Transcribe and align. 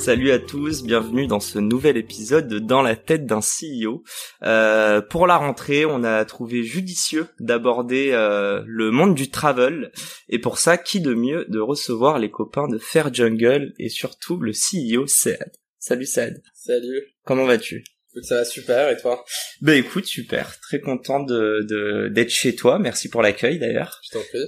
Salut 0.00 0.30
à 0.30 0.38
tous, 0.38 0.82
bienvenue 0.82 1.26
dans 1.26 1.40
ce 1.40 1.58
nouvel 1.58 1.98
épisode 1.98 2.48
de 2.48 2.58
Dans 2.58 2.80
la 2.80 2.96
tête 2.96 3.26
d'un 3.26 3.40
CEO. 3.40 4.02
Euh, 4.42 5.02
pour 5.02 5.26
la 5.26 5.36
rentrée, 5.36 5.84
on 5.84 6.04
a 6.04 6.24
trouvé 6.24 6.62
judicieux 6.64 7.26
d'aborder 7.38 8.12
euh, 8.12 8.62
le 8.66 8.90
monde 8.90 9.14
du 9.14 9.28
travel 9.28 9.92
et 10.30 10.38
pour 10.38 10.56
ça, 10.56 10.78
qui 10.78 11.02
de 11.02 11.12
mieux 11.12 11.44
de 11.50 11.60
recevoir 11.60 12.18
les 12.18 12.30
copains 12.30 12.66
de 12.66 12.78
Fair 12.78 13.12
Jungle 13.12 13.74
et 13.78 13.90
surtout 13.90 14.38
le 14.38 14.52
CEO 14.52 15.06
Saad. 15.06 15.52
Salut 15.78 16.06
Saad. 16.06 16.42
Salut. 16.54 17.02
Comment 17.26 17.44
vas-tu? 17.44 17.84
Ça 18.22 18.36
va 18.36 18.44
super, 18.44 18.88
et 18.90 18.96
toi? 18.96 19.24
Ben 19.60 19.74
écoute, 19.74 20.06
super, 20.06 20.58
très 20.60 20.80
content 20.80 21.20
de 21.20 22.08
d'être 22.08 22.30
chez 22.30 22.54
toi. 22.54 22.78
Merci 22.78 23.08
pour 23.08 23.22
l'accueil 23.22 23.58
d'ailleurs. 23.58 24.00
Je 24.04 24.18
t'en 24.18 24.24
prie. 24.24 24.38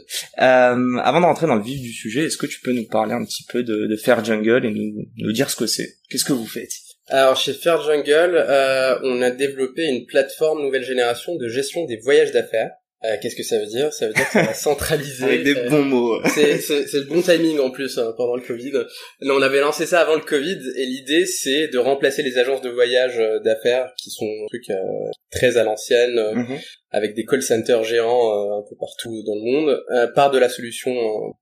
Euh, 0.41 0.99
avant 0.99 1.21
de 1.21 1.27
rentrer 1.27 1.47
dans 1.47 1.57
le 1.57 1.63
vif 1.63 1.81
du 1.81 1.93
sujet, 1.93 2.25
est-ce 2.25 2.37
que 2.37 2.47
tu 2.47 2.61
peux 2.61 2.73
nous 2.73 2.87
parler 2.87 3.13
un 3.13 3.25
petit 3.25 3.45
peu 3.45 3.63
de, 3.63 3.87
de 3.87 3.97
Fair 3.97 4.25
Jungle 4.25 4.65
et 4.67 4.71
nous, 4.71 5.07
nous 5.17 5.33
dire 5.33 5.51
ce 5.51 5.57
que 5.57 5.67
c'est? 5.67 5.97
Qu'est-ce 6.09 6.25
que 6.25 6.33
vous 6.33 6.47
faites? 6.47 6.73
Alors 7.09 7.37
chez 7.37 7.53
Fair 7.53 7.83
Jungle, 7.83 8.37
euh, 8.37 8.99
on 9.03 9.21
a 9.23 9.31
développé 9.31 9.85
une 9.85 10.07
plateforme 10.07 10.63
nouvelle 10.63 10.85
génération 10.85 11.37
de 11.37 11.49
gestion 11.49 11.85
des 11.85 11.99
voyages 11.99 12.33
d'affaires. 12.33 12.71
Euh, 13.05 13.17
Qu'est-ce 13.21 13.37
que 13.37 13.43
ça 13.43 13.59
veut 13.59 13.67
dire? 13.67 13.93
Ça 13.93 14.07
veut 14.07 14.15
dire 14.15 14.29
qu'on 14.31 14.43
va 14.45 14.55
centraliser. 14.69 15.25
Avec 15.25 15.45
des 15.45 15.57
euh, 15.57 15.69
bons 15.69 15.83
mots. 15.85 16.21
c'est 16.35 16.57
le 16.59 17.09
bon 17.09 17.21
timing 17.23 17.59
en 17.59 17.71
plus 17.71 17.99
hein, 17.99 18.15
pendant 18.17 18.37
le 18.37 18.43
Covid. 18.43 18.73
Non, 19.23 19.35
on 19.37 19.43
avait 19.43 19.61
lancé 19.61 19.87
ça 19.87 20.01
avant 20.01 20.15
le 20.15 20.21
Covid 20.23 20.59
et 20.77 20.87
l'idée 20.87 21.27
c'est 21.27 21.69
de 21.69 21.79
remplacer 21.79 22.23
les 22.23 22.39
agences 22.39 22.61
de 22.63 22.71
voyage 22.71 23.19
euh, 23.19 23.41
d'affaires 23.41 23.93
qui 23.97 24.11
sont 24.11 24.27
un 24.27 24.47
truc 24.49 24.65
euh, 24.71 24.77
très 25.31 25.57
à 25.57 25.65
l'ancienne 25.65 26.19
euh, 26.19 26.33
Mhm. 26.35 26.59
avec 26.91 27.15
des 27.15 27.25
call 27.25 27.43
centers 27.43 27.85
géants 27.85 28.59
un 28.59 28.63
peu 28.69 28.75
partout 28.79 29.23
dans 29.27 29.35
le 29.35 29.43
monde 29.43 30.13
par 30.15 30.31
de 30.31 30.39
la 30.39 30.49
solution 30.49 30.95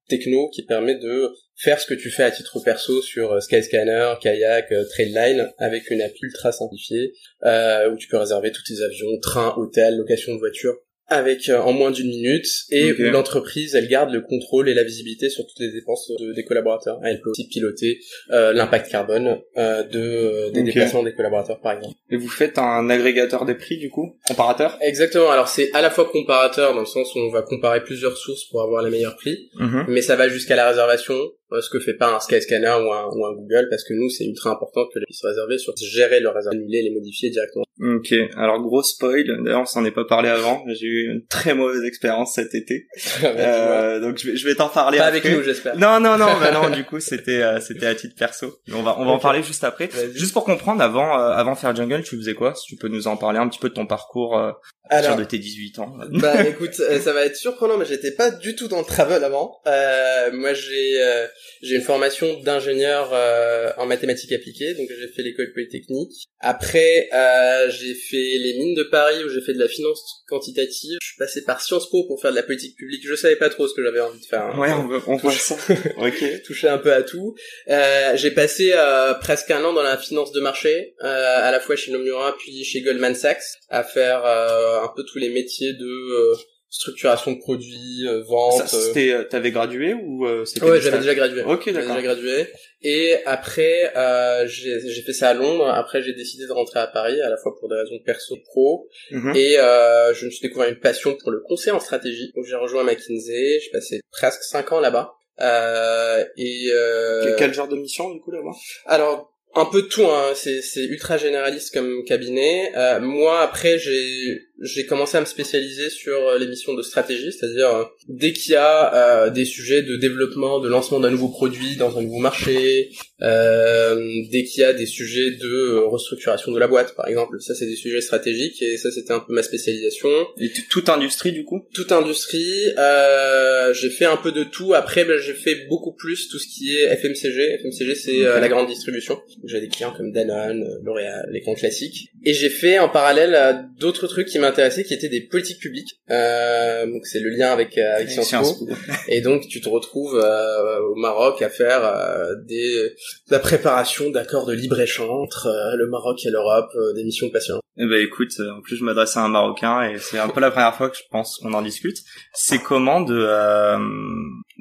techno 0.09 0.49
qui 0.51 0.65
permet 0.65 0.97
de 0.97 1.31
faire 1.57 1.79
ce 1.79 1.87
que 1.87 1.95
tu 1.95 2.11
fais 2.11 2.23
à 2.25 2.31
titre 2.31 2.59
perso 2.65 3.03
sur 3.03 3.33
euh, 3.33 3.41
Skyscanner, 3.41 4.15
Kayak, 4.21 4.73
euh, 4.73 4.85
Trailline 4.91 5.51
avec 5.59 5.91
une 5.91 6.01
appli 6.01 6.21
ultra 6.23 6.53
simplifiée 6.53 7.13
euh, 7.45 7.91
où 7.91 7.97
tu 7.97 8.09
peux 8.09 8.17
réserver 8.17 8.51
tous 8.51 8.63
tes 8.65 8.83
avions, 8.83 9.19
trains, 9.21 9.55
hôtels, 9.57 9.97
location 9.97 10.35
de 10.35 10.39
voitures 10.39 10.77
avec 11.11 11.49
euh, 11.49 11.59
en 11.59 11.73
moins 11.73 11.91
d'une 11.91 12.09
minute 12.09 12.47
et 12.71 12.93
où 12.93 13.11
l'entreprise 13.11 13.75
elle 13.75 13.89
garde 13.89 14.13
le 14.13 14.21
contrôle 14.23 14.69
et 14.69 14.75
la 14.75 14.85
visibilité 14.85 15.29
sur 15.29 15.45
toutes 15.47 15.59
les 15.59 15.73
dépenses 15.73 16.11
de- 16.19 16.33
des 16.33 16.45
collaborateurs. 16.45 16.99
Elle 17.05 17.21
peut 17.21 17.31
aussi 17.31 17.49
piloter 17.49 17.99
euh, 18.31 18.53
l'impact 18.53 18.91
carbone 18.91 19.39
euh, 19.59 19.83
de 19.83 20.51
des 20.53 20.63
déplacements 20.63 21.03
des 21.03 21.13
collaborateurs 21.13 21.61
par 21.61 21.73
exemple. 21.73 21.95
Et 22.11 22.17
vous 22.17 22.29
faites 22.29 22.59
un 22.59 22.89
agrégateur 22.91 23.45
des 23.45 23.55
prix 23.55 23.79
du 23.79 23.91
coup 23.91 24.17
Comparateur? 24.27 24.79
Exactement. 24.81 25.31
Alors 25.31 25.49
c'est 25.49 25.71
à 25.75 25.83
la 25.83 25.91
fois 25.91 26.09
comparateur 26.11 26.75
dans 26.75 26.81
le 26.81 26.87
sens 26.87 27.15
où 27.15 27.19
on 27.19 27.31
va 27.31 27.43
comparer 27.43 27.83
plusieurs 27.83 28.17
sources 28.17 28.45
pour 28.45 28.63
avoir 28.63 28.83
les 28.83 28.91
meilleurs 28.91 29.17
prix, 29.17 29.51
Mhm. 29.59 29.87
mais 29.89 30.03
ça 30.03 30.17
va 30.17 30.29
jusqu'à 30.29 30.57
la 30.57 30.69
réservation, 30.69 31.17
ce 31.61 31.71
que 31.71 31.81
fait 31.81 31.95
pas 31.95 32.15
un 32.15 32.21
Skyscanner 32.21 32.69
ou 32.69 32.93
un, 32.93 33.07
ou 33.13 33.27
un 33.27 33.35
Google 33.35 33.67
parce 33.71 33.85
que 33.85 33.95
nous 33.95 34.09
c'est 34.09 34.25
ultra 34.25 34.51
important 34.51 34.87
que 34.93 34.99
les 34.99 35.07
puissent 35.07 35.25
réserver 35.25 35.59
sur 35.59 35.75
gérer 35.77 36.21
leur 36.21 36.35
réservation, 36.35 36.61
annuler, 36.61 36.83
les 36.83 36.91
modifier 36.91 37.31
directement. 37.31 37.65
Ok, 37.81 38.13
alors 38.37 38.61
gros 38.61 38.83
spoil, 38.83 39.25
d'ailleurs 39.43 39.63
on 39.63 39.67
s'en 39.67 39.85
est 39.85 39.91
pas 39.91 40.05
parlé 40.05 40.29
avant, 40.29 40.63
j'ai 40.69 40.87
eu 40.87 41.11
une 41.13 41.27
très 41.27 41.55
mauvaise 41.55 41.83
expérience 41.85 42.35
cet 42.35 42.55
été, 42.55 42.87
euh, 43.25 44.01
donc 44.01 44.19
je 44.19 44.31
vais, 44.31 44.37
je 44.37 44.47
vais 44.47 44.55
t'en 44.55 44.69
parler 44.69 44.99
pas 44.99 45.07
après. 45.07 45.21
avec 45.21 45.37
nous 45.37 45.43
j'espère. 45.43 45.77
Non 45.79 45.99
non 46.01 46.19
non, 46.19 46.27
bah 46.39 46.53
non 46.53 46.71
du 46.77 46.85
coup 46.85 47.01
c'était 47.01 47.43
euh, 47.43 47.61
c'était 47.61 47.87
à 47.87 47.95
titre 47.95 48.15
perso. 48.17 48.59
On 48.73 48.83
va 48.83 48.99
on 48.99 49.05
va 49.05 49.13
en 49.13 49.19
parler 49.19 49.43
juste 49.43 49.65
après. 49.65 49.89
Juste 50.15 50.33
pour 50.33 50.45
comprendre 50.45 50.83
avant 50.83 51.19
euh, 51.19 51.31
avant 51.31 51.55
faire 51.55 51.75
jungle, 51.75 52.03
tu 52.03 52.17
faisais 52.17 52.35
quoi? 52.35 52.55
Si 52.55 52.67
tu 52.67 52.77
peux 52.77 52.89
nous 52.89 53.07
en 53.07 53.17
parler 53.17 53.39
un 53.39 53.49
petit 53.49 53.59
peu 53.59 53.71
de 53.71 53.75
ton 53.75 53.87
parcours 53.87 54.39
euh, 54.39 54.53
à 54.91 54.97
partir 54.97 55.17
de 55.17 55.25
tes 55.25 55.39
18 55.39 55.79
ans. 55.79 55.97
bah 56.15 56.45
écoute, 56.49 56.79
euh, 56.81 56.99
ça 57.01 57.13
va 57.13 57.25
être 57.25 57.37
surprenant, 57.37 57.79
mais 57.79 57.85
j'étais 57.85 58.11
pas 58.11 58.31
du 58.31 58.57
tout 58.57 58.67
dans 58.67 58.81
le 58.81 58.85
travel 58.85 59.23
avant. 59.23 59.61
Euh, 59.67 60.33
moi, 60.33 60.53
j'ai 60.53 61.01
euh, 61.01 61.27
j'ai 61.63 61.77
une 61.77 61.83
formation 61.83 62.41
d'ingénieur 62.41 63.11
euh, 63.13 63.71
en 63.77 63.87
mathématiques 63.87 64.33
appliquées, 64.33 64.75
donc 64.75 64.89
j'ai 64.89 65.09
fait 65.09 65.23
l'école 65.23 65.53
polytechnique. 65.53 66.13
Après, 66.41 67.09
euh, 67.13 67.71
j'ai 67.71 67.95
fait 67.95 68.17
les 68.39 68.55
mines 68.59 68.75
de 68.75 68.85
Paris 68.85 69.23
où 69.25 69.29
j'ai 69.29 69.41
fait 69.43 69.53
de 69.55 69.59
la 69.59 69.69
finance 69.69 70.23
quantitative. 70.29 70.97
Je 71.03 71.07
suis 71.09 71.17
passé 71.19 71.45
par 71.45 71.61
Sciences 71.61 71.89
Po 71.91 72.05
pour 72.07 72.21
faire 72.21 72.31
de 72.31 72.37
la 72.37 72.43
politique 72.43 72.77
publique. 72.77 73.03
Je 73.07 73.15
savais 73.15 73.37
pas 73.37 73.51
trop 73.51 73.69
ce 73.69 73.75
que 73.75 73.83
j'avais 73.83 74.01
envie 74.01 74.21
de 74.21 74.25
faire. 74.25 74.43
hein. 74.43 74.59
Ouais, 74.59 74.73
on, 74.73 74.87
veut- 74.89 75.03
on 75.07 75.17
voit 75.17 75.33
ça. 75.33 75.57
ok. 75.99 76.43
touché 76.45 76.69
un 76.69 76.79
peu 76.79 76.93
à 76.93 77.03
tout. 77.03 77.35
Euh, 77.69 78.17
j'ai 78.17 78.31
passé 78.31 78.73
euh, 78.75 79.15
presque 79.15 79.51
un 79.51 79.63
an 79.65 79.73
dans 79.73 79.83
la 79.83 79.99
finance 79.99 80.33
de 80.33 80.41
marché, 80.41 80.95
euh, 81.03 81.07
à 81.43 81.51
la 81.51 81.61
fois 81.61 81.77
chez 81.77 81.93
Nomura 81.93 82.35
puis 82.39 82.65
chez 82.65 82.81
Goldman 82.81 83.15
Sachs, 83.15 83.43
à 83.69 83.85
faire 83.85 84.25
euh, 84.25 84.81
un 84.83 84.89
peu 84.97 85.03
tous 85.05 85.19
les 85.19 85.29
métiers 85.29 85.73
de 85.75 85.85
euh, 85.87 86.35
structuration 86.71 87.33
de 87.33 87.39
produits, 87.39 88.07
euh, 88.07 88.23
vente. 88.23 88.67
Ça, 88.67 88.67
c'était, 88.69 89.11
euh, 89.13 89.25
t'avais 89.25 89.51
gradué 89.51 89.93
ou 89.95 90.25
euh, 90.27 90.45
c'était 90.45 90.65
Ouais, 90.65 90.81
j'avais 90.81 90.99
déjà 90.99 91.15
gradué. 91.15 91.43
Ok, 91.43 91.63
J'avais 91.67 91.79
d'accord. 91.81 91.97
déjà 91.97 92.03
gradué. 92.07 92.47
Et 92.83 93.17
après, 93.27 93.93
euh, 93.97 94.47
j'ai 94.47 95.03
fait 95.05 95.13
ça 95.13 95.31
à 95.31 95.35
Londres. 95.35 95.69
Après, 95.69 96.03
j'ai 96.03 96.13
décidé 96.15 96.47
de 96.47 96.53
rentrer 96.53 96.79
à 96.81 96.87
Paris, 96.87 97.21
à 97.21 97.29
la 97.29 97.37
fois 97.37 97.53
pour 97.59 97.69
des 97.69 97.75
raisons 97.75 97.99
perso 98.07 98.37
et 98.37 98.43
pro. 98.47 98.89
Mhm. 99.11 99.33
Et 99.35 99.59
euh, 99.59 100.15
je 100.15 100.27
me 100.27 100.31
suis 100.31 100.41
découvert 100.47 100.69
une 100.69 100.79
passion 100.81 101.17
pour 101.21 101.31
le 101.33 101.41
conseil 101.41 101.73
en 101.73 101.81
stratégie. 101.81 102.33
Donc 102.37 102.45
j'ai 102.47 102.57
rejoint 102.57 102.85
McKinsey. 102.85 103.61
J'ai 103.61 103.71
passé 103.73 104.01
presque 104.13 104.43
cinq 104.45 104.73
ans 104.73 104.81
là-bas. 104.81 105.13
Euh, 105.41 106.25
et 106.37 106.69
euh, 106.73 107.35
Quel- 107.39 107.55
genre 107.55 107.69
de 107.69 107.77
mission 107.77 108.11
du 108.15 108.21
coup 108.21 108.31
là-bas? 108.31 108.53
Alors 108.87 109.33
un 109.55 109.65
peu 109.65 109.83
de 109.83 109.87
tout, 109.89 110.05
hein. 110.05 110.33
c'est 110.37 110.63
c'est 110.63 110.85
ultra 110.85 111.17
généraliste 111.17 111.73
comme 111.75 112.05
cabinet. 112.07 112.71
Euh, 112.77 113.01
moi 113.01 113.41
après 113.41 113.79
j'ai 113.79 114.39
j'ai 114.61 114.85
commencé 114.87 115.17
à 115.17 115.21
me 115.21 115.27
spécialiser 115.27 115.89
sur 115.91 116.29
euh, 116.29 116.39
les 116.39 116.47
missions 116.47 116.75
de 116.75 116.83
stratégie, 116.83 117.33
c'est-à-dire 117.33 117.75
euh, 117.75 117.85
dès 118.09 118.33
qu'il 118.33 118.53
y 118.53 118.57
a 118.57 118.95
euh, 118.95 119.31
des 119.31 119.45
sujets 119.45 119.83
de 119.83 119.97
développement, 119.97 120.61
de 120.61 120.69
lancement 120.69 121.01
d'un 121.01 121.11
nouveau 121.11 121.29
produit 121.29 121.77
dans 121.77 121.99
un 121.99 122.03
nouveau 122.03 122.19
marché, 122.19 122.91
euh, 123.23 123.97
dès 124.31 124.45
qu'il 124.45 124.61
y 124.61 124.65
a 124.65 124.73
des 124.73 124.87
sujets 124.87 125.33
de 125.33 125.49
euh, 125.49 125.87
restructuration 125.87 126.53
de 126.53 126.59
la 126.59 126.69
boîte 126.69 126.95
par 126.95 127.09
exemple, 127.09 127.41
ça 127.41 127.55
c'est 127.55 127.67
des 127.67 127.77
sujets 127.77 128.01
stratégiques 128.01 128.63
et 128.63 128.77
ça 128.77 128.91
c'était 128.91 129.13
un 129.13 129.21
peu 129.21 129.33
ma 129.33 129.43
spécialisation 129.43 130.09
Et 130.39 130.51
toute 130.71 130.89
industrie 130.89 131.33
du 131.33 131.45
coup? 131.45 131.67
Toute 131.75 131.93
industrie. 131.93 132.73
Euh, 132.79 133.73
j'ai 133.73 133.91
fait 133.91 134.05
un 134.05 134.17
peu 134.17 134.33
de 134.33 134.45
tout. 134.45 134.75
Après, 134.75 135.05
ben, 135.05 135.19
j'ai 135.19 135.35
fait 135.35 135.67
beaucoup 135.69 135.93
plus 135.93 136.29
tout 136.29 136.39
ce 136.39 136.47
qui 136.47 136.77
est 136.77 136.95
FMCG. 136.97 137.61
FMCG, 137.63 137.95
c'est 137.95 138.19
la 138.19 138.49
grande 138.49 138.69
distribution. 138.69 139.21
J'ai 139.45 139.61
des 139.61 139.69
clients 139.69 139.93
comme 139.97 140.13
Danone, 140.13 140.67
L'Oréal, 140.83 141.29
les 141.33 141.41
grands 141.41 141.55
classiques. 141.55 142.09
Et 142.25 142.35
j'ai 142.35 142.51
fait 142.51 142.79
en 142.79 142.89
parallèle 142.89 143.67
d'autres 143.79 144.07
trucs 144.07 144.29
qui 144.29 144.39
m'intéressaient, 144.39 144.50
qui 144.53 144.95
étaient 144.95 145.09
des 145.09 145.23
politiques 145.23 145.61
publiques. 145.61 146.01
Euh, 146.11 146.87
donc 146.87 147.07
c'est 147.07 147.21
le 147.21 147.31
lien 147.31 147.51
avec, 147.51 147.77
euh, 147.79 147.97
avec 147.97 148.11
Sciences 148.11 148.59
Po. 148.59 148.69
Et 149.09 149.21
donc 149.21 149.47
tu 149.49 149.61
te 149.61 149.69
retrouves 149.69 150.17
euh, 150.17 150.81
au 150.81 150.95
Maroc 150.97 151.43
à 151.43 151.49
faire 151.49 151.85
euh, 151.85 152.35
des 152.47 152.91
de 153.29 153.33
la 153.33 153.39
préparation 153.39 154.11
d'accords 154.11 154.47
de 154.47 154.53
libre 154.53 154.81
échange 154.81 155.11
entre 155.11 155.47
euh, 155.47 155.77
le 155.77 155.87
Maroc 155.89 156.19
et 156.25 156.31
l'Europe, 156.31 156.71
euh, 156.77 156.93
des 156.95 157.05
missions 157.05 157.31
passionnantes. 157.31 157.63
Eh 157.77 157.87
ben 157.87 158.03
écoute, 158.05 158.33
euh, 158.41 158.51
en 158.53 158.61
plus 158.61 158.77
je 158.77 158.85
m'adresse 158.85 159.17
à 159.17 159.23
un 159.25 159.29
Marocain 159.29 159.83
et 159.89 159.99
c'est 159.99 160.19
un 160.19 160.29
peu 160.29 160.41
la 160.41 160.51
première 160.51 160.75
fois 160.75 160.91
que 160.91 160.97
je 160.97 161.03
pense 161.11 161.39
qu'on 161.39 161.53
en 161.55 161.63
discute. 161.63 161.97
C'est 162.35 162.59
comment 162.59 163.01
de 163.01 163.17
euh, 163.17 163.79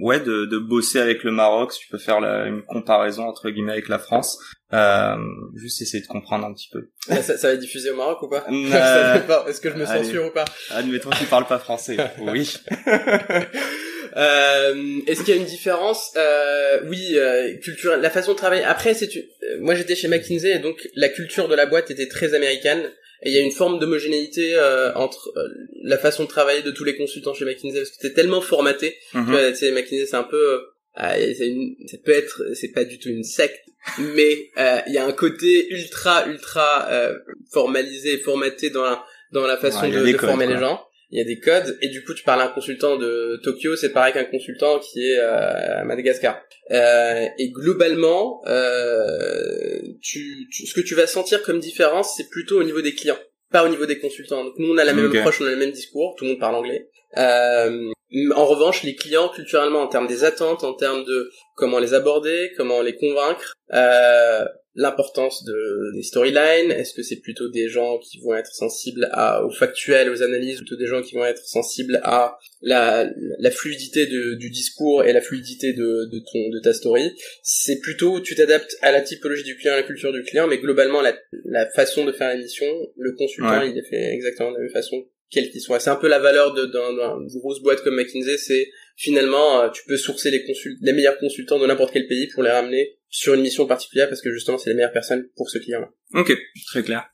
ouais 0.01 0.19
de, 0.19 0.45
de 0.45 0.57
bosser 0.57 0.99
avec 0.99 1.23
le 1.23 1.31
Maroc, 1.31 1.73
si 1.73 1.79
tu 1.81 1.87
peux 1.89 1.97
faire 1.97 2.19
la- 2.21 2.45
une 2.45 2.61
comparaison 2.63 3.23
entre 3.27 3.49
guillemets 3.49 3.73
avec 3.73 3.89
la 3.89 3.99
France. 3.99 4.37
Euh, 4.71 5.15
juste 5.55 5.81
essayer 5.81 6.03
de 6.03 6.07
comprendre 6.07 6.45
un 6.45 6.53
petit 6.53 6.69
peu. 6.71 6.89
ça, 7.07 7.23
ça 7.23 7.47
va 7.47 7.53
être 7.55 7.59
diffusé 7.59 7.89
au 7.89 7.95
Maroc 7.95 8.21
ou 8.21 8.29
pas? 8.29 8.45
Euh, 8.49 9.19
pas. 9.27 9.45
Est-ce 9.49 9.59
que 9.59 9.69
je 9.71 9.75
me 9.75 9.85
allez. 9.87 10.03
censure 10.03 10.27
ou 10.27 10.31
pas? 10.31 10.45
Admettons 10.69 11.09
qu'il 11.09 11.25
parle 11.27 11.45
pas 11.47 11.57
français. 11.59 11.97
Oui. 12.21 12.53
Euh, 14.17 14.99
Est-ce 15.07 15.23
qu'il 15.23 15.35
y 15.35 15.37
a 15.37 15.41
une 15.41 15.47
différence 15.47 16.11
euh, 16.17 16.79
Oui, 16.85 17.13
euh, 17.15 17.55
culturelle. 17.57 18.01
La 18.01 18.09
façon 18.09 18.33
de 18.33 18.37
travailler. 18.37 18.63
Après, 18.63 18.93
c'est 18.93 19.13
une- 19.15 19.21
euh, 19.43 19.57
moi 19.59 19.75
j'étais 19.75 19.95
chez 19.95 20.07
McKinsey 20.07 20.51
et 20.55 20.59
donc 20.59 20.87
la 20.95 21.09
culture 21.09 21.47
de 21.47 21.55
la 21.55 21.65
boîte 21.65 21.91
était 21.91 22.07
très 22.07 22.33
américaine. 22.33 22.89
Et 23.23 23.29
il 23.31 23.35
y 23.35 23.37
a 23.37 23.41
une 23.41 23.51
forme 23.51 23.79
d'homogénéité 23.79 24.55
euh, 24.55 24.93
entre 24.95 25.31
euh, 25.35 25.41
la 25.83 25.97
façon 25.97 26.23
de 26.23 26.29
travailler 26.29 26.61
de 26.61 26.71
tous 26.71 26.85
les 26.85 26.95
consultants 26.95 27.33
chez 27.33 27.43
McKinsey 27.45 27.79
parce 27.79 27.89
que 27.89 27.95
c'était 28.01 28.13
tellement 28.13 28.41
formaté. 28.41 28.95
Tu 29.11 29.17
vois, 29.19 29.49
tu 29.51 29.57
sais, 29.57 29.71
McKinsey 29.71 30.05
c'est 30.05 30.15
un 30.15 30.23
peu 30.23 30.37
euh, 30.53 30.59
ah, 30.95 31.15
c'est 31.17 31.47
une- 31.47 31.75
ça 31.87 31.97
peut 32.03 32.13
être 32.13 32.41
c'est 32.53 32.69
pas 32.69 32.83
du 32.85 32.97
tout 32.97 33.09
une 33.09 33.23
secte 33.23 33.59
mais 33.99 34.49
euh, 34.57 34.79
il 34.87 34.93
y 34.93 34.97
a 34.97 35.05
un 35.05 35.11
côté 35.13 35.67
ultra 35.71 36.27
ultra 36.27 36.87
euh, 36.91 37.13
formalisé 37.51 38.13
et 38.13 38.17
formaté 38.17 38.69
dans 38.69 38.83
la 38.83 39.03
dans 39.31 39.45
la 39.47 39.57
façon 39.57 39.81
Ouais, 39.89 39.91
de, 39.91 40.17
former 40.17 40.45
quoi. 40.45 40.53
les 40.55 40.59
gens 40.59 40.81
il 41.11 41.17
y 41.17 41.21
a 41.21 41.25
des 41.25 41.39
codes 41.39 41.77
et 41.81 41.89
du 41.89 42.03
coup 42.03 42.13
tu 42.13 42.23
parles 42.23 42.41
à 42.41 42.45
un 42.45 42.49
consultant 42.49 42.97
de 42.97 43.39
Tokyo 43.43 43.75
c'est 43.75 43.91
pareil 43.91 44.13
qu'un 44.13 44.25
consultant 44.25 44.79
qui 44.79 45.09
est 45.09 45.19
à 45.19 45.83
Madagascar. 45.83 46.41
Euh, 46.71 47.25
et 47.37 47.49
globalement 47.49 48.41
euh, 48.47 49.81
tu, 50.01 50.47
ce 50.51 50.73
que 50.73 50.81
tu 50.81 50.93
vas 50.93 51.07
sentir 51.07 51.41
comme 51.41 51.59
différence 51.59 52.15
c'est 52.15 52.29
plutôt 52.29 52.59
au 52.59 52.63
niveau 52.63 52.81
des 52.81 52.93
clients 52.93 53.17
pas 53.51 53.65
au 53.65 53.69
niveau 53.69 53.87
des 53.87 53.97
consultants. 53.97 54.43
Donc 54.43 54.53
nous 54.57 54.71
on 54.71 54.77
a 54.77 54.83
la 54.83 54.93
même 54.93 55.15
approche 55.15 55.41
on 55.41 55.45
a 55.45 55.49
le 55.49 55.55
même 55.55 55.71
discours 55.71 56.15
tout 56.15 56.25
le 56.25 56.31
monde 56.31 56.39
parle 56.39 56.55
anglais. 56.55 56.89
Euh, 57.17 57.91
en 58.35 58.45
revanche 58.45 58.83
les 58.83 58.95
clients 58.95 59.29
culturellement 59.29 59.81
en 59.81 59.87
termes 59.87 60.07
des 60.07 60.23
attentes 60.23 60.63
en 60.63 60.73
termes 60.73 61.03
de 61.05 61.31
comment 61.55 61.79
les 61.79 61.95
aborder 61.95 62.51
comment 62.55 62.81
les 62.81 62.95
convaincre 62.95 63.55
euh, 63.73 64.45
l'importance 64.79 65.43
de, 65.43 65.93
des 65.93 66.03
storylines. 66.03 66.71
Est-ce 66.71 66.93
que 66.93 67.03
c'est 67.03 67.19
plutôt 67.19 67.49
des 67.49 67.67
gens 67.67 67.99
qui 67.99 68.21
vont 68.21 68.33
être 68.33 68.53
sensibles 68.53 69.09
à, 69.11 69.43
aux 69.43 69.51
factuels, 69.51 70.09
aux 70.09 70.23
analyses, 70.23 70.61
ou 70.61 70.63
plutôt 70.63 70.77
des 70.77 70.87
gens 70.87 71.01
qui 71.01 71.15
vont 71.15 71.25
être 71.25 71.45
sensibles 71.45 71.99
à 72.03 72.37
la, 72.61 73.09
la 73.39 73.51
fluidité 73.51 74.07
de, 74.07 74.35
du 74.35 74.49
discours 74.49 75.03
et 75.03 75.11
la 75.11 75.19
fluidité 75.19 75.73
de, 75.73 76.05
de, 76.05 76.19
ton, 76.31 76.49
de 76.49 76.59
ta 76.59 76.73
story? 76.73 77.11
C'est 77.43 77.81
plutôt, 77.81 78.21
tu 78.21 78.35
t'adaptes 78.35 78.77
à 78.81 78.93
la 78.93 79.01
typologie 79.01 79.43
du 79.43 79.57
client, 79.57 79.73
à 79.73 79.77
la 79.77 79.83
culture 79.83 80.13
du 80.13 80.23
client, 80.23 80.47
mais 80.47 80.59
globalement, 80.59 81.01
la, 81.01 81.13
la 81.43 81.69
façon 81.71 82.05
de 82.05 82.13
faire 82.13 82.33
l'émission, 82.33 82.67
le 82.97 83.11
consultant, 83.17 83.61
il 83.61 83.77
est 83.77 83.89
fait 83.89 84.13
exactement 84.13 84.51
de 84.51 84.55
la 84.55 84.61
même 84.61 84.71
façon 84.71 85.05
quel 85.29 85.51
qu'il 85.51 85.61
soit. 85.61 85.79
C'est 85.79 85.89
un 85.89 85.97
peu 85.97 86.07
la 86.07 86.19
valeur 86.19 86.53
d'une 86.53 86.71
de, 86.71 87.39
grosse 87.39 87.61
boîte 87.61 87.83
comme 87.83 87.97
McKinsey, 87.97 88.37
c'est 88.37 88.69
finalement, 88.95 89.61
euh, 89.61 89.69
tu 89.69 89.83
peux 89.87 89.97
sourcer 89.97 90.31
les, 90.31 90.43
les 90.81 90.93
meilleurs 90.93 91.17
consultants 91.19 91.59
de 91.59 91.67
n'importe 91.67 91.91
quel 91.93 92.07
pays 92.07 92.27
pour 92.33 92.43
les 92.43 92.49
ramener 92.49 92.98
sur 93.09 93.33
une 93.33 93.41
mission 93.41 93.65
particulière 93.65 94.09
parce 94.09 94.21
que 94.21 94.31
justement, 94.31 94.57
c'est 94.57 94.69
les 94.69 94.75
meilleures 94.75 94.91
personnes 94.91 95.27
pour 95.35 95.49
ce 95.49 95.57
client-là. 95.57 95.89
Ok, 96.13 96.31
très 96.67 96.83
clair. 96.83 97.05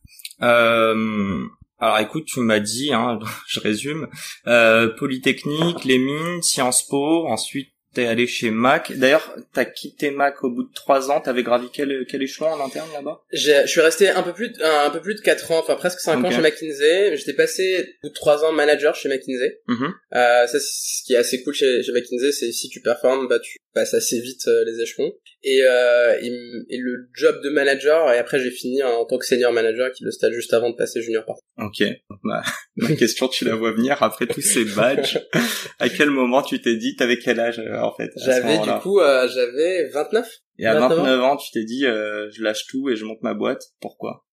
Euh... 0.42 1.46
Alors 1.78 2.00
écoute, 2.00 2.26
tu 2.26 2.40
m'as 2.40 2.60
dit, 2.60 2.94
hein, 2.94 3.20
je 3.48 3.60
résume, 3.60 4.08
euh, 4.48 4.88
Polytechnique, 4.88 5.84
les 5.84 5.98
mines, 5.98 6.42
Sciences 6.42 6.88
Po, 6.88 7.28
ensuite 7.28 7.70
t'es 7.96 8.06
allé 8.06 8.28
chez 8.28 8.52
Mac. 8.52 8.92
D'ailleurs, 8.92 9.36
t'as 9.54 9.66
quitté 9.66 10.12
Mac 10.12 10.44
au 10.44 10.52
bout 10.52 10.64
de 10.64 10.74
trois 10.74 11.10
ans. 11.10 11.22
T'avais 11.22 11.44
gravi 11.44 11.68
quel, 11.74 12.06
quel 12.08 12.22
écouchelon 12.22 12.48
en 12.48 12.66
interne 12.66 12.90
là-bas? 12.94 13.22
Je 13.32 13.66
suis 13.66 13.82
resté 13.82 14.10
un 14.10 14.22
peu 14.22 14.34
plus 14.34 14.50
de, 14.50 14.62
un, 14.62 14.90
peu 14.90 15.02
plus 15.02 15.16
de 15.16 15.22
quatre 15.22 15.50
ans, 15.52 15.60
enfin 15.60 15.76
presque 15.76 16.00
cinq 16.00 16.24
ans 16.24 16.30
chez 16.30 16.42
McKinsey. 16.42 17.16
J'étais 17.16 17.34
passé 17.34 17.96
au 18.04 18.08
bout 18.08 18.10
de 18.10 18.14
trois 18.14 18.44
ans 18.44 18.52
manager 18.52 18.94
chez 18.96 19.10
McKinsey. 19.10 19.62
Mm-hmm. 19.70 19.92
euh, 20.14 20.48
ça, 20.48 20.60
ce 20.60 21.06
qui 21.06 21.14
est 21.14 21.18
assez 21.18 21.42
cool 21.42 21.54
chez, 21.54 21.82
chez 21.84 21.94
McKinsey, 21.94 22.34
c'est 22.34 22.52
si 22.52 22.70
tu 22.70 22.82
performes, 22.82 23.28
bah 23.28 23.40
tu 23.40 23.58
passes 23.76 23.94
assez 23.94 24.20
vite 24.20 24.48
euh, 24.48 24.64
les 24.66 24.82
échelons. 24.82 25.12
Et, 25.44 25.62
euh, 25.64 26.18
et, 26.20 26.32
et, 26.70 26.78
le 26.80 27.08
job 27.14 27.40
de 27.44 27.50
manager, 27.50 28.12
et 28.12 28.18
après 28.18 28.40
j'ai 28.40 28.50
fini 28.50 28.82
en 28.82 29.06
tant 29.06 29.20
que 29.20 29.26
senior 29.26 29.52
manager, 29.52 29.92
qui 29.92 30.04
est 30.04 30.06
le 30.06 30.12
stade 30.12 30.34
juste 30.34 30.54
avant 30.54 30.72
de 30.72 30.76
passer 30.76 31.04
junior 31.04 31.24
part. 31.24 31.36
Ok. 31.60 31.84
Ma, 32.24 32.42
ma 32.78 32.96
question, 32.96 33.28
tu 33.28 33.46
la 33.46 33.56
vois 33.56 33.72
venir 33.74 34.02
après 34.02 34.26
tous 34.26 34.42
ces 34.42 34.66
badges. 34.66 35.20
à 35.80 35.90
quel 35.90 36.10
moment 36.10 36.42
tu 36.42 36.60
t'es 36.62 36.78
dit, 36.78 36.96
t'avais 36.96 37.20
quel 37.20 37.40
âge 37.40 37.60
euh, 37.60 37.80
en 37.80 37.94
fait 37.94 38.10
J'avais 38.16 38.58
du 38.58 38.72
coup, 38.82 39.00
euh, 39.00 39.28
j'avais 39.28 39.90
29. 39.90 40.28
Et 40.58 40.66
à 40.66 40.80
29, 40.80 41.22
ans, 41.22 41.38
tu 41.38 41.52
t'es 41.52 41.66
dit, 41.66 41.86
euh, 41.86 42.30
je 42.32 42.42
lâche 42.42 42.66
tout 42.68 42.90
et 42.90 42.96
je 42.96 43.06
monte 43.06 43.22
ma 43.22 43.34
boîte. 43.34 43.62
Pourquoi? 43.82 44.26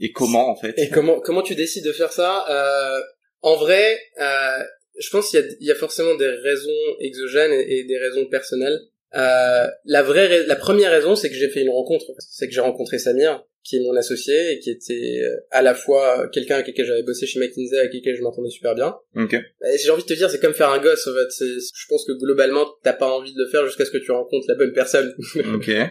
Et 0.00 0.12
comment 0.12 0.50
en 0.50 0.56
fait? 0.56 0.74
Et 0.78 0.88
comment 0.88 1.20
comment 1.20 1.42
tu 1.42 1.54
décides 1.54 1.84
de 1.84 1.92
faire 1.92 2.12
ça? 2.12 2.44
Euh, 2.50 3.00
En 3.42 3.56
vrai, 3.56 3.98
euh, 4.20 4.58
je 5.00 5.10
pense 5.10 5.30
qu'il 5.30 5.40
y 5.40 5.42
a, 5.42 5.46
il 5.60 5.66
y 5.66 5.70
a 5.70 5.74
forcément 5.74 6.14
des 6.14 6.28
raisons 6.28 6.96
exogènes 7.00 7.52
et, 7.52 7.78
et 7.78 7.84
des 7.84 7.98
raisons 7.98 8.26
personnelles. 8.26 8.78
Euh, 9.14 9.66
la 9.86 10.02
vraie, 10.02 10.46
la 10.46 10.56
première 10.56 10.90
raison, 10.90 11.16
c'est 11.16 11.30
que 11.30 11.34
j'ai 11.34 11.48
fait 11.48 11.62
une 11.62 11.70
rencontre. 11.70 12.06
C'est 12.18 12.46
que 12.46 12.54
j'ai 12.54 12.60
rencontré 12.60 12.98
Samir 12.98 13.44
qui 13.62 13.76
est 13.76 13.80
mon 13.80 13.94
associé 13.94 14.52
et 14.52 14.58
qui 14.58 14.70
était 14.70 15.20
euh, 15.22 15.36
à 15.50 15.60
la 15.60 15.74
fois 15.74 16.28
quelqu'un 16.32 16.56
avec 16.56 16.74
qui 16.74 16.84
j'avais 16.84 17.02
bossé 17.02 17.26
chez 17.26 17.38
McKinsey, 17.38 17.78
avec 17.78 17.90
qui 17.90 18.02
je 18.02 18.22
m'entendais 18.22 18.48
super 18.48 18.74
bien. 18.74 18.96
Okay. 19.14 19.40
J'ai 19.76 19.90
envie 19.90 20.02
de 20.02 20.08
te 20.08 20.14
dire, 20.14 20.30
c'est 20.30 20.40
comme 20.40 20.54
faire 20.54 20.70
un 20.70 20.80
gosse 20.80 21.06
en 21.06 21.14
fait. 21.14 21.28
Je 21.38 21.86
pense 21.88 22.04
que 22.06 22.12
globalement, 22.12 22.66
t'as 22.82 22.94
pas 22.94 23.10
envie 23.10 23.34
de 23.34 23.38
le 23.38 23.48
faire 23.48 23.66
jusqu'à 23.66 23.84
ce 23.84 23.90
que 23.90 23.98
tu 23.98 24.12
rencontres 24.12 24.46
la 24.48 24.54
bonne 24.54 24.72
personne. 24.72 25.14
Okay. 25.60 25.86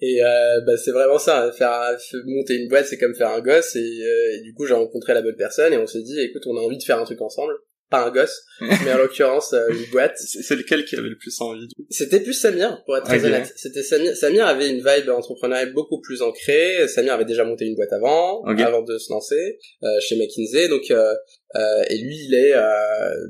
et 0.00 0.22
euh, 0.22 0.60
bah, 0.66 0.76
c'est 0.76 0.90
vraiment 0.90 1.18
ça. 1.18 1.50
Faire 1.52 1.96
monter 2.26 2.54
une 2.54 2.68
boîte, 2.68 2.86
c'est 2.86 2.98
comme 2.98 3.14
faire 3.14 3.30
un 3.30 3.40
gosse. 3.40 3.76
Et, 3.76 3.78
euh, 3.80 4.36
et 4.36 4.40
du 4.42 4.52
coup, 4.52 4.66
j'ai 4.66 4.74
rencontré 4.74 5.14
la 5.14 5.22
bonne 5.22 5.36
personne 5.36 5.72
et 5.72 5.78
on 5.78 5.86
s'est 5.86 6.02
dit, 6.02 6.20
écoute, 6.20 6.42
on 6.46 6.56
a 6.56 6.60
envie 6.60 6.78
de 6.78 6.82
faire 6.82 6.98
un 6.98 7.04
truc 7.04 7.20
ensemble 7.22 7.54
pas 7.90 8.06
un 8.06 8.10
gosse, 8.10 8.44
mais 8.60 8.92
en 8.92 8.98
l'occurrence 8.98 9.52
euh, 9.52 9.68
une 9.70 9.90
boîte. 9.90 10.16
C'est 10.18 10.56
lequel 10.56 10.84
qui 10.84 10.96
avait 10.96 11.08
le 11.08 11.16
plus 11.16 11.40
envie 11.40 11.68
C'était 11.90 12.20
plus 12.20 12.34
Samir, 12.34 12.82
pour 12.84 12.96
être 12.96 13.04
très 13.04 13.24
honnête. 13.24 13.52
C'était 13.56 13.82
Samir. 13.82 14.16
Samir 14.16 14.46
avait 14.46 14.68
une 14.68 14.78
vibe 14.78 15.08
entrepreneuriale 15.08 15.72
beaucoup 15.72 16.00
plus 16.00 16.22
ancrée. 16.22 16.86
Samir 16.88 17.14
avait 17.14 17.24
déjà 17.24 17.44
monté 17.44 17.64
une 17.64 17.76
boîte 17.76 17.92
avant, 17.92 18.42
avant 18.44 18.82
de 18.82 18.98
se 18.98 19.12
lancer 19.12 19.58
euh, 19.82 19.88
chez 20.00 20.16
McKinsey. 20.16 20.68
Donc 20.68 20.90
euh, 20.90 21.14
euh 21.56 21.82
et 21.88 21.98
lui, 21.98 22.16
il 22.26 22.34
est 22.34 22.54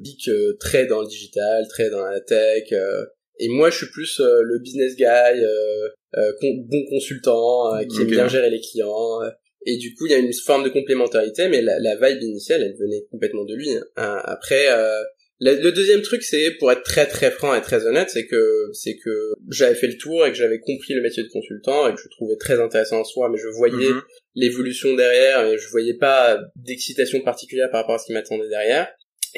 big 0.00 0.58
très 0.58 0.87
dans 0.87 1.02
le 1.02 1.08
digital, 1.08 1.66
très 1.69 1.90
dans 1.90 2.05
la 2.05 2.20
tech. 2.20 2.72
et 3.38 3.49
moi, 3.49 3.70
je 3.70 3.76
suis 3.76 3.90
plus 3.90 4.20
le 4.20 4.58
business 4.58 4.96
guy, 4.96 5.05
bon 6.69 6.84
consultant, 6.90 7.78
qui 7.88 8.02
aime 8.02 8.08
bien 8.08 8.28
gérer 8.28 8.50
les 8.50 8.60
clients 8.60 9.20
et 9.69 9.76
du 9.76 9.94
coup 9.94 10.06
il 10.06 10.12
y 10.12 10.15
a 10.15 10.19
une 10.19 10.32
forme 10.32 10.65
de 10.65 10.70
complémentarité 10.70 11.49
mais 11.49 11.61
la, 11.61 11.79
la 11.79 11.94
vibe 11.94 12.23
initiale 12.23 12.62
elle 12.62 12.76
venait 12.76 13.05
complètement 13.11 13.44
de 13.44 13.55
lui 13.55 13.69
hein. 13.97 14.23
après 14.25 14.70
euh, 14.70 15.03
le, 15.41 15.70
deuxième 15.70 16.00
truc 16.00 16.23
c'est 16.23 16.53
pour 16.53 16.73
être 16.73 16.82
très 16.82 17.06
très 17.06 17.31
franc 17.31 17.55
et 17.55 17.61
très 17.61 17.87
honnête 17.87 18.09
c'est 18.09 18.26
que 18.26 18.70
c'est 18.73 18.97
que 18.97 19.35
j'avais 19.50 19.75
fait 19.75 19.87
le 19.87 19.99
tour 19.99 20.26
et 20.26 20.31
que 20.31 20.37
j'avais 20.37 20.59
compris 20.59 20.94
le 20.94 21.03
métier 21.03 21.23
de 21.23 21.29
consultant 21.29 21.87
et 21.87 21.94
que 21.94 22.00
je 22.00 22.09
trouvais 22.09 22.37
très 22.37 22.61
intéressant 22.61 23.00
en 23.00 23.05
soi 23.05 23.29
mais 23.29 23.38
je 23.38 23.49
voyais 23.49 23.91
mhm. 23.91 24.03
l'évolution 24.35 24.94
derrière 24.94 25.47
et 25.47 25.59
je 25.59 25.69
voyais 25.69 25.94
pas 25.94 26.41
d'excitation 26.56 27.20
particulière 27.20 27.70
par 27.70 27.82
rapport 27.82 27.97
à 27.97 27.99
ce 27.99 28.06
qui 28.06 28.15
m'attendait 28.15 28.49
derrière 28.49 28.88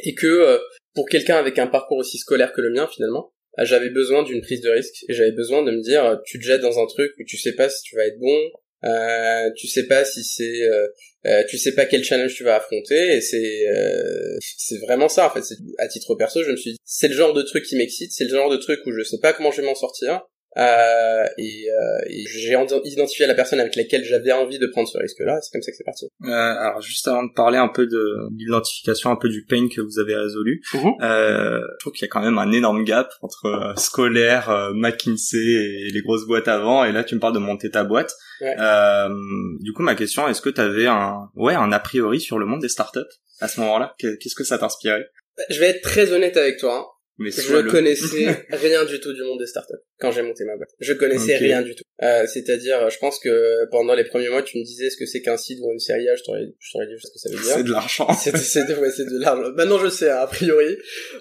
et 0.05 0.15
que 0.15 0.29
euh, 0.29 0.59
pour 0.94 1.09
quelqu'un 1.09 1.37
avec 1.37 1.59
un 1.59 1.67
parcours 1.67 1.99
aussi 1.99 2.19
scolaire 2.19 2.53
que 2.53 2.61
le 2.61 2.71
mien 2.71 2.87
finalement 2.87 3.32
euh, 3.59 3.65
j'avais 3.65 3.91
besoin 3.91 4.23
d'une 4.23 4.43
prise 4.43 4.61
de 4.61 4.71
risque 4.71 5.05
et 5.09 5.12
j'avais 5.12 5.32
besoin 5.32 5.65
de 5.65 5.73
me 5.73 5.82
dire 5.82 6.21
tu 6.25 6.38
te 6.38 6.44
jettes 6.44 6.62
dans 6.62 6.79
un 6.79 6.87
truc 6.87 7.12
où 7.19 7.25
tu 7.27 7.37
sais 7.37 7.55
pas 7.55 7.69
si 7.69 7.82
tu 7.82 7.97
vas 7.97 8.06
être 8.06 8.19
bon 8.21 8.38
euh, 8.85 9.50
tu 9.56 9.67
sais 9.67 9.87
pas 9.87 10.05
si 10.05 10.25
c'est 10.25 10.62
euh, 10.62 10.87
euh, 11.27 11.44
tu 11.49 11.59
sais 11.59 11.75
pas 11.75 11.85
quel 11.85 12.03
challenge 12.03 12.35
tu 12.35 12.44
vas 12.44 12.56
affronter 12.56 13.17
et 13.17 13.21
c'est 13.21 13.69
euh, 13.69 14.38
c'est 14.41 14.79
vraiment 14.79 15.09
ça 15.09 15.27
en 15.27 15.31
fait. 15.31 15.44
À 15.79 15.88
titre 15.88 16.15
perso 16.15 16.43
je 16.43 16.50
me 16.50 16.56
suis 16.56 16.73
dit 16.73 16.77
c'est 16.85 17.09
le 17.09 17.15
genre 17.15 17.35
de 17.35 17.43
truc 17.43 17.65
qui 17.65 17.77
m'excite 17.77 18.12
c'est 18.12 18.25
le 18.25 18.31
genre 18.31 18.50
de 18.50 18.56
truc 18.56 18.81
où 18.87 18.93
je 18.93 19.03
sais 19.03 19.19
pas 19.21 19.32
comment 19.32 19.50
je 19.50 19.61
vais 19.61 19.67
m'en 19.67 19.75
sortir 19.75 20.23
euh, 20.56 21.25
et, 21.38 21.70
euh, 21.70 22.08
et 22.08 22.25
j'ai 22.26 22.56
identifié 22.85 23.26
la 23.26 23.35
personne 23.35 23.61
avec 23.61 23.76
laquelle 23.76 24.05
j'avais 24.05 24.32
envie 24.32 24.58
de 24.58 24.67
prendre 24.67 24.88
ce 24.88 24.99
risque-là. 24.99 25.38
C'est 25.43 25.52
comme 25.52 25.62
ça 25.62 25.70
que 25.70 25.76
c'est 25.76 25.85
parti. 25.85 26.06
Euh, 26.25 26.29
alors 26.29 26.81
juste 26.81 27.06
avant 27.06 27.23
de 27.23 27.32
parler 27.35 27.58
un 27.58 27.69
peu 27.69 27.87
de 27.87 28.29
l'identification, 28.37 29.11
un 29.11 29.17
peu 29.17 29.29
du 29.29 29.44
pain 29.44 29.69
que 29.69 29.81
vous 29.81 30.00
avez 30.00 30.17
résolu, 30.17 30.62
mhm. 30.75 30.93
euh, 31.02 31.61
je 31.61 31.79
trouve 31.79 31.93
qu'il 31.93 32.02
y 32.02 32.06
a 32.06 32.08
quand 32.08 32.23
même 32.23 32.38
un 32.38 32.50
énorme 32.50 32.85
gap 32.85 33.12
entre 33.23 33.47
euh, 33.47 33.75
scolaire, 33.76 34.50
euh, 34.50 34.73
McKinsey 34.75 35.39
et 35.39 35.91
les 35.93 36.03
grosses 36.03 36.27
boîtes 36.27 36.48
avant. 36.48 36.84
Et 36.84 36.93
là, 36.93 37.05
tu 37.05 37.15
me 37.15 37.20
parles 37.20 37.34
de 37.34 37.39
monter 37.39 37.70
ta 37.70 37.84
boîte. 37.84 38.13
du 38.41 39.72
coup, 39.72 39.82
ma 39.82 39.94
question, 39.94 40.27
est-ce 40.29 40.41
que 40.41 40.51
tu 40.51 40.60
avais 40.60 40.86
un 40.86 41.29
ouais 41.36 41.55
un 41.55 41.70
a 41.70 41.79
priori 41.79 42.20
sur 42.20 42.39
le 42.39 42.46
monde 42.46 42.60
des 42.60 42.69
startups 42.69 43.01
à 43.41 43.46
ce 43.46 43.60
moment-là? 43.60 43.94
Qu'est-ce 43.98 44.34
que 44.34 44.44
ça 44.44 44.58
t'inspirait? 44.58 45.06
Je 45.48 45.60
vais 45.60 45.69
être 45.69 45.82
très 45.82 46.13
honnête 46.13 46.36
avec 46.36 46.58
toi. 46.58 46.77
Hein 46.77 47.00
je 47.29 47.70
connaissais 47.70 48.46
rien 48.53 48.84
du 48.84 49.00
tout 49.00 49.12
du 49.12 49.22
monde 49.22 49.39
des 49.39 49.46
startups 49.46 49.74
quand 49.98 50.10
j'ai 50.10 50.22
monté 50.22 50.44
ma 50.44 50.56
boîte. 50.56 50.70
Je 50.81 50.93
connaissais 50.93 51.36
rien 51.36 51.62
du 51.62 51.74
tout. 51.74 51.84
Euh, 52.03 52.27
C'est-à-dire, 52.27 52.89
je 52.89 52.98
pense 52.98 53.19
que 53.19 53.69
pendant 53.70 53.94
les 53.94 54.05
premiers 54.05 54.31
mois, 54.31 54.43
tu 54.43 54.58
me 54.58 54.65
disais 54.65 54.91
ce 54.91 54.96
que 54.96 55.06
c'est 55.06 55.20
qu'un 55.20 55.36
site 55.36 55.58
ou 55.62 55.70
une 55.70 55.79
série 55.79 56.08
A, 56.08 56.17
je 56.17 56.22
t'aurais, 56.22 56.46
dit 56.46 56.55
ce 56.62 57.10
que 57.10 57.19
ça 57.19 57.29
veut 57.31 57.36
dire. 57.36 57.55
C'est 57.56 57.65
de 57.65 57.70
l'argent. 57.70 58.08
c'est, 58.15 58.32
de, 58.67 58.74
ouais, 58.74 58.89
de 58.98 59.20
l'argent. 59.20 59.53
Maintenant, 59.55 59.79
je 59.79 59.89
sais, 59.89 60.08
a 60.08 60.27
priori. 60.27 60.77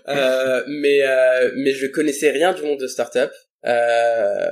Euh, 0.08 0.63
mais, 0.68 1.01
euh, 1.03 1.51
mais 1.56 1.72
je 1.72 1.88
connaissais 1.88 2.32
rien 2.32 2.53
du 2.53 2.62
monde 2.62 2.79
de 2.79 2.88
startups. 2.88 3.36
Euh, 3.65 4.51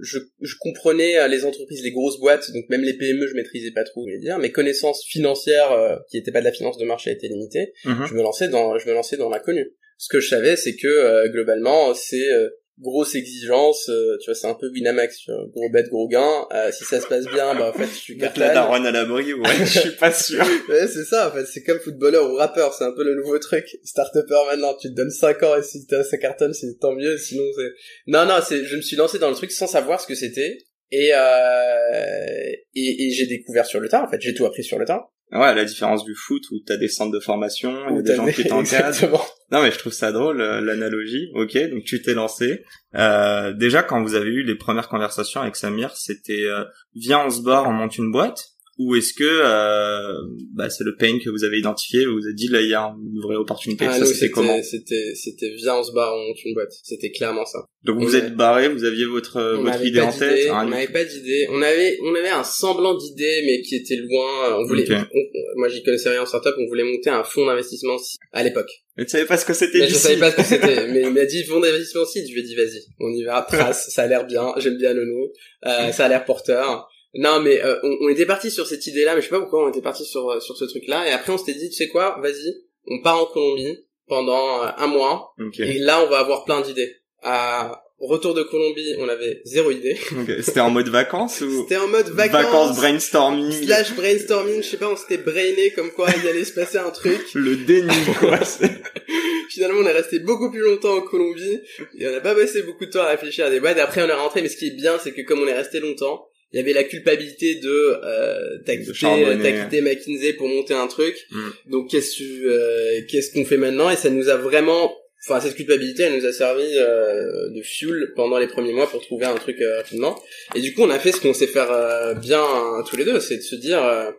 je, 0.00 0.18
je 0.40 0.54
comprenais 0.60 1.18
euh, 1.18 1.26
les 1.26 1.44
entreprises, 1.44 1.82
les 1.82 1.90
grosses 1.90 2.20
boîtes, 2.20 2.52
donc 2.52 2.64
même 2.68 2.82
les 2.82 2.94
PME, 2.96 3.26
je 3.26 3.34
maîtrisais 3.34 3.72
pas 3.72 3.82
trop, 3.82 4.06
je 4.08 4.16
dire. 4.18 4.38
Mes 4.38 4.52
connaissances 4.52 5.04
financières, 5.06 5.72
euh, 5.72 5.96
qui 6.08 6.16
n'étaient 6.16 6.30
pas 6.30 6.40
de 6.40 6.44
la 6.44 6.52
finance 6.52 6.78
de 6.78 6.84
marché, 6.84 7.10
étaient 7.10 7.26
limitées. 7.26 7.72
Mhm. 7.84 8.06
Je 8.06 8.14
me 8.14 8.22
lançais 8.22 8.48
dans, 8.48 8.78
je 8.78 8.88
me 8.88 8.94
lançais 8.94 9.16
dans 9.16 9.28
l'inconnu 9.28 9.72
ce 9.96 10.08
que 10.08 10.20
je 10.20 10.28
savais, 10.28 10.56
c'est 10.56 10.76
que 10.76 10.86
euh, 10.86 11.28
globalement, 11.28 11.94
c'est 11.94 12.32
euh, 12.32 12.48
grosse 12.80 13.14
exigence, 13.14 13.88
euh, 13.88 14.16
tu 14.20 14.30
vois, 14.30 14.34
c'est 14.34 14.48
un 14.48 14.54
peu 14.54 14.68
Winamax, 14.68 15.18
tu 15.18 15.30
vois, 15.30 15.44
gros 15.54 15.70
bet, 15.70 15.84
gros 15.84 16.08
gain. 16.08 16.46
si 16.72 16.84
ça 16.84 17.00
se 17.00 17.06
passe 17.06 17.26
bien, 17.26 17.54
bah 17.54 17.70
en 17.70 17.72
fait, 17.72 17.88
tu 18.02 18.16
cartonnes. 18.16 18.42
la 18.42 18.54
daronne 18.54 18.86
à 18.86 18.90
l'abri, 18.90 19.32
ouais, 19.32 19.48
je 19.60 19.78
suis 19.78 19.90
pas 19.92 20.12
sûr. 20.12 20.44
ouais, 20.68 20.86
c'est 20.88 21.04
ça, 21.04 21.28
en 21.28 21.32
fait, 21.32 21.46
c'est 21.46 21.62
comme 21.62 21.78
footballeur 21.78 22.30
ou 22.30 22.34
rappeur, 22.34 22.74
c'est 22.74 22.84
un 22.84 22.92
peu 22.92 23.04
le 23.04 23.14
nouveau 23.14 23.38
truc. 23.38 23.64
Start-upper 23.84 24.46
maintenant, 24.50 24.74
tu 24.74 24.88
te 24.88 24.94
donnes 24.94 25.10
5 25.10 25.42
ans 25.44 25.56
et 25.56 25.62
si 25.62 25.86
ça 25.88 26.18
cartonne, 26.18 26.52
c'est 26.52 26.78
tant 26.80 26.94
mieux, 26.94 27.16
sinon 27.16 27.44
c'est... 27.56 27.70
Non, 28.06 28.26
non, 28.26 28.38
c'est, 28.46 28.64
je 28.64 28.76
me 28.76 28.82
suis 28.82 28.96
lancé 28.96 29.18
dans 29.18 29.30
le 29.30 29.36
truc 29.36 29.52
sans 29.52 29.66
savoir 29.66 30.00
ce 30.00 30.06
que 30.06 30.14
c'était. 30.14 30.58
Et, 30.90 31.10
euh, 31.12 32.52
et, 32.74 33.06
et 33.06 33.10
j'ai 33.10 33.26
découvert 33.26 33.66
sur 33.66 33.80
le 33.80 33.88
tas, 33.88 34.04
en 34.04 34.08
fait, 34.08 34.20
j'ai 34.20 34.34
tout 34.34 34.46
appris 34.46 34.62
sur 34.62 34.78
le 34.78 34.84
tas. 34.84 35.08
Ouais, 35.32 35.54
la 35.54 35.64
différence 35.64 36.04
du 36.04 36.14
foot 36.14 36.42
où 36.52 36.60
t'as 36.64 36.76
des 36.76 36.88
centres 36.88 37.12
de 37.12 37.18
formation, 37.18 37.74
il 37.90 37.96
y 37.96 37.98
a 37.98 38.02
des 38.02 38.14
gens 38.14 38.26
qui 38.26 38.44
t'encadrent. 38.44 39.26
Non, 39.50 39.62
mais 39.62 39.70
je 39.70 39.78
trouve 39.78 39.92
ça 39.92 40.12
drôle 40.12 40.40
euh, 40.40 40.60
l'analogie. 40.60 41.30
Ok, 41.34 41.56
donc 41.70 41.84
tu 41.84 42.02
t'es 42.02 42.14
lancé. 42.14 42.64
Euh, 42.94 43.52
déjà, 43.52 43.82
quand 43.82 44.02
vous 44.02 44.14
avez 44.14 44.30
eu 44.30 44.42
les 44.42 44.54
premières 44.54 44.88
conversations 44.88 45.40
avec 45.40 45.56
Samir, 45.56 45.94
c'était 45.96 46.44
euh, 46.46 46.64
viens 46.94 47.26
on 47.26 47.30
se 47.30 47.42
barre, 47.42 47.68
on 47.68 47.72
monte 47.72 47.98
une 47.98 48.10
boîte, 48.10 48.53
ou 48.78 48.96
est-ce 48.96 49.12
que 49.14 49.22
euh, 49.24 50.14
bah, 50.54 50.68
c'est 50.70 50.84
le 50.84 50.96
pain 50.96 51.18
que 51.22 51.30
vous 51.30 51.44
avez 51.44 51.58
identifié 51.58 52.04
vous 52.06 52.24
avez 52.24 52.34
dit 52.34 52.48
là 52.48 52.60
il 52.60 52.68
y 52.68 52.74
a 52.74 52.94
une 53.12 53.20
vraie 53.20 53.36
opportunité 53.36 53.86
Ah, 53.88 53.98
ça 53.98 54.06
c'était 54.06 54.30
comment 54.30 54.60
C'était, 54.62 55.12
c'était, 55.14 55.54
viens, 55.56 55.76
on 55.76 55.82
se 55.84 55.92
barre, 55.92 56.12
on 56.14 56.26
monte 56.28 56.44
une 56.44 56.54
boîte. 56.54 56.72
C'était 56.82 57.10
clairement 57.10 57.44
ça. 57.44 57.60
donc 57.84 57.96
vous 57.98 58.02
on 58.02 58.06
vous 58.06 58.16
êtes 58.16 58.34
barré 58.34 58.68
vous 58.68 58.84
aviez 58.84 59.04
votre 59.04 59.40
On 59.58 59.62
votre 59.62 59.84
idée 59.84 60.00
en 60.00 60.12
tête 60.12 60.48
on 60.50 60.68
n'avait 60.68 60.88
pas 60.92 61.04
d'idée. 61.04 61.46
On 61.50 61.60
avait, 61.62 61.98
on 62.02 62.14
avait 62.14 62.30
un 62.30 62.44
semblant 62.44 62.94
d'idée, 62.96 63.42
mais 63.46 63.62
qui 63.62 63.76
était 63.76 63.96
loin. 63.96 64.56
On 64.58 64.64
voulait, 64.66 64.82
Ok. 64.90 64.96
on- 65.14 65.58
moi, 65.58 65.68
j'y 65.68 65.82
connaissais 65.82 66.10
rien 66.10 66.22
en 66.22 66.26
startup. 66.26 66.54
On 66.58 66.66
voulait 66.66 66.84
monter 66.84 67.10
un 67.10 67.22
fonds 67.24 67.46
d'investissement 67.46 67.96
à 68.32 68.42
l'époque. 68.42 68.70
mais 68.96 69.04
tu 69.04 69.10
savais 69.10 69.24
pas 69.26 69.36
ce 69.36 69.44
que 69.44 69.54
c'était 69.54 69.86
je 69.86 69.94
savais 69.94 70.16
pas 70.18 70.30
ce 70.30 70.36
que 70.36 70.42
c'était. 70.42 70.88
Mais 70.88 71.02
il 71.02 71.10
m'a 71.10 71.24
dit 71.24 71.44
fonds 71.44 71.60
d'investissement 71.60 72.04
si. 72.04 72.26
Je 72.26 72.32
lui 72.32 72.40
ai 72.40 72.42
dit 72.44 72.54
vas-y, 72.56 72.80
on 73.00 73.10
y 73.12 73.22
va. 73.24 73.42
Trace, 73.48 73.90
ça 73.90 74.02
a 74.02 74.06
l'air 74.06 74.26
bien. 74.26 74.52
J'aime 74.58 74.76
bien 74.78 74.92
le 74.94 75.04
nom. 75.04 75.28
Euh, 75.66 75.92
ça 75.92 76.06
a 76.06 76.08
l'air 76.08 76.24
porteur. 76.24 76.88
Non, 77.16 77.40
mais 77.40 77.62
euh, 77.64 77.76
on, 77.82 77.96
on 78.02 78.08
était 78.08 78.26
parti 78.26 78.50
sur 78.50 78.66
cette 78.66 78.86
idée-là, 78.86 79.14
mais 79.14 79.20
je 79.20 79.26
sais 79.26 79.30
pas 79.30 79.40
pourquoi 79.40 79.66
on 79.66 79.68
était 79.70 79.82
parti 79.82 80.04
sur 80.04 80.30
euh, 80.30 80.40
sur 80.40 80.56
ce 80.56 80.64
truc-là. 80.64 81.08
Et 81.08 81.12
après, 81.12 81.32
on 81.32 81.38
s'était 81.38 81.58
dit, 81.58 81.68
tu 81.70 81.76
sais 81.76 81.88
quoi, 81.88 82.18
vas-y, 82.20 82.54
on 82.88 83.00
part 83.02 83.20
en 83.22 83.26
Colombie 83.26 83.78
pendant 84.08 84.62
euh, 84.64 84.68
un 84.78 84.86
mois. 84.86 85.32
Ok. 85.40 85.60
Et 85.60 85.78
là, 85.78 86.02
on 86.04 86.10
va 86.10 86.18
avoir 86.18 86.44
plein 86.44 86.60
d'idées. 86.60 86.96
À 87.22 87.80
retour 88.00 88.34
de 88.34 88.42
Colombie, 88.42 88.96
on 88.98 89.08
avait 89.08 89.40
zéro 89.44 89.70
idée. 89.70 89.96
Ok. 90.20 90.30
C'était 90.42 90.60
en 90.60 90.70
mode 90.70 90.88
vacances 90.88 91.40
ou 91.40 91.62
C'était 91.62 91.76
en 91.78 91.88
mode 91.88 92.08
vacances, 92.08 92.76
brainstorming? 92.76 93.64
slash 93.64 93.94
brainstorming. 93.94 94.62
Je 94.62 94.68
sais 94.68 94.76
pas, 94.76 94.88
on 94.90 94.96
s'était 94.96 95.18
brainé 95.18 95.70
comme 95.70 95.90
quoi 95.92 96.08
il 96.20 96.28
allait 96.28 96.44
se 96.44 96.52
passer 96.52 96.78
un 96.78 96.90
truc. 96.90 97.20
le 97.34 97.56
déni 97.56 97.88
quoi. 98.20 98.38
Finalement, 99.48 99.80
on 99.82 99.86
est 99.86 99.92
resté 99.92 100.18
beaucoup 100.18 100.50
plus 100.50 100.60
longtemps 100.62 100.96
en 100.96 101.00
Colombie. 101.02 101.60
Et 101.98 102.08
on 102.08 102.10
n'a 102.10 102.20
pas 102.20 102.34
passé 102.34 102.62
beaucoup 102.62 102.86
de 102.86 102.90
temps 102.90 103.02
à 103.02 103.08
réfléchir 103.10 103.46
à 103.46 103.50
des 103.50 103.60
boîtes. 103.60 103.78
Après, 103.78 104.02
on 104.02 104.08
est 104.08 104.12
rentré. 104.12 104.42
Mais 104.42 104.48
ce 104.48 104.56
qui 104.56 104.66
est 104.66 104.76
bien, 104.76 104.98
c'est 105.02 105.12
que 105.12 105.22
comme 105.22 105.40
on 105.40 105.46
est 105.46 105.54
resté 105.54 105.78
longtemps, 105.78 106.26
il 106.54 106.58
y 106.58 106.60
avait 106.60 106.72
la 106.72 106.84
culpabilité 106.84 107.56
de 107.56 107.98
euh, 108.04 108.58
t'as 108.64 108.76
quitté, 108.76 109.80
McKinsey 109.80 110.34
pour 110.34 110.46
monter 110.48 110.72
un 110.72 110.86
truc. 110.86 111.26
Mm. 111.32 111.48
Donc 111.66 111.90
qu'est-ce 111.90 112.22
euh, 112.22 113.00
qu'est-ce 113.08 113.32
qu'on 113.32 113.44
fait 113.44 113.56
maintenant? 113.56 113.90
Et 113.90 113.96
ça 113.96 114.08
nous 114.08 114.28
a 114.28 114.36
vraiment, 114.36 114.96
enfin 115.26 115.40
cette 115.40 115.56
culpabilité, 115.56 116.04
elle 116.04 116.16
nous 116.16 116.26
a 116.26 116.32
servi 116.32 116.62
euh, 116.76 117.50
de 117.50 117.60
fuel 117.60 118.12
pendant 118.14 118.38
les 118.38 118.46
premiers 118.46 118.72
mois 118.72 118.88
pour 118.88 119.02
trouver 119.02 119.26
un 119.26 119.34
truc 119.34 119.60
euh, 119.60 119.78
rapidement. 119.78 120.22
Et 120.54 120.60
du 120.60 120.74
coup, 120.74 120.82
on 120.82 120.90
a 120.90 121.00
fait 121.00 121.10
ce 121.10 121.20
qu'on 121.20 121.34
sait 121.34 121.48
faire 121.48 121.72
euh, 121.72 122.14
bien 122.14 122.44
euh, 122.44 122.84
tous 122.88 122.96
les 122.96 123.04
deux, 123.04 123.18
c'est 123.18 123.38
de 123.38 123.42
se 123.42 123.56
dire 123.56 123.84
euh, 123.84 124.12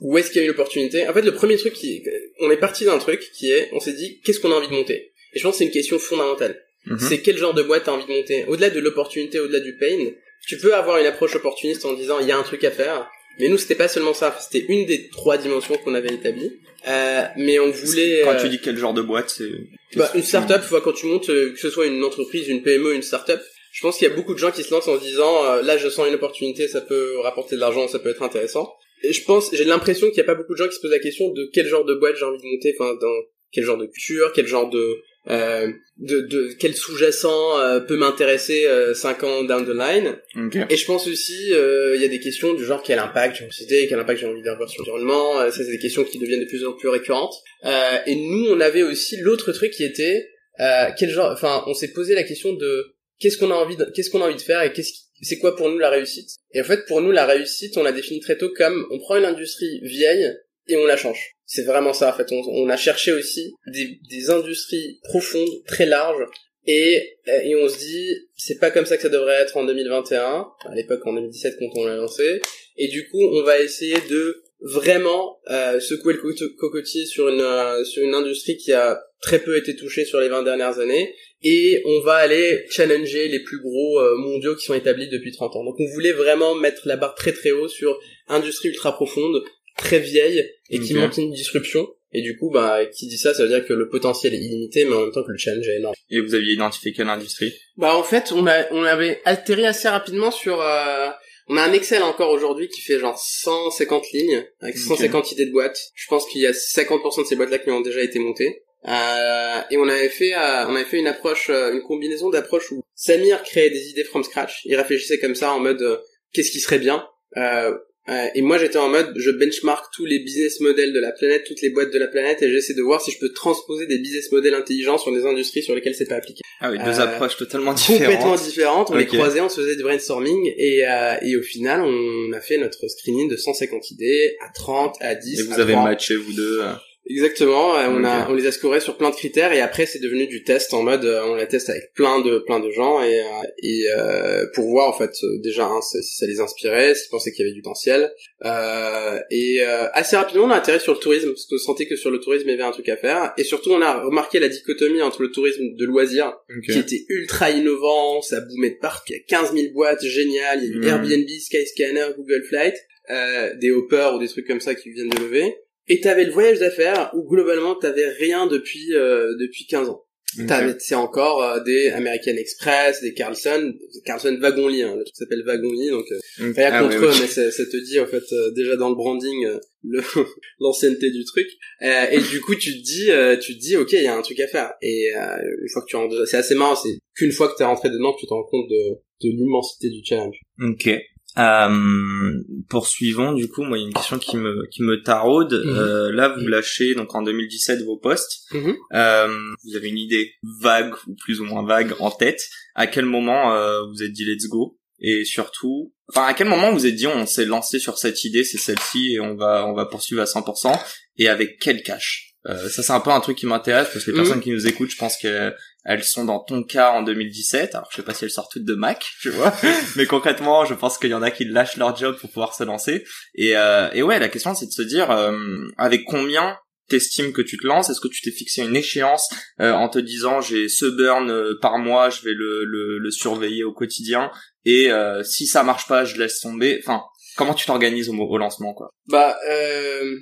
où 0.00 0.18
est-ce 0.18 0.32
qu'il 0.32 0.38
y 0.38 0.42
a 0.42 0.44
une 0.44 0.50
opportunité. 0.50 1.06
En 1.08 1.14
fait, 1.14 1.22
le 1.22 1.34
premier 1.34 1.56
truc 1.56 1.72
qui, 1.72 2.02
on 2.40 2.50
est 2.50 2.56
parti 2.56 2.84
d'un 2.84 2.98
truc 2.98 3.30
qui 3.32 3.52
est, 3.52 3.68
on 3.72 3.78
s'est 3.78 3.92
dit 3.92 4.20
qu'est-ce 4.24 4.40
qu'on 4.40 4.50
a 4.50 4.56
envie 4.56 4.66
de 4.66 4.72
monter? 4.72 5.12
Et 5.34 5.38
je 5.38 5.42
pense 5.44 5.52
que 5.52 5.58
c'est 5.58 5.66
une 5.66 5.70
question 5.70 6.00
fondamentale. 6.00 6.60
Mhm. 6.86 6.98
C'est 6.98 7.20
quel 7.20 7.36
genre 7.38 7.54
de 7.54 7.62
boîte 7.62 7.84
t'as 7.84 7.92
envie 7.92 8.06
de 8.06 8.12
monter? 8.12 8.44
Au-delà 8.48 8.70
de 8.70 8.80
l'opportunité, 8.80 9.38
au-delà 9.38 9.60
du 9.60 9.76
pain, 9.76 10.10
tu 10.46 10.58
peux 10.58 10.74
avoir 10.74 10.98
une 10.98 11.06
approche 11.06 11.34
opportuniste 11.36 11.84
en 11.84 11.92
disant 11.92 12.18
il 12.20 12.26
y 12.26 12.32
a 12.32 12.38
un 12.38 12.42
truc 12.42 12.64
à 12.64 12.70
faire. 12.70 13.08
Mais 13.38 13.48
nous, 13.48 13.58
c'était 13.58 13.74
pas 13.74 13.88
seulement 13.88 14.14
ça. 14.14 14.36
C'était 14.40 14.64
une 14.72 14.86
des 14.86 15.08
trois 15.08 15.36
dimensions 15.36 15.76
qu'on 15.84 15.94
avait 15.94 16.14
établies. 16.14 16.58
Euh, 16.88 17.22
mais 17.36 17.58
on 17.58 17.70
voulait. 17.70 18.22
Quand 18.24 18.32
euh, 18.32 18.42
tu 18.42 18.48
dis 18.48 18.60
quel 18.60 18.78
genre 18.78 18.94
de 18.94 19.02
boîte, 19.02 19.28
c'est 19.28 19.50
bah, 19.96 20.10
une 20.14 20.22
startup, 20.22 20.62
tu 20.62 20.68
vois, 20.68 20.80
quand 20.80 20.92
tu 20.92 21.06
montes, 21.06 21.28
euh, 21.30 21.52
que 21.52 21.58
ce 21.58 21.70
soit 21.70 21.86
une 21.86 22.02
entreprise, 22.02 22.48
une 22.48 22.62
PME, 22.62 22.94
une 22.94 23.02
startup, 23.02 23.40
je 23.72 23.80
pense 23.80 23.98
qu'il 23.98 24.08
y 24.08 24.10
a 24.10 24.14
beaucoup 24.14 24.34
de 24.34 24.38
gens 24.38 24.50
qui 24.50 24.62
se 24.62 24.72
lancent 24.72 24.88
en 24.88 24.98
se 24.98 25.04
disant 25.04 25.44
euh, 25.44 25.62
là, 25.62 25.76
je 25.76 25.88
sens 25.88 26.08
une 26.08 26.14
opportunité, 26.14 26.66
ça 26.68 26.80
peut 26.80 27.18
rapporter 27.20 27.56
de 27.56 27.60
l'argent, 27.60 27.88
ça 27.88 27.98
peut 27.98 28.08
être 28.08 28.22
intéressant. 28.22 28.72
Et 29.02 29.12
je 29.12 29.22
pense, 29.24 29.50
j'ai 29.52 29.64
l'impression 29.64 30.06
qu'il 30.08 30.16
n'y 30.16 30.22
a 30.22 30.24
pas 30.24 30.34
beaucoup 30.34 30.54
de 30.54 30.58
gens 30.58 30.68
qui 30.68 30.76
se 30.76 30.80
posent 30.80 30.90
la 30.90 30.98
question 30.98 31.30
de 31.30 31.50
quel 31.52 31.66
genre 31.66 31.84
de 31.84 31.94
boîte 31.94 32.16
j'ai 32.16 32.24
envie 32.24 32.38
de 32.38 32.46
monter, 32.46 32.74
enfin, 32.78 32.94
dans 32.94 33.14
quel 33.52 33.64
genre 33.64 33.76
de 33.76 33.86
culture, 33.86 34.32
quel 34.34 34.46
genre 34.46 34.70
de 34.70 35.02
euh, 35.28 35.70
de, 35.98 36.20
de 36.20 36.52
quel 36.58 36.74
sous-jacent 36.74 37.58
euh, 37.58 37.80
peut 37.80 37.96
m'intéresser 37.96 38.66
euh, 38.66 38.94
5 38.94 39.22
ans 39.24 39.44
down 39.44 39.64
the 39.64 39.74
line. 39.76 40.16
Ok. 40.36 40.56
Et 40.70 40.76
je 40.76 40.86
pense 40.86 41.06
aussi, 41.08 41.52
euh, 41.52 41.94
il 41.96 42.02
y 42.02 42.04
a 42.04 42.08
des 42.08 42.20
questions 42.20 42.54
du 42.54 42.64
genre 42.64 42.82
quel 42.82 42.98
impact 42.98 43.36
j'ai 43.36 43.42
envie 43.44 43.50
de 43.50 43.54
société, 43.54 43.86
quel 43.88 43.98
impact 43.98 44.20
j'ai 44.20 44.26
envie 44.26 44.42
d'avoir 44.42 44.68
sur 44.68 44.82
l'environnement. 44.82 45.40
euh, 45.40 45.50
ça, 45.50 45.64
c'est 45.64 45.70
des 45.70 45.78
questions 45.78 46.04
qui 46.04 46.18
deviennent 46.18 46.40
de 46.40 46.48
plus 46.48 46.64
en 46.66 46.72
plus 46.74 46.88
récurrentes. 46.88 47.34
Euh, 47.64 47.98
et 48.06 48.14
nous, 48.14 48.50
on 48.50 48.60
avait 48.60 48.82
aussi 48.82 49.16
l'autre 49.18 49.52
truc 49.52 49.72
qui 49.72 49.84
était 49.84 50.28
euh, 50.60 50.86
quel 50.98 51.10
genre. 51.10 51.30
Enfin, 51.32 51.64
on 51.66 51.74
s'est 51.74 51.92
posé 51.92 52.14
la 52.14 52.22
question 52.22 52.52
de 52.52 52.94
qu'est-ce 53.18 53.36
qu'on 53.38 53.50
a 53.50 53.54
envie, 53.54 53.76
de, 53.76 53.86
qu'est-ce 53.94 54.10
qu'on 54.10 54.22
a 54.22 54.26
envie 54.26 54.36
de 54.36 54.40
faire 54.42 54.62
et 54.62 54.72
qu'est-ce 54.72 54.92
qui- 54.92 55.02
c'est 55.22 55.38
quoi 55.38 55.56
pour 55.56 55.70
nous 55.70 55.78
la 55.78 55.88
réussite. 55.88 56.28
Et 56.52 56.60
en 56.60 56.64
fait, 56.64 56.84
pour 56.86 57.00
nous, 57.00 57.10
la 57.10 57.24
réussite, 57.24 57.76
on 57.78 57.82
l'a 57.82 57.92
définie 57.92 58.20
très 58.20 58.36
tôt 58.36 58.50
comme 58.54 58.86
on 58.90 58.98
prend 58.98 59.16
une 59.16 59.24
industrie 59.24 59.80
vieille 59.82 60.30
et 60.68 60.76
on 60.76 60.84
la 60.84 60.96
change. 60.98 61.35
C'est 61.46 61.64
vraiment 61.64 61.92
ça, 61.92 62.10
en 62.10 62.12
fait. 62.12 62.26
On, 62.32 62.68
a 62.68 62.76
cherché 62.76 63.12
aussi 63.12 63.54
des, 63.68 64.00
des 64.10 64.30
industries 64.30 64.98
profondes, 65.04 65.64
très 65.66 65.86
larges, 65.86 66.26
et, 66.66 67.16
et 67.44 67.54
on 67.54 67.68
se 67.68 67.78
dit, 67.78 68.10
c'est 68.36 68.58
pas 68.58 68.72
comme 68.72 68.86
ça 68.86 68.96
que 68.96 69.02
ça 69.02 69.08
devrait 69.08 69.40
être 69.40 69.56
en 69.56 69.64
2021, 69.64 70.48
à 70.68 70.74
l'époque 70.74 71.06
en 71.06 71.12
2017 71.14 71.54
quand 71.60 71.80
on 71.80 71.84
l'a 71.86 71.94
lancé, 71.96 72.40
et 72.76 72.88
du 72.88 73.08
coup 73.08 73.22
on 73.22 73.44
va 73.44 73.60
essayer 73.60 73.96
de 74.10 74.42
vraiment 74.60 75.38
euh, 75.48 75.78
secouer 75.78 76.14
le 76.14 76.18
co- 76.20 76.48
cocotier 76.58 77.06
sur 77.06 77.28
une 77.28 77.40
euh, 77.40 77.84
sur 77.84 78.02
une 78.02 78.14
industrie 78.14 78.56
qui 78.56 78.72
a 78.72 79.00
très 79.20 79.38
peu 79.38 79.56
été 79.56 79.76
touchée 79.76 80.04
sur 80.04 80.18
les 80.18 80.28
20 80.28 80.42
dernières 80.42 80.80
années, 80.80 81.14
et 81.44 81.82
on 81.84 82.00
va 82.00 82.14
aller 82.14 82.64
challenger 82.70 83.28
les 83.28 83.40
plus 83.40 83.60
gros 83.60 84.00
euh, 84.00 84.16
mondiaux 84.16 84.56
qui 84.56 84.64
sont 84.64 84.74
établis 84.74 85.08
depuis 85.08 85.30
30 85.30 85.54
ans. 85.54 85.64
Donc 85.64 85.76
on 85.78 85.86
voulait 85.94 86.12
vraiment 86.12 86.56
mettre 86.56 86.82
la 86.88 86.96
barre 86.96 87.14
très 87.14 87.32
très 87.32 87.52
haut 87.52 87.68
sur 87.68 87.96
industrie 88.26 88.70
ultra 88.70 88.92
profonde, 88.92 89.40
très 89.76 89.98
vieille, 89.98 90.48
et 90.70 90.80
qui 90.80 90.94
manque 90.94 91.16
une 91.18 91.32
disruption. 91.32 91.88
Et 92.12 92.22
du 92.22 92.36
coup, 92.38 92.50
bah, 92.50 92.86
qui 92.86 93.08
dit 93.08 93.18
ça, 93.18 93.34
ça 93.34 93.42
veut 93.42 93.48
dire 93.48 93.66
que 93.66 93.74
le 93.74 93.88
potentiel 93.88 94.32
est 94.32 94.38
illimité, 94.38 94.84
mais 94.84 94.94
en 94.94 95.02
même 95.02 95.10
temps 95.10 95.22
que 95.24 95.32
le 95.32 95.38
challenge 95.38 95.68
est 95.68 95.76
énorme. 95.76 95.94
Et 96.10 96.20
vous 96.20 96.34
aviez 96.34 96.54
identifié 96.54 96.92
quelle 96.92 97.08
industrie? 97.08 97.52
Bah 97.76 97.94
en 97.96 98.02
fait, 98.04 98.32
on 98.32 98.46
a 98.46 98.64
on 98.72 98.84
avait 98.84 99.20
atterri 99.24 99.66
assez 99.66 99.88
rapidement 99.88 100.30
sur 100.30 100.62
euh, 100.62 101.08
on 101.48 101.56
a 101.56 101.62
un 101.62 101.72
Excel 101.72 102.02
encore 102.02 102.30
aujourd'hui 102.30 102.68
qui 102.68 102.80
fait 102.80 102.98
genre 102.98 103.18
150 103.18 104.04
lignes 104.12 104.44
avec 104.60 104.76
Ok. 104.76 104.82
150 104.82 105.32
idées 105.32 105.46
de 105.46 105.52
boîtes. 105.52 105.78
Je 105.94 106.06
pense 106.08 106.26
qu'il 106.26 106.40
y 106.40 106.46
a 106.46 106.52
50% 106.52 107.22
de 107.22 107.26
ces 107.26 107.36
boîtes 107.36 107.50
là 107.50 107.58
qui 107.58 107.70
ont 107.70 107.80
déjà 107.82 108.00
été 108.00 108.18
montées. 108.18 108.62
Euh, 108.88 109.60
et 109.70 109.76
on 109.76 109.88
avait 109.88 110.08
fait 110.08 110.32
euh, 110.34 110.66
on 110.68 110.76
avait 110.76 110.84
fait 110.84 110.98
une 110.98 111.08
approche 111.08 111.50
euh, 111.50 111.72
une 111.72 111.82
combinaison 111.82 112.30
d'approches 112.30 112.70
où 112.70 112.82
Samir 112.94 113.42
créait 113.42 113.70
des 113.70 113.90
idées 113.90 114.04
from 114.04 114.22
scratch. 114.22 114.60
Il 114.64 114.76
réfléchissait 114.76 115.18
comme 115.18 115.34
ça 115.34 115.52
en 115.52 115.58
mode 115.58 115.82
euh, 115.82 115.98
qu'est-ce 116.32 116.52
qui 116.52 116.60
serait 116.60 116.78
bien? 116.78 117.04
Euh, 117.36 117.76
euh, 118.08 118.26
et 118.34 118.42
moi 118.42 118.58
j'étais 118.58 118.78
en 118.78 118.88
mode 118.88 119.12
je 119.16 119.30
benchmark 119.30 119.86
tous 119.94 120.04
les 120.04 120.20
business 120.20 120.60
models 120.60 120.92
de 120.92 121.00
la 121.00 121.12
planète, 121.12 121.44
toutes 121.46 121.60
les 121.62 121.70
boîtes 121.70 121.92
de 121.92 121.98
la 121.98 122.06
planète 122.06 122.42
et 122.42 122.50
j'essaie 122.50 122.74
de 122.74 122.82
voir 122.82 123.00
si 123.00 123.10
je 123.10 123.18
peux 123.18 123.32
transposer 123.32 123.86
des 123.86 123.98
business 123.98 124.30
models 124.32 124.54
intelligents 124.54 124.98
sur 124.98 125.12
des 125.12 125.24
industries 125.26 125.62
sur 125.62 125.74
lesquelles 125.74 125.94
c'est 125.94 126.06
pas 126.08 126.16
appliqué 126.16 126.40
Ah 126.60 126.70
oui, 126.70 126.78
deux 126.78 126.98
Euh, 127.00 127.04
approches 127.04 127.36
totalement 127.36 127.72
différentes. 127.74 128.02
complètement 128.14 128.36
différentes. 128.36 128.90
On 128.90 128.96
les 128.96 129.06
croisait, 129.06 129.40
on 129.40 129.48
se 129.48 129.60
faisait 129.60 129.76
du 129.76 129.82
brainstorming 129.82 130.52
et, 130.56 130.86
euh, 130.86 131.14
et 131.22 131.36
au 131.36 131.42
final, 131.42 131.82
on 131.82 132.32
a 132.32 132.40
fait 132.40 132.58
notre 132.58 132.86
screening 132.88 133.28
de 133.28 133.36
150 133.36 133.90
idées 133.90 134.36
à 134.46 134.50
30, 134.54 134.96
à 135.00 135.14
10, 135.14 135.40
Et 135.40 135.42
vous 135.42 135.54
à 135.54 135.62
avez 135.62 135.72
3. 135.72 135.84
matché 135.84 136.14
vous 136.16 136.32
deux. 136.32 136.62
Exactement. 137.08 137.72
on 137.72 138.04
a, 138.04 138.28
on 138.28 138.34
les 138.34 138.46
a 138.46 138.52
scorés 138.52 138.80
sur 138.80 138.96
plein 138.96 139.10
de 139.10 139.14
critères 139.14 139.52
et 139.52 139.60
après 139.60 139.86
c'est 139.86 140.00
devenu 140.00 140.26
du 140.26 140.42
test 140.42 140.74
en 140.74 140.82
mode, 140.82 141.04
euh, 141.04 141.22
on 141.24 141.34
la 141.34 141.46
teste 141.46 141.70
avec 141.70 141.92
plein 141.94 142.20
de, 142.20 142.38
plein 142.40 142.58
de 142.60 142.70
gens 142.70 143.02
et, 143.02 143.20
euh, 143.20 143.24
et 143.62 143.84
euh, 143.96 144.46
pour 144.54 144.68
voir 144.68 144.88
en 144.88 144.92
fait 144.92 145.12
euh, 145.22 145.38
déjà 145.42 145.66
hein, 145.66 145.80
si 145.82 146.02
ça 146.02 146.26
les 146.26 146.40
inspirait, 146.40 146.94
s'ils 146.94 147.10
pensaient 147.10 147.30
qu'il 147.32 147.44
y 147.44 147.48
avait 147.48 147.54
du 147.54 147.62
potentiel. 147.62 148.12
Euh, 148.44 149.18
et 149.30 149.58
euh, 149.60 149.86
assez 149.92 150.16
rapidement 150.16 150.44
on 150.44 150.50
a 150.50 150.56
atterri 150.56 150.80
sur 150.80 150.94
le 150.94 150.98
tourisme 150.98 151.28
parce 151.28 151.46
qu'on 151.46 151.58
sentait 151.58 151.86
que 151.86 151.96
sur 151.96 152.10
le 152.10 152.18
tourisme 152.20 152.44
il 152.48 152.52
y 152.52 152.54
avait 152.54 152.62
un 152.62 152.72
truc 152.72 152.88
à 152.88 152.96
faire 152.96 153.32
et 153.38 153.44
surtout 153.44 153.70
on 153.70 153.82
a 153.82 154.02
remarqué 154.02 154.38
la 154.40 154.48
dichotomie 154.48 155.02
entre 155.02 155.22
le 155.22 155.30
tourisme 155.30 155.74
de 155.76 155.84
loisirs 155.84 156.36
qui 156.64 156.78
était 156.78 157.04
ultra 157.08 157.50
innovant, 157.50 158.20
ça 158.22 158.40
boomait 158.40 158.70
de 158.70 158.78
partout, 158.80 159.12
il 159.12 159.16
y 159.16 159.18
a 159.18 159.22
15 159.40 159.52
000 159.54 159.72
boîtes 159.72 160.04
géniales, 160.04 160.60
il 160.62 160.70
y 160.70 160.72
a 160.72 160.76
eu 160.76 160.78
Mhm. 160.80 160.88
Airbnb, 160.88 161.28
Skyscanner, 161.28 162.06
Google 162.16 162.42
Flight, 162.48 162.74
euh, 163.10 163.54
des 163.56 163.70
hoppers 163.70 164.14
ou 164.14 164.18
des 164.18 164.28
trucs 164.28 164.46
comme 164.46 164.60
ça 164.60 164.74
qui 164.74 164.90
viennent 164.90 165.08
de 165.08 165.18
lever. 165.20 165.56
Et 165.88 166.00
t'avais 166.00 166.24
le 166.24 166.32
voyage 166.32 166.58
d'affaires 166.58 167.10
où 167.14 167.28
globalement 167.28 167.74
t'avais 167.76 168.08
rien 168.08 168.46
depuis 168.46 168.94
euh, 168.94 169.34
depuis 169.38 169.66
15 169.66 169.88
ans. 169.88 170.02
Ok. 170.38 170.46
T'avais 170.48 170.74
c'est 170.78 170.96
encore 170.96 171.42
euh, 171.42 171.60
des 171.62 171.90
American 171.90 172.36
Express, 172.36 173.00
des 173.00 173.14
Carlson, 173.14 173.72
Carlson 174.04 174.36
wagon 174.40 174.68
lit, 174.68 174.82
hein, 174.82 174.94
le 174.96 175.04
truc 175.04 175.14
s'appelle 175.16 175.42
wagon 175.46 175.72
lit 175.72 175.90
donc 175.90 176.04
euh, 176.10 176.52
rien 176.54 176.70
Ah 176.72 176.82
contre 176.82 176.96
eux, 176.96 177.12
mais 177.20 177.26
ça, 177.28 177.50
ça 177.50 177.64
te 177.64 177.76
dit 177.76 178.00
en 178.00 178.06
fait 178.06 178.24
euh, 178.32 178.50
déjà 178.50 178.76
dans 178.76 178.88
le 178.88 178.96
branding 178.96 179.46
euh, 179.46 179.58
le 179.84 180.00
l'ancienneté 180.60 181.10
du 181.10 181.24
truc. 181.24 181.46
Euh, 181.82 182.06
et 182.10 182.20
du 182.20 182.40
coup 182.40 182.56
tu 182.56 182.72
te 182.76 182.82
dis 182.82 183.10
euh, 183.10 183.36
tu 183.36 183.54
te 183.54 183.60
dis 183.60 183.76
ok 183.76 183.92
il 183.92 184.02
y 184.02 184.08
a 184.08 184.16
un 184.16 184.22
truc 184.22 184.40
à 184.40 184.48
faire. 184.48 184.72
Et 184.82 185.14
euh, 185.16 185.36
une 185.62 185.68
fois 185.72 185.82
que 185.82 185.86
tu 185.88 185.96
rentres, 185.96 186.26
c'est 186.26 186.36
assez 186.38 186.56
marrant, 186.56 186.74
c'est 186.76 186.98
qu'une 187.14 187.32
fois 187.32 187.48
que 187.48 187.56
t'es 187.56 187.64
rentré 187.64 187.88
dedans 187.88 188.12
que 188.12 188.20
tu 188.20 188.26
te 188.26 188.34
rends 188.34 188.44
compte 188.44 188.68
de 188.68 188.96
de 189.22 189.30
l'immensité 189.30 189.88
du 189.88 190.04
challenge. 190.04 190.36
Ok. 190.60 190.90
Euh, 191.38 192.42
poursuivons 192.68 193.32
du 193.32 193.48
coup, 193.48 193.62
moi 193.62 193.78
il 193.78 193.82
y 193.82 193.84
a 193.84 193.88
une 193.88 193.94
question 193.94 194.18
qui 194.18 194.36
me 194.36 194.66
qui 194.70 194.82
me 194.82 195.02
taraude. 195.02 195.52
Mhm. 195.64 195.76
Euh, 195.76 196.12
là 196.12 196.28
vous 196.28 196.46
lâchez 196.46 196.94
donc 196.94 197.14
en 197.14 197.22
2017 197.22 197.82
vos 197.84 197.96
postes. 197.98 198.44
Mhm. 198.52 198.74
Euh, 198.94 199.28
vous 199.64 199.76
avez 199.76 199.88
une 199.88 199.98
idée 199.98 200.32
vague 200.60 200.92
ou 201.06 201.14
plus 201.14 201.40
ou 201.40 201.44
moins 201.44 201.64
vague 201.64 201.92
en 202.00 202.10
tête. 202.10 202.40
À 202.74 202.86
quel 202.86 203.04
moment 203.04 203.54
euh, 203.54 203.80
vous 203.92 204.02
êtes 204.02 204.12
dit 204.12 204.24
let's 204.24 204.48
go? 204.48 204.78
Et 204.98 205.24
surtout, 205.26 205.92
enfin 206.08 206.24
à 206.26 206.32
quel 206.34 206.48
moment 206.48 206.72
vous 206.72 206.86
êtes 206.86 206.94
dit 206.94 207.06
on 207.06 207.26
s'est 207.26 207.44
lancé 207.44 207.78
sur 207.78 207.98
cette 207.98 208.24
idée, 208.24 208.44
c'est 208.44 208.58
celle-ci 208.58 209.12
et 209.14 209.20
on 209.20 209.34
va 209.36 209.66
on 209.66 209.74
va 209.74 209.84
poursuivre 209.86 210.22
à 210.22 210.24
100% 210.26 210.72
et 211.18 211.28
avec 211.28 211.58
quel 211.60 211.82
cash? 211.82 212.32
Euh, 212.48 212.68
ça 212.68 212.82
c'est 212.82 212.92
un 212.92 213.00
peu 213.00 213.10
un 213.10 213.20
truc 213.20 213.36
qui 213.36 213.44
m'intéresse 213.46 213.88
parce 213.92 214.04
que 214.04 214.10
les 214.12 214.16
Mhm. 214.16 214.22
personnes 214.24 214.40
qui 214.42 214.52
nous 214.52 214.66
écoutent, 214.66 214.90
je 214.90 214.96
pense 214.96 215.16
qu'elles 215.18 215.54
elles 215.86 216.04
sont 216.04 216.24
dans 216.24 216.40
ton 216.40 216.62
cas 216.62 216.90
en 216.90 217.02
2017. 217.02 217.74
Alors 217.74 217.88
je 217.90 217.96
sais 217.96 218.02
pas 218.02 218.12
si 218.12 218.24
elles 218.24 218.30
sortent 218.30 218.52
toutes 218.52 218.64
de 218.64 218.74
Mac, 218.74 219.06
tu 219.20 219.30
vois, 219.30 219.54
mais 219.96 220.06
concrètement, 220.06 220.64
je 220.64 220.74
pense 220.74 220.98
qu'il 220.98 221.10
y 221.10 221.14
en 221.14 221.22
a 221.22 221.30
qui 221.30 221.44
lâchent 221.44 221.76
leur 221.76 221.96
job 221.96 222.16
pour 222.20 222.30
pouvoir 222.30 222.54
se 222.54 222.64
lancer. 222.64 223.04
Et, 223.34 223.56
euh, 223.56 223.88
et 223.92 224.02
ouais, 224.02 224.18
la 224.18 224.28
question 224.28 224.54
c'est 224.54 224.66
de 224.66 224.72
se 224.72 224.82
dire 224.82 225.10
euh, 225.10 225.36
avec 225.78 226.04
combien 226.04 226.56
t'estimes 226.88 227.32
que 227.32 227.42
tu 227.42 227.56
te 227.56 227.66
lances? 227.66 227.90
Est-ce 227.90 228.00
que 228.00 228.08
tu 228.08 228.22
t'es 228.22 228.30
fixé 228.30 228.62
une 228.62 228.76
échéance 228.76 229.28
euh, 229.60 229.72
en 229.72 229.88
te 229.88 229.98
disant 229.98 230.40
j'ai 230.40 230.68
ce 230.68 230.86
burn 230.86 231.30
euh, 231.30 231.54
par 231.60 231.78
mois, 231.78 232.10
je 232.10 232.22
vais 232.22 232.34
le, 232.34 232.64
le, 232.64 232.98
le 232.98 233.10
surveiller 233.10 233.64
au 233.64 233.72
quotidien 233.72 234.30
et 234.64 234.90
euh, 234.90 235.22
si 235.22 235.46
ça 235.46 235.62
marche 235.62 235.86
pas, 235.86 236.04
je 236.04 236.16
laisse 236.16 236.40
tomber? 236.40 236.80
Enfin, 236.82 237.02
comment 237.36 237.54
tu 237.54 237.66
t'organises 237.66 238.08
au, 238.08 238.14
au, 238.14 238.38
lancement 238.38 238.74
quoi? 238.74 238.90
Bah 239.08 239.36
euh, 239.48 240.18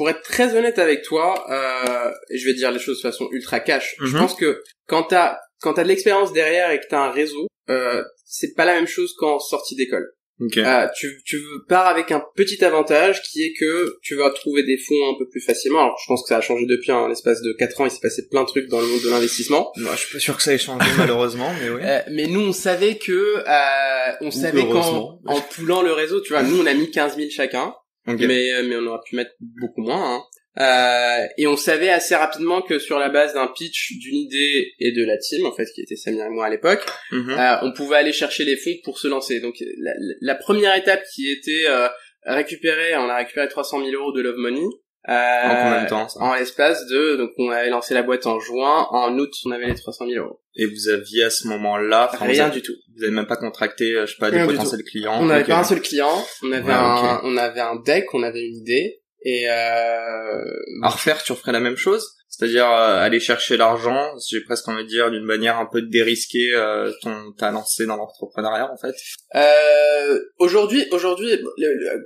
pour 0.00 0.08
être 0.08 0.22
très 0.22 0.56
honnête 0.56 0.78
avec 0.78 1.02
toi, 1.02 1.44
euh, 1.50 2.10
je 2.34 2.46
vais 2.46 2.54
dire 2.54 2.70
les 2.70 2.78
choses 2.78 2.96
de 2.96 3.02
façon 3.02 3.28
ultra 3.32 3.60
cash. 3.60 3.96
Je 4.00 4.14
Mhm. 4.14 4.18
pense 4.22 4.34
que 4.34 4.62
quand 4.86 5.02
t'as 5.02 5.36
quand 5.60 5.74
t'as 5.74 5.82
de 5.82 5.88
l'expérience 5.88 6.32
derrière 6.32 6.70
et 6.70 6.80
que 6.80 6.86
t'as 6.88 7.00
un 7.00 7.10
réseau, 7.10 7.46
euh, 7.68 8.02
c'est 8.24 8.54
pas 8.56 8.64
la 8.64 8.72
même 8.76 8.86
chose 8.86 9.12
qu'en 9.18 9.38
sortie 9.38 9.76
d'école. 9.76 10.06
Ok. 10.42 10.56
Euh, 10.56 10.86
tu, 10.98 11.20
tu 11.26 11.38
pars 11.68 11.86
avec 11.86 12.10
un 12.12 12.24
petit 12.34 12.64
avantage 12.64 13.20
qui 13.20 13.42
est 13.44 13.52
que 13.60 13.98
tu 14.02 14.14
vas 14.16 14.30
trouver 14.30 14.62
des 14.62 14.78
fonds 14.78 15.10
un 15.10 15.18
peu 15.18 15.28
plus 15.28 15.42
facilement. 15.42 15.80
Alors, 15.82 15.98
je 16.02 16.06
pense 16.08 16.22
que 16.22 16.28
ça 16.28 16.38
a 16.38 16.40
changé 16.40 16.64
depuis 16.64 16.92
un 16.92 17.08
l'espace 17.10 17.42
de 17.42 17.52
4 17.58 17.78
ans, 17.82 17.84
il 17.84 17.90
s'est 17.90 18.00
passé 18.00 18.26
plein 18.30 18.40
de 18.44 18.46
trucs 18.46 18.68
dans 18.68 18.80
le 18.80 18.86
monde 18.86 19.02
de 19.02 19.10
l'investissement. 19.10 19.70
Moi, 19.76 19.92
je 19.96 19.98
suis 20.06 20.12
pas 20.14 20.18
sûr 20.18 20.34
que 20.38 20.42
ça 20.42 20.54
ait 20.54 20.58
changé 20.58 20.86
malheureusement, 20.96 21.52
mais 21.60 21.68
oui. 21.68 21.80
Euh, 21.84 22.00
mais 22.10 22.26
nous, 22.26 22.40
on 22.40 22.52
savait 22.54 22.96
que, 22.96 23.42
euh, 23.46 24.12
on 24.22 24.30
savait 24.30 24.62
qu'en 24.66 25.20
en 25.26 25.40
poulant 25.42 25.82
le 25.82 25.92
réseau, 25.92 26.22
tu 26.22 26.32
vois, 26.32 26.42
nous, 26.42 26.58
on 26.62 26.64
a 26.64 26.72
mis 26.72 26.90
15 26.90 27.16
000 27.16 27.28
chacun, 27.30 27.74
Ok. 28.06 28.20
mais, 28.20 28.52
euh, 28.52 28.62
mais 28.64 28.76
on 28.76 28.86
aurait 28.86 29.00
pu 29.04 29.16
mettre 29.16 29.32
beaucoup 29.40 29.82
moins. 29.82 30.16
Hein. 30.16 30.22
Euh, 30.58 31.26
et 31.38 31.46
on 31.46 31.56
savait 31.56 31.90
assez 31.90 32.14
rapidement 32.16 32.60
que 32.60 32.78
sur 32.78 32.98
la 32.98 33.08
base 33.08 33.34
d'un 33.34 33.46
pitch, 33.46 33.92
d'une 33.98 34.16
idée 34.16 34.72
et 34.80 34.90
de 34.92 35.04
la 35.04 35.16
team, 35.16 35.46
en 35.46 35.52
fait, 35.52 35.66
qui 35.74 35.80
était 35.82 35.94
Samir 35.96 36.24
et 36.26 36.28
moi 36.30 36.46
à 36.46 36.50
l'époque, 36.50 36.84
Mhm. 37.12 37.30
euh, 37.30 37.56
on 37.62 37.72
pouvait 37.72 37.96
aller 37.96 38.12
chercher 38.12 38.44
les 38.44 38.56
fonds 38.56 38.74
pour 38.82 38.98
se 38.98 39.06
lancer. 39.06 39.40
Donc 39.40 39.54
la, 39.78 39.92
la 40.20 40.34
première 40.34 40.74
étape 40.76 41.02
qui 41.14 41.30
était 41.30 41.66
euh, 41.68 41.88
récupérer, 42.24 42.96
on 42.96 43.08
a 43.08 43.16
récupéré 43.18 43.48
300 43.48 43.84
000 43.84 43.90
euros 43.92 44.12
de 44.12 44.22
Love 44.22 44.36
Money. 44.38 44.64
Euh, 45.08 45.12
En 45.12 45.48
combien 45.62 45.82
de 45.84 45.88
temps 45.88 46.08
ça 46.08 46.20
En 46.20 46.34
l'espace 46.34 46.86
de, 46.86 47.16
donc 47.16 47.30
on 47.38 47.48
avait 47.50 47.70
lancé 47.70 47.94
la 47.94 48.02
boîte 48.02 48.26
en 48.26 48.38
juin, 48.38 48.86
en 48.90 49.16
août 49.18 49.32
on 49.46 49.50
avait 49.50 49.66
les 49.66 49.74
300 49.74 50.06
000 50.06 50.24
euros. 50.24 50.40
Et 50.56 50.66
vous 50.66 50.88
aviez 50.90 51.24
à 51.24 51.30
ce 51.30 51.48
moment-là, 51.48 52.10
enfin, 52.12 52.26
vous, 52.26 52.30
Rien 52.32 52.44
avez, 52.46 52.54
du 52.60 52.62
tout. 52.62 52.74
vous 52.96 53.04
avez 53.04 53.12
même 53.12 53.26
pas 53.26 53.36
contracté, 53.36 53.94
euh, 53.94 54.04
je 54.06 54.12
sais 54.12 54.18
pas, 54.18 54.30
des 54.30 54.36
Rien 54.36 54.46
du 54.46 54.52
potentiels 54.56 54.84
clients. 54.84 55.14
On 55.20 55.24
n'avait 55.26 55.44
pas 55.44 55.56
un 55.58 55.64
seul 55.64 55.80
client, 55.80 56.22
on 56.42 56.52
avait 56.52 56.64
Ouais, 56.64 56.72
un, 56.74 57.20
on 57.24 57.36
avait 57.38 57.60
un 57.60 57.76
deck, 57.76 58.12
on 58.12 58.22
avait 58.22 58.44
une 58.46 58.56
idée, 58.56 59.00
et 59.22 59.48
euh, 59.48 60.44
À 60.82 60.88
refaire, 60.90 61.22
tu 61.22 61.32
referais 61.32 61.52
la 61.52 61.60
même 61.60 61.76
chose? 61.76 62.06
C'est-à-dire 62.40 62.64
euh, 62.66 62.96
aller 63.04 63.20
chercher 63.20 63.58
l'argent, 63.58 64.12
j'ai 64.30 64.40
presque 64.40 64.66
envie 64.68 64.84
de 64.84 64.88
dire 64.88 65.10
d'une 65.10 65.24
manière 65.24 65.58
un 65.58 65.66
peu 65.66 65.82
dérisquée, 65.82 66.54
euh, 66.54 66.90
ton 67.02 67.32
t'as 67.36 67.50
lancé 67.50 67.84
dans 67.84 67.96
l'entrepreneuriat 67.96 68.72
en 68.72 68.78
fait. 68.78 68.94
Euh, 69.34 70.18
aujourd'hui, 70.38 70.86
aujourd'hui, 70.90 71.38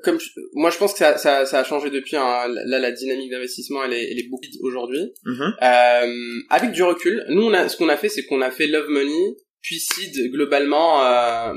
comme 0.03 0.19
je- 0.19 0.31
moi 0.55 0.71
je 0.71 0.79
pense 0.79 0.93
que 0.93 0.99
ça, 0.99 1.17
ça, 1.19 1.47
ça 1.47 1.61
a 1.61 1.65
changé 1.65 1.91
depuis. 1.91 2.17
hein. 2.17 2.47
là, 2.49 2.79
la 2.81 2.91
dynamique 2.91 3.31
d'investissement, 3.31 3.85
elle 3.85 3.93
est, 3.93 4.11
elle 4.11 4.19
est 4.19 4.29
beaucoup 4.29 4.45
aujourd'hui. 4.63 5.13
Mhm. 5.25 5.55
Euh, 5.63 6.13
avec 6.51 6.73
du 6.73 6.83
recul, 6.83 7.25
nous, 7.29 7.43
on 7.45 7.55
a, 7.55 7.69
ce 7.69 7.77
qu'on 7.77 7.89
a 7.89 7.97
fait, 7.97 8.09
c'est 8.09 8.25
qu'on 8.25 8.43
a 8.43 8.51
fait 8.51 8.67
Love 8.67 8.89
Money, 8.89 9.37
puis 9.63 9.79
Seed 9.79 10.33
globalement 10.33 11.05
euh, 11.05 11.53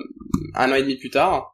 un 0.56 0.72
an 0.72 0.76
et 0.76 0.82
demi 0.84 0.98
plus 0.98 1.10
tard. 1.10 1.52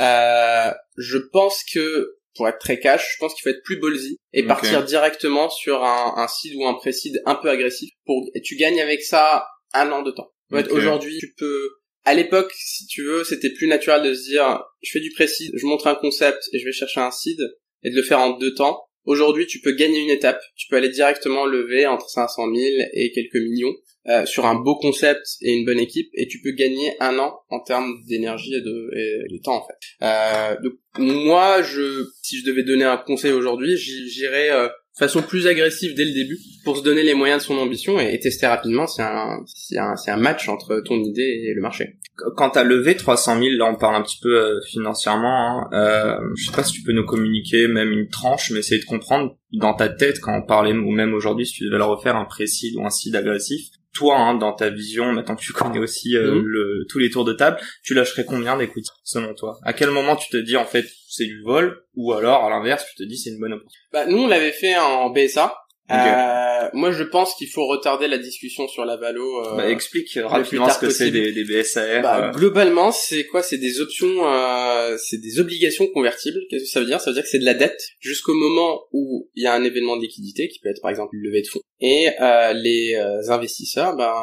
Euh, 0.00 0.70
je 0.98 1.18
pense 1.18 1.64
que, 1.72 2.17
pour 2.34 2.48
être 2.48 2.58
très 2.58 2.78
cash, 2.78 3.14
je 3.14 3.18
pense 3.18 3.34
qu'il 3.34 3.42
faut 3.42 3.56
être 3.56 3.64
plus 3.64 3.78
ballsy 3.78 4.16
et 4.32 4.44
partir 4.44 4.84
directement 4.84 5.50
sur 5.50 5.82
un, 5.82 6.14
un 6.16 6.28
seed 6.28 6.54
ou 6.56 6.66
un 6.66 6.74
pré-seed 6.74 7.20
un 7.26 7.34
peu 7.34 7.50
agressif. 7.50 7.90
Pour, 8.04 8.28
et 8.34 8.40
tu 8.40 8.56
gagnes 8.56 8.80
avec 8.80 9.02
ça 9.02 9.46
un 9.74 9.90
an 9.90 10.02
de 10.02 10.10
temps. 10.10 10.30
En 10.52 10.56
fait. 10.56 10.70
Aujourd'hui, 10.70 11.18
tu 11.18 11.34
peux... 11.36 11.70
À 12.04 12.14
l'époque, 12.14 12.52
si 12.56 12.86
tu 12.86 13.02
veux, 13.02 13.24
c'était 13.24 13.52
plus 13.52 13.66
naturel 13.66 14.02
de 14.02 14.14
se 14.14 14.22
dire, 14.22 14.62
je 14.82 14.90
fais 14.92 15.00
du 15.00 15.10
pré-seed, 15.10 15.50
je 15.54 15.66
montre 15.66 15.88
un 15.88 15.94
concept 15.94 16.48
et 16.52 16.58
je 16.58 16.64
vais 16.64 16.72
chercher 16.72 17.00
un 17.00 17.10
seed 17.10 17.38
et 17.82 17.90
de 17.90 17.96
le 17.96 18.02
faire 18.02 18.20
en 18.20 18.30
deux 18.38 18.54
temps. 18.54 18.87
Aujourd'hui, 19.04 19.46
tu 19.46 19.60
peux 19.60 19.72
gagner 19.72 20.00
une 20.00 20.10
étape. 20.10 20.40
Tu 20.56 20.68
peux 20.68 20.76
aller 20.76 20.90
directement 20.90 21.46
lever 21.46 21.86
entre 21.86 22.08
500 22.08 22.54
000 22.54 22.58
et 22.92 23.10
quelques 23.12 23.36
millions 23.36 23.74
euh, 24.08 24.24
sur 24.24 24.46
un 24.46 24.54
beau 24.54 24.74
concept 24.76 25.36
et 25.42 25.52
une 25.52 25.66
bonne 25.66 25.78
équipe, 25.78 26.08
et 26.14 26.26
tu 26.28 26.40
peux 26.40 26.52
gagner 26.52 26.94
un 26.98 27.18
an 27.18 27.40
en 27.50 27.60
termes 27.60 27.92
d'énergie 28.08 28.54
et 28.54 28.62
de, 28.62 28.90
et 28.96 29.34
de 29.34 29.42
temps 29.42 29.56
en 29.56 29.66
fait. 29.66 29.74
Euh, 30.02 30.56
donc 30.62 30.72
moi, 30.96 31.60
je, 31.62 32.06
si 32.22 32.38
je 32.38 32.46
devais 32.46 32.62
donner 32.62 32.84
un 32.84 32.96
conseil 32.96 33.32
aujourd'hui, 33.32 33.76
j'irais 33.76 34.50
euh, 34.50 34.68
façon 34.98 35.22
plus 35.22 35.46
agressive 35.46 35.94
dès 35.94 36.04
le 36.04 36.12
début 36.12 36.38
pour 36.64 36.76
se 36.76 36.82
donner 36.82 37.02
les 37.02 37.14
moyens 37.14 37.42
de 37.42 37.46
son 37.46 37.56
ambition 37.58 38.00
et, 38.00 38.18
tester 38.18 38.46
rapidement 38.46 38.86
si 38.86 39.00
un, 39.00 39.44
un, 39.76 39.94
un 40.06 40.16
match 40.16 40.48
entre 40.48 40.80
ton 40.84 40.96
idée 40.96 41.22
et 41.22 41.54
le 41.54 41.62
marché. 41.62 41.96
Quand 42.36 42.50
t'as 42.50 42.64
levé 42.64 42.96
300 42.96 43.38
000, 43.38 43.46
là 43.56 43.66
on 43.66 43.76
parle 43.76 43.94
un 43.94 44.02
petit 44.02 44.18
peu 44.20 44.36
euh, 44.36 44.60
financièrement, 44.68 45.62
hein, 45.62 45.68
euh, 45.72 46.16
je 46.34 46.46
sais 46.46 46.52
pas 46.52 46.64
si 46.64 46.72
tu 46.72 46.82
peux 46.82 46.92
nous 46.92 47.04
communiquer 47.04 47.68
même 47.68 47.92
une 47.92 48.08
tranche, 48.08 48.50
mais 48.50 48.58
essayer 48.58 48.80
de 48.80 48.86
comprendre 48.86 49.36
dans 49.52 49.74
ta 49.74 49.88
tête 49.88 50.20
quand 50.20 50.36
on 50.36 50.44
parlait, 50.44 50.72
ou 50.72 50.90
même 50.90 51.14
aujourd'hui 51.14 51.46
si 51.46 51.52
tu 51.52 51.64
devais 51.64 51.78
le 51.78 51.84
refaire, 51.84 52.16
un 52.16 52.24
précis 52.24 52.74
ou 52.76 52.84
un 52.84 52.90
seed 52.90 53.14
agressif, 53.14 53.68
toi, 53.98 54.16
hein, 54.16 54.34
dans 54.34 54.52
ta 54.52 54.70
vision, 54.70 55.12
maintenant 55.12 55.34
que 55.36 55.42
tu 55.42 55.52
connais 55.52 55.78
aussi 55.80 56.16
euh, 56.16 56.34
Mhm. 56.36 56.42
le, 56.44 56.86
tous 56.88 56.98
les 56.98 57.10
tours 57.10 57.24
de 57.24 57.32
table, 57.32 57.58
tu 57.82 57.94
lâcherais 57.94 58.24
combien 58.24 58.56
d'écoutes 58.56 58.86
selon 59.02 59.34
toi? 59.34 59.58
À 59.64 59.72
quel 59.72 59.90
moment 59.90 60.14
tu 60.16 60.28
te 60.30 60.36
dis 60.36 60.56
en 60.56 60.64
fait 60.64 60.86
c'est 61.08 61.26
du 61.26 61.42
vol, 61.42 61.82
ou 61.96 62.12
alors 62.12 62.44
à 62.44 62.50
l'inverse 62.50 62.84
tu 62.88 62.94
te 63.02 63.08
dis 63.08 63.16
c'est 63.18 63.30
une 63.30 63.40
bonne 63.40 63.54
opportunité? 63.54 63.88
Bah, 63.92 64.06
nous, 64.06 64.18
on 64.18 64.28
l'avait 64.28 64.52
fait 64.52 64.76
en 64.78 65.10
BSA. 65.10 65.54
Euh, 65.90 66.68
moi, 66.74 66.90
je 66.92 67.02
pense 67.02 67.34
qu'il 67.34 67.48
faut 67.48 67.66
retarder 67.66 68.08
la 68.08 68.18
discussion 68.18 68.68
sur 68.68 68.84
la 68.84 68.96
valo. 68.96 69.44
euh, 69.46 69.56
Bah, 69.56 69.70
Explique 69.70 70.18
rapidement 70.22 70.68
ce 70.68 70.78
que 70.78 70.90
c'est 70.90 71.10
des, 71.10 71.32
des 71.32 71.44
BSAR. 71.44 72.02
Bah, 72.02 72.28
euh, 72.28 72.30
globalement, 72.32 72.92
c'est 72.92 73.24
quoi? 73.26 73.42
C'est 73.42 73.58
des 73.58 73.80
options, 73.80 74.30
euh, 74.30 74.96
c'est 74.98 75.18
des 75.20 75.40
obligations 75.40 75.86
convertibles. 75.88 76.40
Qu'est-ce 76.50 76.64
que 76.64 76.68
ça 76.70 76.80
veut 76.80 76.86
dire? 76.86 77.00
Ça 77.00 77.10
veut 77.10 77.14
dire 77.14 77.22
que 77.22 77.28
c'est 77.30 77.38
de 77.38 77.44
la 77.44 77.54
dette 77.54 77.80
jusqu'au 78.00 78.34
moment 78.34 78.80
où 78.92 79.28
il 79.34 79.44
y 79.44 79.46
a 79.46 79.54
un 79.54 79.64
événement 79.64 79.96
de 79.96 80.02
liquidité, 80.02 80.48
qui 80.48 80.58
peut 80.60 80.68
être 80.68 80.82
par 80.82 80.90
exemple 80.90 81.14
une 81.16 81.22
levée 81.22 81.42
de 81.42 81.48
fonds, 81.48 81.60
et 81.80 82.08
euh, 82.20 82.52
les 82.52 82.94
investisseurs 83.28 83.96
ben, 83.96 84.14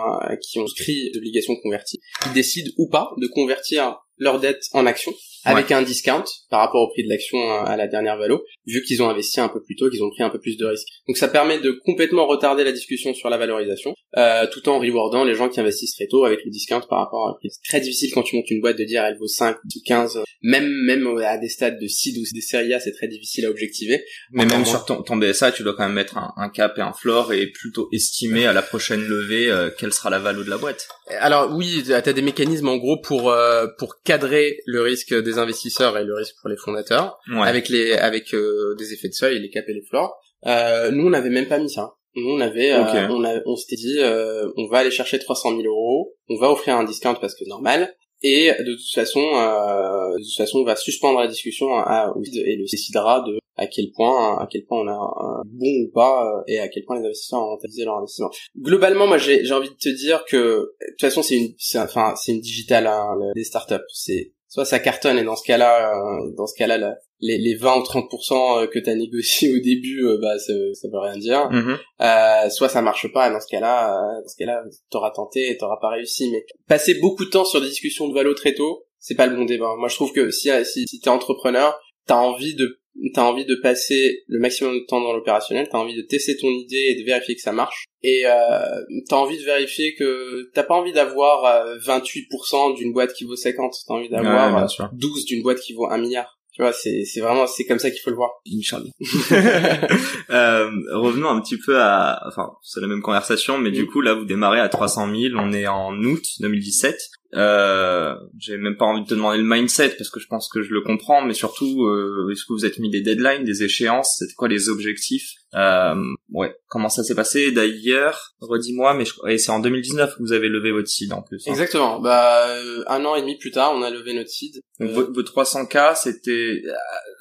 qui 0.42 0.60
ont 0.60 0.68
souscrit 0.68 1.10
des 1.12 1.18
obligations 1.18 1.56
converties, 1.64 2.00
ils 2.28 2.34
décident 2.34 2.70
ou 2.78 2.90
pas 2.90 3.10
de 3.18 3.28
convertir 3.28 3.98
leur 4.18 4.40
dette 4.40 4.62
en 4.74 4.86
action 4.86 5.14
avec 5.46 5.72
un 5.72 5.82
discount 5.82 6.24
par 6.50 6.60
rapport 6.62 6.82
au 6.82 6.90
prix 6.90 7.04
de 7.04 7.10
l'action 7.10 7.38
euh, 7.38 7.64
à 7.64 7.78
la 7.78 7.88
dernière 7.88 8.18
valo, 8.18 8.44
vu 8.66 8.82
qu'ils 8.84 9.02
ont 9.02 9.10
investi 9.10 9.40
un 9.40 9.50
peu 9.50 9.62
plus 9.62 9.76
tôt, 9.76 9.90
qu'ils 9.90 10.04
ont 10.04 10.10
pris 10.10 10.24
un 10.24 10.30
peu 10.30 10.40
plus 10.40 10.58
de 10.58 10.66
risques. 10.66 10.88
Donc 11.08 11.18
ça 11.18 11.28
permet 11.28 11.60
de 11.60 11.80
complètement 11.86 12.26
retarder 12.28 12.64
la 12.64 12.72
discussion 12.72 13.14
sur 13.14 13.30
la 13.30 13.38
valorisation, 13.38 13.94
euh, 14.18 14.48
tout 14.52 14.68
en 14.70 14.80
rewardant 14.80 15.24
les 15.24 15.36
gens 15.36 15.50
qui 15.50 15.60
investissent 15.60 15.96
très 15.96 16.08
tôt 16.08 16.26
avec 16.26 16.44
le 16.44 16.52
discount 16.52 16.82
par 16.90 17.00
rapport 17.00 17.30
à 17.30 17.36
prix. 17.36 17.50
C'est 17.52 17.70
très 17.70 17.80
difficile 17.80 18.12
quand 18.14 18.24
tu 18.24 18.36
montes 18.36 18.50
une 18.50 18.62
boîte 18.62 18.78
de 18.78 18.84
dire 18.84 19.04
elle 19.04 19.18
vaut 19.18 19.28
5 19.28 19.58
ou 19.58 19.80
15, 19.86 20.18
euh, 20.18 20.24
même 20.42 20.70
même 20.86 21.08
à 21.24 21.38
des 21.38 21.50
stades 21.50 21.80
de 21.80 21.88
seed 21.88 22.18
ou 22.18 22.24
des 22.34 22.42
séries 22.42 22.74
A, 22.74 22.80
c'est 22.80 22.94
très 22.94 23.08
difficile 23.08 23.46
à 23.46 23.50
objectiver. 23.50 24.04
Mais 24.32 24.46
même 24.46 24.66
sur 24.66 24.86
ton, 24.86 25.02
ton 25.04 25.16
BSA, 25.16 25.52
tu 25.52 25.64
dois 25.64 25.76
quand 25.76 25.86
même 25.86 25.94
mettre 25.94 26.18
un, 26.18 26.34
un 26.38 26.50
cap 26.50 26.78
et 26.78 26.82
un 26.82 26.94
floor 26.94 27.34
et 27.34 27.48
plutôt 27.48 27.90
estimer 27.92 28.46
à 28.46 28.54
la 28.54 28.62
prochaine 28.62 29.04
levée 29.06 29.50
euh, 29.50 29.70
quelle 29.78 29.94
sera 29.94 30.10
la 30.10 30.20
valeur 30.20 30.44
de 30.44 30.50
la 30.50 30.58
boîte. 30.58 30.88
Alors 31.20 31.56
oui, 31.56 31.84
t'as 31.88 32.14
des 32.14 32.22
mécanismes 32.22 32.70
en 32.70 32.78
gros 32.78 33.00
pour 33.02 33.30
euh, 33.30 33.68
pour 33.78 34.02
cadrer 34.04 34.58
le 34.66 34.82
risque 34.82 35.14
des 35.14 35.35
investisseurs 35.40 35.98
et 35.98 36.04
le 36.04 36.14
risque 36.16 36.36
pour 36.42 36.50
les 36.50 36.58
fondateurs, 36.58 37.18
Ouais. 37.30 37.48
avec 37.48 37.70
les 37.70 37.94
avec 37.94 38.34
euh, 38.34 38.76
des 38.78 38.94
effets 38.94 39.10
de 39.10 39.14
seuil, 39.14 39.40
les 39.40 39.50
caps 39.50 39.68
et 39.70 39.74
les 39.74 39.84
floors. 39.84 40.16
Euh, 40.48 40.92
nous, 40.92 41.08
on 41.08 41.10
n'avait 41.10 41.30
même 41.30 41.48
pas 41.48 41.58
mis 41.60 41.70
ça. 41.70 41.94
Nous, 42.16 42.30
on 42.30 42.40
avait, 42.40 42.72
euh, 42.72 43.08
on 43.10 43.24
a, 43.26 43.42
on 43.46 43.56
s'était 43.58 43.76
dit, 43.76 43.98
euh, 44.00 44.48
on 44.56 44.68
va 44.68 44.78
aller 44.80 44.92
chercher 44.92 45.20
300 45.20 45.50
000 45.58 45.64
euros, 45.64 46.14
on 46.30 46.38
va 46.38 46.50
offrir 46.50 46.78
un 46.78 46.86
discount 46.86 47.16
parce 47.20 47.36
que 47.36 47.44
normal, 47.46 47.94
et 48.24 48.52
de 48.58 48.74
toute 48.74 48.94
façon, 48.94 49.20
euh, 49.20 50.14
de 50.18 50.24
toute 50.24 50.38
façon, 50.38 50.60
on 50.60 50.64
va 50.64 50.78
suspendre 50.78 51.20
la 51.20 51.28
discussion 51.28 51.74
à, 51.76 52.14
vide 52.18 52.36
et 52.46 52.56
le 52.56 52.64
décidera 52.72 53.22
de 53.28 53.38
à 53.58 53.68
quel 53.68 53.92
point, 53.96 54.38
à 54.38 54.48
quel 54.50 54.66
point 54.66 54.82
on 54.82 54.88
a 54.88 54.92
un 54.94 55.42
bon 55.46 55.68
ou 55.86 55.92
pas, 55.94 56.44
et 56.48 56.60
à 56.60 56.68
quel 56.68 56.84
point 56.86 57.00
les 57.00 57.06
investisseurs 57.06 57.40
ont 57.40 57.50
rentabilisé 57.52 57.86
leur 57.86 57.98
investissement. 57.98 58.30
Globalement, 58.58 59.08
moi, 59.08 59.18
j'ai, 59.18 59.46
j'ai 59.46 59.54
envie 59.54 59.70
de 59.70 59.76
te 59.76 59.90
dire 59.90 60.26
que, 60.26 60.38
de 60.38 60.76
toute 60.92 61.02
façon, 61.02 61.22
c'est 61.22 61.38
une, 61.38 61.54
c'est, 61.58 61.80
enfin, 61.80 62.14
c'est 62.18 62.34
une 62.34 62.42
digitale, 62.42 62.88
hein, 62.88 63.08
les 63.34 63.44
startups. 63.46 63.76
C'est, 63.94 64.34
soit 64.56 64.64
ça 64.64 64.80
cartonne 64.80 65.18
et 65.18 65.26
dans 65.26 65.36
ce 65.36 65.44
cas-là, 65.44 65.92
euh, 65.92 66.32
dans 66.38 66.48
ce 66.48 66.54
cas-là, 66.58 66.96
les, 67.20 67.38
les 67.38 67.56
20 67.56 67.76
ou 67.76 67.82
30% 67.82 68.70
que 68.70 68.80
tu 68.80 68.90
as 68.90 68.96
négocié 68.96 69.54
au 69.54 69.60
début, 69.60 70.06
euh, 70.06 70.18
bah 70.22 70.40
ça, 70.40 70.54
ça 70.74 70.88
veut 70.88 71.00
rien 71.00 71.18
dire. 71.18 71.50
Mhm. 71.52 71.78
Euh, 72.00 72.50
soit 72.50 72.70
ça 72.70 72.82
marche 72.82 73.12
pas, 73.12 73.28
et 73.28 73.34
dans 73.34 73.42
ce 73.42 73.48
cas-là, 73.48 73.98
euh, 73.98 74.22
dans 74.22 74.28
ce 74.30 74.38
cas-là, 74.38 74.64
t'auras 74.90 75.12
tenté 75.12 75.50
et 75.50 75.58
t'auras 75.58 75.78
pas 75.82 75.90
réussi. 75.90 76.32
Mais 76.32 76.46
passer 76.70 76.96
beaucoup 77.02 77.26
de 77.26 77.30
temps 77.32 77.44
sur 77.44 77.60
des 77.60 77.68
discussions 77.68 78.08
de 78.08 78.14
valo 78.14 78.34
très 78.34 78.54
tôt, 78.54 78.86
c'est 78.98 79.16
pas 79.16 79.28
le 79.28 79.36
bon 79.36 79.44
débat. 79.44 79.76
Moi, 79.78 79.90
je 79.90 79.96
trouve 79.96 80.14
que 80.14 80.32
si 80.32 80.50
si, 80.64 80.86
si 80.88 81.00
t'es 81.02 81.10
entrepreneur, 81.10 81.78
t'as 82.08 82.16
envie 82.16 82.56
de 82.56 82.80
t'as 83.14 83.24
envie 83.24 83.46
de 83.46 83.56
passer 83.56 84.24
le 84.28 84.40
maximum 84.40 84.74
de 84.74 84.86
temps 84.86 85.02
dans 85.02 85.14
l'opérationnel, 85.14 85.68
t'as 85.70 85.78
envie 85.78 85.96
de 85.96 86.02
tester 86.02 86.38
ton 86.38 86.50
idée 86.50 86.88
et 86.90 87.00
de 87.00 87.06
vérifier 87.06 87.36
que 87.36 87.42
ça 87.42 87.52
marche. 87.52 87.86
Et 88.04 88.24
euh, 88.26 88.82
t'as 89.10 89.18
envie 89.18 89.38
de 89.38 89.44
vérifier 89.44 89.96
que 89.96 90.50
t'as 90.54 90.64
pas 90.64 90.76
envie 90.76 90.94
d'avoir 90.94 91.46
euh, 91.46 91.78
28% 91.78 92.76
d'une 92.76 92.94
boîte 92.94 93.14
qui 93.14 93.26
vaut 93.26 93.36
50, 93.36 93.74
t'as 93.88 93.94
envie 93.94 94.10
d'avoir 94.10 94.54
bien 94.54 94.64
euh, 94.64 94.68
sûr. 94.68 94.90
12 94.94 95.26
d'une 95.26 95.44
boîte 95.44 95.60
qui 95.60 95.74
vaut 95.74 95.90
un 95.90 95.98
milliard. 95.98 96.36
Tu 96.54 96.62
vois, 96.62 96.72
c'est 96.72 97.04
c'est 97.04 97.20
vraiment 97.20 97.48
c'est 97.48 97.66
comme 97.66 97.80
ça 97.80 97.92
qu'il 97.92 98.00
faut 98.00 98.12
le 98.12 98.16
voir. 98.16 98.32
Inch'Allah. 98.48 98.90
euh, 100.30 100.70
revenons 100.94 101.28
un 101.28 101.42
petit 101.42 101.58
peu 101.58 101.82
à, 101.82 102.22
enfin, 102.26 102.54
c'est 102.64 102.80
la 102.80 102.88
même 102.88 103.02
conversation, 103.02 103.58
mais 103.58 103.72
du 103.72 103.84
mm. 103.84 103.88
coup 103.88 104.00
là 104.00 104.14
vous 104.14 104.24
démarrez 104.24 104.62
à 104.62 104.70
300 104.70 105.14
000, 105.14 105.36
on 105.38 105.52
est 105.52 105.68
en 105.68 105.94
août 106.04 106.24
2017. 106.40 106.96
Euh, 107.36 108.16
j'ai 108.40 108.58
même 108.58 108.78
pas 108.78 108.86
envie 108.86 109.04
de 109.04 109.08
te 109.08 109.14
demander 109.14 109.38
le 109.38 109.44
mindset 109.44 109.90
parce 109.98 110.10
que 110.10 110.20
je 110.20 110.28
pense 110.28 110.48
que 110.50 110.62
je 110.62 110.74
le 110.74 110.82
comprends, 110.82 111.22
mais 111.24 111.34
surtout, 111.34 111.86
euh, 111.86 112.30
est-ce 112.32 112.46
que 112.46 112.54
vous 112.54 112.66
êtes 112.66 112.80
mis 112.80 112.90
des 112.90 113.02
deadlines, 113.02 113.44
des 113.44 113.64
échéances 113.64 114.16
C'était 114.20 114.34
quoi 114.34 114.48
les 114.48 114.70
objectifs? 114.70 115.34
Euh, 115.56 115.96
Ouais, 116.32 116.54
comment 116.68 116.90
ça 116.90 117.04
s'est 117.04 117.16
passé? 117.16 117.52
D'ailleurs, 117.52 118.34
redis-moi, 118.42 118.94
mais 118.94 119.06
je... 119.06 119.14
c'est 119.38 119.52
en 119.52 119.60
2019 119.60 120.16
que 120.18 120.22
vous 120.22 120.34
avez 120.34 120.50
levé 120.50 120.72
votre 120.72 120.90
seed 120.90 121.14
en 121.14 121.22
plus. 121.22 121.42
Hein. 121.48 121.52
Exactement. 121.52 122.00
Bah, 122.02 122.48
euh, 122.50 122.84
un 122.88 123.06
an 123.06 123.16
et 123.16 123.22
demi 123.22 123.38
plus 123.38 123.52
tard, 123.52 123.72
on 123.74 123.82
a 123.82 123.90
levé 123.90 124.14
notre 124.14 124.30
seed. 124.30 124.62
Donc, 124.82 124.90
vos, 124.90 125.22
300K, 125.22 125.96
c'était, 125.96 126.62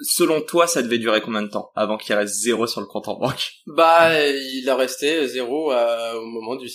selon 0.03 0.40
toi, 0.40 0.66
ça 0.66 0.83
devait 0.83 0.98
durer 0.98 1.20
combien 1.20 1.42
de 1.42 1.48
temps 1.48 1.70
avant 1.77 1.96
qu'il 1.96 2.14
reste 2.16 2.35
zéro 2.35 2.66
sur 2.66 2.81
le 2.81 2.88
compte 2.88 3.07
en 3.07 3.18
banque? 3.18 3.53
Bah, 3.66 4.11
il 4.29 4.68
a 4.68 4.74
resté 4.74 5.29
zéro 5.29 5.72
au 5.72 6.27
moment 6.27 6.57
du. 6.57 6.66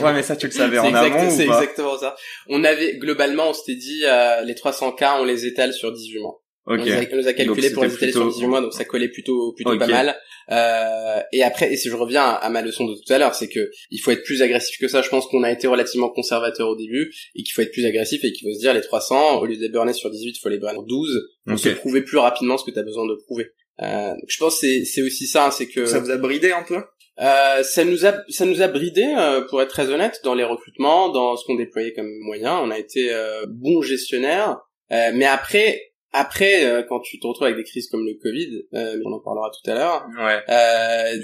ouais, 0.00 0.12
mais 0.12 0.22
ça 0.22 0.34
tu 0.34 0.46
le 0.46 0.52
savais 0.52 0.78
en 0.80 0.92
amont. 0.92 1.30
C'est 1.30 1.44
exactement 1.44 1.96
ça. 1.98 2.16
On 2.48 2.64
a 2.64 2.74
globalement, 2.98 3.50
on 3.50 3.52
s'était 3.52 3.78
dit 3.78 4.02
euh, 4.04 4.42
les 4.42 4.54
300 4.54 4.92
cas, 4.92 5.20
on 5.20 5.24
les 5.24 5.46
étale 5.46 5.72
sur 5.72 5.92
18 5.92 6.20
mois. 6.20 6.42
On, 6.68 6.76
nous 6.76 6.82
a, 7.28 7.32
calculé 7.32 7.70
pour 7.70 7.84
les 7.84 7.94
étaler 7.94 8.10
sur 8.10 8.28
18 8.28 8.46
mois, 8.48 8.60
donc 8.60 8.72
ça 8.72 8.84
collait 8.84 9.08
plutôt 9.08 9.52
plutôt 9.52 9.78
pas 9.78 9.86
mal. 9.86 10.16
Euh, 10.50 11.20
et 11.32 11.44
après, 11.44 11.72
et 11.72 11.76
si 11.76 11.88
je 11.88 11.94
reviens 11.94 12.24
à, 12.24 12.48
ma 12.50 12.60
leçon 12.60 12.86
de 12.86 12.94
tout 12.94 13.12
à 13.12 13.18
l'heure, 13.18 13.36
c'est 13.36 13.48
que 13.48 13.70
il 13.90 13.98
faut 13.98 14.10
être 14.10 14.24
plus 14.24 14.42
agressif 14.42 14.76
que 14.80 14.88
ça. 14.88 15.00
Je 15.00 15.08
pense 15.08 15.28
qu'on 15.28 15.44
a 15.44 15.52
été 15.52 15.68
relativement 15.68 16.08
conservateur 16.10 16.68
au 16.68 16.76
début 16.76 17.14
et 17.36 17.44
qu'il 17.44 17.52
faut 17.52 17.62
être 17.62 17.70
plus 17.70 17.86
agressif 17.86 18.24
et 18.24 18.32
qu'il 18.32 18.48
faut 18.48 18.54
se 18.54 18.58
dire 18.58 18.74
les 18.74 18.80
300 18.80 19.38
au 19.40 19.46
lieu 19.46 19.56
de 19.56 19.84
les 19.86 19.92
sur 19.92 20.10
18, 20.10 20.30
il 20.36 20.40
faut 20.40 20.48
les 20.48 20.58
burner 20.58 20.74
sur 20.74 20.82
12 20.82 21.28
pour 21.46 21.58
se 21.58 21.68
prouver 21.68 22.02
plus 22.02 22.18
rapidement 22.18 22.58
ce 22.58 22.64
que 22.64 22.72
tu 22.72 22.78
as 22.80 22.82
besoin 22.82 23.06
de 23.06 23.14
prouver. 23.26 23.52
Euh, 23.82 24.14
je 24.26 24.38
pense 24.38 24.58
c'est 24.58 24.84
c'est 24.84 25.02
aussi 25.02 25.26
ça, 25.26 25.46
hein, 25.46 25.50
c'est 25.50 25.66
que 25.66 25.86
ça 25.86 26.00
vous 26.00 26.10
a 26.10 26.16
bridé 26.16 26.50
un 26.50 26.62
peu? 26.62 26.80
Euh, 27.20 27.62
ça 27.62 27.84
nous 27.84 28.04
a 28.04 28.12
ça 28.28 28.44
nous 28.44 28.60
a 28.60 28.68
bridé 28.68 29.14
euh, 29.16 29.40
pour 29.48 29.62
être 29.62 29.70
très 29.70 29.90
honnête 29.90 30.20
dans 30.22 30.34
les 30.34 30.44
recrutements 30.44 31.08
dans 31.08 31.36
ce 31.36 31.46
qu'on 31.46 31.54
déployait 31.54 31.94
comme 31.94 32.10
moyen 32.20 32.58
on 32.58 32.70
a 32.70 32.78
été 32.78 33.12
euh, 33.12 33.46
bon 33.48 33.80
gestionnaire 33.80 34.58
euh, 34.92 35.12
mais 35.14 35.24
après 35.24 35.80
après, 36.18 36.64
euh, 36.64 36.82
quand 36.82 37.00
tu 37.00 37.20
te 37.20 37.26
retrouves 37.26 37.46
avec 37.46 37.58
des 37.58 37.64
crises 37.64 37.88
comme 37.88 38.06
le 38.06 38.14
Covid, 38.14 38.62
euh, 38.72 38.98
on 39.04 39.12
en 39.12 39.20
parlera 39.20 39.50
tout 39.50 39.70
à 39.70 39.74
l'heure, 39.74 40.06
ouais. 40.18 40.40
euh, 40.48 41.20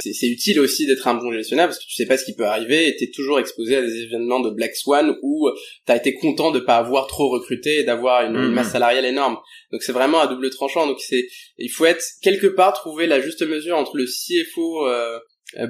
c'est 0.00 0.28
utile 0.28 0.60
aussi 0.60 0.86
d'être 0.86 1.08
un 1.08 1.14
bon 1.14 1.32
gestionnaire 1.32 1.66
parce 1.66 1.80
que 1.80 1.84
tu 1.84 1.94
sais 1.94 2.06
pas 2.06 2.16
ce 2.16 2.24
qui 2.24 2.34
peut 2.36 2.46
arriver 2.46 2.88
et 2.88 2.94
t'es 2.94 3.10
toujours 3.12 3.40
exposé 3.40 3.76
à 3.76 3.82
des 3.82 4.02
événements 4.02 4.38
de 4.38 4.50
Black 4.50 4.76
Swan 4.76 5.16
où 5.22 5.50
t'as 5.84 5.96
été 5.96 6.14
content 6.14 6.52
de 6.52 6.60
pas 6.60 6.76
avoir 6.76 7.08
trop 7.08 7.28
recruté 7.28 7.80
et 7.80 7.82
d'avoir 7.82 8.24
une, 8.24 8.36
une, 8.36 8.52
masse 8.52 8.68
mhm. 8.68 8.72
salariale 8.72 9.04
énorme. 9.04 9.36
Donc 9.72 9.82
c'est 9.82 9.92
vraiment 9.92 10.20
à 10.20 10.28
double 10.28 10.50
tranchant. 10.50 10.86
Donc 10.86 11.00
c'est, 11.00 11.26
il 11.58 11.70
faut 11.70 11.86
être 11.86 12.04
quelque 12.22 12.46
part 12.46 12.72
trouver 12.72 13.08
la 13.08 13.20
juste 13.20 13.42
mesure 13.42 13.76
entre 13.76 13.96
le 13.96 14.04
CFO 14.04 14.86
euh, 14.86 15.18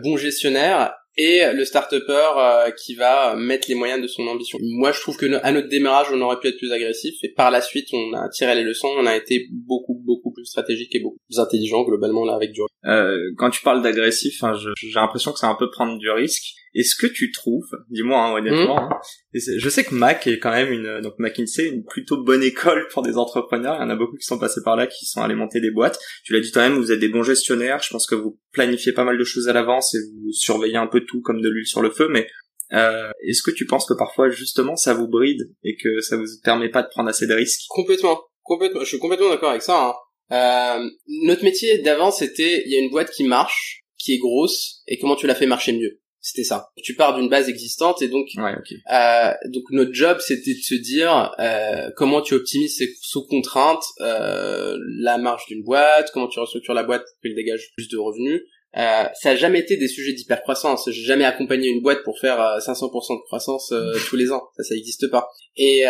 bon 0.02 0.18
gestionnaire 0.18 0.92
et 1.16 1.42
le 1.52 1.64
start-upper 1.64 2.28
euh, 2.36 2.70
qui 2.72 2.94
va 2.94 3.36
mettre 3.36 3.68
les 3.68 3.74
moyens 3.74 4.02
de 4.02 4.08
son 4.08 4.26
ambition. 4.26 4.58
Moi, 4.60 4.92
je 4.92 5.00
trouve 5.00 5.16
que 5.16 5.26
à 5.42 5.52
notre 5.52 5.68
démarrage, 5.68 6.08
on 6.12 6.20
aurait 6.20 6.40
pu 6.40 6.48
être 6.48 6.58
plus 6.58 6.72
agressif 6.72 7.14
et 7.22 7.28
par 7.28 7.50
la 7.50 7.60
suite, 7.60 7.88
on 7.92 8.12
a 8.14 8.28
tiré 8.30 8.54
les 8.54 8.64
leçons, 8.64 8.88
on 8.98 9.06
a 9.06 9.16
été 9.16 9.46
beaucoup 9.50 10.02
beaucoup 10.04 10.32
plus 10.32 10.44
stratégique 10.44 10.94
et 10.94 11.00
beaucoup 11.00 11.20
plus 11.28 11.38
intelligent 11.38 11.84
globalement 11.84 12.24
là 12.24 12.34
avec 12.34 12.52
du. 12.52 12.60
Euh, 12.86 13.32
quand 13.36 13.50
tu 13.50 13.62
parles 13.62 13.82
d'agressif, 13.82 14.42
hein, 14.42 14.54
j'ai 14.54 14.92
l'impression 14.94 15.32
que 15.32 15.38
c'est 15.38 15.46
un 15.46 15.56
peu 15.58 15.70
prendre 15.70 15.98
du 15.98 16.10
risque. 16.10 16.54
Est-ce 16.74 16.96
que 16.96 17.06
tu 17.06 17.30
trouves, 17.30 17.70
dis-moi 17.88 18.20
hein, 18.20 18.32
honnêtement, 18.34 18.88
hmm. 18.88 18.92
hein, 18.92 18.98
je 19.32 19.68
sais 19.68 19.84
que 19.84 19.94
Mac 19.94 20.26
est 20.26 20.40
quand 20.40 20.50
même 20.50 20.72
une, 20.72 21.00
donc 21.02 21.14
McKinsey, 21.18 21.68
une 21.68 21.84
plutôt 21.84 22.22
bonne 22.22 22.42
école 22.42 22.88
pour 22.90 23.02
des 23.02 23.16
entrepreneurs. 23.16 23.76
Il 23.78 23.82
y 23.82 23.84
en 23.84 23.90
a 23.90 23.96
beaucoup 23.96 24.16
qui 24.16 24.26
sont 24.26 24.38
passés 24.38 24.60
par 24.64 24.74
là, 24.74 24.88
qui 24.88 25.06
sont 25.06 25.22
allés 25.22 25.36
monter 25.36 25.60
des 25.60 25.70
boîtes. 25.70 25.98
Tu 26.24 26.32
l'as 26.32 26.40
dit 26.40 26.50
toi-même, 26.50 26.76
vous 26.76 26.90
êtes 26.90 26.98
des 26.98 27.08
bons 27.08 27.22
gestionnaires. 27.22 27.80
Je 27.80 27.90
pense 27.90 28.06
que 28.06 28.16
vous 28.16 28.40
planifiez 28.50 28.92
pas 28.92 29.04
mal 29.04 29.16
de 29.16 29.24
choses 29.24 29.48
à 29.48 29.52
l'avance 29.52 29.94
et 29.94 29.98
vous 29.98 30.32
surveillez 30.32 30.76
un 30.76 30.88
peu 30.88 31.00
tout 31.06 31.20
comme 31.20 31.40
de 31.40 31.48
l'huile 31.48 31.66
sur 31.66 31.80
le 31.80 31.90
feu. 31.90 32.08
Mais 32.10 32.26
euh, 32.72 33.10
est-ce 33.22 33.42
que 33.42 33.52
tu 33.52 33.66
penses 33.66 33.86
que 33.86 33.94
parfois 33.94 34.30
justement 34.30 34.74
ça 34.74 34.94
vous 34.94 35.06
bride 35.06 35.52
et 35.62 35.76
que 35.76 36.00
ça 36.00 36.16
vous 36.16 36.26
permet 36.42 36.70
pas 36.70 36.82
de 36.82 36.88
prendre 36.88 37.08
assez 37.08 37.28
de 37.28 37.34
risques? 37.34 37.62
Complètement, 37.68 38.20
complètement. 38.42 38.80
Je 38.80 38.86
suis 38.86 38.98
complètement 38.98 39.30
d'accord 39.30 39.50
avec 39.50 39.62
ça. 39.62 39.80
Hein. 39.80 39.94
Euh, 40.32 40.88
notre 41.22 41.44
métier 41.44 41.78
d'avant, 41.78 42.10
c'était 42.10 42.62
il 42.66 42.72
y 42.72 42.76
a 42.76 42.80
une 42.80 42.90
boîte 42.90 43.10
qui 43.10 43.24
marche, 43.24 43.84
qui 43.98 44.14
est 44.14 44.18
grosse, 44.18 44.82
et 44.88 44.98
comment 44.98 45.16
tu 45.16 45.26
la 45.26 45.34
fais 45.34 45.46
marcher 45.46 45.72
mieux? 45.72 46.00
C'était 46.24 46.44
ça. 46.44 46.70
Tu 46.82 46.94
pars 46.94 47.14
d'une 47.14 47.28
base 47.28 47.50
existante 47.50 48.00
et 48.00 48.08
donc 48.08 48.28
euh, 48.38 49.32
donc 49.48 49.64
notre 49.70 49.92
job 49.92 50.18
c'était 50.20 50.54
de 50.54 50.62
se 50.62 50.74
dire 50.74 51.34
euh, 51.38 51.90
comment 51.96 52.22
tu 52.22 52.32
optimises 52.32 52.82
sous 53.02 53.26
contrainte 53.26 53.84
euh, 54.00 54.74
la 55.00 55.18
marge 55.18 55.44
d'une 55.48 55.62
boîte, 55.62 56.10
comment 56.14 56.26
tu 56.26 56.40
restructures 56.40 56.72
la 56.72 56.82
boîte 56.82 57.02
pour 57.02 57.20
qu'elle 57.22 57.34
dégage 57.34 57.72
plus 57.76 57.88
de 57.88 57.98
revenus. 57.98 58.40
Euh, 58.76 59.04
ça 59.20 59.30
a 59.30 59.36
jamais 59.36 59.60
été 59.60 59.76
des 59.76 59.86
sujets 59.86 60.14
d'hypercroissance. 60.14 60.88
J'ai 60.90 61.02
jamais 61.04 61.24
accompagné 61.24 61.68
une 61.68 61.80
boîte 61.80 62.02
pour 62.04 62.18
faire 62.18 62.38
500% 62.58 63.12
euh, 63.12 63.16
de 63.16 63.22
croissance 63.26 63.70
euh, 63.72 63.92
tous 64.08 64.16
les 64.16 64.32
ans. 64.32 64.42
Ça, 64.56 64.64
ça 64.64 64.74
n'existe 64.74 65.10
pas. 65.10 65.28
Et, 65.56 65.82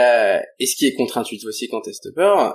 et 0.59 0.67
ce 0.67 0.77
qui 0.77 0.87
est 0.87 0.95
contre-intuitif 0.95 1.49
aussi 1.49 1.69
quand 1.69 1.81
t'es 1.81 1.93
stopper, 1.93 2.53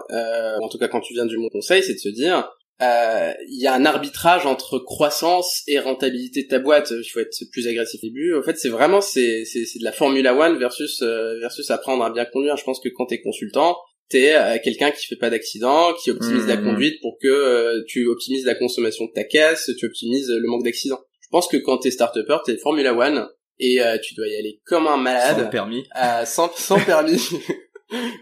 en 0.62 0.68
tout 0.70 0.78
cas 0.78 0.89
quand 0.89 1.00
tu 1.00 1.13
viens 1.13 1.26
du 1.26 1.38
monde 1.38 1.50
conseil, 1.52 1.82
c'est 1.82 1.94
de 1.94 2.00
se 2.00 2.10
dire 2.10 2.48
euh, 2.82 3.34
il 3.50 3.62
y 3.62 3.68
a 3.68 3.74
un 3.74 3.86
arbitrage 3.86 4.46
entre 4.46 4.80
croissance 4.80 5.63
et 5.68 5.80
rentabilité 5.80 6.44
de 6.44 6.48
ta 6.48 6.60
boîte. 6.60 6.92
Il 6.92 7.10
faut 7.10 7.20
être 7.20 7.36
plus 7.52 7.68
agressif 7.68 8.00
au 8.02 8.08
début. 8.08 8.36
En 8.36 8.42
fait, 8.42 8.58
c'est 8.58 8.70
vraiment 8.70 9.02
c'est 9.02 9.44
c'est 9.46 9.80
de 9.80 9.84
la 9.84 9.92
Formula 9.92 10.34
One 10.34 10.58
versus 10.58 11.02
euh, 11.02 11.38
versus 11.39 11.70
apprendre 11.72 12.04
à 12.06 12.10
bien 12.10 12.26
conduire. 12.26 12.56
Je 12.56 12.63
pense 12.63 12.80
que 12.80 12.88
quand 12.89 13.08
t'es 13.08 13.22
consultant, 13.22 13.78
t'es 14.08 14.34
euh, 14.34 14.58
quelqu'un 14.63 14.92
qui 14.92 15.06
fait 15.06 15.18
pas 15.18 15.30
d'accident, 15.30 15.94
qui 16.02 16.10
optimise 16.10 16.48
la 16.48 16.56
mmh. 16.56 16.63
conduite 16.63 17.02
pour 17.02 17.18
que 17.22 17.84
tu 17.88 18.08
optimises 18.08 18.46
la 18.46 18.56
consommation 18.56 19.06
de 19.06 19.12
ta 19.13 19.26
caisse, 19.26 19.70
tu 19.78 19.86
optimises 19.86 20.30
le 20.30 20.48
manque 20.48 20.63
d'accidents. 20.63 21.02
Je 21.22 21.28
pense 21.32 21.48
que 21.48 21.58
quand 21.58 21.80
t'es 21.80 21.92
start-upper, 21.92 22.38
t'es 22.46 22.58
Formula 22.58 22.94
One 22.94 23.28
et 23.60 23.80
tu 24.02 24.15
dois 24.15 24.28
y 24.28 24.36
aller 24.38 24.62
comme 24.65 24.88
un 24.88 24.96
malade. 24.96 25.44
Sans 25.44 25.50
permis. 25.50 25.84
sans, 26.26 26.50
sans 26.56 26.80
permis. 26.80 27.20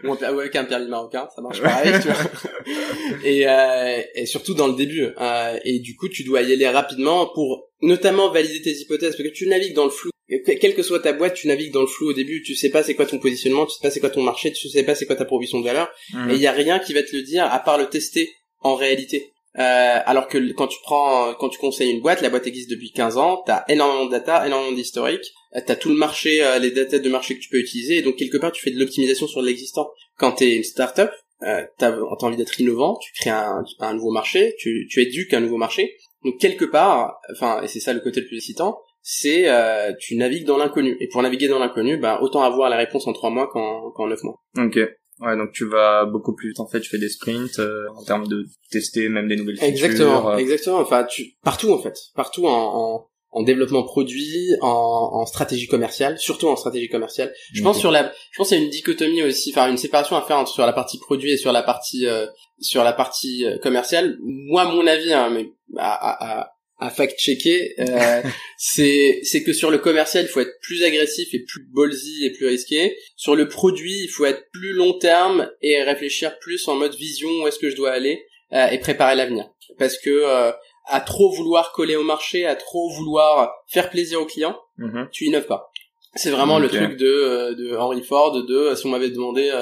ou 0.04 0.12
avec 0.12 0.56
un 0.56 0.64
permis 0.64 0.88
marocain, 0.88 1.28
ça 1.34 1.42
marche 1.42 1.60
pareil, 1.60 1.92
tu 2.00 2.08
vois. 2.08 2.16
Et, 3.24 3.48
euh, 3.48 4.02
et 4.14 4.26
surtout 4.26 4.54
dans 4.54 4.66
le 4.66 4.74
début. 4.74 5.08
Euh, 5.18 5.58
et 5.64 5.78
du 5.78 5.96
coup, 5.96 6.08
tu 6.08 6.24
dois 6.24 6.42
y 6.42 6.52
aller 6.52 6.68
rapidement 6.68 7.26
pour 7.34 7.70
notamment 7.80 8.30
valider 8.30 8.62
tes 8.62 8.72
hypothèses, 8.72 9.16
parce 9.16 9.28
que 9.28 9.34
tu 9.34 9.46
navigues 9.46 9.74
dans 9.74 9.84
le 9.84 9.90
flou. 9.90 10.10
Quelle 10.28 10.74
que 10.74 10.82
soit 10.82 11.00
ta 11.00 11.12
boîte, 11.12 11.34
tu 11.34 11.48
navigues 11.48 11.72
dans 11.72 11.80
le 11.80 11.86
flou 11.86 12.10
au 12.10 12.12
début. 12.12 12.42
Tu 12.42 12.54
sais 12.54 12.70
pas 12.70 12.82
c'est 12.82 12.94
quoi 12.94 13.06
ton 13.06 13.18
positionnement, 13.18 13.64
tu 13.64 13.72
sais 13.72 13.80
pas 13.82 13.90
c'est 13.90 14.00
quoi 14.00 14.10
ton 14.10 14.22
marché, 14.22 14.52
tu 14.52 14.68
sais 14.68 14.82
pas 14.82 14.94
c'est 14.94 15.06
quoi 15.06 15.16
ta 15.16 15.24
proposition 15.24 15.60
de 15.60 15.64
valeur. 15.64 15.88
Mmh. 16.12 16.30
Et 16.30 16.34
il 16.34 16.40
y 16.40 16.46
a 16.46 16.52
rien 16.52 16.78
qui 16.78 16.92
va 16.92 17.02
te 17.02 17.16
le 17.16 17.22
dire 17.22 17.44
à 17.50 17.58
part 17.60 17.78
le 17.78 17.88
tester 17.88 18.30
en 18.60 18.74
réalité. 18.74 19.32
Euh, 19.58 19.98
alors 20.04 20.28
que 20.28 20.52
quand 20.52 20.68
tu 20.68 20.78
prends, 20.82 21.34
quand 21.34 21.48
tu 21.48 21.58
conseilles 21.58 21.90
une 21.90 22.00
boîte, 22.00 22.20
la 22.20 22.30
boîte 22.30 22.46
existe 22.46 22.70
depuis 22.70 22.92
15 22.92 23.16
ans, 23.16 23.42
t'as 23.46 23.64
énormément 23.68 24.06
de 24.06 24.10
data, 24.10 24.46
énormément 24.46 24.72
d'historique, 24.72 25.32
t'as 25.52 25.76
tout 25.76 25.88
le 25.88 25.96
marché, 25.96 26.44
euh, 26.44 26.58
les 26.58 26.70
data 26.70 26.98
de 26.98 27.08
marché 27.08 27.36
que 27.36 27.40
tu 27.40 27.48
peux 27.48 27.58
utiliser, 27.58 27.98
et 27.98 28.02
donc 28.02 28.16
quelque 28.16 28.38
part 28.38 28.52
tu 28.52 28.62
fais 28.62 28.70
de 28.70 28.78
l'optimisation 28.78 29.26
sur 29.26 29.42
l'existant. 29.42 29.90
Quand 30.18 30.32
t'es 30.32 30.56
une 30.56 30.64
startup, 30.64 31.10
euh, 31.42 31.62
t'as 31.78 31.92
as 31.92 32.24
envie 32.24 32.36
d'être 32.36 32.60
innovant, 32.60 32.98
tu 33.00 33.12
crées 33.12 33.30
un, 33.30 33.64
un 33.80 33.94
nouveau 33.94 34.10
marché, 34.10 34.54
tu, 34.58 34.86
tu 34.90 35.00
éduques 35.00 35.32
un 35.34 35.40
nouveau 35.40 35.56
marché, 35.56 35.96
donc 36.24 36.38
quelque 36.40 36.64
part, 36.64 37.20
enfin, 37.32 37.62
et 37.62 37.68
c'est 37.68 37.80
ça 37.80 37.92
le 37.92 38.00
côté 38.00 38.20
le 38.20 38.26
plus 38.26 38.36
excitant, 38.36 38.78
c'est 39.02 39.48
euh, 39.48 39.92
tu 39.98 40.16
navigues 40.16 40.44
dans 40.44 40.58
l'inconnu. 40.58 40.96
Et 41.00 41.08
pour 41.08 41.22
naviguer 41.22 41.48
dans 41.48 41.58
l'inconnu, 41.58 41.96
bah 41.96 42.18
autant 42.20 42.42
avoir 42.42 42.68
la 42.68 42.76
réponse 42.76 43.06
en 43.06 43.12
trois 43.12 43.30
mois 43.30 43.48
qu'en 43.48 43.90
qu'en 43.92 44.06
neuf 44.06 44.22
mois. 44.22 44.36
Ok. 44.58 44.78
Ouais, 45.20 45.36
donc 45.36 45.50
tu 45.52 45.66
vas 45.66 46.04
beaucoup 46.04 46.34
plus 46.34 46.50
vite 46.50 46.60
en 46.60 46.68
fait, 46.68 46.80
tu 46.80 46.90
fais 46.90 46.98
des 46.98 47.08
sprints 47.08 47.58
euh, 47.58 47.86
en 47.96 48.04
termes 48.04 48.28
de 48.28 48.44
tester 48.70 49.08
même 49.08 49.26
des 49.26 49.34
nouvelles 49.36 49.56
features. 49.56 49.86
Exactement, 49.86 50.30
euh. 50.30 50.36
exactement. 50.36 50.78
Enfin, 50.78 51.04
tu 51.04 51.32
partout 51.42 51.72
en 51.72 51.82
fait, 51.82 51.96
partout 52.14 52.46
en, 52.46 52.50
en, 52.52 53.08
en 53.30 53.42
développement 53.42 53.82
produit, 53.82 54.54
en, 54.62 55.10
en, 55.12 55.26
stratégie 55.26 55.66
commerciale, 55.66 56.18
surtout 56.18 56.48
en 56.48 56.56
stratégie 56.56 56.88
commerciale. 56.88 57.32
Je 57.52 57.62
pense 57.62 57.78
sur 57.78 57.90
la, 57.90 58.12
je 58.30 58.38
pense 58.38 58.48
qu'il 58.48 58.58
y 58.58 58.60
a 58.60 58.64
une 58.64 58.70
dichotomie 58.70 59.22
aussi, 59.22 59.50
enfin 59.54 59.70
une 59.70 59.76
séparation 59.76 60.16
à 60.16 60.22
faire 60.22 60.38
entre 60.38 60.52
sur 60.52 60.64
la 60.64 60.72
partie 60.72 60.98
produit 60.98 61.32
et 61.32 61.36
sur 61.36 61.52
la 61.52 61.62
partie 61.62 62.06
euh, 62.06 62.26
sur 62.60 62.84
la 62.84 62.92
partie 62.92 63.44
commerciale. 63.62 64.16
Moi, 64.22 64.64
mon 64.64 64.86
avis, 64.86 65.12
hein, 65.12 65.30
mais 65.30 65.52
à, 65.76 66.40
à 66.40 66.52
à 66.80 66.90
fact-checker, 66.90 67.74
euh, 67.80 68.22
c'est 68.58 69.20
c'est 69.22 69.42
que 69.42 69.52
sur 69.52 69.70
le 69.70 69.78
commercial, 69.78 70.24
il 70.24 70.28
faut 70.28 70.40
être 70.40 70.58
plus 70.62 70.82
agressif 70.84 71.28
et 71.34 71.40
plus 71.40 71.66
ballsy 71.74 72.24
et 72.24 72.30
plus 72.30 72.46
risqué. 72.46 72.96
Sur 73.16 73.34
le 73.34 73.48
produit, 73.48 74.04
il 74.04 74.08
faut 74.08 74.24
être 74.24 74.44
plus 74.52 74.72
long 74.72 74.96
terme 74.98 75.50
et 75.60 75.82
réfléchir 75.82 76.38
plus 76.38 76.66
en 76.68 76.76
mode 76.76 76.94
vision 76.94 77.28
où 77.42 77.48
est-ce 77.48 77.58
que 77.58 77.70
je 77.70 77.76
dois 77.76 77.90
aller 77.90 78.24
euh, 78.52 78.68
et 78.68 78.78
préparer 78.78 79.16
l'avenir. 79.16 79.50
Parce 79.78 79.98
que 79.98 80.10
euh, 80.10 80.52
à 80.88 81.00
trop 81.00 81.30
vouloir 81.30 81.72
coller 81.72 81.96
au 81.96 82.02
marché, 82.02 82.46
à 82.46 82.56
trop 82.56 82.90
vouloir 82.90 83.52
faire 83.68 83.90
plaisir 83.90 84.20
aux 84.20 84.26
clients, 84.26 84.58
mm-hmm. 84.78 85.08
tu 85.10 85.26
innoves 85.26 85.46
pas. 85.46 85.70
C'est 86.14 86.30
vraiment 86.30 86.58
le 86.58 86.68
truc 86.68 86.96
de, 86.96 87.06
euh, 87.06 87.54
de 87.54 87.76
Henry 87.76 88.02
Ford, 88.02 88.32
de 88.32 88.74
si 88.74 88.86
on 88.86 88.90
m'avait 88.90 89.10
demandé 89.10 89.52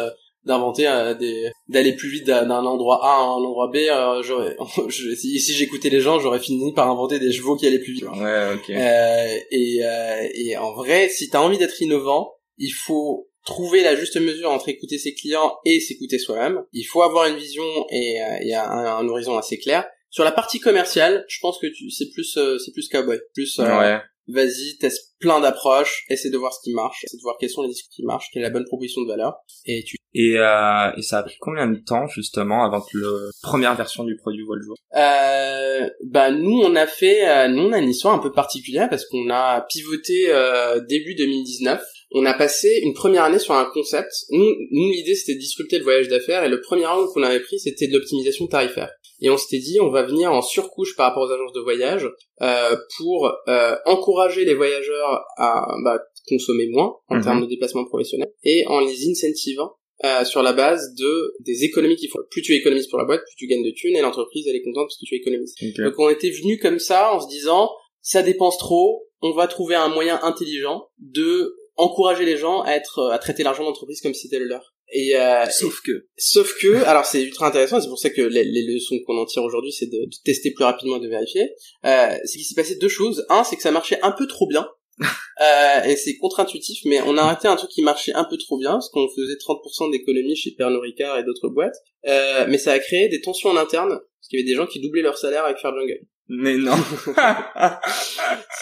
d'inventer 0.46 0.86
euh, 0.86 1.14
des 1.14 1.50
d'aller 1.68 1.94
plus 1.94 2.08
vite 2.08 2.24
d'un 2.24 2.48
endroit 2.48 3.04
A 3.04 3.16
à 3.16 3.20
un 3.20 3.42
endroit 3.42 3.68
B 3.68 3.76
euh, 3.76 4.22
j'aurais 4.22 4.56
si, 4.90 5.40
si 5.40 5.52
j'écoutais 5.52 5.90
les 5.90 6.00
gens 6.00 6.20
j'aurais 6.20 6.38
fini 6.38 6.72
par 6.72 6.88
inventer 6.88 7.18
des 7.18 7.32
chevaux 7.32 7.56
qui 7.56 7.66
allaient 7.66 7.80
plus 7.80 7.94
vite 7.94 8.04
ouais 8.04 8.54
ok 8.54 8.70
euh, 8.70 9.38
et 9.50 9.80
euh, 9.82 10.28
et 10.34 10.56
en 10.56 10.72
vrai 10.72 11.08
si 11.08 11.28
t'as 11.28 11.40
envie 11.40 11.58
d'être 11.58 11.82
innovant 11.82 12.32
il 12.58 12.70
faut 12.70 13.28
trouver 13.44 13.82
la 13.82 13.96
juste 13.96 14.16
mesure 14.16 14.50
entre 14.50 14.68
écouter 14.68 14.98
ses 14.98 15.14
clients 15.14 15.56
et 15.64 15.78
s'écouter 15.78 16.18
soi-même. 16.18 16.64
Il 16.72 16.82
faut 16.82 17.02
avoir 17.02 17.28
une 17.28 17.36
vision 17.36 17.62
et, 17.90 18.18
et 18.40 18.54
un, 18.56 18.68
un, 18.68 19.08
horizon 19.08 19.38
assez 19.38 19.56
clair. 19.56 19.86
Sur 20.16 20.24
la 20.24 20.32
partie 20.32 20.60
commerciale, 20.60 21.26
je 21.28 21.36
pense 21.42 21.58
que 21.58 21.66
c'est 21.90 22.08
plus 22.08 22.38
c'est 22.58 22.72
plus 22.72 22.88
cowboy, 22.88 23.20
plus 23.34 23.58
ouais. 23.58 24.00
vas-y, 24.28 24.78
teste 24.80 25.12
plein 25.20 25.40
d'approches, 25.40 26.06
essaie 26.08 26.30
de 26.30 26.38
voir 26.38 26.54
ce 26.54 26.60
qui 26.64 26.72
marche, 26.72 27.04
essaie 27.04 27.18
de 27.18 27.22
voir 27.22 27.36
quels 27.38 27.50
sont 27.50 27.60
les 27.60 27.68
disques 27.68 27.90
qui 27.90 28.02
marchent, 28.02 28.28
quelle 28.32 28.40
est 28.40 28.46
la 28.46 28.50
bonne 28.50 28.64
proposition 28.64 29.02
de 29.02 29.08
valeur, 29.08 29.34
et 29.66 29.84
tu... 29.86 29.96
Et, 30.14 30.38
euh, 30.38 30.90
et 30.96 31.02
ça 31.02 31.18
a 31.18 31.22
pris 31.22 31.36
combien 31.38 31.66
de 31.66 31.76
temps, 31.76 32.06
justement, 32.06 32.64
avant 32.64 32.80
que 32.80 32.96
la 32.96 33.30
première 33.42 33.74
version 33.74 34.04
du 34.04 34.16
produit 34.16 34.42
voit 34.46 34.56
le 34.56 34.62
jour? 34.62 34.76
Euh, 34.94 35.86
Bah, 36.06 36.30
nous, 36.30 36.62
on 36.62 36.74
a 36.76 36.86
fait... 36.86 37.28
Euh, 37.28 37.48
nous, 37.48 37.64
on 37.64 37.72
a 37.72 37.78
une 37.78 37.90
histoire 37.90 38.14
un 38.14 38.18
peu 38.18 38.32
particulière, 38.32 38.88
parce 38.88 39.04
qu'on 39.04 39.28
a 39.28 39.66
pivoté 39.68 40.28
euh, 40.30 40.80
début 40.88 41.14
2019, 41.14 41.82
on 42.12 42.24
a 42.24 42.32
passé 42.32 42.80
une 42.84 42.94
première 42.94 43.24
année 43.24 43.38
sur 43.38 43.52
un 43.52 43.66
concept. 43.66 44.10
Nous, 44.30 44.50
nous 44.70 44.90
l'idée, 44.92 45.14
c'était 45.14 45.34
de 45.34 45.40
disrupter 45.40 45.76
le 45.76 45.84
voyage 45.84 46.08
d'affaires, 46.08 46.42
et 46.42 46.48
le 46.48 46.62
premier 46.62 46.86
angle 46.86 47.06
qu'on 47.12 47.22
avait 47.22 47.40
pris, 47.40 47.58
c'était 47.58 47.86
de 47.86 47.92
l'optimisation 47.92 48.46
tarifaire 48.46 48.88
et 49.20 49.30
on 49.30 49.36
s'était 49.36 49.62
dit 49.62 49.80
on 49.80 49.90
va 49.90 50.02
venir 50.02 50.32
en 50.32 50.42
surcouche 50.42 50.96
par 50.96 51.08
rapport 51.08 51.28
aux 51.28 51.32
agences 51.32 51.52
de 51.52 51.60
voyage 51.60 52.08
euh, 52.42 52.76
pour 52.98 53.32
euh, 53.48 53.76
encourager 53.86 54.44
les 54.44 54.54
voyageurs 54.54 55.24
à 55.36 55.66
bah, 55.84 55.98
consommer 56.28 56.68
moins 56.68 56.96
en 57.08 57.16
mhm. 57.16 57.22
termes 57.22 57.40
de 57.42 57.46
déplacement 57.46 57.84
professionnel 57.84 58.28
et 58.44 58.64
en 58.66 58.80
les 58.80 59.08
incentivant 59.10 59.76
euh, 60.04 60.24
sur 60.24 60.42
la 60.42 60.52
base 60.52 60.94
de 60.94 61.34
des 61.40 61.64
économies 61.64 61.96
qu'il 61.96 62.10
faut. 62.10 62.20
Plus 62.30 62.42
tu 62.42 62.54
économises 62.54 62.88
pour 62.88 62.98
la 62.98 63.04
boîte, 63.04 63.22
plus 63.24 63.36
tu 63.36 63.46
gagnes 63.46 63.64
de 63.64 63.70
thunes 63.70 63.96
et 63.96 64.02
l'entreprise 64.02 64.46
elle 64.48 64.56
est 64.56 64.62
contente 64.62 64.86
parce 64.88 64.98
que 64.98 65.06
tu 65.06 65.14
économises. 65.14 65.54
Donc 65.78 65.94
on 65.98 66.10
était 66.10 66.30
venu 66.30 66.58
comme 66.58 66.78
ça 66.78 67.14
en 67.14 67.20
se 67.20 67.28
disant 67.28 67.70
ça 68.02 68.22
dépense 68.22 68.58
trop, 68.58 69.06
on 69.22 69.32
va 69.32 69.46
trouver 69.46 69.74
un 69.74 69.88
moyen 69.88 70.20
intelligent 70.22 70.88
de 70.98 71.56
encourager 71.76 72.24
les 72.24 72.36
gens 72.36 72.62
à 72.62 72.72
être 72.72 73.10
à 73.10 73.18
traiter 73.18 73.42
l'argent 73.42 73.64
d'entreprise 73.64 74.00
comme 74.00 74.14
si 74.14 74.28
c'était 74.28 74.38
le 74.38 74.46
leur. 74.46 74.75
Et 74.92 75.16
euh, 75.16 75.46
sauf 75.50 75.80
que, 75.82 76.06
sauf 76.16 76.56
que, 76.60 76.84
alors 76.84 77.04
c'est 77.04 77.22
ultra 77.22 77.48
intéressant, 77.48 77.80
c'est 77.80 77.88
pour 77.88 77.98
ça 77.98 78.10
que 78.10 78.22
les, 78.22 78.44
les 78.44 78.72
leçons 78.72 78.96
qu'on 79.04 79.18
en 79.18 79.26
tire 79.26 79.42
aujourd'hui, 79.42 79.72
c'est 79.72 79.86
de, 79.86 80.04
de, 80.04 80.16
tester 80.24 80.52
plus 80.52 80.64
rapidement 80.64 80.98
et 80.98 81.00
de 81.00 81.08
vérifier. 81.08 81.50
Euh, 81.84 82.14
c'est 82.24 82.38
qu'il 82.38 82.46
s'est 82.46 82.54
passé 82.54 82.76
deux 82.76 82.88
choses. 82.88 83.26
Un, 83.28 83.42
c'est 83.42 83.56
que 83.56 83.62
ça 83.62 83.72
marchait 83.72 83.98
un 84.02 84.12
peu 84.12 84.26
trop 84.26 84.46
bien. 84.46 84.66
euh, 85.42 85.82
et 85.84 85.96
c'est 85.96 86.16
contre-intuitif, 86.16 86.84
mais 86.86 87.00
on 87.02 87.18
a 87.18 87.22
arrêté 87.22 87.48
un 87.48 87.56
truc 87.56 87.70
qui 87.70 87.82
marchait 87.82 88.14
un 88.14 88.24
peu 88.24 88.36
trop 88.38 88.58
bien, 88.58 88.72
parce 88.72 88.88
qu'on 88.88 89.08
faisait 89.08 89.34
30% 89.34 89.90
d'économie 89.90 90.36
chez 90.36 90.52
Pernod 90.52 90.80
Ricard 90.80 91.18
et 91.18 91.24
d'autres 91.24 91.48
boîtes. 91.48 91.76
Euh, 92.06 92.46
mais 92.48 92.58
ça 92.58 92.72
a 92.72 92.78
créé 92.78 93.08
des 93.08 93.20
tensions 93.20 93.50
en 93.50 93.56
interne, 93.56 93.90
parce 93.90 94.28
qu'il 94.28 94.38
y 94.38 94.42
avait 94.42 94.50
des 94.50 94.56
gens 94.56 94.66
qui 94.66 94.80
doublaient 94.80 95.02
leur 95.02 95.18
salaire 95.18 95.44
avec 95.44 95.58
Fair 95.58 95.72
Jungle. 95.74 96.00
Mais 96.28 96.56
non. 96.56 96.74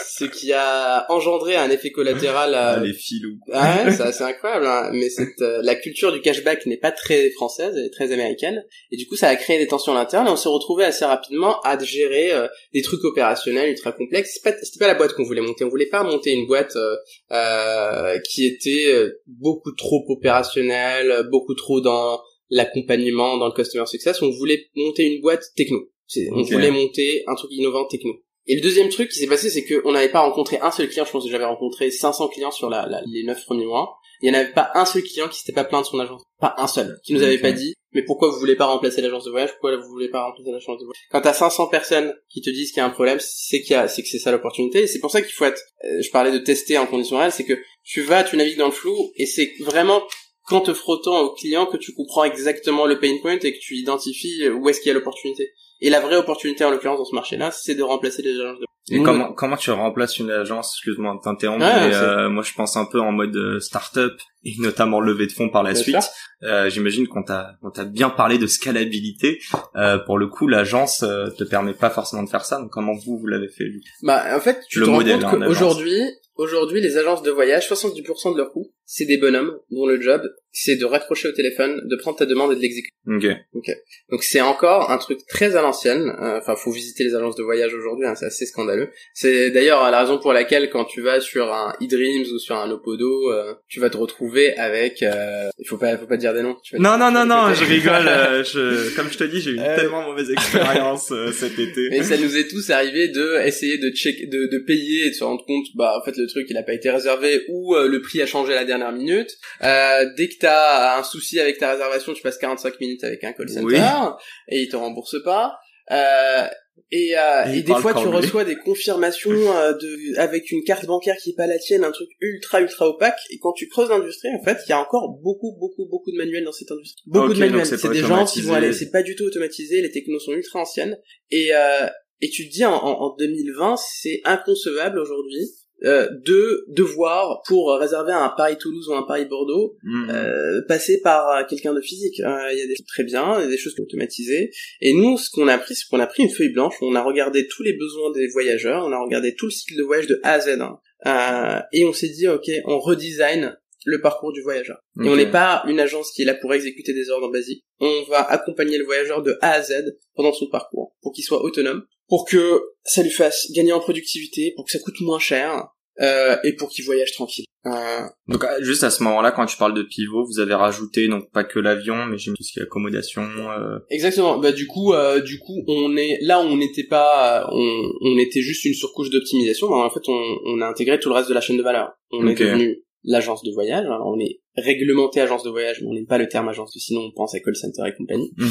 Ce 0.06 0.24
qui 0.24 0.52
a 0.52 1.06
engendré 1.10 1.56
un 1.56 1.70
effet 1.70 1.90
collatéral. 1.90 2.54
À... 2.54 2.72
Ah, 2.72 2.80
les 2.80 2.92
filous. 2.92 3.38
Ah 3.50 3.84
ouais, 3.86 3.92
c'est 4.12 4.22
incroyable. 4.22 4.66
Hein. 4.66 4.90
Mais 4.92 5.08
cette, 5.08 5.40
euh, 5.40 5.60
la 5.62 5.74
culture 5.74 6.12
du 6.12 6.20
cashback 6.20 6.66
n'est 6.66 6.76
pas 6.76 6.92
très 6.92 7.30
française, 7.30 7.74
elle 7.76 7.86
est 7.86 7.90
très 7.90 8.12
américaine. 8.12 8.62
Et 8.90 8.96
du 8.96 9.06
coup, 9.06 9.16
ça 9.16 9.28
a 9.28 9.36
créé 9.36 9.58
des 9.58 9.66
tensions 9.66 9.92
à 9.92 9.94
l'interne 9.94 10.26
et 10.26 10.30
on 10.30 10.36
s'est 10.36 10.48
retrouvé 10.48 10.84
assez 10.84 11.06
rapidement 11.06 11.60
à 11.62 11.82
gérer 11.82 12.32
euh, 12.32 12.48
des 12.74 12.82
trucs 12.82 13.02
opérationnels 13.04 13.70
ultra 13.70 13.92
complexes. 13.92 14.32
C'était 14.34 14.50
pas, 14.50 14.58
pas 14.80 14.86
la 14.88 14.94
boîte 14.94 15.14
qu'on 15.14 15.24
voulait 15.24 15.40
monter. 15.40 15.64
On 15.64 15.70
voulait 15.70 15.86
pas 15.86 16.02
monter 16.02 16.32
une 16.32 16.46
boîte 16.46 16.76
euh, 16.76 16.96
euh 17.32 18.18
qui 18.30 18.46
était 18.46 18.94
beaucoup 19.26 19.72
trop 19.72 20.04
opérationnelle, 20.08 21.26
beaucoup 21.30 21.54
trop 21.54 21.80
dans 21.80 22.20
l'accompagnement, 22.50 23.38
dans 23.38 23.46
le 23.46 23.54
customer 23.54 23.86
success. 23.86 24.20
On 24.22 24.30
voulait 24.30 24.66
monter 24.76 25.04
une 25.04 25.22
boîte 25.22 25.44
techno 25.56 25.88
on 26.32 26.42
voulait 26.42 26.70
monter 26.70 27.24
un 27.26 27.34
truc 27.34 27.50
innovant 27.52 27.86
techno. 27.86 28.14
Et 28.46 28.56
le 28.56 28.60
deuxième 28.60 28.90
truc 28.90 29.10
qui 29.10 29.18
s'est 29.18 29.26
passé, 29.26 29.48
c'est 29.48 29.64
qu'on 29.64 29.92
n'avait 29.92 30.10
pas 30.10 30.20
rencontré 30.20 30.58
un 30.60 30.70
seul 30.70 30.88
client. 30.88 31.04
Je 31.06 31.10
pense 31.10 31.24
que 31.24 31.30
j'avais 31.30 31.46
rencontré 31.46 31.90
500 31.90 32.28
clients 32.28 32.50
sur 32.50 32.68
la, 32.68 32.86
les 33.06 33.24
9 33.24 33.44
premiers 33.46 33.64
mois. 33.64 33.96
Il 34.20 34.30
n'y 34.30 34.36
en 34.36 34.40
avait 34.40 34.52
pas 34.52 34.70
un 34.74 34.84
seul 34.84 35.02
client 35.02 35.28
qui 35.28 35.38
s'était 35.38 35.52
pas 35.52 35.64
plaint 35.64 35.82
de 35.82 35.86
son 35.86 35.98
agence. 35.98 36.22
Pas 36.40 36.54
un 36.58 36.66
seul. 36.66 36.98
Qui 37.04 37.14
nous 37.14 37.22
avait 37.22 37.38
pas 37.38 37.52
dit, 37.52 37.74
mais 37.92 38.02
pourquoi 38.02 38.28
vous 38.28 38.38
voulez 38.38 38.56
pas 38.56 38.66
remplacer 38.66 39.00
l'agence 39.00 39.24
de 39.24 39.30
voyage? 39.30 39.50
Pourquoi 39.52 39.76
vous 39.76 39.88
voulez 39.88 40.08
pas 40.08 40.24
remplacer 40.24 40.50
l'agence 40.50 40.78
de 40.78 40.84
voyage? 40.84 41.00
Quand 41.10 41.20
t'as 41.20 41.32
500 41.32 41.68
personnes 41.68 42.14
qui 42.28 42.42
te 42.42 42.50
disent 42.50 42.70
qu'il 42.70 42.78
y 42.78 42.80
a 42.80 42.86
un 42.86 42.90
problème, 42.90 43.18
c'est 43.20 43.62
qu'il 43.62 43.72
y 43.72 43.76
a, 43.76 43.88
c'est 43.88 44.02
que 44.02 44.08
c'est 44.08 44.18
ça 44.18 44.30
l'opportunité. 44.30 44.82
Et 44.82 44.86
c'est 44.86 45.00
pour 45.00 45.10
ça 45.10 45.22
qu'il 45.22 45.32
faut 45.32 45.44
être, 45.46 45.60
euh, 45.84 46.02
je 46.02 46.10
parlais 46.10 46.32
de 46.32 46.38
tester 46.38 46.76
en 46.76 46.86
conditions 46.86 47.18
réelles, 47.18 47.32
c'est 47.32 47.44
que 47.44 47.58
tu 47.82 48.02
vas, 48.02 48.24
tu 48.24 48.36
navigues 48.36 48.58
dans 48.58 48.66
le 48.66 48.72
flou, 48.72 48.94
et 49.16 49.26
c'est 49.26 49.52
vraiment 49.60 50.02
qu'en 50.46 50.60
te 50.60 50.74
frottant 50.74 51.20
au 51.20 51.32
client 51.34 51.66
que 51.66 51.76
tu 51.76 51.94
comprends 51.94 52.24
exactement 52.24 52.86
le 52.86 52.98
pain 52.98 53.16
point 53.22 53.38
et 53.38 53.52
que 53.52 53.58
tu 53.58 53.76
identifies 53.76 54.48
où 54.50 54.68
est-ce 54.68 54.80
qu'il 54.80 54.88
y 54.88 54.90
a 54.90 54.94
l'opportunité. 54.94 55.52
Et 55.84 55.90
la 55.90 56.00
vraie 56.00 56.16
opportunité 56.16 56.64
en 56.64 56.70
l'occurrence 56.70 56.98
dans 56.98 57.04
ce 57.04 57.14
marché-là, 57.14 57.50
c'est 57.50 57.74
de 57.74 57.82
remplacer 57.82 58.22
les 58.22 58.40
agences 58.40 58.58
de 58.58 58.64
et 58.90 59.02
comment 59.02 59.32
comment 59.32 59.56
tu 59.56 59.70
remplaces 59.70 60.18
une 60.18 60.30
agence 60.30 60.74
Excuse-moi 60.76 61.14
de 61.14 61.20
t'interrompre, 61.22 61.64
mais 61.64 61.94
euh, 61.94 62.28
moi 62.28 62.42
je 62.42 62.52
pense 62.52 62.76
un 62.76 62.84
peu 62.84 63.00
en 63.00 63.12
mode 63.12 63.34
euh, 63.34 63.58
start-up 63.58 64.12
et 64.44 64.52
notamment 64.58 65.00
levée 65.00 65.26
de 65.26 65.32
fonds 65.32 65.48
par 65.48 65.62
la 65.62 65.74
suite. 65.74 65.96
Euh, 66.42 66.68
J'imagine 66.68 67.08
qu'on 67.08 67.22
t'a 67.22 67.52
on 67.62 67.70
t'a 67.70 67.84
bien 67.84 68.10
parlé 68.10 68.36
de 68.36 68.46
scalabilité. 68.46 69.40
Euh, 69.76 69.96
pour 69.98 70.18
le 70.18 70.26
coup, 70.26 70.48
l'agence 70.48 71.02
euh, 71.02 71.30
te 71.30 71.44
permet 71.44 71.72
pas 71.72 71.88
forcément 71.88 72.22
de 72.22 72.28
faire 72.28 72.44
ça. 72.44 72.58
Donc 72.60 72.70
comment 72.70 72.92
vous 72.92 73.16
vous 73.16 73.26
l'avez 73.26 73.48
fait 73.48 73.64
Bah 74.02 74.36
en 74.36 74.40
fait, 74.40 74.60
tu 74.68 74.80
le 74.80 74.86
te 74.86 74.90
rends 74.90 75.30
compte 75.30 75.44
qu'aujourd'hui, 75.46 76.02
aujourd'hui 76.36 76.82
les 76.82 76.98
agences 76.98 77.22
de 77.22 77.30
voyage, 77.30 77.66
70% 77.70 78.34
de 78.34 78.38
leur 78.38 78.52
coût, 78.52 78.70
c'est 78.86 79.06
des 79.06 79.18
bonhommes 79.18 79.58
dont 79.70 79.86
le 79.86 80.00
job 80.00 80.22
c'est 80.54 80.76
de 80.76 80.84
raccrocher 80.84 81.28
au 81.28 81.32
téléphone, 81.32 81.82
de 81.84 81.96
prendre 81.96 82.16
ta 82.16 82.26
demande 82.26 82.52
et 82.52 82.56
de 82.56 82.60
l'exécuter. 82.60 82.94
Ok. 83.08 83.26
Ok. 83.54 83.70
Donc 84.10 84.22
c'est 84.22 84.40
encore 84.40 84.90
un 84.90 84.98
truc 84.98 85.18
très 85.28 85.56
à 85.56 85.62
l'ancienne. 85.62 86.14
Euh, 86.22 86.38
enfin, 86.38 86.54
faut 86.54 86.70
visiter 86.70 87.02
les 87.02 87.14
agences 87.14 87.34
de 87.34 87.42
voyage 87.42 87.74
aujourd'hui, 87.74 88.06
hein, 88.06 88.14
c'est 88.14 88.26
assez 88.26 88.46
scandaleux. 88.46 88.88
C'est 89.12 89.50
d'ailleurs 89.50 89.90
la 89.90 90.00
raison 90.00 90.18
pour 90.18 90.32
laquelle 90.32 90.70
quand 90.70 90.84
tu 90.84 91.02
vas 91.02 91.20
sur 91.20 91.52
un 91.52 91.74
eDreams 91.80 92.32
ou 92.32 92.38
sur 92.38 92.54
un 92.54 92.70
Opodo, 92.70 93.32
euh, 93.32 93.54
tu 93.68 93.80
vas 93.80 93.90
te 93.90 93.96
retrouver 93.96 94.56
avec. 94.56 95.02
Euh, 95.02 95.48
il 95.58 95.66
faut 95.66 95.76
pas, 95.76 95.98
faut 95.98 96.06
pas 96.06 96.16
dire 96.16 96.32
des 96.32 96.42
noms. 96.42 96.56
non, 96.74 96.96
non, 96.96 97.10
non, 97.10 97.26
non, 97.26 97.52
je 97.52 97.64
rigole. 97.64 98.04
je, 98.44 98.94
comme 98.94 99.10
je 99.10 99.18
te 99.18 99.24
dis, 99.24 99.40
j'ai 99.40 99.50
eu 99.50 99.56
une 99.56 99.62
tellement 99.62 100.02
mauvaise 100.02 100.30
expérience 100.30 101.12
cet 101.32 101.58
été. 101.58 101.88
Mais 101.90 102.04
ça 102.04 102.16
nous 102.16 102.36
est 102.36 102.48
tous 102.48 102.70
arrivé 102.70 103.08
de 103.08 103.44
essayer 103.44 103.78
de 103.78 103.90
check, 103.90 104.30
de, 104.30 104.46
de 104.46 104.58
payer 104.58 105.06
et 105.06 105.10
de 105.10 105.14
se 105.14 105.24
rendre 105.24 105.44
compte, 105.44 105.66
bah 105.74 105.98
en 106.00 106.04
fait 106.04 106.16
le 106.16 106.28
truc 106.28 106.46
il 106.48 106.56
a 106.56 106.62
pas 106.62 106.74
été 106.74 106.90
réservé 106.90 107.42
ou 107.48 107.74
le 107.74 108.00
prix 108.00 108.22
a 108.22 108.26
changé 108.26 108.54
la 108.54 108.64
dernière 108.64 108.73
minute. 108.92 109.30
dès 109.60 110.28
que 110.28 110.38
t'as 110.40 110.98
un 110.98 111.02
souci 111.02 111.40
avec 111.40 111.58
ta 111.58 111.72
réservation, 111.72 112.12
tu 112.14 112.22
passes 112.22 112.38
45 112.38 112.80
minutes 112.80 113.04
avec 113.04 113.24
un 113.24 113.32
call 113.32 113.48
center 113.48 114.16
et 114.48 114.62
ils 114.62 114.68
te 114.68 114.76
remboursent 114.76 115.22
pas. 115.24 115.54
Euh, 115.90 116.46
et, 116.90 117.16
euh, 117.16 117.44
et, 117.52 117.62
des 117.62 117.74
fois 117.74 117.94
tu 117.94 118.06
reçois 118.08 118.44
des 118.44 118.56
confirmations 118.56 119.30
euh, 119.56 119.72
de 119.72 120.18
avec 120.18 120.50
une 120.50 120.62
carte 120.64 120.86
bancaire 120.86 121.16
qui 121.22 121.30
est 121.30 121.36
pas 121.36 121.46
la 121.46 121.58
tienne, 121.58 121.84
un 121.84 121.90
truc 121.90 122.08
ultra 122.20 122.60
ultra 122.60 122.88
opaque. 122.88 123.18
Et 123.30 123.38
quand 123.38 123.52
tu 123.52 123.68
creuses 123.68 123.90
l'industrie, 123.90 124.28
en 124.38 124.42
fait, 124.42 124.58
il 124.66 124.70
y 124.70 124.72
a 124.72 124.80
encore 124.80 125.18
beaucoup 125.22 125.56
beaucoup 125.58 125.86
beaucoup 125.88 126.10
de 126.12 126.16
manuels 126.16 126.44
dans 126.44 126.52
cette 126.52 126.70
industrie. 126.70 127.02
Beaucoup 127.06 127.34
de 127.34 127.38
manuels. 127.38 127.66
C'est 127.66 127.88
des 127.88 128.00
gens 128.00 128.24
qui 128.24 128.42
vont 128.42 128.54
aller. 128.54 128.72
C'est 128.72 128.90
pas 128.90 129.02
du 129.02 129.16
tout 129.16 129.24
automatisé. 129.24 129.82
Les 129.82 129.90
technos 129.90 130.20
sont 130.20 130.32
ultra 130.32 130.60
anciennes. 130.60 130.98
Et 131.30 131.54
euh, 131.54 131.86
et 132.20 132.30
tu 132.30 132.48
te 132.48 132.52
dis 132.52 132.64
en, 132.64 132.74
en 132.74 133.14
2020, 133.16 133.76
c'est 133.76 134.20
inconcevable 134.24 134.98
aujourd'hui 134.98 135.50
euh, 135.84 136.08
de 136.24 136.64
devoir 136.68 137.42
pour 137.46 137.76
réserver 137.78 138.12
un 138.12 138.32
Paris 138.36 138.56
Toulouse 138.58 138.88
ou 138.88 138.94
un 138.94 139.02
Paris 139.02 139.26
Bordeaux 139.26 139.76
mhm. 139.82 140.10
euh, 140.10 140.62
passer 140.66 141.00
par 141.02 141.28
euh, 141.30 141.42
quelqu'un 141.48 141.74
de 141.74 141.80
physique 141.80 142.20
euh, 142.20 142.52
il 142.52 142.58
y 142.58 142.62
a 142.62 142.66
des 142.66 142.76
choses 142.76 142.86
très 142.86 143.04
bien 143.04 143.38
il 143.38 143.44
y 143.44 143.46
a 143.46 143.50
des 143.50 143.58
choses 143.58 143.74
automatisées 143.78 144.50
et 144.80 144.94
nous 144.94 145.18
ce 145.18 145.30
qu'on 145.30 145.48
a 145.48 145.58
pris 145.58 145.74
c'est 145.74 145.86
qu'on 145.90 146.00
a 146.00 146.06
pris 146.06 146.22
une 146.22 146.30
feuille 146.30 146.52
blanche 146.52 146.74
on 146.80 146.94
a 146.94 147.02
regardé 147.02 147.46
tous 147.46 147.62
les 147.62 147.74
besoins 147.74 148.12
des 148.12 148.28
voyageurs 148.28 148.84
on 148.86 148.92
a 148.92 148.98
regardé 148.98 149.34
tout 149.34 149.46
le 149.46 149.50
cycle 149.50 149.76
de 149.76 149.82
voyage 149.82 150.06
de 150.06 150.20
A 150.22 150.32
à 150.32 150.40
Z 150.40 150.58
hein. 151.04 151.62
et 151.72 151.84
on 151.84 151.92
s'est 151.92 152.08
dit 152.08 152.28
ok 152.28 152.50
on 152.66 152.78
redesign 152.78 153.56
le 153.84 154.00
parcours 154.00 154.32
du 154.32 154.42
voyageur. 154.42 154.78
Et 155.04 155.08
on 155.08 155.16
n'est 155.16 155.30
pas 155.30 155.62
une 155.68 155.78
agence 155.78 156.10
qui 156.12 156.22
est 156.22 156.24
là 156.24 156.34
pour 156.34 156.54
exécuter 156.54 156.94
des 156.94 157.10
ordres 157.10 157.30
basiques. 157.30 157.64
On 157.80 158.04
va 158.08 158.22
accompagner 158.22 158.78
le 158.78 158.84
voyageur 158.84 159.22
de 159.22 159.36
A 159.42 159.52
à 159.52 159.62
Z 159.62 159.96
pendant 160.14 160.32
son 160.32 160.48
parcours 160.48 160.96
pour 161.02 161.12
qu'il 161.12 161.24
soit 161.24 161.42
autonome, 161.42 161.84
pour 162.08 162.26
que 162.26 162.62
ça 162.82 163.02
lui 163.02 163.10
fasse 163.10 163.50
gagner 163.52 163.72
en 163.72 163.80
productivité, 163.80 164.52
pour 164.56 164.64
que 164.64 164.72
ça 164.72 164.78
coûte 164.78 165.00
moins 165.00 165.18
cher, 165.18 165.68
euh, 166.00 166.36
et 166.44 166.54
pour 166.54 166.70
qu'ils 166.70 166.84
voyagent 166.84 167.12
tranquille. 167.12 167.44
Euh... 167.66 168.00
Donc 168.28 168.44
euh, 168.44 168.62
juste 168.62 168.84
à 168.84 168.90
ce 168.90 169.02
moment-là, 169.04 169.32
quand 169.32 169.46
tu 169.46 169.56
parles 169.56 169.72
de 169.72 169.82
pivot, 169.82 170.26
vous 170.26 170.38
avez 170.38 170.54
rajouté 170.54 171.08
donc 171.08 171.30
pas 171.32 171.44
que 171.44 171.58
l'avion, 171.58 172.04
mais 172.06 172.18
j'ai 172.18 172.30
mis 172.30 172.36
tout 172.36 172.42
ce 172.42 172.52
qui 172.52 172.58
est 172.58 172.62
accommodation. 172.62 173.22
Euh... 173.22 173.78
Exactement. 173.90 174.38
Bah 174.38 174.52
du 174.52 174.66
coup, 174.66 174.92
euh, 174.92 175.20
du 175.20 175.38
coup, 175.38 175.62
on 175.66 175.96
est 175.96 176.18
là, 176.20 176.40
on 176.40 176.56
n'était 176.56 176.84
pas, 176.84 177.48
on, 177.50 177.90
on 178.02 178.18
était 178.18 178.42
juste 178.42 178.66
une 178.66 178.74
surcouche 178.74 179.08
d'optimisation. 179.08 179.68
En 179.68 179.88
fait, 179.90 180.06
on, 180.08 180.38
on 180.44 180.60
a 180.60 180.66
intégré 180.66 181.00
tout 181.00 181.08
le 181.08 181.14
reste 181.14 181.30
de 181.30 181.34
la 181.34 181.40
chaîne 181.40 181.56
de 181.56 181.62
valeur. 181.62 181.92
On 182.10 182.26
est 182.26 182.34
devenu 182.34 182.82
l'agence 183.02 183.42
de 183.42 183.50
voyage. 183.52 183.86
Alors, 183.86 184.06
on 184.06 184.20
est 184.20 184.40
réglementé 184.56 185.20
agence 185.20 185.42
de 185.42 185.50
voyage, 185.50 185.80
mais 185.80 185.88
on 185.88 185.94
n'aime 185.94 186.06
pas 186.06 186.18
le 186.18 186.28
terme 186.28 186.48
agence, 186.48 186.76
sinon 186.78 187.02
on 187.02 187.10
pense 187.12 187.34
à 187.34 187.40
call 187.40 187.56
center 187.56 187.82
et 187.86 187.94
compagnie. 187.94 188.32
Mhm. 188.36 188.48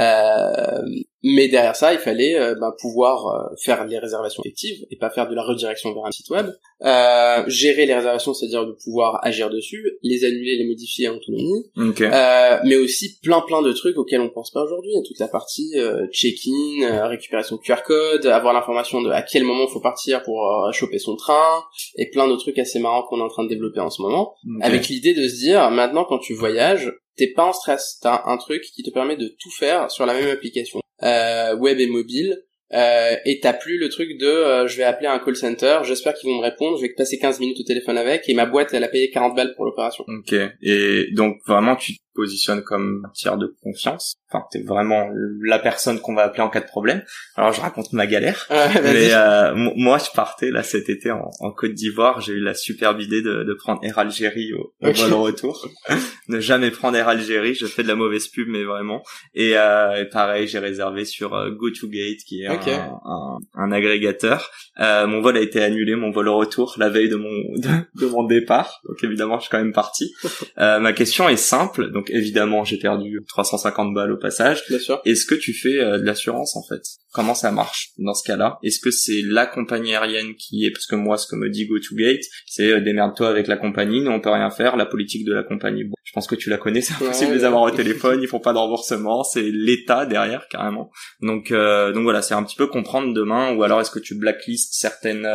Euh, 0.00 1.02
mais 1.24 1.48
derrière 1.48 1.76
ça, 1.76 1.92
il 1.92 2.00
fallait 2.00 2.38
euh, 2.38 2.54
bah, 2.60 2.74
pouvoir 2.80 3.26
euh, 3.26 3.54
faire 3.62 3.86
les 3.86 3.98
réservations 3.98 4.42
effectives 4.44 4.84
et 4.90 4.96
pas 4.96 5.10
faire 5.10 5.28
de 5.28 5.34
la 5.34 5.42
redirection 5.42 5.94
vers 5.94 6.04
un 6.04 6.10
site 6.10 6.28
web. 6.30 6.48
Euh, 6.82 7.44
gérer 7.46 7.86
les 7.86 7.94
réservations, 7.94 8.34
c'est-à-dire 8.34 8.66
de 8.66 8.72
pouvoir 8.72 9.20
agir 9.22 9.48
dessus, 9.48 9.98
les 10.02 10.24
annuler, 10.24 10.56
les 10.56 10.66
modifier 10.66 11.08
en 11.08 11.16
autonomie. 11.16 11.70
mais 12.64 12.76
aussi 12.76 13.18
plein 13.22 13.40
plein 13.40 13.62
de 13.62 13.72
trucs 13.72 13.96
auxquels 13.96 14.20
on 14.20 14.30
pense 14.30 14.50
pas 14.50 14.64
aujourd'hui. 14.64 14.92
Toute 15.06 15.18
la 15.20 15.28
partie 15.28 15.74
check-in, 16.12 17.06
récupération 17.06 17.56
QR 17.58 17.82
code, 17.86 18.26
avoir 18.26 18.52
l'information 18.52 19.00
de 19.00 19.10
à 19.10 19.22
quel 19.22 19.44
moment 19.44 19.68
faut 19.68 19.80
partir 19.80 20.22
pour 20.22 20.68
choper 20.72 20.98
son 20.98 21.14
train, 21.14 21.62
et 21.96 22.10
plein 22.10 22.28
de 22.28 22.34
trucs 22.36 22.58
assez 22.58 22.80
marrants 22.80 23.04
qu'on 23.08 23.20
est 23.20 23.22
en 23.22 23.28
train 23.28 23.44
de 23.44 23.48
développer 23.48 23.80
en 23.80 23.90
ce 23.90 24.02
moment, 24.02 24.34
avec 24.60 24.88
l'idée 24.88 25.14
de 25.14 25.28
se 25.28 25.36
dire, 25.36 25.41
maintenant 25.50 26.04
quand 26.04 26.18
tu 26.18 26.34
voyages, 26.34 26.92
t'es 27.16 27.28
pas 27.28 27.44
en 27.44 27.52
stress. 27.52 27.98
T'as 28.02 28.22
un 28.26 28.36
truc 28.36 28.62
qui 28.62 28.82
te 28.82 28.90
permet 28.90 29.16
de 29.16 29.28
tout 29.40 29.50
faire 29.50 29.90
sur 29.90 30.06
la 30.06 30.14
même 30.14 30.30
application, 30.30 30.80
euh, 31.02 31.56
web 31.56 31.80
et 31.80 31.86
mobile. 31.86 32.42
Euh, 32.74 33.16
et 33.26 33.38
t'as 33.40 33.52
plus 33.52 33.76
le 33.78 33.90
truc 33.90 34.16
de 34.18 34.26
euh, 34.26 34.66
je 34.66 34.78
vais 34.78 34.84
appeler 34.84 35.06
un 35.06 35.18
call 35.18 35.36
center, 35.36 35.80
j'espère 35.84 36.14
qu'ils 36.14 36.30
vont 36.30 36.38
me 36.38 36.42
répondre, 36.42 36.78
je 36.78 36.82
vais 36.82 36.88
passer 36.96 37.18
15 37.18 37.38
minutes 37.38 37.60
au 37.60 37.64
téléphone 37.64 37.98
avec 37.98 38.26
et 38.30 38.34
ma 38.34 38.46
boîte 38.46 38.72
elle 38.72 38.82
a 38.82 38.88
payé 38.88 39.10
40 39.10 39.36
balles 39.36 39.54
pour 39.56 39.66
l'opération. 39.66 40.04
Ok. 40.08 40.34
Et 40.62 41.04
donc 41.12 41.36
vraiment 41.46 41.76
tu 41.76 41.96
positionne 42.14 42.62
comme 42.62 43.08
tiers 43.14 43.36
de 43.36 43.54
confiance. 43.62 44.14
Enfin, 44.30 44.44
t'es 44.50 44.62
vraiment 44.62 45.08
la 45.42 45.58
personne 45.58 46.00
qu'on 46.00 46.14
va 46.14 46.22
appeler 46.22 46.42
en 46.42 46.48
cas 46.48 46.60
de 46.60 46.66
problème. 46.66 47.02
Alors, 47.36 47.52
je 47.52 47.60
raconte 47.60 47.92
ma 47.92 48.06
galère. 48.06 48.46
mais 48.50 49.12
euh, 49.12 49.54
moi, 49.54 49.98
je 49.98 50.10
partais 50.14 50.50
là 50.50 50.62
cet 50.62 50.88
été 50.88 51.10
en, 51.10 51.30
Côte 51.56 51.74
d'Ivoire. 51.74 52.20
J'ai 52.20 52.32
eu 52.32 52.40
la 52.40 52.54
superbe 52.54 53.00
idée 53.00 53.22
de, 53.22 53.44
de 53.44 53.54
prendre 53.54 53.84
Air 53.84 53.98
Algérie 53.98 54.52
au, 54.54 54.74
au 54.80 54.92
vol 54.92 55.12
retour. 55.12 55.68
ne 56.28 56.40
jamais 56.40 56.70
prendre 56.70 56.96
Air 56.96 57.08
Algérie. 57.08 57.54
Je 57.54 57.66
fais 57.66 57.82
de 57.82 57.88
la 57.88 57.94
mauvaise 57.94 58.28
pub, 58.28 58.48
mais 58.48 58.64
vraiment. 58.64 59.02
Et, 59.34 59.56
euh, 59.56 60.04
pareil, 60.10 60.48
j'ai 60.48 60.58
réservé 60.58 61.04
sur 61.04 61.34
euh, 61.34 61.50
GoToGate, 61.50 62.18
qui 62.26 62.42
est 62.42 62.46
un, 62.46 62.58
un, 63.04 63.38
un, 63.54 63.72
agrégateur. 63.72 64.50
Euh, 64.80 65.06
mon 65.06 65.20
vol 65.20 65.36
a 65.36 65.40
été 65.40 65.62
annulé, 65.62 65.94
mon 65.96 66.10
vol 66.10 66.28
au 66.28 66.36
retour, 66.36 66.74
la 66.78 66.88
veille 66.88 67.08
de 67.08 67.16
mon 67.16 67.30
de, 67.94 68.06
mon 68.06 68.24
départ. 68.24 68.80
Donc 68.88 69.02
évidemment, 69.02 69.38
je 69.38 69.42
suis 69.42 69.50
quand 69.50 69.58
même 69.58 69.72
parti. 69.72 70.12
Euh, 70.58 70.78
ma 70.78 70.92
question 70.92 71.28
est 71.28 71.36
simple. 71.36 71.90
Donc 71.90 72.01
évidemment, 72.10 72.64
j'ai 72.64 72.78
perdu 72.78 73.20
350 73.28 73.94
balles 73.94 74.12
au 74.12 74.16
passage. 74.16 74.62
Bien 74.68 74.78
sûr. 74.78 75.00
Est-ce 75.04 75.26
que 75.26 75.34
tu 75.34 75.52
fais 75.52 75.78
euh, 75.78 75.98
de 75.98 76.04
l'assurance 76.04 76.56
en 76.56 76.62
fait? 76.62 76.82
Comment 77.12 77.34
ça 77.34 77.50
marche 77.50 77.90
dans 77.98 78.14
ce 78.14 78.24
cas-là? 78.24 78.58
Est-ce 78.62 78.80
que 78.80 78.90
c'est 78.90 79.22
la 79.24 79.46
compagnie 79.46 79.94
aérienne 79.94 80.34
qui 80.34 80.64
est 80.64 80.70
parce 80.70 80.86
que 80.86 80.96
moi, 80.96 81.18
ce 81.18 81.26
que 81.26 81.36
me 81.36 81.50
dit 81.50 81.66
GoToGate, 81.66 82.22
c'est 82.46 82.72
euh, 82.72 82.80
démerde-toi 82.80 83.28
avec 83.28 83.46
la 83.46 83.56
compagnie, 83.56 84.00
nous 84.00 84.10
on 84.10 84.20
peut 84.20 84.30
rien 84.30 84.50
faire, 84.50 84.76
la 84.76 84.86
politique 84.86 85.24
de 85.26 85.34
la 85.34 85.42
compagnie. 85.42 85.84
Bon, 85.84 85.94
je 86.04 86.12
pense 86.12 86.26
que 86.26 86.34
tu 86.34 86.48
la 86.50 86.58
connais, 86.58 86.80
c'est 86.80 86.94
impossible 86.94 87.32
de 87.32 87.36
les 87.36 87.44
avoir 87.44 87.62
au 87.62 87.70
téléphone, 87.76 88.20
ils 88.22 88.28
font 88.28 88.40
pas 88.40 88.52
de 88.52 88.58
remboursement, 88.58 89.24
c'est 89.24 89.42
l'État 89.42 90.06
derrière 90.06 90.48
carrément. 90.48 90.90
Donc 91.20 91.50
euh, 91.50 91.92
donc 91.92 92.04
voilà, 92.04 92.22
c'est 92.22 92.34
un 92.34 92.42
petit 92.42 92.56
peu 92.56 92.66
comprendre 92.66 93.12
demain 93.12 93.54
ou 93.54 93.62
alors 93.62 93.80
est-ce 93.80 93.90
que 93.90 93.98
tu 93.98 94.14
blacklistes 94.14 94.74
certaines 94.74 95.28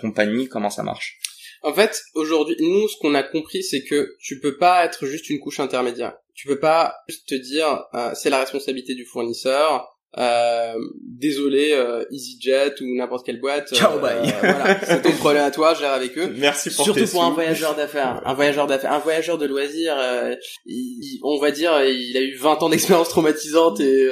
compagnies, 0.00 0.48
comment 0.48 0.70
ça 0.70 0.82
marche? 0.82 1.18
En 1.64 1.72
fait, 1.72 2.02
aujourd'hui, 2.14 2.56
nous, 2.60 2.88
ce 2.88 2.96
qu'on 2.98 3.14
a 3.14 3.22
compris, 3.22 3.62
c'est 3.62 3.82
que 3.82 4.16
tu 4.20 4.38
peux 4.38 4.58
pas 4.58 4.84
être 4.84 5.06
juste 5.06 5.30
une 5.30 5.40
couche 5.40 5.60
intermédiaire. 5.60 6.14
Tu 6.34 6.46
peux 6.46 6.58
pas 6.58 6.94
juste 7.08 7.26
te 7.28 7.34
dire, 7.34 7.86
euh, 7.94 8.12
c'est 8.14 8.28
la 8.28 8.38
responsabilité 8.38 8.94
du 8.94 9.06
fournisseur, 9.06 9.93
euh, 10.16 10.74
désolé 11.00 11.72
euh, 11.72 12.04
EasyJet 12.10 12.74
ou 12.80 12.96
n'importe 12.96 13.26
quelle 13.26 13.40
boîte. 13.40 13.74
Ciao, 13.74 13.98
bye. 13.98 14.18
Euh, 14.18 14.32
voilà, 14.40 14.80
c'est 14.86 15.02
ton 15.02 15.12
problème 15.12 15.42
à 15.42 15.50
toi, 15.50 15.74
gère 15.74 15.92
avec 15.92 16.16
eux. 16.18 16.32
Merci 16.36 16.70
pour 16.70 16.84
Surtout 16.84 17.06
pour 17.06 17.24
un 17.24 17.30
voyageur 17.30 17.74
d'affaires, 17.74 18.22
un 18.24 18.34
voyageur 18.34 18.66
d'affaires, 18.66 18.92
un 18.92 18.98
voyageur 18.98 19.38
de 19.38 19.46
loisirs. 19.46 19.96
Euh, 19.98 20.34
on 21.22 21.38
va 21.38 21.50
dire, 21.50 21.72
il 21.84 22.16
a 22.16 22.20
eu 22.20 22.36
20 22.36 22.62
ans 22.62 22.68
d'expérience 22.68 23.08
traumatisante 23.08 23.80
et 23.80 24.08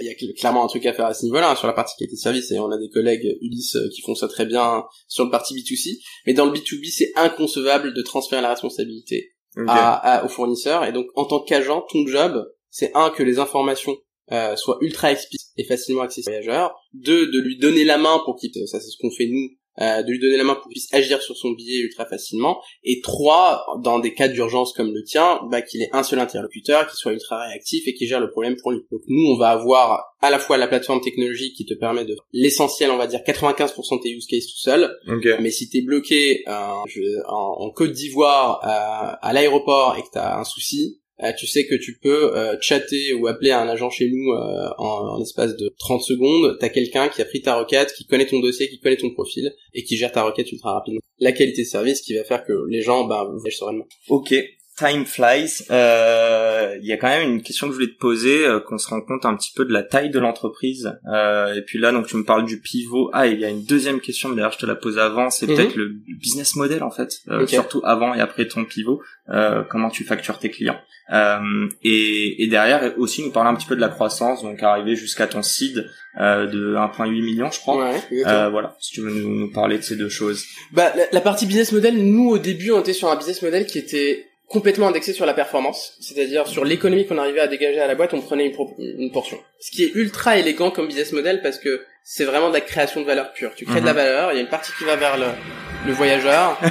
il 0.00 0.06
y 0.06 0.10
a 0.10 0.32
clairement 0.38 0.64
un 0.64 0.68
truc 0.68 0.84
à 0.86 0.92
faire 0.92 1.06
à 1.06 1.14
ce 1.14 1.24
niveau-là 1.24 1.50
hein, 1.50 1.56
sur 1.56 1.66
la 1.66 1.72
partie 1.72 1.96
qualité 1.98 2.16
de 2.16 2.20
service. 2.20 2.50
Et 2.50 2.58
on 2.58 2.70
a 2.70 2.78
des 2.78 2.90
collègues 2.90 3.36
Ulysse 3.40 3.78
qui 3.94 4.02
font 4.02 4.14
ça 4.14 4.28
très 4.28 4.44
bien 4.44 4.84
sur 5.06 5.24
le 5.24 5.30
parti 5.30 5.54
B2C. 5.54 5.98
Mais 6.26 6.34
dans 6.34 6.44
le 6.44 6.52
B2B, 6.52 6.90
c'est 6.90 7.12
inconcevable 7.16 7.94
de 7.94 8.02
transférer 8.02 8.42
la 8.42 8.50
responsabilité 8.50 9.32
à, 9.66 10.24
au 10.24 10.28
fournisseur. 10.28 10.84
Et 10.84 10.92
donc, 10.92 11.06
en 11.14 11.24
tant 11.24 11.40
qu'agent, 11.40 11.86
ton 11.90 12.06
job, 12.06 12.44
c'est 12.70 12.92
un 12.94 13.10
que 13.10 13.22
les 13.22 13.38
informations 13.38 13.96
euh, 14.32 14.56
soit 14.56 14.78
ultra 14.80 15.12
explicite 15.12 15.52
et 15.56 15.64
facilement 15.64 16.02
accessible 16.02 16.30
aux 16.30 16.42
voyageurs. 16.42 16.74
Deux, 16.94 17.26
de 17.30 17.40
lui 17.40 17.58
donner 17.58 17.84
la 17.84 17.98
main 17.98 18.20
pour 18.24 18.36
qu'il, 18.36 18.50
ça 18.66 18.80
c'est 18.80 18.90
ce 18.90 18.96
qu'on 19.00 19.10
fait 19.10 19.26
nous, 19.26 19.48
euh, 19.80 20.02
de 20.02 20.10
lui 20.10 20.18
donner 20.18 20.36
la 20.36 20.42
main 20.42 20.54
pour 20.54 20.64
qu'il 20.64 20.72
puisse 20.72 20.92
agir 20.92 21.22
sur 21.22 21.36
son 21.36 21.52
billet 21.52 21.78
ultra 21.78 22.04
facilement. 22.04 22.60
Et 22.82 23.00
trois, 23.00 23.64
dans 23.82 24.00
des 24.00 24.12
cas 24.12 24.26
d'urgence 24.26 24.72
comme 24.72 24.92
le 24.92 25.04
tien, 25.04 25.40
bah, 25.50 25.62
qu'il 25.62 25.82
ait 25.82 25.90
un 25.92 26.02
seul 26.02 26.18
interlocuteur, 26.18 26.88
qui 26.88 26.96
soit 26.96 27.12
ultra 27.12 27.46
réactif 27.46 27.86
et 27.86 27.94
qui 27.94 28.08
gère 28.08 28.18
le 28.18 28.30
problème 28.30 28.56
pour 28.60 28.72
lui. 28.72 28.80
Donc 28.90 29.02
nous, 29.06 29.30
on 29.30 29.36
va 29.36 29.50
avoir 29.50 30.04
à 30.20 30.30
la 30.30 30.40
fois 30.40 30.56
la 30.56 30.66
plateforme 30.66 31.00
technologique 31.00 31.54
qui 31.54 31.64
te 31.64 31.74
permet 31.74 32.04
de 32.04 32.16
l'essentiel, 32.32 32.90
on 32.90 32.96
va 32.96 33.06
dire 33.06 33.20
95% 33.20 33.98
de 33.98 34.02
tes 34.02 34.10
use 34.10 34.26
cases 34.26 34.46
tout 34.46 34.58
seul. 34.58 34.92
Mais 35.40 35.50
si 35.50 35.68
t'es 35.68 35.82
bloqué 35.82 36.42
euh, 36.48 37.22
en, 37.28 37.70
Côte 37.70 37.92
d'Ivoire 37.92 38.60
euh, 38.64 39.16
à 39.20 39.32
l'aéroport 39.32 39.96
et 39.96 40.02
que 40.02 40.08
t'as 40.12 40.38
un 40.40 40.44
souci, 40.44 41.00
euh, 41.22 41.32
tu 41.36 41.46
sais 41.46 41.66
que 41.66 41.74
tu 41.74 41.98
peux 42.00 42.36
euh, 42.36 42.56
chatter 42.60 43.12
ou 43.14 43.26
appeler 43.26 43.50
un 43.50 43.68
agent 43.68 43.90
chez 43.90 44.08
nous 44.08 44.32
euh, 44.32 44.68
en, 44.78 45.16
en, 45.16 45.22
espace 45.22 45.56
de 45.56 45.74
30 45.78 46.02
secondes. 46.02 46.56
T'as 46.60 46.68
quelqu'un 46.68 47.08
qui 47.08 47.20
a 47.22 47.24
pris 47.24 47.42
ta 47.42 47.56
requête, 47.56 47.92
qui 47.92 48.06
connaît 48.06 48.26
ton 48.26 48.38
dossier, 48.38 48.68
qui 48.68 48.78
connaît 48.78 48.96
ton 48.96 49.10
profil 49.10 49.52
et 49.74 49.82
qui 49.82 49.96
gère 49.96 50.12
ta 50.12 50.22
requête 50.22 50.50
ultra 50.52 50.74
rapidement. 50.74 51.00
La 51.18 51.32
qualité 51.32 51.62
de 51.62 51.66
service 51.66 52.02
qui 52.02 52.14
va 52.14 52.22
faire 52.22 52.44
que 52.44 52.52
les 52.68 52.82
gens 52.82 53.04
bah, 53.04 53.28
voyagent 53.28 53.56
sereinement. 53.56 53.86
Ok, 54.08 54.32
time 54.78 55.04
flies. 55.04 55.64
Euh, 55.70 56.76
il 56.80 56.86
y 56.86 56.92
a 56.92 56.96
quand 56.96 57.08
même 57.08 57.28
une 57.28 57.42
question 57.42 57.66
que 57.66 57.72
je 57.72 57.78
voulais 57.78 57.92
te 57.92 57.98
poser, 57.98 58.46
euh, 58.46 58.60
qu'on 58.60 58.78
se 58.78 58.88
rend 58.88 59.00
compte 59.00 59.24
un 59.24 59.34
petit 59.36 59.52
peu 59.54 59.64
de 59.64 59.72
la 59.72 59.82
taille 59.82 60.10
de 60.10 60.18
l'entreprise. 60.18 60.92
Euh, 61.12 61.54
et 61.54 61.62
puis 61.62 61.78
là, 61.78 61.92
donc 61.92 62.06
tu 62.06 62.16
me 62.16 62.24
parles 62.24 62.44
du 62.44 62.60
pivot. 62.60 63.10
Ah, 63.12 63.26
il 63.26 63.40
y 63.40 63.44
a 63.44 63.48
une 63.48 63.64
deuxième 63.64 64.00
question, 64.00 64.30
d'ailleurs 64.30 64.52
je 64.52 64.58
te 64.58 64.66
la 64.66 64.76
pose 64.76 64.98
avant, 64.98 65.30
c'est 65.30 65.46
mhm. 65.46 65.56
peut-être 65.56 65.76
le 65.76 65.88
business 66.20 66.54
model 66.56 66.82
en 66.82 66.90
fait, 66.90 67.12
surtout 67.46 67.80
avant 67.84 68.14
et 68.14 68.20
après 68.20 68.46
ton 68.46 68.64
pivot. 68.64 69.02
comment 69.68 69.90
tu 69.90 70.04
factures 70.04 70.38
tes 70.38 70.50
clients. 70.50 70.78
Et, 71.82 72.42
et, 72.42 72.46
derrière 72.48 72.92
aussi 72.98 73.22
nous 73.22 73.30
parler 73.30 73.50
un 73.50 73.54
petit 73.54 73.66
peu 73.66 73.76
de 73.76 73.80
la 73.80 73.88
croissance, 73.88 74.42
donc 74.42 74.62
arriver 74.62 74.94
jusqu'à 74.94 75.26
ton 75.26 75.42
seed 75.42 75.88
de 76.18 76.74
1,8 76.76 77.10
million, 77.10 77.50
je 77.50 77.58
crois. 77.60 77.92
voilà, 78.50 78.76
si 78.78 78.92
tu 78.92 79.00
veux 79.00 79.10
nous, 79.10 79.50
parler 79.50 79.78
de 79.78 79.82
ces 79.82 79.96
deux 79.96 80.10
choses. 80.10 80.44
Bah 80.72 80.92
la, 80.94 81.04
la 81.10 81.20
partie 81.20 81.46
business 81.46 81.72
model, 81.72 81.96
nous 81.96 82.28
au 82.28 82.38
début 82.38 82.72
on 82.72 82.80
était 82.80 82.92
sur 82.92 83.10
un 83.10 83.16
business 83.16 83.42
model 83.42 83.66
qui 83.66 83.78
était 83.78 84.27
complètement 84.48 84.88
indexé 84.88 85.12
sur 85.12 85.26
la 85.26 85.34
performance, 85.34 85.96
c'est-à-dire 86.00 86.48
sur 86.48 86.64
l'économie 86.64 87.06
qu'on 87.06 87.18
arrivait 87.18 87.40
à 87.40 87.48
dégager 87.48 87.80
à 87.80 87.86
la 87.86 87.94
boîte, 87.94 88.14
on 88.14 88.22
prenait 88.22 88.46
une, 88.46 88.56
une, 88.98 89.12
portion. 89.12 89.38
Ce 89.60 89.70
qui 89.70 89.84
est 89.84 89.94
ultra 89.94 90.38
élégant 90.38 90.70
comme 90.70 90.86
business 90.86 91.12
model 91.12 91.42
parce 91.42 91.58
que 91.58 91.84
c'est 92.04 92.24
vraiment 92.24 92.48
de 92.48 92.54
la 92.54 92.60
création 92.60 93.00
de 93.00 93.06
valeur 93.06 93.32
pure. 93.32 93.52
Tu 93.54 93.64
crées 93.64 93.80
de 93.80 93.86
la 93.86 93.92
mhm. 93.92 93.98
valeur, 93.98 94.32
il 94.32 94.36
y 94.36 94.38
a 94.38 94.42
une 94.42 94.48
partie 94.48 94.72
qui 94.78 94.84
va 94.84 94.96
vers 94.96 95.18
le, 95.18 95.26
le 95.86 95.92
voyageur. 95.92 96.58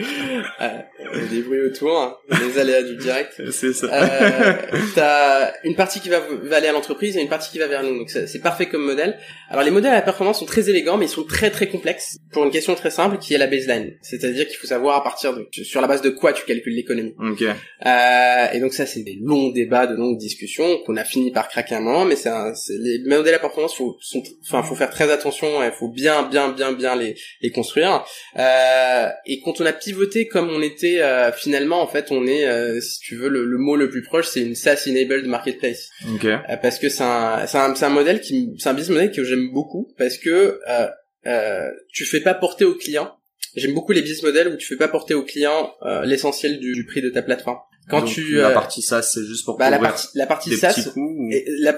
euh, 0.60 1.28
des 1.30 1.42
bruits 1.42 1.62
autour, 1.62 1.98
hein, 1.98 2.16
les 2.40 2.58
aléas 2.58 2.82
du 2.82 2.96
direct. 2.96 3.40
C'est 3.50 3.72
ça. 3.72 3.86
Euh, 3.92 4.52
t'as 4.94 5.52
une 5.64 5.74
partie 5.74 6.00
qui 6.00 6.08
va, 6.08 6.20
va 6.20 6.56
aller 6.56 6.68
à 6.68 6.72
l'entreprise 6.72 7.16
et 7.16 7.20
une 7.20 7.28
partie 7.28 7.50
qui 7.50 7.58
va 7.58 7.66
vers 7.66 7.82
nous. 7.82 7.98
Donc 7.98 8.10
c'est 8.10 8.40
parfait 8.40 8.66
comme 8.66 8.84
modèle. 8.84 9.18
Alors 9.48 9.64
les 9.64 9.70
modèles 9.70 9.92
à 9.92 9.96
la 9.96 10.02
performance 10.02 10.38
sont 10.38 10.46
très 10.46 10.70
élégants, 10.70 10.96
mais 10.96 11.06
ils 11.06 11.10
sont 11.10 11.24
très 11.24 11.50
très 11.50 11.68
complexes 11.68 12.18
pour 12.32 12.44
une 12.44 12.50
question 12.50 12.74
très 12.74 12.90
simple 12.90 13.18
qui 13.18 13.34
est 13.34 13.38
la 13.38 13.46
baseline. 13.46 13.92
C'est-à-dire 14.02 14.46
qu'il 14.46 14.56
faut 14.56 14.66
savoir 14.66 14.96
à 14.96 15.02
partir 15.02 15.34
de 15.34 15.48
sur 15.50 15.80
la 15.80 15.86
base 15.86 16.02
de 16.02 16.10
quoi 16.10 16.32
tu 16.32 16.44
calcules 16.44 16.74
l'économie. 16.74 17.14
Okay. 17.18 17.50
Euh, 17.86 18.46
et 18.52 18.60
donc 18.60 18.72
ça 18.72 18.86
c'est 18.86 19.02
des 19.02 19.18
longs 19.20 19.50
débats, 19.50 19.86
de 19.86 19.94
longues 19.94 20.18
discussions 20.18 20.78
qu'on 20.86 20.96
a 20.96 21.04
fini 21.04 21.30
par 21.30 21.48
craquer 21.48 21.74
un 21.74 21.80
moment, 21.80 22.04
mais 22.04 22.16
c'est 22.16 22.30
les 22.78 23.02
modèles 23.04 23.34
à 23.34 23.38
performance 23.38 23.74
faut 23.74 23.96
sont, 24.10 24.22
enfin 24.42 24.62
faut 24.62 24.74
faire 24.74 24.90
très 24.90 25.10
attention, 25.10 25.62
il 25.62 25.72
faut 25.72 25.88
bien 25.88 26.22
bien 26.22 26.50
bien 26.50 26.72
bien 26.72 26.96
les 26.96 27.16
les 27.40 27.50
construire. 27.50 28.04
Euh, 28.36 29.08
et 29.26 29.40
quand 29.40 29.60
on 29.60 29.66
a 29.66 29.72
pivoté 29.72 30.26
comme 30.26 30.50
on 30.50 30.62
était 30.62 31.00
euh, 31.00 31.32
finalement 31.32 31.80
en 31.80 31.86
fait 31.86 32.10
on 32.10 32.26
est 32.26 32.46
euh, 32.46 32.80
si 32.80 33.00
tu 33.00 33.16
veux 33.16 33.28
le, 33.28 33.44
le, 33.44 33.58
mot 33.58 33.76
le 33.76 33.88
plus 33.88 34.02
proche 34.02 34.26
c'est 34.26 34.40
une 34.40 34.54
SaaS 34.54 34.88
enabled 34.88 35.26
marketplace. 35.26 35.88
Okay. 36.14 36.38
parce 36.62 36.78
que 36.78 36.88
c'est 36.88 37.02
un 37.02 37.46
c'est 37.46 37.58
un, 37.58 37.74
un 37.80 37.88
modèle 37.88 38.20
qui 38.20 38.50
c'est 38.58 38.68
un 38.68 38.74
business 38.74 38.96
model 38.96 39.12
que 39.12 39.24
j'aime 39.24 39.50
beaucoup 39.52 39.92
parce 39.96 40.18
que 40.18 40.60
euh, 40.68 40.88
euh, 41.26 41.70
tu 41.92 42.04
fais 42.04 42.20
pas 42.20 42.34
porter 42.34 42.64
au 42.64 42.74
client. 42.74 43.16
J'aime 43.56 43.74
beaucoup 43.74 43.92
les 43.92 44.02
business 44.02 44.22
models 44.22 44.48
où 44.48 44.56
tu 44.56 44.66
fais 44.66 44.76
pas 44.76 44.88
porter 44.88 45.14
au 45.14 45.24
client 45.24 45.74
euh, 45.82 46.04
l'essentiel 46.04 46.60
du, 46.60 46.72
du, 46.72 46.84
prix 46.86 47.02
de 47.02 47.10
ta 47.10 47.22
plateforme. 47.22 47.58
Quand 47.88 48.02
tu 48.02 48.36
la 48.36 48.50
partie 48.50 48.82
SaaS 48.82 49.02
c'est 49.02 49.24
juste 49.24 49.44
pour 49.44 49.56
bah, 49.56 49.70
la 49.70 49.78
partie 49.78 50.08
la 50.14 50.26
partie 50.26 50.56
SaaS 50.56 50.90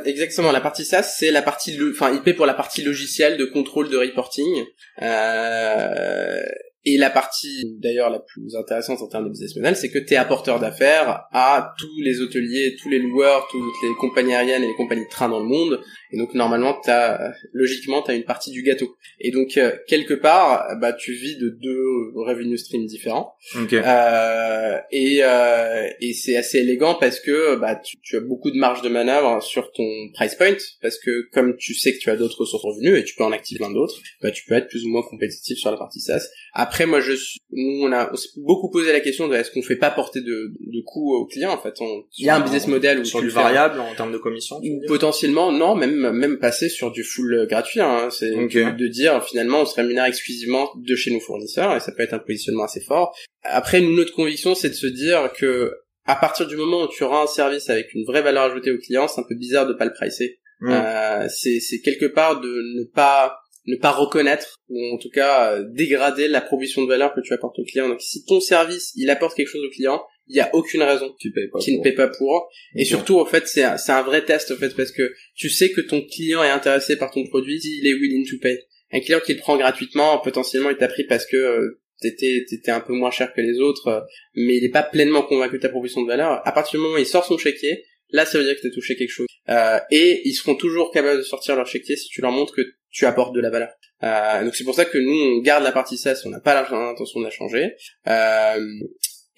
exactement 0.05 0.53
la 0.53 0.61
partie 0.61 0.85
SaaS 0.85 1.15
c'est 1.19 1.31
la 1.31 1.43
partie 1.43 1.79
enfin 1.91 2.13
IP 2.13 2.37
pour 2.37 2.47
la 2.47 2.55
partie 2.55 2.83
logicielle 2.83 3.37
de 3.39 3.45
contrôle 3.45 3.89
de 3.89 3.97
reporting. 3.97 4.65
Euh, 5.01 6.43
et 6.85 6.97
la 6.97 7.11
partie, 7.11 7.77
d'ailleurs, 7.79 8.11
la 8.11 8.19
plus 8.19 8.57
intéressante 8.57 9.03
en 9.03 9.09
termes 9.09 9.27
de 9.27 9.31
business 9.31 9.55
model, 9.55 9.77
c'est 9.77 9.91
que 9.91 10.01
tu 10.01 10.15
es 10.15 10.17
apporteur 10.17 10.59
d'affaires 10.59 11.25
à 11.33 11.75
tous 11.79 12.01
les 12.03 12.21
hôteliers, 12.21 12.77
tous 12.83 12.89
les 12.89 12.99
loueurs, 12.99 13.47
toutes 13.51 13.63
les 13.85 13.95
compagnies 14.01 14.35
aériennes 14.35 14.65
et 14.65 14.69
les 14.69 14.75
compagnies 14.75 15.05
de 15.05 15.11
train 15.11 15.29
dans 15.29 15.39
le 15.39 15.47
monde. 15.47 15.81
Et 16.13 16.19
donc, 16.19 16.35
normalement, 16.35 16.77
as, 16.87 17.33
logiquement, 17.53 18.03
tu 18.03 18.11
as 18.11 18.15
une 18.15 18.25
partie 18.25 18.51
du 18.51 18.63
gâteau. 18.63 18.97
Et 19.21 19.31
donc, 19.31 19.57
euh, 19.57 19.73
quelque 19.87 20.15
part, 20.15 20.77
bah, 20.81 20.93
tu 20.93 21.13
vis 21.13 21.37
de 21.37 21.51
deux 21.51 22.13
revenue 22.17 22.59
streams 22.59 22.87
différents. 22.87 23.35
Euh, 23.73 24.79
et 24.91 25.21
euh, 25.23 25.89
et 26.01 26.13
c'est 26.13 26.37
assez 26.37 26.59
élégant 26.59 26.97
parce 26.97 27.21
que 27.21 27.57
bah, 27.57 27.77
tu, 27.77 28.01
tu, 28.03 28.17
as 28.17 28.21
beaucoup 28.21 28.51
de 28.51 28.59
marge 28.59 28.83
de 28.83 28.89
manœuvre 28.89 29.43
sur 29.43 29.71
ton 29.73 29.85
price 30.15 30.35
point, 30.35 30.57
parce 30.81 30.99
que 30.99 31.29
comme 31.33 31.57
tu 31.57 31.75
sais 31.75 31.93
que 31.93 31.99
tu 31.99 32.11
as 32.11 32.17
d'autres 32.17 32.41
ressources 32.41 32.65
revenus 32.65 32.99
et 32.99 33.05
tu 33.05 33.15
peux 33.15 33.25
en 33.25 33.33
activer 33.33 33.59
plein 33.59 33.71
d'autres, 33.71 34.01
bah, 34.21 34.31
tu 34.31 34.45
peux 34.45 34.55
être 34.55 34.69
plus 34.69 34.85
ou 34.85 34.89
moins 34.89 35.03
compétitif 35.03 35.59
sur 35.59 35.71
la 35.71 35.77
partie 35.77 36.01
SaaS. 36.01 36.29
Après, 36.53 36.72
après, 36.73 36.87
moi, 36.87 37.01
je 37.01 37.13
suis, 37.13 37.39
nous, 37.51 37.87
on 37.87 37.93
a 37.93 38.11
beaucoup 38.39 38.71
posé 38.71 38.93
la 38.93 39.01
question 39.01 39.29
de 39.29 39.35
est-ce 39.35 39.51
qu'on 39.51 39.61
fait 39.61 39.77
pas 39.77 39.91
porter 39.91 40.23
de, 40.23 40.55
de 40.59 40.81
coûts 40.81 41.15
aux 41.15 41.27
clients 41.27 41.53
en 41.53 41.59
fait. 41.59 41.75
Il 42.17 42.25
y 42.25 42.31
a 42.31 42.37
un 42.37 42.41
business 42.41 42.67
model 42.67 43.01
où 43.01 43.05
sur 43.05 43.19
tu 43.19 43.27
du 43.27 43.31
variable 43.31 43.79
en 43.79 43.95
termes 43.95 44.11
de 44.11 44.17
commission. 44.17 44.59
potentiellement, 44.89 45.53
non, 45.53 45.75
même 45.75 46.13
même 46.13 46.39
passer 46.39 46.71
sur 46.71 46.91
du 46.91 47.05
full 47.05 47.47
gratuit. 47.47 47.83
Hein, 47.83 48.09
c'est 48.11 48.31
de 48.31 48.87
dire 48.87 49.23
finalement, 49.23 49.61
on 49.61 49.67
se 49.67 49.75
rémunère 49.75 50.07
exclusivement 50.07 50.71
de 50.75 50.97
chez 50.97 51.11
nos 51.11 51.21
fournisseurs 51.21 51.77
et 51.77 51.81
ça 51.81 51.93
peut 51.93 52.05
être 52.05 52.15
un 52.15 52.21
positionnement 52.21 52.65
assez 52.65 52.81
fort. 52.81 53.15
Après, 53.43 53.83
nous, 53.83 53.95
notre 53.95 54.15
conviction, 54.15 54.55
c'est 54.55 54.71
de 54.71 54.75
se 54.75 54.87
dire 54.87 55.31
que 55.35 55.75
à 56.07 56.17
partir 56.17 56.47
du 56.47 56.57
moment 56.57 56.85
où 56.85 56.89
tu 56.89 57.05
rends 57.05 57.25
un 57.25 57.27
service 57.27 57.69
avec 57.69 57.93
une 57.93 58.07
vraie 58.07 58.23
valeur 58.23 58.45
ajoutée 58.45 58.73
au 58.73 58.79
client, 58.79 59.09
c'est 59.09 59.21
un 59.21 59.27
peu 59.29 59.35
bizarre 59.35 59.67
de 59.67 59.75
pas 59.75 59.85
le 59.85 59.93
pricer. 59.93 60.39
Mm. 60.61 60.71
Euh, 60.71 61.29
c'est 61.29 61.81
quelque 61.85 62.07
part 62.07 62.41
de 62.41 62.49
ne 62.49 62.85
pas 62.85 63.42
ne 63.67 63.77
pas 63.77 63.93
reconnaître 63.93 64.57
ou 64.69 64.95
en 64.95 64.99
tout 64.99 65.11
cas 65.11 65.53
euh, 65.53 65.65
dégrader 65.71 66.29
la 66.29 66.41
proposition 66.41 66.83
de 66.83 66.89
valeur 66.89 67.15
que 67.15 67.21
tu 67.21 67.33
apportes 67.33 67.59
au 67.59 67.65
client. 67.65 67.89
Donc 67.89 68.01
si 68.01 68.25
ton 68.25 68.41
service 68.41 68.93
il 68.97 69.09
apporte 69.11 69.37
quelque 69.37 69.49
chose 69.49 69.65
au 69.65 69.71
client, 69.71 70.03
il 70.29 70.37
y 70.37 70.41
a 70.41 70.51
aucune 70.55 70.83
raison 70.83 71.15
qui 71.21 71.29
ne 71.29 71.83
paye 71.83 71.95
pas 71.95 72.09
pour. 72.09 72.49
Et 72.75 72.85
surtout 72.85 73.19
en 73.19 73.27
fait 73.27 73.47
c'est 73.47 73.65
c'est 73.79 73.93
un 73.93 74.03
vrai 74.03 74.25
test 74.25 74.51
en 74.51 74.57
fait 74.57 74.75
parce 74.77 74.93
que 74.93 75.13
tu 75.35 75.49
sais 75.49 75.71
que 75.71 75.81
ton 75.81 76.03
client 76.03 76.43
est 76.43 76.51
intéressé 76.51 76.97
par 76.97 77.11
ton 77.11 77.25
produit, 77.27 77.61
il 77.63 77.87
est 77.87 77.95
willing 77.95 78.29
to 78.29 78.37
pay. 78.41 78.59
Un 78.93 79.01
client 79.01 79.21
qui 79.25 79.35
le 79.35 79.39
prend 79.39 79.57
gratuitement, 79.57 80.19
potentiellement 80.19 80.71
il 80.71 80.77
t'a 80.77 80.89
pris 80.89 81.05
parce 81.05 81.27
que 81.27 81.37
euh, 81.37 81.81
t'étais 82.01 82.45
t'étais 82.49 82.73
un 82.73 82.81
peu 82.81 82.93
moins 82.93 83.11
cher 83.11 83.33
que 83.33 83.41
les 83.41 83.61
autres, 83.61 83.89
euh, 83.89 84.01
mais 84.35 84.57
il 84.57 84.65
est 84.65 84.73
pas 84.73 84.83
pleinement 84.83 85.23
convaincu 85.23 85.57
de 85.57 85.63
ta 85.63 85.69
proposition 85.69 86.03
de 86.03 86.09
valeur. 86.09 86.47
À 86.47 86.53
partir 86.53 86.79
du 86.79 86.85
moment 86.85 86.97
où 86.97 86.99
il 86.99 87.07
sort 87.07 87.25
son 87.25 87.39
chéquier, 87.39 87.85
là 88.13 88.25
ça 88.25 88.39
veut 88.39 88.45
dire 88.45 88.55
que 88.57 88.63
t'as 88.63 88.75
touché 88.75 88.97
quelque 88.97 89.11
chose. 89.11 89.27
Euh, 89.49 89.79
et 89.91 90.23
ils 90.25 90.35
seront 90.35 90.55
toujours 90.55 90.91
capables 90.93 91.19
de 91.19 91.23
sortir 91.23 91.57
leur 91.57 91.67
chéquier 91.67 91.97
si 91.97 92.09
tu 92.09 92.21
leur 92.21 92.31
montres 92.31 92.55
que 92.55 92.63
tu 92.91 93.07
apportes 93.07 93.35
de 93.35 93.41
la 93.41 93.51
valeur. 93.51 93.71
Euh, 94.05 94.45
donc 94.45 94.55
c'est 94.55 94.65
pour 94.65 94.75
ça 94.75 94.85
que 94.85 94.99
nous 94.99 95.39
on 95.39 95.43
garde 95.43 95.65
la 95.65 95.73
partie 95.73 95.97
SaaS, 95.97 96.23
on 96.25 96.31
n'a 96.31 96.41
pas 96.41 96.55
l'intention 96.55 97.21
de 97.21 97.25
la 97.25 97.31
changer. 97.31 97.75
Euh, 98.09 98.61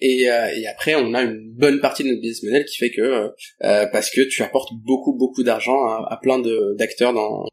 et, 0.01 0.29
euh, 0.29 0.47
et, 0.55 0.67
après 0.67 0.95
on 0.95 1.13
a 1.13 1.23
une 1.23 1.53
bonne 1.53 1.79
partie 1.79 2.03
de 2.03 2.09
notre 2.09 2.21
business 2.21 2.43
model 2.43 2.65
qui 2.65 2.77
fait 2.77 2.91
que 2.91 3.01
euh, 3.63 3.85
parce 3.91 4.09
que 4.09 4.21
tu 4.21 4.43
apportes 4.43 4.71
beaucoup 4.83 5.13
beaucoup 5.13 5.43
d'argent 5.43 5.85
à, 5.85 6.19
plein 6.21 6.39
d'acteurs 6.77 7.13
dans 7.13 7.45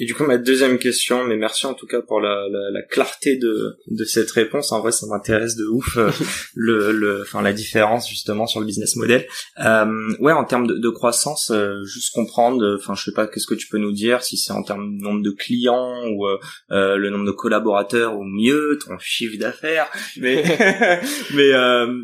et 0.00 0.04
du 0.04 0.14
coup, 0.14 0.22
ma 0.22 0.38
deuxième 0.38 0.78
question, 0.78 1.24
mais 1.24 1.36
merci 1.36 1.66
en 1.66 1.74
tout 1.74 1.86
cas 1.86 2.00
pour 2.00 2.20
la, 2.20 2.46
la, 2.48 2.70
la 2.70 2.82
clarté 2.82 3.36
de, 3.36 3.76
de 3.88 4.04
cette 4.04 4.30
réponse. 4.30 4.70
En 4.70 4.80
vrai, 4.80 4.92
ça 4.92 5.06
m'intéresse 5.08 5.56
de 5.56 5.66
ouf 5.66 5.96
euh, 5.96 6.10
le, 6.54 6.92
le, 6.92 7.22
enfin 7.22 7.42
la 7.42 7.52
différence 7.52 8.08
justement 8.08 8.46
sur 8.46 8.60
le 8.60 8.66
business 8.66 8.94
model. 8.94 9.26
Euh, 9.58 10.14
ouais, 10.20 10.32
en 10.32 10.44
termes 10.44 10.68
de, 10.68 10.74
de 10.74 10.88
croissance, 10.88 11.50
euh, 11.50 11.82
juste 11.84 12.14
comprendre. 12.14 12.76
Enfin, 12.78 12.94
je 12.94 13.02
sais 13.02 13.12
pas, 13.12 13.26
qu'est-ce 13.26 13.48
que 13.48 13.56
tu 13.56 13.66
peux 13.66 13.78
nous 13.78 13.90
dire 13.90 14.22
si 14.22 14.36
c'est 14.36 14.52
en 14.52 14.62
termes 14.62 14.98
de 14.98 15.02
nombre 15.02 15.22
de 15.22 15.32
clients 15.32 16.06
ou 16.12 16.28
euh, 16.28 16.96
le 16.96 17.10
nombre 17.10 17.26
de 17.26 17.32
collaborateurs 17.32 18.16
ou 18.16 18.22
mieux 18.22 18.78
ton 18.86 18.96
chiffre 19.00 19.36
d'affaires. 19.36 19.90
Mais 20.16 20.44
mais 21.34 21.52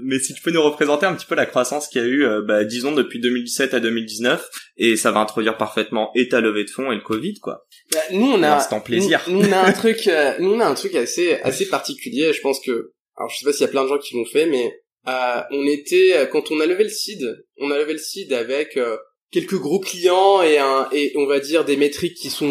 mais 0.03 0.19
si 0.19 0.35
tu 0.35 0.43
peux 0.43 0.51
nous 0.51 0.63
représenter 0.63 1.07
un 1.07 1.15
petit 1.15 1.27
peu 1.27 1.37
la 1.37 1.47
croissance 1.47 1.87
qu'il 1.87 2.03
y 2.03 2.05
a 2.05 2.09
eu, 2.09 2.27
bah, 2.45 2.65
disons 2.65 2.91
depuis 2.93 3.21
2017 3.21 3.73
à 3.75 3.79
2019, 3.79 4.51
et 4.77 4.97
ça 4.97 5.13
va 5.13 5.21
introduire 5.21 5.57
parfaitement 5.57 6.11
et 6.15 6.29
ta 6.29 6.41
levée 6.41 6.65
de 6.65 6.71
fonds 6.71 6.91
et 6.91 6.97
le 6.97 7.01
Covid, 7.01 7.39
quoi. 7.41 7.67
Bah, 7.93 8.01
nous 8.13 8.33
on 8.33 8.43
a 8.43 8.81
plaisir. 8.81 9.25
Nous, 9.29 9.41
on 9.41 9.53
a 9.53 9.59
un 9.59 9.73
truc 9.83 10.07
euh, 10.09 10.35
nous 10.39 10.55
on 10.55 10.61
a 10.61 10.67
un 10.67 10.75
truc 10.75 10.95
assez 10.95 11.35
assez 11.43 11.69
particulier, 11.69 12.33
je 12.33 12.41
pense 12.41 12.61
que 12.61 12.93
alors 13.17 13.31
je 13.31 13.39
sais 13.39 13.45
pas 13.45 13.53
s'il 13.53 13.63
y 13.63 13.69
a 13.69 13.69
plein 13.69 13.85
de 13.85 13.89
gens 13.89 13.99
qui 13.99 14.15
l'ont 14.15 14.25
fait 14.25 14.47
mais 14.47 14.73
euh, 15.07 15.41
on 15.51 15.67
était 15.67 16.17
euh, 16.17 16.27
quand 16.27 16.51
on 16.51 16.61
a 16.61 16.67
levé 16.67 16.85
le 16.85 16.91
seed, 16.91 17.45
on 17.61 17.71
a 17.71 17.79
levé 17.79 17.93
le 17.93 17.99
seed 17.99 18.33
avec 18.33 18.79
euh, 18.79 18.97
quelques 19.31 19.59
gros 19.59 19.79
clients 19.79 20.41
et 20.43 20.57
un 20.57 20.89
et 20.93 21.13
on 21.17 21.27
va 21.27 21.41
dire 21.41 21.67
des 21.67 21.77
métriques 21.77 22.17
qui 22.17 22.31
sont 22.31 22.51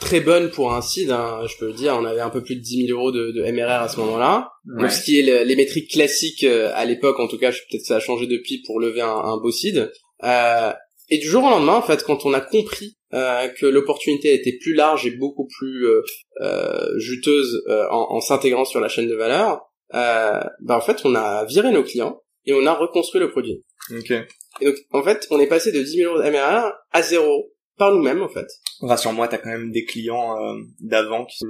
très 0.00 0.20
bonnes 0.20 0.50
pour 0.50 0.74
un 0.74 0.80
seed 0.80 1.10
hein, 1.10 1.42
je 1.46 1.56
peux 1.58 1.68
le 1.68 1.74
dire 1.74 1.94
on 1.94 2.04
avait 2.04 2.22
un 2.22 2.30
peu 2.30 2.42
plus 2.42 2.56
de 2.56 2.60
10 2.60 2.86
000 2.86 2.98
euros 2.98 3.12
de, 3.12 3.30
de 3.30 3.52
MRR 3.52 3.82
à 3.82 3.88
ce 3.88 3.98
moment-là 4.00 4.48
ouais. 4.78 4.88
ce 4.88 5.04
qui 5.04 5.20
est 5.20 5.44
les 5.44 5.56
métriques 5.56 5.90
classiques 5.90 6.44
à 6.44 6.84
l'époque 6.86 7.20
en 7.20 7.28
tout 7.28 7.36
cas 7.38 7.50
peut-être 7.50 7.84
ça 7.84 7.96
a 7.96 8.00
changé 8.00 8.26
depuis 8.26 8.62
pour 8.66 8.80
lever 8.80 9.02
un, 9.02 9.08
un 9.08 9.36
beau 9.36 9.52
seed 9.52 9.92
et 10.22 11.18
du 11.18 11.28
jour 11.28 11.44
au 11.44 11.50
lendemain 11.50 11.74
en 11.74 11.82
fait 11.82 12.02
quand 12.02 12.24
on 12.24 12.32
a 12.32 12.40
compris 12.40 12.96
euh, 13.12 13.48
que 13.48 13.66
l'opportunité 13.66 14.34
était 14.34 14.56
plus 14.60 14.72
large 14.72 15.04
et 15.04 15.10
beaucoup 15.10 15.48
plus 15.58 15.86
euh, 15.86 16.02
euh 16.42 16.98
juteuse 16.98 17.60
euh, 17.68 17.88
en, 17.90 18.16
en 18.16 18.20
s'intégrant 18.20 18.64
sur 18.64 18.78
la 18.78 18.88
chaîne 18.88 19.08
de 19.08 19.16
valeur, 19.16 19.62
bah 19.92 20.76
en 20.76 20.80
fait 20.80 21.00
on 21.04 21.16
a 21.16 21.44
viré 21.44 21.72
nos 21.72 21.82
clients 21.82 22.22
et 22.46 22.52
on 22.52 22.64
a 22.66 22.72
reconstruit 22.72 23.20
le 23.20 23.30
produit. 23.30 23.64
Okay. 23.98 24.22
Et 24.60 24.66
donc 24.66 24.76
en 24.92 25.02
fait 25.02 25.26
on 25.30 25.40
est 25.40 25.48
passé 25.48 25.72
de 25.72 25.80
10 25.80 25.96
000 25.96 26.12
euros 26.12 26.22
de 26.22 26.30
MRR 26.30 26.72
à 26.92 27.02
zéro 27.02 27.52
par 27.76 27.92
nous-mêmes 27.92 28.22
en 28.22 28.28
fait. 28.28 28.46
Rassure-moi, 28.80 29.26
t'as 29.26 29.38
quand 29.38 29.50
même 29.50 29.72
des 29.72 29.84
clients 29.84 30.36
d'avant 30.78 31.24
qui 31.26 31.38
sont 31.38 31.46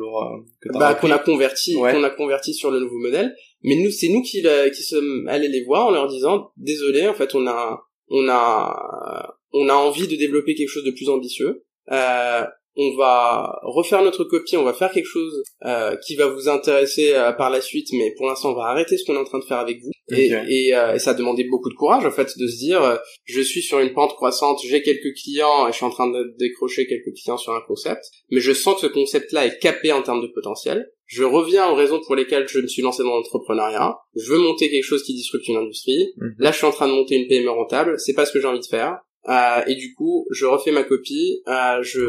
bah, 0.73 0.95
qu'on 0.95 1.11
a 1.11 1.19
converti, 1.19 1.75
qu'on 1.75 2.03
a 2.03 2.11
converti 2.11 2.55
sur 2.55 2.71
le 2.71 2.81
nouveau 2.81 2.99
modèle. 2.99 3.35
Mais 3.63 3.77
nous, 3.77 3.91
c'est 3.91 4.09
nous 4.09 4.23
qui, 4.23 4.43
qui 4.75 4.83
sommes 4.83 5.29
allés 5.29 5.49
les 5.49 5.63
voir 5.65 5.87
en 5.87 5.91
leur 5.91 6.09
disant 6.09 6.51
désolé, 6.57 7.07
en 7.07 7.15
fait, 7.15 7.35
on 7.35 7.47
a 7.47 7.81
on 8.09 8.29
a 8.29 9.37
on 9.53 9.69
a 9.69 9.75
envie 9.75 10.09
de 10.09 10.17
développer 10.17 10.55
quelque 10.55 10.69
chose 10.69 10.85
de 10.85 10.91
plus 10.91 11.09
ambitieux. 11.09 11.65
Euh, 11.91 12.45
on 12.77 12.97
va 12.97 13.59
refaire 13.63 14.03
notre 14.03 14.25
copie, 14.25 14.57
on 14.57 14.63
va 14.63 14.73
faire 14.73 14.91
quelque 14.93 15.07
chose 15.07 15.43
euh, 15.65 15.97
qui 16.07 16.15
va 16.15 16.29
vous 16.29 16.49
intéresser 16.49 17.13
euh, 17.13 17.33
par 17.33 17.51
la 17.51 17.61
suite, 17.61 17.89
mais 17.93 18.15
pour 18.17 18.27
l'instant 18.27 18.53
on 18.53 18.55
va 18.55 18.67
arrêter 18.67 18.97
ce 18.97 19.05
qu'on 19.05 19.15
est 19.15 19.19
en 19.19 19.25
train 19.25 19.41
de 19.41 19.45
faire 19.45 19.59
avec 19.59 19.81
vous. 19.83 19.91
Et, 20.13 20.27
et, 20.27 20.75
euh, 20.75 20.95
et, 20.95 20.99
ça 20.99 21.11
a 21.11 21.15
demandé 21.15 21.45
beaucoup 21.45 21.69
de 21.69 21.75
courage 21.75 22.05
en 22.05 22.11
fait 22.11 22.33
de 22.37 22.47
se 22.47 22.59
dire 22.59 22.83
euh, 22.83 22.97
je 23.25 23.41
suis 23.41 23.63
sur 23.63 23.81
une 23.81 23.93
pente 23.93 24.15
croissante, 24.15 24.61
j'ai 24.65 24.83
quelques 24.83 25.15
clients 25.15 25.69
et 25.69 25.73
je 25.73 25.77
suis 25.77 25.85
en 25.85 25.91
train 25.91 26.09
de 26.09 26.35
décrocher 26.39 26.87
quelques 26.87 27.15
clients 27.17 27.37
sur 27.39 27.53
un 27.53 27.61
concept, 27.67 28.05
mais 28.31 28.41
je 28.41 28.53
sens 28.53 28.77
que 28.77 28.83
ce 28.83 28.87
concept-là 28.87 29.47
est 29.47 29.59
capé 29.59 29.93
en 29.93 30.03
termes 30.03 30.23
de 30.23 30.29
potentiel. 30.29 30.89
Je 31.07 31.25
reviens 31.25 31.69
aux 31.69 31.75
raisons 31.75 32.01
pour 32.07 32.15
lesquelles 32.15 32.47
je 32.49 32.61
me 32.61 32.69
suis 32.69 32.83
lancé 32.83 33.03
dans 33.03 33.17
l'entrepreneuriat. 33.17 33.99
Je 34.15 34.31
veux 34.31 34.39
monter 34.39 34.71
quelque 34.71 34.85
chose 34.85 35.03
qui 35.03 35.13
disrupte 35.13 35.49
une 35.49 35.57
industrie. 35.57 36.13
Mhm. 36.17 36.35
Là, 36.39 36.53
je 36.53 36.59
suis 36.59 36.67
en 36.67 36.71
train 36.71 36.87
de 36.87 36.93
monter 36.93 37.17
une 37.17 37.27
PME 37.27 37.51
rentable. 37.51 37.99
C'est 37.99 38.15
pas 38.15 38.27
ce 38.27 38.33
que 38.33 38.41
j'ai 38.41 38.47
envie 38.47 38.61
de 38.61 38.67
faire. 38.67 39.01
Euh, 39.29 39.63
et 39.67 39.75
du 39.75 39.95
coup, 39.95 40.27
je 40.31 40.47
refais 40.47 40.73
ma 40.73 40.83
copie. 40.83 41.43
Euh, 41.47 41.83
je, 41.83 42.01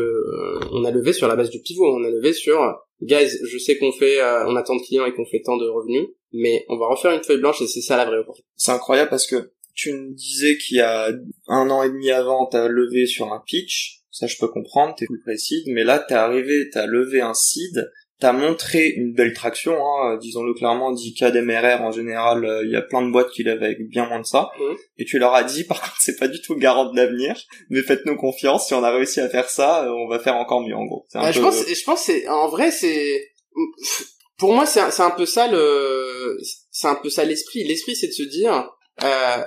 on 0.71 0.83
a 0.85 0.91
levé 0.91 1.13
sur 1.13 1.27
la 1.27 1.35
base 1.35 1.49
du 1.49 1.59
pivot. 1.61 1.85
On 1.85 2.03
a 2.03 2.09
levé 2.09 2.33
sur, 2.33 2.59
guys, 3.01 3.37
je 3.43 3.57
sais 3.57 3.77
qu'on 3.77 3.91
fait, 3.91 4.21
euh, 4.21 4.47
on 4.47 4.55
a 4.55 4.63
tant 4.63 4.75
de 4.75 4.81
clients 4.81 5.05
et 5.05 5.13
qu'on 5.13 5.25
fait 5.25 5.41
tant 5.41 5.57
de 5.57 5.67
revenus, 5.67 6.07
mais 6.31 6.65
on 6.69 6.77
va 6.77 6.87
refaire 6.87 7.11
une 7.11 7.23
feuille 7.23 7.39
blanche 7.41 7.61
et 7.61 7.67
c'est 7.67 7.81
ça 7.81 7.97
la 7.97 8.05
vraie 8.05 8.19
opportunité. 8.19 8.49
C'est 8.55 8.71
incroyable 8.71 9.09
parce 9.09 9.27
que 9.27 9.51
tu 9.73 9.93
me 9.93 10.13
disais 10.13 10.57
qu'il 10.57 10.77
y 10.77 10.81
a 10.81 11.11
un 11.47 11.69
an 11.69 11.83
et 11.83 11.89
demi 11.89 12.11
avant, 12.11 12.45
t'as 12.45 12.67
levé 12.67 13.05
sur 13.05 13.31
un 13.31 13.41
pitch. 13.45 14.01
Ça, 14.11 14.27
je 14.27 14.37
peux 14.37 14.49
comprendre, 14.49 14.93
t'es 14.95 15.05
plus 15.05 15.21
précis. 15.21 15.63
Mais 15.67 15.83
là, 15.83 15.99
t'es 15.99 16.13
arrivé, 16.13 16.69
t'as 16.71 16.85
levé 16.85 17.21
un 17.21 17.33
seed 17.33 17.89
t'as 18.21 18.33
montré 18.33 18.87
une 18.87 19.13
belle 19.13 19.33
traction, 19.33 19.73
hein, 19.73 20.17
disons-le 20.21 20.53
clairement, 20.53 20.93
10K 20.93 21.31
d'MRR 21.31 21.81
en 21.81 21.91
général, 21.91 22.45
euh, 22.45 22.63
il 22.63 22.71
y 22.71 22.75
a 22.75 22.81
plein 22.83 23.01
de 23.01 23.11
boîtes 23.11 23.31
qui 23.31 23.43
l'avaient 23.43 23.65
avec 23.65 23.89
bien 23.89 24.07
moins 24.07 24.19
de 24.19 24.25
ça, 24.25 24.51
mmh. 24.59 24.63
et 24.99 25.05
tu 25.05 25.17
leur 25.17 25.33
as 25.33 25.43
dit, 25.43 25.63
par 25.63 25.81
contre, 25.81 25.97
c'est 25.99 26.17
pas 26.17 26.27
du 26.27 26.39
tout 26.39 26.55
garant 26.55 26.85
de 26.85 26.95
l'avenir, 26.95 27.35
mais 27.69 27.81
faites-nous 27.81 28.15
confiance, 28.15 28.67
si 28.67 28.73
on 28.75 28.83
a 28.83 28.91
réussi 28.91 29.19
à 29.19 29.27
faire 29.27 29.49
ça, 29.49 29.85
euh, 29.85 29.89
on 29.89 30.07
va 30.07 30.19
faire 30.19 30.35
encore 30.35 30.61
mieux, 30.61 30.75
en 30.75 30.85
gros. 30.85 31.07
Bah, 31.13 31.31
je 31.31 31.41
pense, 31.41 31.67
je 31.67 31.83
pense, 31.83 32.03
c'est, 32.03 32.27
en 32.27 32.47
vrai, 32.47 32.69
c'est, 32.69 33.31
pour 34.37 34.53
moi, 34.53 34.67
c'est, 34.67 34.91
c'est 34.91 35.03
un 35.03 35.11
peu 35.11 35.25
ça 35.25 35.47
le, 35.47 36.37
c'est 36.69 36.87
un 36.87 36.95
peu 36.95 37.09
ça 37.09 37.25
l'esprit. 37.25 37.63
L'esprit, 37.63 37.95
c'est 37.95 38.07
de 38.07 38.13
se 38.13 38.23
dire, 38.23 38.69
euh, 39.03 39.43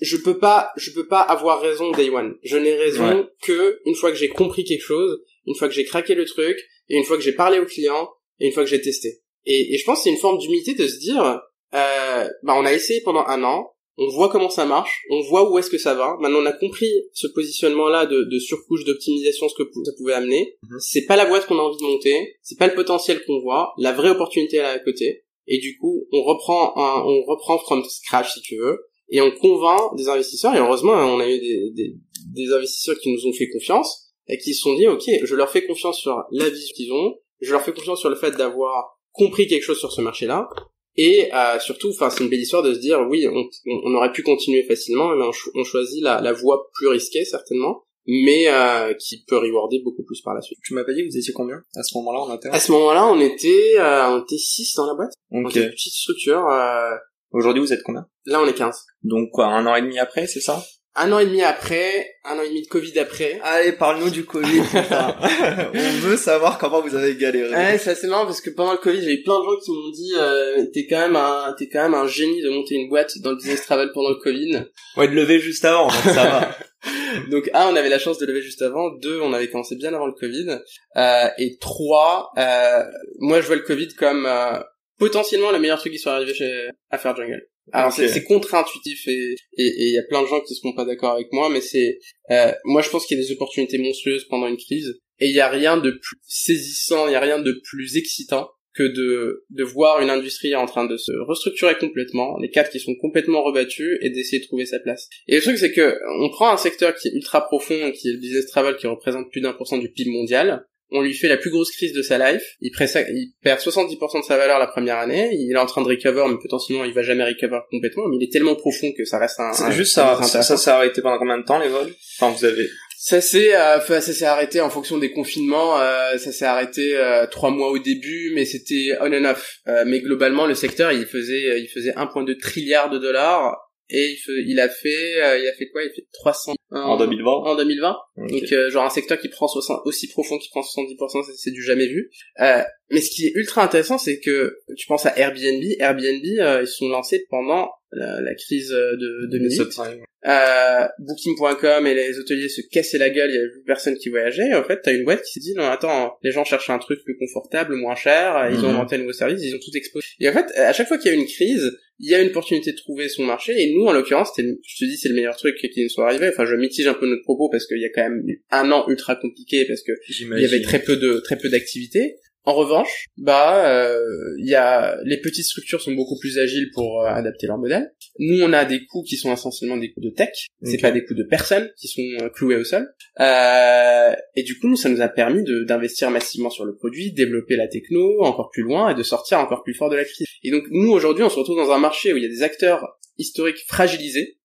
je, 0.00 0.16
peux 0.16 0.38
pas, 0.38 0.72
je 0.76 0.90
peux 0.90 1.06
pas 1.06 1.20
avoir 1.20 1.60
raison 1.60 1.90
day 1.92 2.08
one. 2.08 2.34
Je 2.42 2.56
n'ai 2.56 2.74
raison 2.74 3.28
que 3.42 3.80
une 3.84 3.94
fois 3.94 4.10
que 4.10 4.16
j'ai 4.16 4.28
compris 4.28 4.64
quelque 4.64 4.84
chose, 4.84 5.20
une 5.46 5.54
fois 5.54 5.68
que 5.68 5.74
j'ai 5.74 5.84
craqué 5.84 6.14
le 6.14 6.24
truc, 6.24 6.58
et 6.88 6.96
une 6.96 7.04
fois 7.04 7.16
que 7.16 7.22
j'ai 7.22 7.32
parlé 7.32 7.58
au 7.58 7.66
client, 7.66 8.08
et 8.40 8.46
une 8.46 8.52
fois 8.52 8.64
que 8.64 8.70
j'ai 8.70 8.80
testé. 8.80 9.20
Et, 9.44 9.74
et 9.74 9.78
je 9.78 9.84
pense 9.84 9.98
que 9.98 10.04
c'est 10.04 10.10
une 10.10 10.16
forme 10.16 10.38
d'humilité 10.38 10.74
de 10.74 10.86
se 10.86 10.98
dire, 10.98 11.40
euh, 11.74 12.28
bah 12.42 12.54
on 12.56 12.64
a 12.64 12.72
essayé 12.72 13.00
pendant 13.02 13.24
un 13.26 13.42
an, 13.44 13.72
on 13.98 14.08
voit 14.08 14.28
comment 14.28 14.50
ça 14.50 14.66
marche, 14.66 15.04
on 15.10 15.22
voit 15.22 15.50
où 15.50 15.58
est-ce 15.58 15.70
que 15.70 15.78
ça 15.78 15.94
va. 15.94 16.16
Maintenant, 16.20 16.40
on 16.40 16.46
a 16.46 16.52
compris 16.52 16.90
ce 17.12 17.26
positionnement-là 17.28 18.06
de, 18.06 18.24
de 18.24 18.38
surcouche 18.38 18.84
d'optimisation, 18.84 19.48
ce 19.48 19.54
que 19.54 19.68
ça 19.84 19.92
pouvait 19.96 20.12
amener. 20.12 20.56
Mhm. 20.62 20.78
C'est 20.80 21.06
pas 21.06 21.16
la 21.16 21.24
boîte 21.24 21.46
qu'on 21.46 21.58
a 21.58 21.62
envie 21.62 21.78
de 21.78 21.86
monter, 21.86 22.36
c'est 22.42 22.58
pas 22.58 22.66
le 22.66 22.74
potentiel 22.74 23.24
qu'on 23.24 23.40
voit, 23.40 23.72
la 23.78 23.92
vraie 23.92 24.10
opportunité 24.10 24.58
est 24.58 24.62
là 24.62 24.70
à 24.72 24.78
côté. 24.78 25.24
Et 25.46 25.58
du 25.58 25.78
coup, 25.78 26.06
on 26.12 26.22
reprend 26.22 26.76
un, 26.76 27.02
on 27.04 27.22
reprend 27.22 27.58
from 27.58 27.84
scratch 27.84 28.34
si 28.34 28.40
tu 28.40 28.56
veux, 28.56 28.86
et 29.10 29.20
on 29.20 29.30
convainc 29.30 29.96
des 29.96 30.08
investisseurs. 30.08 30.54
Et 30.54 30.58
heureusement, 30.58 30.92
on 30.92 31.20
a 31.20 31.28
eu 31.28 31.38
des, 31.38 31.70
des, 31.70 31.94
des 32.34 32.52
investisseurs 32.52 32.98
qui 32.98 33.12
nous 33.12 33.26
ont 33.26 33.32
fait 33.32 33.48
confiance 33.48 34.05
et 34.28 34.38
qui 34.38 34.54
se 34.54 34.62
sont 34.62 34.74
dit, 34.74 34.86
ok, 34.86 35.04
je 35.22 35.34
leur 35.34 35.50
fais 35.50 35.64
confiance 35.66 35.98
sur 35.98 36.24
la 36.30 36.48
vision 36.48 36.74
qu'ils 36.74 36.92
ont, 36.92 37.14
je 37.40 37.52
leur 37.52 37.62
fais 37.62 37.72
confiance 37.72 38.00
sur 38.00 38.10
le 38.10 38.16
fait 38.16 38.32
d'avoir 38.32 38.98
compris 39.12 39.46
quelque 39.46 39.62
chose 39.62 39.78
sur 39.78 39.92
ce 39.92 40.00
marché-là, 40.00 40.48
et 40.96 41.28
euh, 41.34 41.58
surtout, 41.60 41.90
enfin, 41.90 42.08
c'est 42.10 42.24
une 42.24 42.30
belle 42.30 42.40
histoire 42.40 42.62
de 42.62 42.72
se 42.72 42.78
dire, 42.78 43.06
oui, 43.08 43.26
on, 43.28 43.44
on 43.66 43.94
aurait 43.94 44.12
pu 44.12 44.22
continuer 44.22 44.62
facilement, 44.62 45.14
mais 45.14 45.24
on, 45.54 45.64
choisit 45.64 46.02
la, 46.02 46.20
la 46.20 46.32
voie 46.32 46.70
plus 46.72 46.88
risquée 46.88 47.24
certainement, 47.24 47.84
mais 48.06 48.48
euh, 48.48 48.94
qui 48.94 49.24
peut 49.24 49.36
rewarder 49.36 49.80
beaucoup 49.84 50.04
plus 50.04 50.22
par 50.22 50.34
la 50.34 50.40
suite. 50.40 50.58
Tu 50.64 50.72
m'as 50.74 50.84
pas 50.84 50.94
dit 50.94 51.02
vous 51.06 51.16
étiez 51.16 51.34
combien? 51.34 51.56
À 51.74 51.82
ce 51.82 51.96
moment-là 51.98 52.20
en 52.20 52.30
interne 52.30 52.54
À 52.54 52.60
ce 52.60 52.72
moment-là, 52.72 53.06
on 53.08 53.20
était, 53.20 53.74
euh, 53.78 54.08
on 54.08 54.22
était 54.22 54.38
6 54.38 54.74
dans 54.76 54.86
la 54.86 54.94
boîte. 54.94 55.12
Okay. 55.30 55.44
On 55.44 55.48
était 55.48 55.64
une 55.64 55.70
petite 55.70 55.92
structure. 55.92 56.48
Euh... 56.48 56.94
Aujourd'hui, 57.32 57.60
vous 57.60 57.72
êtes 57.72 57.82
combien? 57.82 58.06
Là, 58.24 58.40
on 58.40 58.46
est 58.46 58.54
15. 58.54 58.84
Donc 59.02 59.30
quoi, 59.32 59.46
un 59.46 59.66
an 59.66 59.74
et 59.74 59.82
demi 59.82 59.98
après, 59.98 60.26
c'est 60.26 60.40
ça? 60.40 60.64
Un 60.96 61.12
an 61.12 61.18
et 61.18 61.26
demi 61.26 61.42
après, 61.42 62.16
un 62.24 62.38
an 62.38 62.42
et 62.42 62.48
demi 62.48 62.62
de 62.62 62.68
Covid 62.68 62.98
après. 62.98 63.38
Allez, 63.42 63.72
parle-nous 63.72 64.10
du 64.10 64.24
Covid. 64.24 64.60
On 65.74 65.98
veut 66.00 66.16
savoir 66.16 66.58
comment 66.58 66.80
vous 66.80 66.94
avez 66.94 67.14
galéré. 67.16 67.54
Ouais, 67.54 67.78
c'est 67.78 67.90
assez 67.90 68.06
marrant 68.06 68.24
parce 68.24 68.40
que 68.40 68.50
pendant 68.50 68.72
le 68.72 68.78
Covid, 68.78 69.02
j'ai 69.02 69.12
eu 69.12 69.22
plein 69.22 69.38
de 69.38 69.44
gens 69.44 69.56
qui 69.62 69.70
m'ont 69.70 69.90
dit 69.90 70.12
euh, 70.16 70.64
t'es 70.72 70.86
quand 70.86 70.98
même 70.98 71.16
un 71.16 71.54
t'es 71.58 71.68
quand 71.68 71.82
même 71.82 71.94
un 71.94 72.06
génie 72.06 72.42
de 72.42 72.48
monter 72.48 72.76
une 72.76 72.88
boîte 72.88 73.18
dans 73.18 73.30
le 73.30 73.36
business 73.36 73.62
travel 73.62 73.90
pendant 73.92 74.08
le 74.10 74.16
Covid. 74.16 74.64
Ouais, 74.96 75.08
de 75.08 75.14
lever 75.14 75.38
juste 75.38 75.64
avant, 75.64 75.88
donc 75.88 76.02
ça 76.02 76.24
va. 76.24 76.56
donc 77.30 77.50
un, 77.52 77.68
on 77.68 77.76
avait 77.76 77.88
la 77.88 77.98
chance 77.98 78.18
de 78.18 78.26
lever 78.26 78.42
juste 78.42 78.62
avant. 78.62 78.90
Deux, 78.90 79.20
on 79.20 79.32
avait 79.32 79.50
commencé 79.50 79.76
bien 79.76 79.92
avant 79.92 80.06
le 80.06 80.14
Covid. 80.14 80.58
Euh, 80.96 81.28
et 81.38 81.58
trois, 81.58 82.30
euh, 82.38 82.82
moi 83.18 83.40
je 83.40 83.46
vois 83.46 83.56
le 83.56 83.62
Covid 83.62 83.88
comme 83.88 84.26
euh, 84.26 84.58
potentiellement 84.98 85.50
le 85.50 85.58
meilleur 85.58 85.78
truc 85.78 85.92
qui 85.92 85.98
soit 85.98 86.12
arrivé 86.14 86.34
chez 86.34 86.68
Affaire 86.90 87.14
Jungle. 87.14 87.46
Alors 87.72 87.92
c'est 87.92 88.24
contre-intuitif 88.24 89.08
et 89.08 89.34
il 89.56 89.92
y 89.92 89.98
a 89.98 90.02
plein 90.04 90.22
de 90.22 90.26
gens 90.26 90.40
qui 90.40 90.54
seront 90.54 90.74
pas 90.74 90.84
d'accord 90.84 91.12
avec 91.12 91.28
moi, 91.32 91.48
mais 91.48 91.60
c'est 91.60 91.98
euh, 92.30 92.52
moi 92.64 92.82
je 92.82 92.90
pense 92.90 93.06
qu'il 93.06 93.18
y 93.18 93.20
a 93.20 93.24
des 93.24 93.32
opportunités 93.32 93.78
monstrueuses 93.78 94.26
pendant 94.28 94.46
une 94.46 94.56
crise 94.56 95.00
et 95.18 95.26
il 95.26 95.34
y 95.34 95.40
a 95.40 95.48
rien 95.48 95.76
de 95.76 95.90
plus 95.90 96.16
saisissant, 96.22 97.08
il 97.08 97.12
y 97.12 97.16
a 97.16 97.20
rien 97.20 97.40
de 97.40 97.60
plus 97.64 97.96
excitant 97.96 98.48
que 98.74 98.84
de 98.84 99.46
de 99.50 99.64
voir 99.64 100.00
une 100.00 100.10
industrie 100.10 100.54
en 100.54 100.66
train 100.66 100.86
de 100.86 100.96
se 100.96 101.10
restructurer 101.26 101.76
complètement, 101.76 102.38
les 102.38 102.50
cadres 102.50 102.70
qui 102.70 102.78
sont 102.78 102.94
complètement 103.00 103.42
rebattus 103.42 103.98
et 104.00 104.10
d'essayer 104.10 104.40
de 104.40 104.46
trouver 104.46 104.66
sa 104.66 104.78
place. 104.78 105.08
Et 105.26 105.34
le 105.34 105.42
truc 105.42 105.58
c'est 105.58 105.72
que 105.72 105.98
on 106.20 106.30
prend 106.30 106.50
un 106.50 106.58
secteur 106.58 106.94
qui 106.94 107.08
est 107.08 107.12
ultra 107.12 107.46
profond, 107.46 107.90
qui 107.92 108.08
est 108.08 108.12
le 108.12 108.20
business 108.20 108.46
travel, 108.46 108.76
qui 108.76 108.86
représente 108.86 109.30
plus 109.32 109.40
d'un 109.40 109.54
pour 109.54 109.66
cent 109.66 109.78
du 109.78 109.90
PIB 109.90 110.10
mondial, 110.10 110.66
on 110.90 111.02
lui 111.02 111.14
fait 111.14 111.28
la 111.28 111.36
plus 111.36 111.50
grosse 111.50 111.70
crise 111.70 111.92
de 111.92 112.02
sa 112.02 112.18
life, 112.18 112.42
il, 112.60 112.70
il 112.70 113.32
perd 113.42 113.60
70% 113.60 114.20
de 114.20 114.24
sa 114.24 114.36
valeur 114.36 114.58
la 114.58 114.66
première 114.66 114.98
année, 114.98 115.30
il 115.32 115.52
est 115.52 115.58
en 115.58 115.66
train 115.66 115.82
de 115.82 115.88
recover, 115.88 116.24
mais 116.28 116.36
potentiellement 116.40 116.84
il 116.84 116.92
va 116.92 117.02
jamais 117.02 117.24
recover 117.24 117.58
complètement, 117.70 118.08
mais 118.08 118.16
il 118.20 118.24
est 118.24 118.32
tellement 118.32 118.54
profond 118.54 118.92
que 118.96 119.04
ça 119.04 119.18
reste 119.18 119.40
un... 119.40 119.52
C'est 119.52 119.72
juste 119.72 119.94
ça, 119.94 120.20
ça, 120.22 120.42
ça 120.42 120.56
s'est 120.56 120.70
arrêté 120.70 121.02
pendant 121.02 121.18
combien 121.18 121.38
de 121.38 121.44
temps 121.44 121.58
les 121.58 121.68
vols? 121.68 121.92
Enfin 122.18 122.32
vous 122.32 122.44
avez... 122.44 122.68
Ça 122.98 123.20
s'est 123.20 123.54
euh, 123.54 123.78
ça 123.78 124.00
s'est 124.00 124.24
arrêté 124.24 124.60
en 124.60 124.68
fonction 124.68 124.98
des 124.98 125.12
confinements. 125.12 125.78
Euh, 125.78 126.16
ça 126.18 126.32
s'est 126.32 126.44
arrêté 126.44 126.96
euh, 126.96 127.26
trois 127.26 127.50
mois 127.50 127.68
au 127.68 127.78
début, 127.78 128.32
mais 128.34 128.44
c'était 128.44 128.96
on 129.00 129.12
and 129.12 129.24
off. 129.26 129.58
Euh, 129.68 129.84
mais 129.86 130.00
globalement, 130.00 130.46
le 130.46 130.54
secteur, 130.54 130.90
il 130.90 131.06
faisait 131.06 131.60
il 131.60 131.68
faisait 131.68 131.92
1,2 131.92 132.36
trilliard 132.40 132.90
de 132.90 132.98
dollars 132.98 133.65
et 133.88 134.16
il, 134.28 134.50
il 134.50 134.60
a 134.60 134.68
fait 134.68 135.22
euh, 135.22 135.38
il 135.38 135.46
a 135.46 135.52
fait 135.52 135.68
quoi? 135.68 135.82
Il 135.82 135.90
fait 135.90 136.06
300 136.12 136.54
en 136.72 136.96
2020 136.96 137.30
en 137.30 137.56
2020 137.56 137.96
donc 138.16 138.52
euh, 138.52 138.70
genre 138.70 138.84
un 138.84 138.90
secteur 138.90 139.18
qui 139.18 139.28
prend 139.28 139.46
60, 139.46 139.82
aussi 139.84 140.08
profond 140.08 140.38
qui 140.38 140.48
prend 140.48 140.62
70% 140.62 141.24
c'est 141.36 141.50
du 141.50 141.62
jamais 141.62 141.86
vu. 141.86 142.10
Euh, 142.40 142.62
mais 142.90 143.00
ce 143.00 143.10
qui 143.10 143.26
est 143.26 143.32
ultra 143.34 143.64
intéressant 143.64 143.98
c'est 143.98 144.18
que 144.20 144.58
tu 144.76 144.86
penses 144.86 145.06
à 145.06 145.16
Airbnb. 145.18 145.62
Airbnb 145.78 146.24
euh, 146.40 146.62
ils 146.62 146.66
sont 146.66 146.88
lancés 146.88 147.26
pendant 147.30 147.70
la, 147.96 148.20
la 148.20 148.34
crise 148.34 148.70
de 148.70 149.26
2008 149.30 149.80
euh, 150.26 150.86
Booking.com 150.98 151.86
et 151.86 151.94
les 151.94 152.18
hôteliers 152.18 152.48
se 152.48 152.60
cassaient 152.60 152.98
la 152.98 153.10
gueule, 153.10 153.30
il 153.30 153.34
y 153.36 153.38
avait 153.38 153.50
plus 153.50 153.62
personne 153.64 153.96
qui 153.96 154.08
voyageait. 154.08 154.48
Et 154.48 154.54
en 154.54 154.64
fait, 154.64 154.80
t'as 154.82 154.92
une 154.92 155.04
boîte 155.04 155.22
qui 155.22 155.32
s'est 155.32 155.40
dit 155.40 155.54
non 155.54 155.64
attends, 155.64 156.16
les 156.22 156.32
gens 156.32 156.44
cherchent 156.44 156.70
un 156.70 156.78
truc 156.78 157.04
plus 157.04 157.16
confortable, 157.16 157.76
moins 157.76 157.94
cher. 157.94 158.48
Ils 158.50 158.58
ont 158.64 158.70
mhm. 158.70 158.76
inventé 158.76 158.96
un 158.96 158.98
nouveau 158.98 159.12
service, 159.12 159.40
ils 159.42 159.54
ont 159.54 159.60
tout 159.60 159.76
exposé. 159.76 160.06
Et 160.18 160.28
en 160.28 160.32
fait, 160.32 160.50
à 160.56 160.72
chaque 160.72 160.88
fois 160.88 160.98
qu'il 160.98 161.12
y 161.12 161.14
a 161.14 161.16
une 161.16 161.26
crise, 161.26 161.78
il 162.00 162.10
y 162.10 162.14
a 162.14 162.20
une 162.20 162.28
opportunité 162.28 162.72
de 162.72 162.76
trouver 162.76 163.08
son 163.08 163.22
marché. 163.22 163.54
Et 163.56 163.72
nous, 163.72 163.84
en 163.86 163.92
l'occurrence, 163.92 164.30
je 164.36 164.42
te 164.42 164.84
dis, 164.84 164.96
c'est 164.96 165.08
le 165.08 165.14
meilleur 165.14 165.36
truc 165.36 165.56
qui 165.58 165.82
nous 165.82 165.88
soit 165.88 166.06
arrivé. 166.06 166.28
Enfin, 166.28 166.44
je 166.44 166.56
mitige 166.56 166.88
un 166.88 166.94
peu 166.94 167.06
notre 167.06 167.22
propos 167.22 167.48
parce 167.48 167.66
qu'il 167.66 167.80
y 167.80 167.84
a 167.84 167.90
quand 167.90 168.02
même 168.02 168.24
un 168.50 168.72
an 168.72 168.88
ultra 168.88 169.14
compliqué 169.14 169.64
parce 169.66 169.82
que 169.82 169.92
il 170.08 170.40
y 170.40 170.44
avait 170.44 170.60
très 170.60 170.80
peu 170.80 170.96
de 170.96 171.20
très 171.20 171.36
peu 171.36 171.48
d'activités. 171.48 172.16
En 172.46 172.54
revanche, 172.54 173.06
bah, 173.16 173.68
euh, 173.68 173.98
il 174.38 174.48
y 174.48 174.54
a 174.54 174.96
les 175.04 175.20
petites 175.20 175.46
structures 175.46 175.80
sont 175.80 175.94
beaucoup 175.94 176.16
plus 176.16 176.38
agiles 176.38 176.70
pour 176.72 177.02
euh, 177.02 177.06
adapter 177.08 177.48
leur 177.48 177.58
modèle. 177.58 177.92
Nous, 178.20 178.40
on 178.40 178.52
a 178.52 178.64
des 178.64 178.86
coûts 178.86 179.02
qui 179.02 179.16
sont 179.16 179.32
essentiellement 179.32 179.76
des 179.76 179.90
coûts 179.90 180.00
de 180.00 180.10
tech. 180.10 180.46
C'est 180.62 180.80
pas 180.80 180.92
des 180.92 181.04
coûts 181.04 181.14
de 181.14 181.24
personnes 181.24 181.68
qui 181.76 181.88
sont 181.88 182.24
euh, 182.24 182.28
cloués 182.28 182.54
au 182.54 182.62
sol. 182.62 182.86
et 183.18 184.42
du 184.44 184.60
coup, 184.60 184.76
ça 184.76 184.88
nous 184.88 185.00
a 185.00 185.08
permis 185.08 185.42
d'investir 185.66 186.12
massivement 186.12 186.50
sur 186.50 186.64
le 186.64 186.76
produit, 186.76 187.12
développer 187.12 187.56
la 187.56 187.66
techno 187.66 188.22
encore 188.22 188.50
plus 188.52 188.62
loin 188.62 188.90
et 188.90 188.94
de 188.94 189.02
sortir 189.02 189.40
encore 189.40 189.64
plus 189.64 189.74
fort 189.74 189.90
de 189.90 189.96
la 189.96 190.04
crise. 190.04 190.28
Et 190.44 190.52
donc, 190.52 190.62
nous 190.70 190.92
aujourd'hui, 190.92 191.24
on 191.24 191.28
se 191.28 191.40
retrouve 191.40 191.56
dans 191.56 191.72
un 191.72 191.78
marché 191.78 192.12
où 192.12 192.16
il 192.16 192.22
y 192.22 192.26
a 192.26 192.30
des 192.30 192.44
acteurs 192.44 192.96
historiques 193.18 193.64
fragilisés 193.66 194.38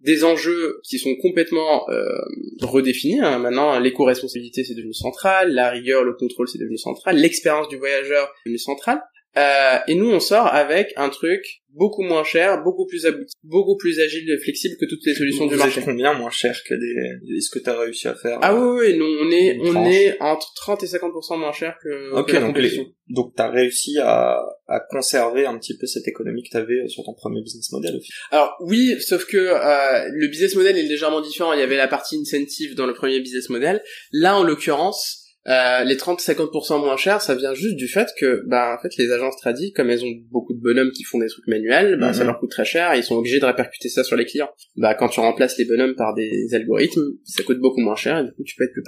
des 0.00 0.24
enjeux 0.24 0.80
qui 0.82 0.98
sont 0.98 1.14
complètement 1.16 1.88
euh, 1.90 2.18
redéfinis. 2.62 3.20
Hein. 3.20 3.38
Maintenant, 3.38 3.78
l'éco-responsabilité 3.78 4.64
c'est 4.64 4.74
devenu 4.74 4.94
central, 4.94 5.52
la 5.52 5.70
rigueur, 5.70 6.04
le 6.04 6.14
contrôle 6.14 6.48
c'est 6.48 6.58
devenu 6.58 6.78
central, 6.78 7.16
l'expérience 7.16 7.68
du 7.68 7.76
voyageur 7.76 8.24
est 8.24 8.48
devenu 8.48 8.58
central. 8.58 9.02
Euh, 9.36 9.78
et 9.86 9.94
nous, 9.94 10.10
on 10.10 10.20
sort 10.20 10.46
avec 10.48 10.92
un 10.96 11.08
truc 11.08 11.42
beaucoup 11.72 12.02
moins 12.02 12.24
cher, 12.24 12.64
beaucoup 12.64 12.84
plus 12.84 13.06
abouti, 13.06 13.32
beaucoup 13.44 13.76
plus 13.76 14.00
agile 14.00 14.28
et 14.28 14.38
flexible 14.42 14.74
que 14.80 14.86
toutes 14.86 15.06
les 15.06 15.14
solutions 15.14 15.46
du 15.46 15.54
marché. 15.54 15.80
combien 15.84 16.12
moins 16.14 16.30
cher 16.30 16.60
que 16.68 16.74
des, 16.74 17.36
est-ce 17.36 17.48
que 17.48 17.60
t'as 17.60 17.78
réussi 17.78 18.08
à 18.08 18.16
faire? 18.16 18.40
Ah 18.42 18.52
oui, 18.56 18.78
oui, 18.88 18.98
nous, 18.98 19.04
on 19.06 19.30
est, 19.30 19.56
on 19.60 19.86
est 19.88 20.20
entre 20.20 20.52
30 20.56 20.82
et 20.82 20.86
50% 20.86 21.38
moins 21.38 21.52
cher 21.52 21.76
que, 21.80 22.12
Ok, 22.12 22.32
la 22.32 22.40
donc 22.40 22.56
compétition. 22.56 22.86
donc 23.08 23.34
t'as 23.36 23.50
réussi 23.50 23.98
à, 24.00 24.42
à 24.66 24.80
conserver 24.90 25.46
un 25.46 25.56
petit 25.58 25.78
peu 25.78 25.86
cette 25.86 26.08
économie 26.08 26.42
que 26.42 26.50
t'avais 26.50 26.88
sur 26.88 27.04
ton 27.04 27.14
premier 27.14 27.40
business 27.40 27.70
model. 27.70 28.00
Alors 28.32 28.56
oui, 28.62 28.96
sauf 29.00 29.26
que 29.26 29.36
euh, 29.36 30.08
le 30.12 30.26
business 30.26 30.56
model 30.56 30.76
est 30.76 30.82
légèrement 30.82 31.20
différent. 31.20 31.52
Il 31.52 31.60
y 31.60 31.62
avait 31.62 31.76
la 31.76 31.86
partie 31.86 32.16
incentive 32.16 32.74
dans 32.74 32.86
le 32.86 32.94
premier 32.94 33.20
business 33.20 33.48
model. 33.48 33.80
Là, 34.10 34.36
en 34.36 34.42
l'occurrence, 34.42 35.19
euh, 35.48 35.84
les 35.84 35.96
30-50% 35.96 36.80
moins 36.80 36.98
chers, 36.98 37.22
ça 37.22 37.34
vient 37.34 37.54
juste 37.54 37.76
du 37.76 37.88
fait 37.88 38.08
que, 38.18 38.42
bah, 38.46 38.76
en 38.76 38.82
fait, 38.82 38.94
les 38.98 39.10
agences 39.10 39.36
tradis, 39.36 39.72
comme 39.72 39.88
elles 39.88 40.04
ont 40.04 40.12
beaucoup 40.30 40.52
de 40.52 40.60
bonhommes 40.60 40.90
qui 40.92 41.02
font 41.02 41.18
des 41.18 41.28
trucs 41.28 41.46
manuels, 41.46 41.96
bah, 41.98 42.12
ça 42.12 42.20
mhm. 42.20 42.26
leur 42.26 42.38
coûte 42.40 42.50
très 42.50 42.66
cher 42.66 42.92
et 42.92 42.98
ils 42.98 43.02
sont 43.02 43.16
obligés 43.16 43.40
de 43.40 43.46
répercuter 43.46 43.88
ça 43.88 44.04
sur 44.04 44.16
les 44.16 44.26
clients. 44.26 44.50
Bah, 44.76 44.94
quand 44.94 45.08
tu 45.08 45.20
remplaces 45.20 45.56
les 45.56 45.64
bonhommes 45.64 45.94
par 45.94 46.14
des 46.14 46.48
algorithmes, 46.52 47.14
ça 47.24 47.42
coûte 47.42 47.58
beaucoup 47.58 47.80
moins 47.80 47.96
cher 47.96 48.18
et 48.18 48.24
du 48.24 48.32
coup, 48.32 48.44
tu 48.44 48.54
peux 48.56 48.64
être 48.64 48.72
plus 48.72 48.82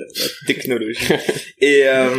Technologie. 0.47 1.09
et, 1.59 1.89
euh, 1.89 2.11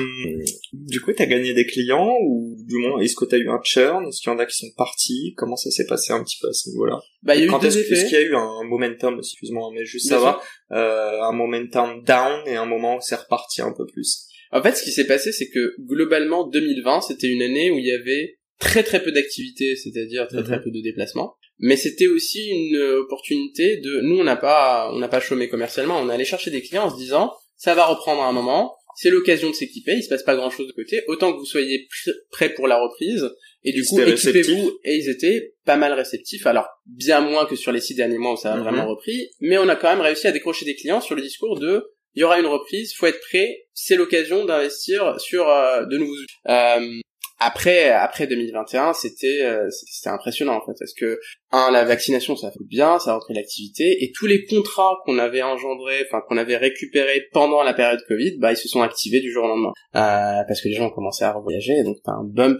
du 0.73 0.99
coup, 0.99 1.11
t'as 1.13 1.27
gagné 1.27 1.53
des 1.53 1.67
clients 1.67 2.15
ou 2.23 2.55
du 2.67 2.77
moins, 2.77 2.99
est-ce 2.99 3.15
que 3.15 3.25
t'as 3.25 3.37
eu 3.37 3.49
un 3.49 3.59
churn? 3.63 4.07
Est-ce 4.07 4.21
qu'il 4.21 4.31
y 4.31 4.35
en 4.35 4.39
a 4.39 4.45
qui 4.47 4.57
sont 4.57 4.71
partis? 4.75 5.35
Comment 5.37 5.55
ça 5.55 5.69
s'est 5.69 5.85
passé 5.85 6.11
un 6.11 6.23
petit 6.23 6.37
peu 6.41 6.47
à 6.47 6.53
ce 6.53 6.69
niveau-là? 6.69 6.99
Bah, 7.23 7.35
il 7.35 7.39
y 7.39 7.43
a 7.43 7.45
eu 7.45 7.49
Quand 7.49 7.63
est-ce, 7.63 7.79
qu'il 7.79 8.11
y 8.11 8.15
a 8.15 8.21
eu 8.21 8.35
un 8.35 8.63
momentum, 8.63 9.17
excuse-moi, 9.17 9.69
mais 9.73 9.85
juste 9.85 10.09
ça 10.09 10.19
va, 10.19 10.41
euh, 10.71 11.21
un 11.21 11.31
momentum 11.31 12.03
down 12.03 12.45
et 12.47 12.55
un 12.55 12.65
moment 12.65 12.97
où 12.97 13.01
c'est 13.01 13.15
reparti 13.15 13.61
un 13.61 13.73
peu 13.75 13.85
plus? 13.85 14.27
En 14.51 14.61
fait, 14.61 14.75
ce 14.75 14.83
qui 14.83 14.91
s'est 14.91 15.07
passé, 15.07 15.31
c'est 15.31 15.49
que 15.49 15.73
globalement, 15.79 16.45
2020, 16.47 17.01
c'était 17.01 17.27
une 17.27 17.41
année 17.41 17.71
où 17.71 17.79
il 17.79 17.85
y 17.85 17.91
avait 17.91 18.37
très 18.59 18.83
très 18.83 19.01
peu 19.01 19.11
d'activités, 19.11 19.75
c'est-à-dire 19.75 20.27
très 20.27 20.43
très 20.43 20.57
mhm. 20.57 20.63
peu 20.63 20.71
de 20.71 20.81
déplacements. 20.81 21.35
Mais 21.59 21.77
c'était 21.77 22.07
aussi 22.07 22.49
une 22.49 22.77
opportunité 22.77 23.77
de, 23.77 24.01
nous, 24.01 24.19
on 24.19 24.23
n'a 24.23 24.35
pas, 24.35 24.91
on 24.93 24.99
n'a 24.99 25.07
pas 25.07 25.19
chômé 25.19 25.47
commercialement, 25.47 25.99
on 25.99 26.09
allait 26.09 26.25
chercher 26.25 26.51
des 26.51 26.61
clients 26.61 26.85
en 26.85 26.89
se 26.89 26.97
disant, 26.97 27.31
ça 27.55 27.73
va 27.73 27.85
reprendre 27.85 28.21
à 28.21 28.27
un 28.27 28.33
moment, 28.33 28.75
c'est 28.95 29.09
l'occasion 29.09 29.49
de 29.49 29.55
s'équiper, 29.55 29.93
il 29.93 30.03
se 30.03 30.09
passe 30.09 30.23
pas 30.23 30.35
grand 30.35 30.49
chose 30.49 30.67
de 30.67 30.73
côté, 30.73 31.01
autant 31.07 31.31
que 31.31 31.37
vous 31.37 31.45
soyez 31.45 31.87
prêts 32.31 32.53
pour 32.53 32.67
la 32.67 32.79
reprise, 32.79 33.29
et 33.63 33.71
du 33.71 33.83
coup, 33.83 33.99
équipez-vous, 33.99 34.79
et 34.83 34.95
ils 34.95 35.09
étaient 35.09 35.53
pas 35.65 35.77
mal 35.77 35.93
réceptifs, 35.93 36.45
alors 36.45 36.67
bien 36.85 37.21
moins 37.21 37.45
que 37.45 37.55
sur 37.55 37.71
les 37.71 37.79
six 37.79 37.95
derniers 37.95 38.17
mois 38.17 38.33
où 38.33 38.37
ça 38.37 38.53
a 38.53 38.57
mhm. 38.57 38.63
vraiment 38.63 38.87
repris, 38.87 39.29
mais 39.39 39.57
on 39.57 39.69
a 39.69 39.75
quand 39.75 39.89
même 39.89 40.01
réussi 40.01 40.27
à 40.27 40.31
décrocher 40.31 40.65
des 40.65 40.75
clients 40.75 41.01
sur 41.01 41.15
le 41.15 41.21
discours 41.21 41.59
de, 41.59 41.83
il 42.15 42.21
y 42.21 42.23
aura 42.23 42.39
une 42.39 42.45
reprise, 42.45 42.93
faut 42.93 43.07
être 43.07 43.21
prêt, 43.29 43.65
c'est 43.73 43.95
l'occasion 43.95 44.45
d'investir 44.45 45.19
sur 45.19 45.49
euh, 45.49 45.85
de 45.85 45.97
nouveaux 45.97 46.13
euh, 46.49 46.99
après 47.43 47.89
après 47.89 48.27
2021 48.27 48.93
c'était 48.93 49.41
euh, 49.41 49.69
c'était 49.69 50.09
impressionnant 50.09 50.55
en 50.55 50.65
fait 50.65 50.73
parce 50.79 50.93
que 50.93 51.19
un 51.51 51.71
la 51.71 51.83
vaccination 51.83 52.35
ça 52.35 52.51
fait 52.51 52.63
bien 52.63 52.99
ça 52.99 53.11
a 53.11 53.15
repris 53.15 53.33
l'activité 53.33 54.03
et 54.03 54.11
tous 54.11 54.25
les 54.25 54.45
contrats 54.45 54.95
qu'on 55.05 55.17
avait 55.19 55.41
engendrés 55.41 56.05
enfin 56.07 56.21
qu'on 56.27 56.37
avait 56.37 56.57
récupérés 56.57 57.27
pendant 57.31 57.63
la 57.63 57.73
période 57.73 57.99
Covid 58.07 58.37
bah 58.39 58.51
ils 58.51 58.57
se 58.57 58.67
sont 58.67 58.81
activés 58.81 59.21
du 59.21 59.31
jour 59.31 59.45
au 59.45 59.47
lendemain. 59.47 59.73
Euh, 59.95 60.43
parce 60.47 60.61
que 60.61 60.67
les 60.67 60.75
gens 60.75 60.87
ont 60.87 60.93
commencé 60.93 61.23
à 61.23 61.33
voyager 61.33 61.83
donc 61.83 61.97
un 62.05 62.23
bump 62.23 62.59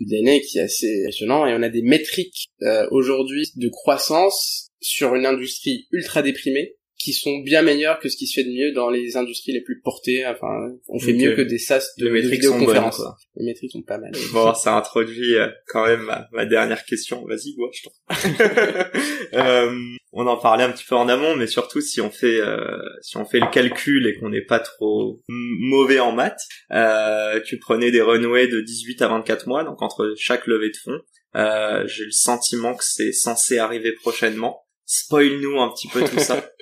d'année 0.00 0.40
qui 0.42 0.58
est 0.58 0.62
assez 0.62 1.02
impressionnant 1.02 1.46
et 1.46 1.54
on 1.54 1.62
a 1.62 1.68
des 1.68 1.82
métriques 1.82 2.48
euh, 2.62 2.86
aujourd'hui 2.90 3.50
de 3.56 3.68
croissance 3.68 4.70
sur 4.80 5.14
une 5.14 5.26
industrie 5.26 5.86
ultra 5.90 6.22
déprimée 6.22 6.75
qui 6.98 7.12
sont 7.12 7.38
bien 7.38 7.62
meilleurs 7.62 7.98
que 7.98 8.08
ce 8.08 8.16
qui 8.16 8.26
se 8.26 8.40
fait 8.40 8.44
de 8.44 8.52
mieux 8.52 8.72
dans 8.72 8.90
les 8.90 9.16
industries 9.16 9.52
les 9.52 9.62
plus 9.62 9.80
portées. 9.80 10.26
Enfin, 10.26 10.48
on 10.88 10.98
fait 10.98 11.12
mieux 11.12 11.34
que 11.34 11.42
des 11.42 11.58
SaaS 11.58 11.84
de, 11.98 12.08
vidéoconférence. 12.08 13.02
Les 13.36 13.44
métriques 13.44 13.72
sont 13.72 13.82
pas 13.82 13.98
mal. 13.98 14.12
Bon, 14.32 14.54
ça 14.54 14.76
introduit 14.76 15.36
euh, 15.36 15.48
quand 15.68 15.86
même 15.86 16.10
ma, 16.32 16.46
dernière 16.46 16.84
question. 16.84 17.24
Vas-y, 17.26 17.54
moi, 17.56 17.70
je 17.72 17.82
t'en. 17.82 17.90
euh, 19.38 19.78
on 20.18 20.26
en 20.26 20.38
parlait 20.38 20.64
un 20.64 20.72
petit 20.72 20.84
peu 20.84 20.94
en 20.94 21.10
amont, 21.10 21.36
mais 21.36 21.46
surtout 21.46 21.82
si 21.82 22.00
on 22.00 22.10
fait 22.10 22.40
euh, 22.40 22.78
si 23.02 23.18
on 23.18 23.26
fait 23.26 23.38
le 23.38 23.50
calcul 23.50 24.06
et 24.06 24.16
qu'on 24.16 24.30
n'est 24.30 24.44
pas 24.44 24.60
trop 24.60 25.22
mauvais 25.28 26.00
en 26.00 26.12
maths, 26.12 26.40
euh, 26.72 27.38
tu 27.44 27.58
prenais 27.58 27.90
des 27.90 28.00
runways 28.00 28.48
de 28.48 28.62
18 28.62 29.02
à 29.02 29.08
24 29.08 29.46
mois, 29.46 29.62
donc 29.62 29.82
entre 29.82 30.14
chaque 30.16 30.46
levée 30.46 30.70
de 30.70 30.76
fonds. 30.82 31.00
Euh, 31.36 31.86
J'ai 31.86 32.06
le 32.06 32.12
sentiment 32.12 32.74
que 32.74 32.84
c'est 32.84 33.12
censé 33.12 33.58
arriver 33.58 33.92
prochainement. 33.92 34.64
Spoil-nous 34.86 35.60
un 35.60 35.68
petit 35.68 35.88
peu 35.88 36.02
tout 36.02 36.18
ça. 36.18 36.48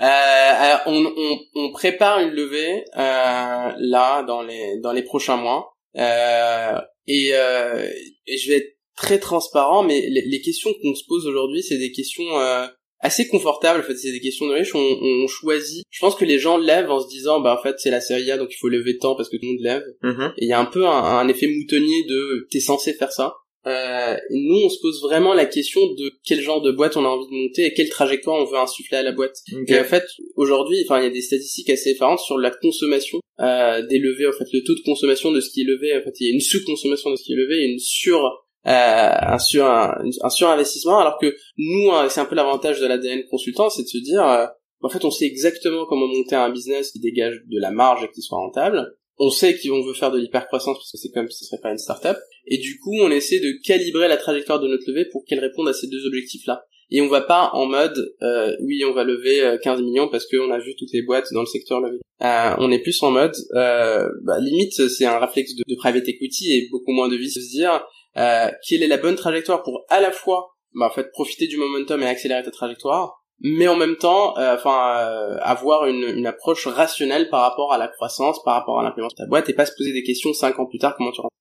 Euh, 0.00 0.04
alors 0.04 0.80
on, 0.86 1.04
on, 1.16 1.38
on, 1.54 1.72
prépare 1.72 2.20
une 2.20 2.30
levée 2.30 2.84
euh, 2.96 3.72
là 3.78 4.22
dans 4.22 4.42
les 4.42 4.78
dans 4.80 4.92
les 4.92 5.02
prochains 5.02 5.36
mois 5.36 5.72
euh, 5.96 6.78
et, 7.06 7.30
euh, 7.32 7.88
et 8.26 8.36
je 8.36 8.50
vais 8.50 8.58
être 8.58 8.76
très 8.96 9.18
transparent 9.18 9.82
mais 9.82 10.00
les, 10.08 10.22
les 10.22 10.40
questions 10.40 10.70
qu'on 10.82 10.94
se 10.94 11.04
pose 11.08 11.26
aujourd'hui 11.26 11.62
c'est 11.62 11.78
des 11.78 11.92
questions 11.92 12.38
euh, 12.38 12.66
assez 13.00 13.28
confortable. 13.28 13.80
En 13.80 13.82
fait, 13.82 13.96
c'est 13.96 14.12
des 14.12 14.20
questions 14.20 14.46
de 14.46 14.54
riches. 14.54 14.74
On, 14.74 14.78
on, 14.80 15.26
choisit. 15.26 15.84
Je 15.90 16.00
pense 16.00 16.14
que 16.14 16.24
les 16.24 16.38
gens 16.38 16.58
lèvent 16.58 16.90
en 16.90 17.00
se 17.00 17.08
disant, 17.08 17.40
bah 17.40 17.56
en 17.58 17.62
fait, 17.62 17.76
c'est 17.78 17.90
la 17.90 18.00
série 18.00 18.30
A, 18.30 18.38
donc 18.38 18.48
il 18.52 18.56
faut 18.56 18.68
lever 18.68 18.98
tant 18.98 19.14
parce 19.14 19.28
que 19.28 19.36
tout 19.36 19.44
le 19.44 19.52
monde 19.52 19.60
lève. 19.60 19.84
Mhm. 20.02 20.32
Et 20.38 20.44
il 20.44 20.48
y 20.48 20.52
a 20.52 20.58
un 20.58 20.64
peu 20.64 20.86
un, 20.86 20.90
un 20.90 21.28
effet 21.28 21.46
moutonnier 21.46 22.04
de 22.04 22.48
t'es 22.50 22.60
censé 22.60 22.92
faire 22.92 23.12
ça. 23.12 23.34
Euh, 23.68 24.16
nous, 24.30 24.60
on 24.64 24.68
se 24.68 24.80
pose 24.80 25.02
vraiment 25.02 25.34
la 25.34 25.44
question 25.44 25.80
de 25.94 26.12
quel 26.24 26.40
genre 26.40 26.62
de 26.62 26.72
boîte 26.72 26.96
on 26.96 27.04
a 27.04 27.08
envie 27.08 27.26
de 27.26 27.42
monter 27.42 27.66
et 27.66 27.74
quelle 27.74 27.88
trajectoire 27.90 28.40
on 28.40 28.44
veut 28.44 28.58
insuffler 28.58 28.98
à 28.98 29.02
la 29.02 29.12
boîte. 29.12 29.36
Et 29.66 29.78
en 29.78 29.84
fait, 29.84 30.04
aujourd'hui, 30.36 30.78
enfin, 30.84 31.00
il 31.00 31.04
y 31.04 31.06
a 31.06 31.10
des 31.10 31.20
statistiques 31.20 31.70
assez 31.70 31.90
effarantes 31.90 32.20
sur 32.20 32.38
la 32.38 32.50
consommation 32.50 33.20
euh, 33.40 33.86
des 33.86 33.98
levées. 33.98 34.26
En 34.26 34.32
fait, 34.32 34.46
le 34.52 34.64
taux 34.64 34.74
de 34.74 34.82
consommation 34.84 35.32
de 35.32 35.40
ce 35.40 35.50
qui 35.50 35.62
est 35.62 35.64
levé. 35.64 35.96
En 35.96 36.02
fait, 36.02 36.14
il 36.20 36.28
y 36.28 36.30
a 36.30 36.34
une 36.34 36.40
sous-consommation 36.40 37.10
de 37.10 37.16
ce 37.16 37.24
qui 37.24 37.32
est 37.32 37.36
levé 37.36 37.62
et 37.62 37.66
une 37.66 37.78
sur 37.78 38.24
euh, 38.66 38.70
un 38.70 39.38
sur 39.38 39.64
un, 39.64 39.94
un 40.22 40.30
surinvestissement. 40.30 40.98
Alors 40.98 41.18
que 41.18 41.34
nous, 41.56 41.90
hein, 41.92 42.08
c'est 42.08 42.20
un 42.20 42.26
peu 42.26 42.34
l'avantage 42.34 42.80
de 42.80 42.86
l'ADN 42.86 43.24
consultant, 43.30 43.70
c'est 43.70 43.82
de 43.82 43.88
se 43.88 43.98
dire, 43.98 44.26
euh, 44.26 44.46
en 44.82 44.88
fait, 44.88 45.04
on 45.04 45.10
sait 45.10 45.26
exactement 45.26 45.86
comment 45.86 46.06
monter 46.06 46.36
un 46.36 46.50
business 46.50 46.92
qui 46.92 47.00
dégage 47.00 47.40
de 47.46 47.60
la 47.60 47.70
marge 47.70 48.04
et 48.04 48.10
qui 48.10 48.22
soit 48.22 48.38
rentable. 48.38 48.94
On 49.18 49.30
sait 49.30 49.58
qu'on 49.58 49.82
veut 49.82 49.94
faire 49.94 50.12
de 50.12 50.18
l'hypercroissance 50.18 50.78
parce 50.78 50.92
que 50.92 50.98
c'est 50.98 51.10
comme 51.10 51.28
si 51.28 51.44
ce 51.44 51.50
serait 51.50 51.60
pas 51.60 51.72
une 51.72 51.78
start-up. 51.78 52.18
Et 52.50 52.58
du 52.58 52.78
coup, 52.78 52.96
on 53.00 53.10
essaie 53.10 53.40
de 53.40 53.52
calibrer 53.64 54.08
la 54.08 54.16
trajectoire 54.16 54.60
de 54.60 54.68
notre 54.68 54.84
levée 54.88 55.06
pour 55.10 55.24
qu'elle 55.24 55.40
réponde 55.40 55.68
à 55.68 55.72
ces 55.72 55.88
deux 55.88 56.06
objectifs-là. 56.06 56.64
Et 56.90 57.00
on 57.02 57.08
va 57.08 57.20
pas 57.20 57.50
en 57.52 57.66
mode, 57.66 58.14
euh, 58.22 58.56
oui, 58.62 58.82
on 58.86 58.92
va 58.92 59.04
lever 59.04 59.42
euh, 59.42 59.58
15 59.62 59.82
millions 59.82 60.08
parce 60.08 60.26
qu'on 60.26 60.50
a 60.50 60.58
vu 60.58 60.74
toutes 60.76 60.92
les 60.92 61.02
boîtes 61.02 61.26
dans 61.34 61.40
le 61.40 61.46
secteur 61.46 61.80
lever. 61.80 61.98
Euh, 62.22 62.54
on 62.58 62.70
est 62.72 62.80
plus 62.80 63.00
en 63.02 63.10
mode, 63.10 63.34
euh, 63.54 64.08
bah, 64.24 64.38
limite, 64.40 64.72
c'est 64.88 65.04
un 65.04 65.18
réflexe 65.18 65.54
de, 65.54 65.76
private 65.76 66.08
equity 66.08 66.52
et 66.52 66.68
beaucoup 66.70 66.92
moins 66.92 67.08
de 67.08 67.16
vie 67.16 67.26
de 67.26 67.40
se 67.40 67.50
dire, 67.50 67.86
euh, 68.16 68.48
quelle 68.66 68.82
est 68.82 68.88
la 68.88 68.96
bonne 68.96 69.14
trajectoire 69.14 69.62
pour 69.62 69.84
à 69.88 70.00
la 70.00 70.10
fois, 70.10 70.48
bah, 70.74 70.86
en 70.86 70.90
fait, 70.90 71.10
profiter 71.12 71.46
du 71.46 71.58
momentum 71.58 72.02
et 72.02 72.06
accélérer 72.06 72.42
ta 72.42 72.50
trajectoire, 72.50 73.22
mais 73.40 73.68
en 73.68 73.76
même 73.76 73.96
temps, 73.96 74.36
euh, 74.38 74.56
enfin, 74.56 74.98
euh, 74.98 75.38
avoir 75.42 75.86
une, 75.86 76.02
une 76.02 76.26
approche 76.26 76.66
rationnelle 76.66 77.28
par 77.28 77.42
rapport 77.42 77.72
à 77.72 77.78
la 77.78 77.86
croissance, 77.86 78.42
par 78.42 78.54
rapport 78.54 78.80
à 78.80 78.82
l'implémentation 78.82 79.22
de 79.22 79.26
ta 79.26 79.30
boîte, 79.30 79.48
et 79.48 79.54
pas 79.54 79.66
se 79.66 79.72
poser 79.76 79.92
des 79.92 80.02
questions 80.02 80.32
cinq 80.32 80.58
ans 80.58 80.66
plus 80.66 80.78
tard 80.78 80.96
comment 80.96 81.12
tu 81.12 81.20
rentres. 81.20 81.34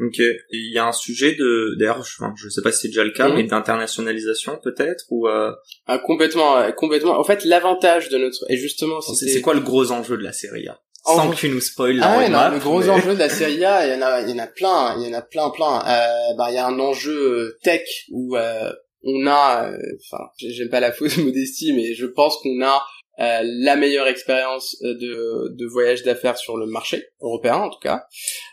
Ok. 0.00 0.18
Il 0.50 0.72
y 0.72 0.78
a 0.78 0.86
un 0.86 0.92
sujet 0.92 1.34
de, 1.34 1.74
d'ailleurs, 1.78 2.02
je, 2.04 2.12
enfin, 2.22 2.32
je 2.36 2.48
sais 2.48 2.62
pas 2.62 2.70
si 2.72 2.82
c'est 2.82 2.88
déjà 2.88 3.04
le 3.04 3.10
cas, 3.10 3.28
mais 3.30 3.42
d'internationalisation 3.44 4.58
peut-être 4.62 5.04
ou 5.10 5.28
euh, 5.28 5.52
Ah, 5.86 5.98
complètement, 5.98 6.56
euh, 6.58 6.70
complètement. 6.72 7.18
En 7.18 7.24
fait, 7.24 7.44
l'avantage 7.44 8.08
de 8.08 8.18
notre, 8.18 8.44
et 8.48 8.56
justement, 8.56 9.00
c'est, 9.00 9.14
c'était- 9.14 9.32
c'est 9.32 9.40
quoi 9.40 9.54
le 9.54 9.60
gros 9.60 9.90
enjeu 9.90 10.16
de 10.16 10.22
la 10.22 10.32
série 10.32 10.68
A 10.68 10.80
En 11.04 11.16
Sans 11.16 11.30
que 11.30 11.36
tu 11.36 11.48
nous 11.48 11.60
spoil 11.60 11.98
Ah 12.02 12.18
ouais, 12.18 12.28
non, 12.28 12.50
le 12.52 12.58
gros 12.58 12.80
mais- 12.80 12.88
enjeu 12.90 13.14
de 13.14 13.18
la 13.18 13.28
série 13.28 13.64
A, 13.64 13.86
il 13.86 13.92
y 13.98 14.02
en 14.02 14.06
a, 14.06 14.20
il 14.22 14.30
y 14.30 14.32
en 14.32 14.38
a 14.38 14.46
plein, 14.46 14.96
il 15.00 15.08
y 15.08 15.14
en 15.14 15.18
a 15.18 15.22
plein, 15.22 15.50
plein. 15.50 15.78
Euh, 15.86 16.34
bah, 16.36 16.46
il 16.50 16.54
y 16.54 16.58
a 16.58 16.66
un 16.66 16.78
enjeu 16.78 17.12
euh, 17.16 17.58
tech 17.62 17.82
où 18.10 18.36
euh, 18.36 18.70
on 19.04 19.26
a, 19.26 19.70
enfin, 20.10 20.24
j'ai- 20.38 20.50
j'aime 20.52 20.70
pas 20.70 20.80
la 20.80 20.92
fausse 20.92 21.16
modestie, 21.18 21.72
mais 21.72 21.94
je 21.94 22.06
pense 22.06 22.36
qu'on 22.42 22.60
a 22.62 22.82
euh, 23.20 23.40
la 23.44 23.76
meilleure 23.76 24.06
expérience 24.06 24.76
euh, 24.82 24.94
de, 24.94 25.54
de 25.56 25.66
voyage 25.66 26.02
d'affaires 26.02 26.36
sur 26.38 26.56
le 26.56 26.66
marché 26.66 27.04
européen, 27.20 27.56
en 27.56 27.70
tout 27.70 27.80
cas. 27.80 28.04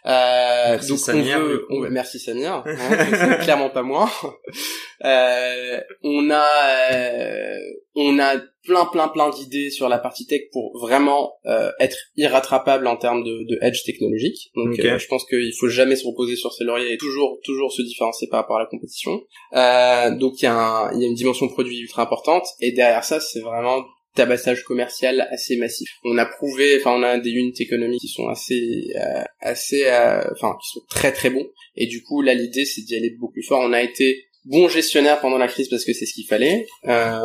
Euh, 0.05 0.70
Merci, 0.72 0.89
donc 0.89 0.99
Samir, 0.99 1.38
on 1.38 1.43
veut, 1.43 1.66
on 1.70 1.80
merci 1.89 2.20
Samir, 2.20 2.63
hein, 2.66 3.38
clairement 3.43 3.70
pas 3.70 3.84
moi. 3.84 4.09
Euh, 5.03 5.80
on 6.03 6.30
a, 6.32 6.47
euh, 6.93 7.57
on 7.95 8.18
a 8.20 8.38
plein, 8.63 8.86
plein, 8.86 9.07
plein 9.09 9.30
d'idées 9.30 9.70
sur 9.70 9.88
la 9.89 9.99
partie 9.99 10.26
tech 10.26 10.41
pour 10.51 10.78
vraiment 10.80 11.34
euh, 11.45 11.70
être 11.80 11.97
irrattrapable 12.18 12.88
en 12.88 12.95
termes 12.97 13.24
de, 13.24 13.43
de 13.47 13.59
edge 13.61 13.84
technologique. 13.84 14.51
Donc, 14.55 14.80
je 14.97 15.07
pense 15.07 15.26
qu'il 15.26 15.53
faut 15.53 15.68
jamais 15.70 15.95
se 15.95 16.05
reposer 16.07 16.36
sur 16.36 16.51
ses 16.53 16.63
lauriers 16.63 16.93
et 16.93 16.97
toujours, 16.97 17.38
toujours 17.43 17.72
se 17.72 17.82
différencier 17.84 18.28
par 18.28 18.41
rapport 18.41 18.57
à 18.57 18.61
la 18.61 18.66
compétition. 18.66 19.22
Euh, 19.53 20.09
donc, 20.16 20.41
il 20.41 20.45
y, 20.45 20.47
a 20.47 20.55
un- 20.55 20.99
y 20.99 21.03
a 21.03 21.07
une 21.07 21.13
dimension 21.13 21.47
produit 21.47 21.80
ultra 21.82 22.01
importante 22.03 22.47
et 22.59 22.72
derrière 22.72 23.03
ça, 23.03 23.20
c'est 23.20 23.41
vraiment 23.41 23.86
tabassage 24.16 24.63
commercial 24.63 25.28
assez 25.32 25.57
massif. 25.57 25.89
On 26.03 26.18
a 26.18 26.26
prouvé, 26.26 26.78
enfin 26.80 26.95
on 26.97 27.03
a 27.03 27.20
des 27.20 27.32
unités 27.32 27.63
économiques 27.63 28.01
qui 28.01 28.07
sont 28.07 28.28
assez, 28.28 28.88
euh, 28.95 29.24
assez, 29.41 29.86
euh, 29.86 30.24
enfin 30.32 30.55
qui 30.61 30.70
sont 30.72 30.82
très 30.89 31.11
très 31.11 31.30
bons. 31.30 31.45
Et 31.76 31.88
du 31.88 32.01
coup 32.01 32.22
là 32.22 32.34
l'idée 32.34 32.66
c'est 32.66 32.82
d'y 32.82 32.95
aller 32.95 33.11
beaucoup 33.11 33.34
plus 33.34 33.43
fort. 33.43 33.61
On 33.61 33.74
a 33.74 33.82
été 33.82 34.26
bon 34.45 34.70
gestionnaire 34.70 35.20
pendant 35.20 35.38
la 35.38 35.47
crise 35.47 35.70
parce 35.70 35.84
que 35.86 35.93
c'est 35.93 36.05
ce 36.05 36.13
qu'il 36.13 36.26
fallait. 36.26 36.66
Euh, 36.88 37.20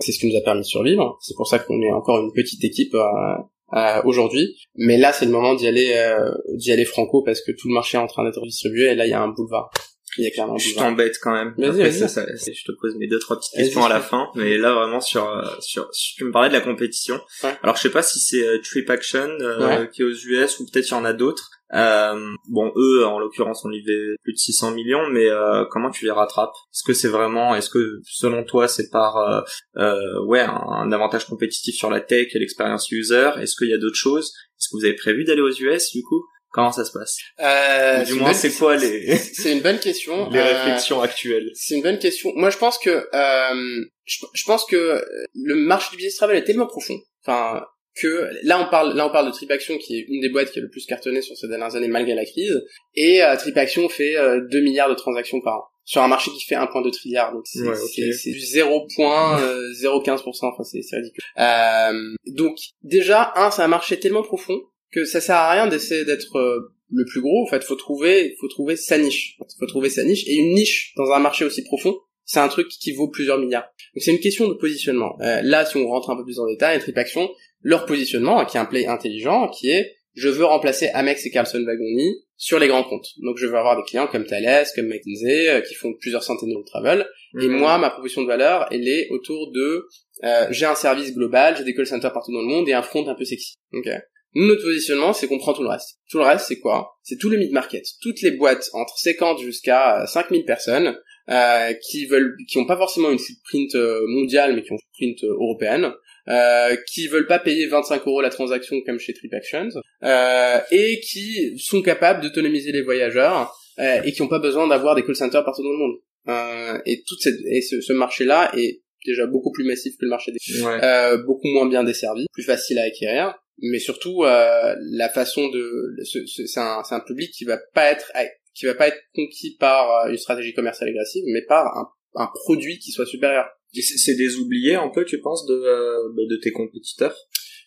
c'est 0.00 0.12
ce 0.12 0.18
qui 0.20 0.28
nous 0.28 0.36
a 0.36 0.40
permis 0.42 0.60
de 0.60 0.66
survivre. 0.66 1.18
C'est 1.20 1.34
pour 1.34 1.48
ça 1.48 1.58
qu'on 1.58 1.80
est 1.82 1.90
encore 1.90 2.20
une 2.20 2.32
petite 2.32 2.62
équipe 2.64 2.94
euh, 2.94 3.36
euh, 3.74 4.02
aujourd'hui. 4.04 4.56
Mais 4.76 4.98
là 4.98 5.12
c'est 5.12 5.24
le 5.24 5.32
moment 5.32 5.54
d'y 5.54 5.66
aller, 5.66 5.92
euh, 5.94 6.30
d'y 6.54 6.72
aller 6.72 6.84
franco 6.84 7.22
parce 7.22 7.40
que 7.40 7.52
tout 7.52 7.68
le 7.68 7.74
marché 7.74 7.96
est 7.98 8.00
en 8.00 8.06
train 8.06 8.24
d'être 8.24 8.42
distribué 8.42 8.90
et 8.90 8.94
là 8.94 9.06
il 9.06 9.10
y 9.10 9.14
a 9.14 9.20
un 9.20 9.28
boulevard. 9.28 9.70
Il 10.16 10.24
y 10.24 10.26
a 10.26 10.30
clairement 10.30 10.56
Je 10.56 10.74
t'embête 10.74 11.16
quand 11.22 11.32
même. 11.32 11.54
Après, 11.62 11.92
ça, 11.92 12.24
je 12.36 12.64
te 12.64 12.72
pose 12.80 12.96
mes 12.96 13.06
deux 13.08 13.18
trois 13.18 13.38
petites 13.38 13.54
questions 13.54 13.84
à 13.84 13.88
la 13.88 14.00
fin, 14.00 14.28
mais 14.34 14.56
là 14.58 14.72
vraiment 14.74 15.00
sur 15.00 15.28
euh, 15.28 15.42
sur, 15.60 15.88
si 15.92 16.14
tu 16.14 16.24
me 16.24 16.32
parlais 16.32 16.48
de 16.48 16.54
la 16.54 16.60
compétition. 16.60 17.20
Ouais. 17.44 17.56
Alors 17.62 17.76
je 17.76 17.82
sais 17.82 17.90
pas 17.90 18.02
si 18.02 18.18
c'est 18.18 18.46
euh, 18.46 18.58
Trip 18.62 18.88
Action 18.90 19.28
euh, 19.40 19.58
Ouais. 19.80 19.90
qui 19.92 20.02
est 20.02 20.04
aux 20.04 20.10
US 20.12 20.58
ou 20.60 20.66
peut-être 20.66 20.86
il 20.88 20.92
y 20.92 20.94
en 20.94 21.04
a 21.04 21.12
d'autres. 21.12 21.50
Euh, 21.74 22.18
bon 22.48 22.72
eux 22.76 23.04
en 23.04 23.18
l'occurrence 23.18 23.62
ont 23.66 23.68
livré 23.68 23.92
plus 24.22 24.32
de 24.32 24.38
600 24.38 24.70
millions, 24.72 25.06
mais 25.10 25.28
euh, 25.28 25.66
comment 25.70 25.90
tu 25.90 26.06
les 26.06 26.10
rattrapes? 26.10 26.54
Est-ce 26.72 26.82
que 26.82 26.94
c'est 26.94 27.08
vraiment, 27.08 27.54
est-ce 27.54 27.68
que 27.68 28.00
selon 28.04 28.42
toi 28.44 28.68
c'est 28.68 28.88
par 28.90 29.18
euh, 29.18 29.40
euh, 29.76 30.24
ouais 30.24 30.40
un, 30.40 30.54
un 30.54 30.90
avantage 30.92 31.26
compétitif 31.26 31.74
sur 31.76 31.90
la 31.90 32.00
tech 32.00 32.28
et 32.34 32.38
l'expérience 32.38 32.90
user? 32.90 33.30
Est-ce 33.40 33.54
qu'il 33.56 33.68
y 33.68 33.74
a 33.74 33.78
d'autres 33.78 33.96
choses? 33.98 34.32
Est-ce 34.58 34.68
que 34.70 34.78
vous 34.78 34.84
avez 34.86 34.94
prévu 34.96 35.24
d'aller 35.24 35.42
aux 35.42 35.52
US 35.52 35.92
du 35.92 36.02
coup? 36.02 36.24
Comment 36.50 36.72
ça 36.72 36.84
se 36.84 36.92
passe 36.92 37.16
Euh, 37.40 38.04
Du 38.04 38.14
moins 38.14 38.32
c'est 38.32 38.52
quoi 38.52 38.76
les 38.76 39.16
C'est 39.16 39.52
une 39.52 39.60
bonne 39.60 39.78
question. 39.78 40.28
les 40.30 40.38
Euh, 40.38 40.44
réflexions 40.44 41.00
actuelles 41.02 41.50
C'est 41.54 41.74
une 41.76 41.82
bonne 41.82 41.98
question. 41.98 42.32
Moi, 42.36 42.50
je 42.50 42.56
pense 42.58 42.78
que 42.78 43.06
euh, 43.14 43.84
je, 44.06 44.18
je 44.34 44.44
pense 44.44 44.64
que 44.64 45.04
le 45.34 45.54
marché 45.54 45.90
du 45.90 45.96
business 45.96 46.16
travel 46.16 46.36
est 46.38 46.44
tellement 46.44 46.66
profond. 46.66 46.98
Enfin, 47.24 47.62
que 48.00 48.30
là 48.44 48.60
on 48.64 48.70
parle 48.70 48.94
là 48.96 49.06
on 49.06 49.10
parle 49.10 49.26
de 49.26 49.32
TripAction 49.32 49.76
qui 49.76 49.98
est 49.98 50.04
une 50.08 50.20
des 50.20 50.28
boîtes 50.28 50.52
qui 50.52 50.60
a 50.60 50.62
le 50.62 50.70
plus 50.70 50.86
cartonné 50.86 51.20
sur 51.20 51.36
ces 51.36 51.48
dernières 51.48 51.74
années 51.74 51.88
malgré 51.88 52.14
la 52.14 52.24
crise. 52.24 52.56
Et 52.94 53.22
euh, 53.22 53.36
TripAction 53.36 53.88
fait 53.88 54.16
euh, 54.16 54.40
2 54.50 54.60
milliards 54.60 54.88
de 54.88 54.94
transactions 54.94 55.40
par 55.40 55.56
an 55.56 55.64
sur 55.84 56.02
un 56.02 56.08
marché 56.08 56.30
qui 56.30 56.44
fait 56.46 56.54
1,2 56.54 56.90
trilliard. 56.92 57.32
Donc 57.32 57.42
c'est 57.46 57.60
Ouais, 57.60 57.74
c'est- 57.74 58.08
ok. 58.08 58.14
c'est 58.14 58.30
du 58.30 58.38
0,015%. 58.38 60.46
Enfin, 60.46 60.64
c'est 60.64 60.82
c'est 60.82 60.96
ridicule. 60.96 61.22
Euh, 61.38 61.92
donc 62.26 62.56
déjà, 62.82 63.32
un, 63.36 63.50
c'est 63.50 63.62
un 63.62 63.68
marché 63.68 63.98
tellement 63.98 64.22
profond 64.22 64.58
que 64.92 65.04
ça 65.04 65.20
sert 65.20 65.36
à 65.36 65.52
rien 65.52 65.66
d'essayer 65.66 66.04
d'être 66.04 66.36
euh, 66.36 66.74
le 66.90 67.04
plus 67.04 67.20
gros. 67.20 67.44
En 67.44 67.46
fait, 67.46 67.62
faut 67.64 67.76
trouver, 67.76 68.34
faut 68.40 68.48
trouver 68.48 68.76
sa 68.76 68.98
niche. 68.98 69.36
Faut 69.58 69.66
trouver 69.66 69.90
sa 69.90 70.04
niche 70.04 70.24
et 70.26 70.34
une 70.34 70.52
niche 70.54 70.92
dans 70.96 71.10
un 71.12 71.18
marché 71.18 71.44
aussi 71.44 71.62
profond, 71.62 71.98
c'est 72.24 72.40
un 72.40 72.48
truc 72.48 72.68
qui 72.68 72.92
vaut 72.92 73.08
plusieurs 73.08 73.38
milliards. 73.38 73.68
Donc 73.94 74.02
c'est 74.02 74.10
une 74.10 74.20
question 74.20 74.48
de 74.48 74.54
positionnement. 74.54 75.16
Euh, 75.20 75.40
là, 75.42 75.64
si 75.64 75.76
on 75.76 75.88
rentre 75.88 76.10
un 76.10 76.16
peu 76.16 76.24
plus 76.24 76.36
dans 76.36 76.44
le 76.44 76.52
détail, 76.52 76.78
TripAction, 76.78 77.30
leur 77.62 77.86
positionnement, 77.86 78.44
qui 78.44 78.56
est 78.56 78.60
un 78.60 78.66
play 78.66 78.86
intelligent, 78.86 79.48
qui 79.48 79.70
est 79.70 79.94
je 80.14 80.28
veux 80.28 80.44
remplacer 80.44 80.88
Amex 80.94 81.24
et 81.26 81.30
Carlson 81.30 81.62
Wagoni 81.64 82.24
sur 82.36 82.58
les 82.58 82.66
grands 82.66 82.82
comptes. 82.82 83.06
Donc 83.22 83.36
je 83.38 83.46
veux 83.46 83.56
avoir 83.56 83.76
des 83.76 83.84
clients 83.84 84.08
comme 84.08 84.26
Thales, 84.26 84.66
comme 84.74 84.86
McKinsey, 84.86 85.48
euh, 85.48 85.60
qui 85.60 85.74
font 85.74 85.92
plusieurs 85.94 86.24
centaines 86.24 86.48
de 86.48 86.62
travel. 86.66 87.06
Et 87.40 87.46
Mhm. 87.46 87.58
moi, 87.58 87.78
ma 87.78 87.90
proposition 87.90 88.22
de 88.22 88.26
valeur, 88.26 88.66
elle 88.72 88.88
est 88.88 89.08
autour 89.10 89.52
de 89.52 89.86
euh, 90.24 90.46
j'ai 90.50 90.66
un 90.66 90.74
service 90.74 91.14
global, 91.14 91.56
j'ai 91.56 91.62
des 91.64 91.74
call 91.74 91.86
centers 91.86 92.12
partout 92.12 92.32
dans 92.32 92.40
le 92.40 92.46
monde 92.48 92.68
et 92.68 92.72
un 92.72 92.82
front 92.82 93.06
un 93.08 93.14
peu 93.14 93.24
sexy. 93.24 93.54
Ok. 93.72 93.88
Notre 94.34 94.62
positionnement, 94.62 95.12
c'est 95.12 95.26
qu'on 95.26 95.38
prend 95.38 95.54
tout 95.54 95.62
le 95.62 95.68
reste. 95.68 95.96
Tout 96.10 96.18
le 96.18 96.24
reste, 96.24 96.46
c'est 96.48 96.58
quoi? 96.60 96.90
C'est 97.02 97.16
tout 97.18 97.30
le 97.30 97.38
mid-market. 97.38 97.84
Toutes 98.02 98.20
les 98.22 98.32
boîtes 98.32 98.68
entre 98.74 98.96
50 98.98 99.40
jusqu'à 99.40 100.02
euh, 100.02 100.06
5000 100.06 100.44
personnes 100.44 100.96
euh, 101.30 101.72
qui 101.90 102.06
veulent, 102.06 102.36
qui 102.48 102.58
ont 102.58 102.66
pas 102.66 102.76
forcément 102.76 103.10
une 103.10 103.18
footprint 103.18 103.74
euh, 103.74 104.02
mondiale, 104.06 104.54
mais 104.54 104.62
qui 104.62 104.72
ont 104.72 104.76
une 104.76 104.80
footprint 105.14 105.24
euh, 105.24 105.34
européenne, 105.34 105.92
euh, 106.28 106.76
qui 106.92 107.06
veulent 107.08 107.26
pas 107.26 107.38
payer 107.38 107.66
25 107.66 108.06
euros 108.06 108.20
la 108.20 108.28
transaction 108.30 108.76
comme 108.84 108.98
chez 108.98 109.14
TripActions, 109.14 109.68
euh, 110.02 110.58
et 110.70 111.00
qui 111.00 111.58
sont 111.58 111.80
capables 111.82 112.22
d'autonomiser 112.22 112.70
les 112.72 112.82
voyageurs 112.82 113.54
euh, 113.78 114.02
et 114.02 114.12
qui 114.12 114.20
n'ont 114.22 114.28
pas 114.28 114.38
besoin 114.40 114.66
d'avoir 114.68 114.94
des 114.94 115.02
call 115.04 115.16
centers 115.16 115.44
partout 115.44 115.62
dans 115.62 115.70
le 115.72 115.78
monde. 115.78 115.96
Euh, 116.28 116.78
et 116.84 117.02
toute 117.06 117.20
cette, 117.22 117.38
et 117.50 117.62
ce, 117.62 117.80
ce 117.80 117.92
marché-là 117.94 118.50
est 118.56 118.82
déjà 119.06 119.26
beaucoup 119.26 119.52
plus 119.52 119.64
massif 119.64 119.94
que 119.98 120.04
le 120.04 120.10
marché 120.10 120.32
des 120.32 120.38
Ouais. 120.62 120.78
euh, 120.82 121.16
beaucoup 121.24 121.46
moins 121.48 121.66
bien 121.66 121.82
desservi, 121.84 122.26
plus 122.32 122.42
facile 122.42 122.78
à 122.78 122.82
acquérir, 122.82 123.34
mais 123.60 123.78
surtout 123.78 124.24
euh, 124.24 124.74
la 124.92 125.08
façon 125.08 125.48
de 125.48 125.96
ce- 126.04 126.26
ce- 126.26 126.46
c'est 126.46 126.60
un, 126.60 126.82
c'est 126.88 126.94
un 126.94 127.00
public 127.00 127.30
qui 127.32 127.44
va 127.44 127.58
pas 127.74 127.90
être 127.90 128.10
qui 128.54 128.66
va 128.66 128.74
pas 128.74 128.88
être 128.88 128.98
conquis 129.14 129.56
par 129.58 130.06
euh, 130.06 130.10
une 130.10 130.16
stratégie 130.16 130.52
commerciale 130.54 130.90
agressive, 130.90 131.22
mais 131.26 131.42
par 131.42 131.66
un, 131.76 131.88
un 132.14 132.28
produit 132.34 132.78
qui 132.78 132.90
soit 132.90 133.06
supérieur. 133.06 133.46
C'est 133.72 134.16
des 134.16 134.36
oubliés 134.36 134.74
un 134.74 134.88
peu, 134.88 135.04
tu 135.04 135.20
penses, 135.20 135.46
de, 135.46 135.54
euh, 135.54 136.26
de 136.28 136.36
tes 136.42 136.52
compétiteurs? 136.52 137.14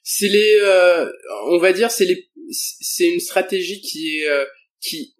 C'est 0.03 0.27
les, 0.27 0.57
euh, 0.61 1.09
on 1.47 1.59
va 1.59 1.71
dire, 1.73 1.91
c'est 1.91 2.05
les, 2.05 2.29
c'est 2.49 3.07
une 3.07 3.19
stratégie 3.19 3.79
qui 3.81 4.17
est 4.17 4.27
euh, 4.27 4.45
qui 4.81 5.15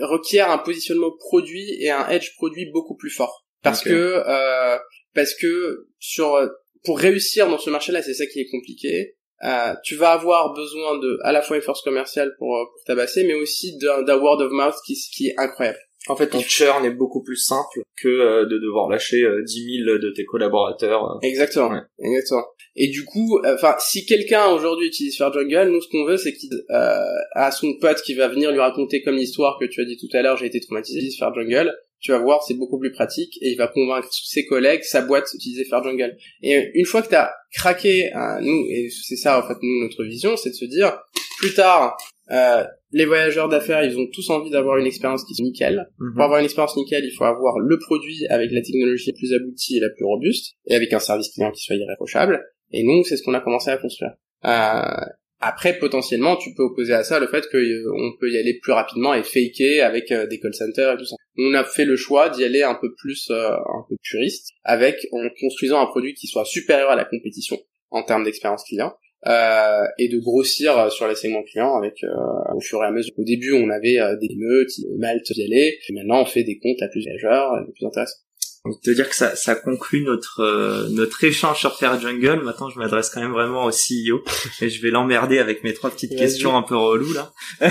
requiert 0.00 0.50
un 0.50 0.58
positionnement 0.58 1.10
produit 1.18 1.82
et 1.82 1.90
un 1.90 2.06
edge 2.10 2.34
produit 2.36 2.70
beaucoup 2.70 2.96
plus 2.96 3.10
fort, 3.10 3.46
parce 3.62 3.82
que 3.82 4.22
euh, 4.28 4.78
parce 5.14 5.34
que 5.34 5.88
sur 5.98 6.38
pour 6.84 6.98
réussir 7.00 7.48
dans 7.48 7.58
ce 7.58 7.70
marché-là, 7.70 8.02
c'est 8.02 8.14
ça 8.14 8.26
qui 8.26 8.40
est 8.40 8.50
compliqué. 8.50 9.15
Euh, 9.44 9.74
tu 9.84 9.96
vas 9.96 10.12
avoir 10.12 10.54
besoin 10.54 10.98
de 10.98 11.18
à 11.22 11.32
la 11.32 11.42
fois 11.42 11.56
une 11.56 11.62
force 11.62 11.82
commerciale 11.82 12.34
pour, 12.38 12.56
euh, 12.56 12.64
pour 12.64 12.84
tabasser, 12.86 13.24
mais 13.24 13.34
aussi 13.34 13.76
d'un 13.78 14.16
word 14.18 14.40
of 14.40 14.50
mouth 14.50 14.74
qui, 14.86 14.94
qui 15.14 15.28
est 15.28 15.34
incroyable. 15.36 15.78
En 16.08 16.14
fait, 16.14 16.28
ton 16.28 16.40
churn 16.40 16.84
est 16.84 16.92
beaucoup 16.92 17.22
plus 17.22 17.36
simple 17.36 17.82
que 18.00 18.08
euh, 18.08 18.46
de 18.46 18.58
devoir 18.58 18.88
lâcher 18.88 19.22
euh, 19.24 19.42
10 19.42 19.82
000 19.84 19.98
de 19.98 20.10
tes 20.10 20.24
collaborateurs. 20.24 21.04
euh. 21.04 21.18
Exactement. 21.22 21.70
Ouais. 21.70 21.80
Exactement. 21.98 22.44
Et 22.76 22.88
du 22.88 23.04
coup, 23.04 23.40
enfin, 23.44 23.74
si 23.80 24.06
quelqu'un 24.06 24.46
aujourd'hui 24.48 24.86
utilise 24.86 25.16
Fair 25.16 25.32
Jungle, 25.32 25.70
nous 25.72 25.80
ce 25.80 25.88
qu'on 25.88 26.04
veut, 26.04 26.16
c'est 26.16 26.34
qu'il 26.34 26.50
euh, 26.70 26.98
a 27.34 27.50
son 27.50 27.74
pote 27.80 28.02
qui 28.02 28.14
va 28.14 28.28
venir 28.28 28.52
lui 28.52 28.60
raconter 28.60 29.02
comme 29.02 29.16
l'histoire 29.16 29.58
que 29.58 29.64
tu 29.64 29.80
as 29.80 29.84
dit 29.84 29.96
tout 29.96 30.14
à 30.16 30.22
l'heure, 30.22 30.36
j'ai 30.36 30.46
été 30.46 30.60
traumatisé, 30.60 30.98
utilise 30.98 31.18
Fair 31.18 31.34
Jungle. 31.34 31.74
Tu 32.00 32.12
vas 32.12 32.18
voir, 32.18 32.42
c'est 32.42 32.54
beaucoup 32.54 32.78
plus 32.78 32.92
pratique 32.92 33.36
et 33.40 33.50
il 33.50 33.56
va 33.56 33.68
convaincre 33.68 34.08
ses 34.10 34.44
collègues, 34.44 34.82
sa 34.82 35.02
boîte 35.02 35.26
d'utiliser 35.32 35.64
Fair 35.64 35.82
Jungle. 35.82 36.16
Et 36.42 36.70
une 36.74 36.84
fois 36.84 37.02
que 37.02 37.08
t'as 37.08 37.30
craqué, 37.52 38.14
euh, 38.14 38.40
nous, 38.40 38.66
et 38.70 38.88
c'est 38.90 39.16
ça 39.16 39.38
en 39.38 39.46
fait 39.46 39.56
nous 39.62 39.82
notre 39.82 40.04
vision, 40.04 40.36
c'est 40.36 40.50
de 40.50 40.54
se 40.54 40.66
dire 40.66 40.98
plus 41.38 41.54
tard, 41.54 41.96
euh, 42.30 42.64
les 42.92 43.04
voyageurs 43.04 43.48
d'affaires, 43.48 43.84
ils 43.84 43.98
ont 43.98 44.06
tous 44.12 44.30
envie 44.30 44.50
d'avoir 44.50 44.78
une 44.78 44.86
expérience 44.86 45.24
qui 45.24 45.40
est 45.40 45.44
nickel. 45.44 45.86
Mhm. 45.98 46.14
Pour 46.14 46.24
avoir 46.24 46.38
une 46.38 46.44
expérience 46.44 46.76
nickel, 46.76 47.04
il 47.04 47.12
faut 47.12 47.24
avoir 47.24 47.58
le 47.58 47.78
produit 47.78 48.26
avec 48.28 48.50
la 48.52 48.62
technologie 48.62 49.10
la 49.10 49.18
plus 49.18 49.34
aboutie 49.34 49.76
et 49.76 49.80
la 49.80 49.90
plus 49.90 50.04
robuste, 50.04 50.54
et 50.66 50.74
avec 50.74 50.92
un 50.92 50.98
service 50.98 51.28
client 51.30 51.52
qui 51.52 51.62
soit 51.62 51.76
irréprochable. 51.76 52.42
Et 52.72 52.82
nous, 52.82 53.04
c'est 53.04 53.16
ce 53.16 53.22
qu'on 53.22 53.34
a 53.34 53.40
commencé 53.40 53.70
à 53.70 53.76
construire. 53.76 54.12
Euh, 54.44 55.04
après, 55.40 55.78
potentiellement, 55.78 56.36
tu 56.36 56.54
peux 56.54 56.62
opposer 56.62 56.94
à 56.94 57.04
ça 57.04 57.20
le 57.20 57.26
fait 57.26 57.46
qu'on 57.50 58.12
peut 58.18 58.30
y 58.30 58.38
aller 58.38 58.58
plus 58.60 58.72
rapidement 58.72 59.14
et 59.14 59.22
faker 59.22 59.82
avec 59.82 60.10
euh, 60.10 60.26
des 60.26 60.40
call 60.40 60.54
centers 60.54 60.94
et 60.94 60.96
tout 60.96 61.04
ça. 61.04 61.16
On 61.38 61.54
a 61.54 61.64
fait 61.64 61.84
le 61.84 61.96
choix 61.96 62.30
d'y 62.30 62.44
aller 62.44 62.62
un 62.62 62.74
peu 62.74 62.94
plus, 62.94 63.28
euh, 63.30 63.50
un 63.52 63.84
peu 63.88 63.96
puriste, 64.02 64.52
avec 64.64 65.06
en 65.12 65.28
construisant 65.40 65.80
un 65.80 65.86
produit 65.86 66.14
qui 66.14 66.26
soit 66.26 66.44
supérieur 66.44 66.90
à 66.90 66.96
la 66.96 67.04
compétition 67.04 67.58
en 67.90 68.02
termes 68.02 68.24
d'expérience 68.24 68.64
client. 68.64 68.94
Euh, 69.26 69.82
et 69.98 70.08
de 70.08 70.20
grossir 70.20 70.78
euh, 70.78 70.88
sur 70.88 71.08
les 71.08 71.16
segments 71.16 71.42
clients 71.42 71.74
avec 71.74 72.04
euh, 72.04 72.54
au 72.54 72.60
fur 72.60 72.80
et 72.84 72.86
à 72.86 72.92
mesure. 72.92 73.12
Au 73.18 73.24
début, 73.24 73.52
on 73.54 73.70
avait 73.70 73.98
des 74.20 74.36
meutes, 74.36 74.70
Malte 74.98 75.30
y 75.30 75.42
aller, 75.42 75.78
et 75.88 75.92
maintenant 75.92 76.22
on 76.22 76.26
fait 76.26 76.44
des 76.44 76.58
comptes 76.58 76.80
à 76.80 76.86
plus 76.86 77.02
voyageurs, 77.02 77.58
et 77.58 77.72
plus 77.72 77.86
intéressants. 77.86 78.20
Donc, 78.66 78.80
te 78.82 78.90
dire 78.90 79.08
que 79.08 79.14
ça, 79.14 79.36
ça 79.36 79.54
conclut 79.54 80.02
notre 80.02 80.40
euh, 80.40 80.88
notre 80.90 81.22
échange 81.24 81.58
sur 81.60 81.76
Fair 81.78 82.00
Jungle. 82.00 82.42
Maintenant, 82.42 82.68
je 82.68 82.78
m'adresse 82.78 83.10
quand 83.10 83.20
même 83.20 83.32
vraiment 83.32 83.64
au 83.64 83.70
CEO 83.70 84.22
et 84.60 84.68
je 84.68 84.82
vais 84.82 84.90
l'emmerder 84.90 85.38
avec 85.38 85.62
mes 85.64 85.72
trois 85.74 85.90
petites 85.90 86.16
questions 86.16 86.56
un 86.56 86.62
peu 86.62 86.76
reloues 86.76 87.12
là. 87.14 87.32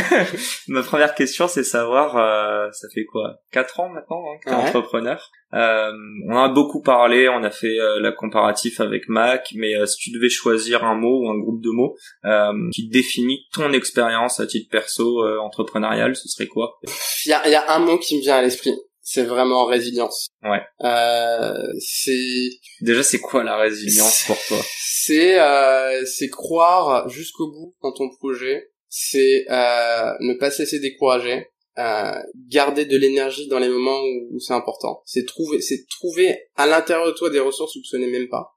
Ma 0.68 0.84
première 0.84 1.16
question, 1.16 1.48
c'est 1.48 1.64
savoir, 1.64 2.18
euh, 2.18 2.70
ça 2.72 2.88
fait 2.93 3.06
quoi, 3.06 3.36
quatre 3.52 3.80
ans 3.80 3.89
maintenant 3.89 4.24
hein, 4.26 4.38
que 4.43 4.50
t'es 4.50 4.56
Ouais. 4.56 4.62
entrepreneur. 4.62 5.30
Euh, 5.54 5.91
on 6.28 6.38
a 6.38 6.50
beaucoup 6.50 6.82
parlé, 6.82 7.30
on 7.30 7.43
a 7.43 7.52
fait 7.52 7.80
euh, 7.80 8.00
la 8.02 8.12
comparatif 8.12 8.80
avec 8.82 9.08
Mac, 9.08 9.50
mais 9.56 9.76
euh, 9.76 9.86
si 9.86 9.98
tu 9.98 10.12
devais 10.12 10.28
choisir 10.30 10.84
un 10.84 10.96
mot 10.96 11.22
ou 11.24 11.30
un 11.30 11.38
groupe 11.38 11.62
de 11.62 11.70
mots 11.70 11.96
euh, 12.26 12.52
qui 12.74 12.88
définit 12.89 13.39
ton 13.54 13.72
expérience 13.72 14.39
à 14.39 14.48
titre 14.48 14.70
perso 14.70 15.24
euh, 15.24 15.38
entrepreneurial, 15.39 16.16
ce 16.16 16.28
serait 16.28 16.48
quoi? 16.48 16.78
Il 17.26 17.30
y 17.30 17.34
a, 17.34 17.41
il 17.48 17.52
y 17.52 17.56
a 17.56 17.74
un 17.74 17.80
mot 17.80 17.98
qui 17.98 18.18
me 18.18 18.22
vient 18.22 18.36
à 18.38 18.41
l'esprit, 18.41 18.74
c'est 19.08 19.24
vraiment 19.24 19.66
résilience. 19.66 20.30
Ouais. 20.41 20.62
Euh, 20.82 21.53
c'est 21.80 22.49
Déjà, 22.82 23.03
c'est 23.03 23.20
quoi 23.20 23.43
la 23.43 23.56
résilience 23.56 24.24
pour 24.26 24.38
toi? 24.47 24.58
c'est 24.84 25.39
euh, 25.39 26.03
c'est 26.06 26.30
croire 26.30 27.08
jusqu'au 27.08 27.51
bout 27.51 27.76
dans 27.84 27.93
ton 27.93 28.10
projet, 28.18 28.72
c'est 28.89 29.45
euh, 29.49 30.12
ne 30.22 30.34
pas 30.34 30.49
se 30.49 30.64
laisser 30.64 30.80
décourager, 30.80 31.47
euh, 31.78 32.16
garder 32.49 32.86
de 32.86 32.97
l'énergie 32.97 33.47
dans 33.47 33.60
les 33.60 33.70
moments 33.70 34.01
où, 34.01 34.36
où 34.36 34.39
c'est 34.39 34.53
important. 34.53 35.03
C'est 35.06 35.26
trouver 35.28 35.62
c'est 35.62 35.86
trouver 35.88 36.49
à 36.56 36.66
l'intérieur 36.66 37.06
de 37.06 37.12
toi 37.12 37.30
des 37.30 37.39
ressources 37.39 37.74
que 37.74 37.80
tu 37.80 37.86
soupçonnais 37.86 38.08
même 38.08 38.28
pas. 38.28 38.56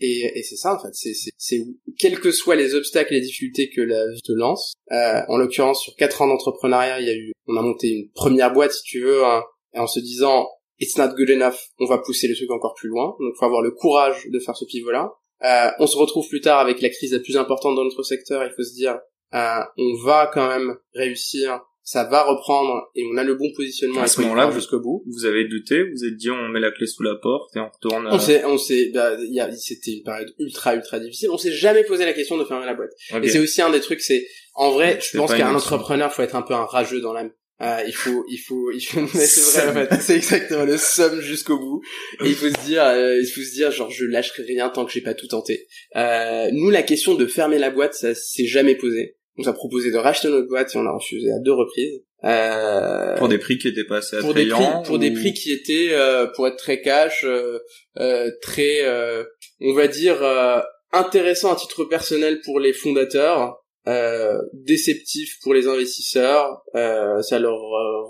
Et, 0.00 0.32
et 0.34 0.42
c'est 0.42 0.56
ça 0.56 0.74
en 0.74 0.78
fait, 0.78 0.94
c'est 0.94 1.66
quels 1.98 2.18
que 2.20 2.32
soient 2.32 2.56
les 2.56 2.74
obstacles 2.74 3.12
et 3.12 3.16
les 3.20 3.26
difficultés 3.26 3.68
que 3.68 3.82
la 3.82 4.10
vie 4.10 4.22
te 4.22 4.32
lance. 4.32 4.72
Euh, 4.92 5.20
en 5.28 5.36
l'occurrence, 5.36 5.82
sur 5.82 5.94
quatre 5.96 6.22
ans 6.22 6.26
d'entrepreneuriat, 6.26 7.00
il 7.00 7.06
y 7.06 7.10
a 7.10 7.14
eu, 7.14 7.32
on 7.46 7.56
a 7.56 7.62
monté 7.62 7.88
une 7.88 8.10
première 8.10 8.52
boîte 8.52 8.72
si 8.72 8.82
tu 8.82 9.02
veux, 9.02 9.24
hein, 9.24 9.42
en 9.74 9.86
se 9.86 10.00
disant 10.00 10.48
it's 10.78 10.96
not 10.96 11.14
good 11.14 11.30
enough, 11.30 11.56
on 11.78 11.86
va 11.86 11.98
pousser 11.98 12.26
le 12.28 12.34
truc 12.34 12.50
encore 12.50 12.74
plus 12.74 12.88
loin. 12.88 13.14
Donc 13.20 13.34
faut 13.38 13.44
avoir 13.44 13.62
le 13.62 13.70
courage 13.70 14.26
de 14.26 14.38
faire 14.40 14.56
ce 14.56 14.64
pivot-là. 14.64 15.12
Euh, 15.44 15.70
on 15.78 15.86
se 15.86 15.96
retrouve 15.96 16.28
plus 16.28 16.40
tard 16.40 16.58
avec 16.58 16.80
la 16.80 16.88
crise 16.88 17.12
la 17.12 17.20
plus 17.20 17.36
importante 17.36 17.76
dans 17.76 17.84
notre 17.84 18.02
secteur. 18.02 18.44
Il 18.44 18.52
faut 18.54 18.62
se 18.62 18.74
dire, 18.74 18.98
euh, 19.34 19.60
on 19.76 19.94
va 20.02 20.30
quand 20.32 20.48
même 20.48 20.76
réussir, 20.94 21.60
ça 21.90 22.04
va 22.04 22.22
reprendre 22.22 22.88
et 22.94 23.02
on 23.12 23.16
a 23.16 23.24
le 23.24 23.34
bon 23.34 23.50
positionnement 23.56 24.02
À 24.02 24.06
ce 24.06 24.20
moment-là, 24.20 24.48
jusqu'au 24.52 24.78
bout. 24.78 25.02
Vous 25.08 25.24
avez 25.24 25.48
douté, 25.48 25.82
vous 25.82 26.04
êtes 26.04 26.14
dit 26.14 26.30
on 26.30 26.48
met 26.48 26.60
la 26.60 26.70
clé 26.70 26.86
sous 26.86 27.02
la 27.02 27.16
porte 27.16 27.56
et 27.56 27.58
on 27.58 27.68
retourne. 27.68 28.06
On 28.06 28.14
euh, 28.14 28.18
s'est, 28.20 28.44
on 28.44 28.58
s'est, 28.58 28.92
bah, 28.94 29.16
c'était 29.56 29.94
une 29.94 30.04
période 30.04 30.32
ultra 30.38 30.76
ultra 30.76 31.00
difficile. 31.00 31.30
On 31.32 31.36
s'est 31.36 31.50
jamais 31.50 31.82
posé 31.82 32.04
la 32.04 32.12
question 32.12 32.38
de 32.38 32.44
fermer 32.44 32.66
la 32.66 32.74
boîte. 32.74 32.92
Et 33.20 33.28
c'est 33.28 33.40
aussi 33.40 33.60
un 33.60 33.70
des 33.70 33.80
trucs, 33.80 34.02
c'est 34.02 34.24
en 34.54 34.70
vrai, 34.70 35.00
je 35.00 35.18
pense 35.18 35.34
qu'un 35.34 35.52
entrepreneur, 35.52 36.12
faut 36.12 36.22
être 36.22 36.36
un 36.36 36.42
peu 36.42 36.54
un 36.54 36.64
rageux 36.64 37.00
dans 37.00 37.12
l'âme. 37.12 37.32
Euh, 37.60 37.82
il 37.86 37.92
faut, 37.92 38.24
il 38.30 38.38
faut, 38.38 38.70
il 38.70 38.80
faut, 38.80 39.06
c'est 39.12 39.60
vrai 39.60 39.68
en 39.68 39.88
fait, 39.88 40.00
c'est 40.00 40.16
exactement 40.16 40.64
le 40.64 40.78
somme 40.78 41.20
jusqu'au 41.20 41.58
bout. 41.58 41.82
Et 42.24 42.28
il 42.28 42.34
faut 42.34 42.48
se 42.48 42.66
dire, 42.66 42.84
euh, 42.84 43.20
il 43.20 43.26
faut 43.26 43.42
se 43.42 43.52
dire, 43.52 43.72
genre, 43.72 43.90
je 43.90 44.04
lâcherai 44.04 44.44
rien 44.44 44.70
tant 44.70 44.86
que 44.86 44.92
j'ai 44.92 45.02
pas 45.02 45.14
tout 45.14 45.26
tenté. 45.26 45.66
Euh, 45.96 46.50
nous, 46.52 46.70
la 46.70 46.82
question 46.84 47.14
de 47.14 47.26
fermer 47.26 47.58
la 47.58 47.70
boîte, 47.70 47.94
ça 47.94 48.14
s'est 48.14 48.46
jamais 48.46 48.76
posé. 48.76 49.16
On 49.40 49.44
nous 49.44 49.48
a 49.48 49.54
proposé 49.54 49.90
de 49.90 49.96
racheter 49.96 50.28
notre 50.28 50.48
boîte 50.48 50.74
et 50.74 50.78
on 50.78 50.84
a 50.86 50.92
refusé 50.92 51.30
à 51.30 51.38
deux 51.38 51.52
reprises. 51.52 52.02
Euh, 52.24 53.16
pour 53.16 53.28
des 53.28 53.38
prix 53.38 53.56
qui 53.56 53.68
étaient 53.68 53.86
pas 53.86 53.96
assez 53.98 54.18
pour 54.18 54.34
des 54.34 54.44
prix 54.46 54.52
attrayants. 54.52 54.82
pour 54.82 54.98
des 54.98 55.10
prix 55.10 55.32
qui 55.32 55.52
étaient 55.52 55.88
euh, 55.92 56.26
pour 56.26 56.46
être 56.46 56.58
très 56.58 56.82
cash 56.82 57.24
euh, 57.24 57.58
euh, 57.98 58.30
très 58.42 58.82
euh, 58.82 59.24
on 59.62 59.72
va 59.72 59.88
dire 59.88 60.22
euh, 60.22 60.60
intéressants 60.92 61.54
à 61.54 61.56
titre 61.56 61.84
personnel 61.84 62.42
pour 62.44 62.60
les 62.60 62.74
fondateurs 62.74 63.56
euh, 63.88 64.36
déceptifs 64.52 65.38
pour 65.42 65.54
les 65.54 65.66
investisseurs 65.66 66.60
euh, 66.74 67.22
ça 67.22 67.38
leur 67.38 67.58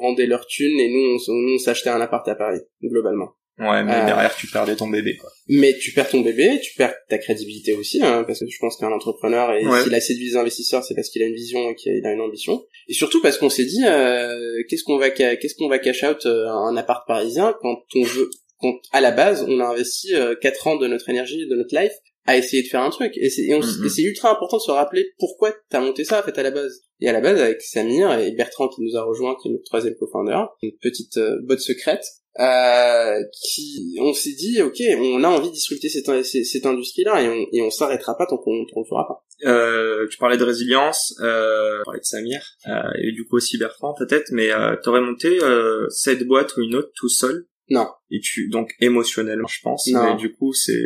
rendait 0.00 0.26
leur 0.26 0.44
thune 0.44 0.80
et 0.80 0.88
nous 0.88 1.16
on, 1.28 1.54
on 1.54 1.58
s'achetait 1.58 1.90
un 1.90 2.00
appart 2.00 2.26
à 2.26 2.34
Paris 2.34 2.62
globalement 2.82 3.36
Ouais, 3.60 3.84
mais 3.84 3.92
Euh, 3.92 4.06
derrière 4.06 4.34
tu 4.34 4.46
perdais 4.46 4.74
ton 4.74 4.88
bébé. 4.88 5.16
Quoi. 5.16 5.30
mais 5.48 5.76
tu 5.76 5.92
perds 5.92 6.08
ton 6.08 6.20
bébé, 6.22 6.58
tu 6.62 6.74
perds 6.76 6.94
ta 7.08 7.18
crédibilité 7.18 7.72
aussi, 7.74 8.02
hein, 8.02 8.24
parce 8.26 8.40
que 8.40 8.46
je 8.48 8.58
pense 8.58 8.76
qu'un 8.78 8.90
entrepreneur, 8.92 9.52
et 9.52 9.66
Ouais. 9.66 9.82
s'il 9.82 9.94
a 9.94 10.00
séduit 10.00 10.30
les 10.30 10.36
investisseurs, 10.36 10.82
c'est 10.84 10.94
parce 10.94 11.10
qu'il 11.10 11.22
a 11.22 11.26
une 11.26 11.34
vision 11.34 11.70
et 11.70 11.74
qu'il 11.74 12.04
a 12.06 12.12
une 12.12 12.20
ambition. 12.20 12.64
Et 12.88 12.94
surtout 12.94 13.20
parce 13.20 13.36
qu'on 13.38 13.50
s'est 13.50 13.64
dit, 13.66 13.82
euh, 13.84 14.62
qu'est-ce 14.68 14.84
qu'on 14.84 14.96
va, 14.98 15.10
qu'est-ce 15.10 15.54
qu'on 15.54 15.68
va 15.68 15.78
cash 15.78 16.02
out 16.04 16.24
euh, 16.26 16.48
un 16.48 16.76
appart 16.76 17.06
parisien 17.06 17.54
quand 17.60 17.76
on 17.94 18.02
veut, 18.02 18.30
quand 18.60 18.74
à 18.92 19.00
la 19.00 19.10
base 19.10 19.44
on 19.48 19.60
a 19.60 19.64
investi 19.66 20.14
euh, 20.14 20.34
quatre 20.40 20.66
ans 20.66 20.76
de 20.76 20.86
notre 20.86 21.08
énergie, 21.08 21.46
de 21.46 21.54
notre 21.56 21.74
life 21.78 21.92
à 22.26 22.36
essayer 22.36 22.62
de 22.62 22.68
faire 22.68 22.82
un 22.82 22.90
truc. 22.90 23.12
Et 23.16 23.30
c'est, 23.30 23.42
et 23.42 23.88
c'est 23.88 24.02
ultra 24.02 24.30
important 24.30 24.58
de 24.58 24.62
se 24.62 24.70
rappeler 24.70 25.06
pourquoi 25.18 25.52
t'as 25.70 25.80
monté 25.80 26.04
ça 26.04 26.20
en 26.20 26.22
fait 26.22 26.36
à 26.38 26.42
la 26.42 26.50
base. 26.50 26.82
Et 27.00 27.08
à 27.08 27.12
la 27.12 27.20
base 27.20 27.40
avec 27.40 27.62
Samir 27.62 28.12
et 28.18 28.30
Bertrand 28.32 28.68
qui 28.68 28.82
nous 28.82 28.94
a 28.96 29.02
rejoint, 29.02 29.34
qui 29.42 29.48
est 29.48 29.52
notre 29.52 29.64
troisième 29.64 29.94
co-founder, 29.96 30.42
une 30.62 30.72
petite 30.82 31.16
euh, 31.16 31.38
botte 31.42 31.60
secrète 31.60 32.04
euh, 32.38 33.18
qui 33.42 33.96
on 34.00 34.12
s'est 34.12 34.34
dit 34.38 34.62
ok 34.62 34.76
on 34.98 35.24
a 35.24 35.28
envie 35.28 35.48
de 35.48 35.54
disrupter 35.54 35.88
cette, 35.88 36.06
cette, 36.24 36.44
cette 36.44 36.66
industrie 36.66 37.02
là 37.02 37.20
et 37.22 37.28
on, 37.28 37.46
et 37.52 37.60
on 37.62 37.70
s'arrêtera 37.70 38.16
pas 38.16 38.26
tant 38.26 38.36
qu'on 38.38 38.64
qu'on 38.72 38.80
le 38.82 38.88
fera 38.88 39.06
pas. 39.08 39.24
Euh, 39.50 40.06
tu 40.08 40.18
parlais 40.18 40.36
de 40.36 40.44
résilience, 40.44 41.14
euh, 41.22 41.78
tu 41.78 41.84
parlais 41.86 42.00
de 42.00 42.04
Samir, 42.04 42.40
euh, 42.68 42.72
et 43.02 43.12
du 43.12 43.24
coup 43.26 43.36
aussi 43.36 43.56
Bertrand 43.58 43.94
peut-être, 43.98 44.28
mais 44.32 44.50
euh, 44.52 44.76
t'aurais 44.82 45.00
monté 45.00 45.38
euh, 45.42 45.86
cette 45.88 46.24
boîte 46.24 46.56
ou 46.56 46.62
une 46.62 46.76
autre 46.76 46.90
tout 46.94 47.08
seul? 47.08 47.46
Non. 47.70 47.88
Et 48.10 48.20
tu 48.20 48.48
donc 48.48 48.70
émotionnellement 48.80 49.48
je 49.48 49.60
pense, 49.62 49.86
Non. 49.88 50.04
mais 50.04 50.16
du 50.16 50.32
coup 50.34 50.52
c'est 50.52 50.82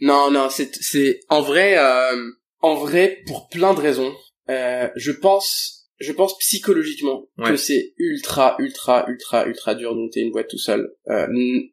non 0.00 0.30
non 0.30 0.48
c'est 0.50 0.70
c'est 0.80 1.20
en 1.28 1.42
vrai 1.42 1.76
euh, 1.78 2.16
en 2.60 2.74
vrai 2.76 3.18
pour 3.26 3.48
plein 3.48 3.74
de 3.74 3.80
raisons 3.80 4.12
euh, 4.48 4.88
je 4.96 5.12
pense 5.12 5.79
je 6.00 6.12
pense 6.12 6.36
psychologiquement 6.38 7.28
Ouais. 7.38 7.50
que 7.50 7.56
c'est 7.56 7.92
ultra 7.98 8.56
ultra 8.58 9.06
ultra 9.08 9.46
ultra 9.46 9.74
dur 9.74 9.94
de 9.94 10.00
monter 10.00 10.20
une 10.20 10.32
boîte 10.32 10.48
tout 10.48 10.58
seul 10.58 10.88
euh, 11.08 11.26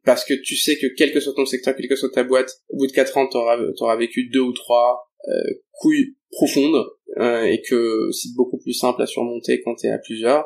parce 0.03 0.23
que 0.25 0.33
tu 0.33 0.55
sais 0.55 0.77
que 0.77 0.87
quel 0.97 1.11
que 1.11 1.19
soit 1.19 1.33
ton 1.33 1.45
secteur 1.45 1.75
quelle 1.75 1.87
que 1.87 1.95
soit 1.95 2.11
ta 2.11 2.23
boîte 2.23 2.51
au 2.69 2.77
bout 2.77 2.87
de 2.87 2.91
quatre 2.91 3.17
ans 3.17 3.27
t'auras 3.27 3.57
t'auras 3.77 3.95
vécu 3.95 4.29
deux 4.31 4.41
ou 4.41 4.53
trois 4.53 5.09
euh, 5.27 5.53
couilles 5.71 6.15
profondes 6.31 6.85
euh, 7.17 7.43
et 7.43 7.61
que 7.61 8.09
c'est 8.11 8.33
beaucoup 8.35 8.57
plus 8.59 8.73
simple 8.73 9.01
à 9.01 9.07
surmonter 9.07 9.61
quand 9.63 9.75
t'es 9.75 9.89
à 9.89 9.97
plusieurs 9.97 10.45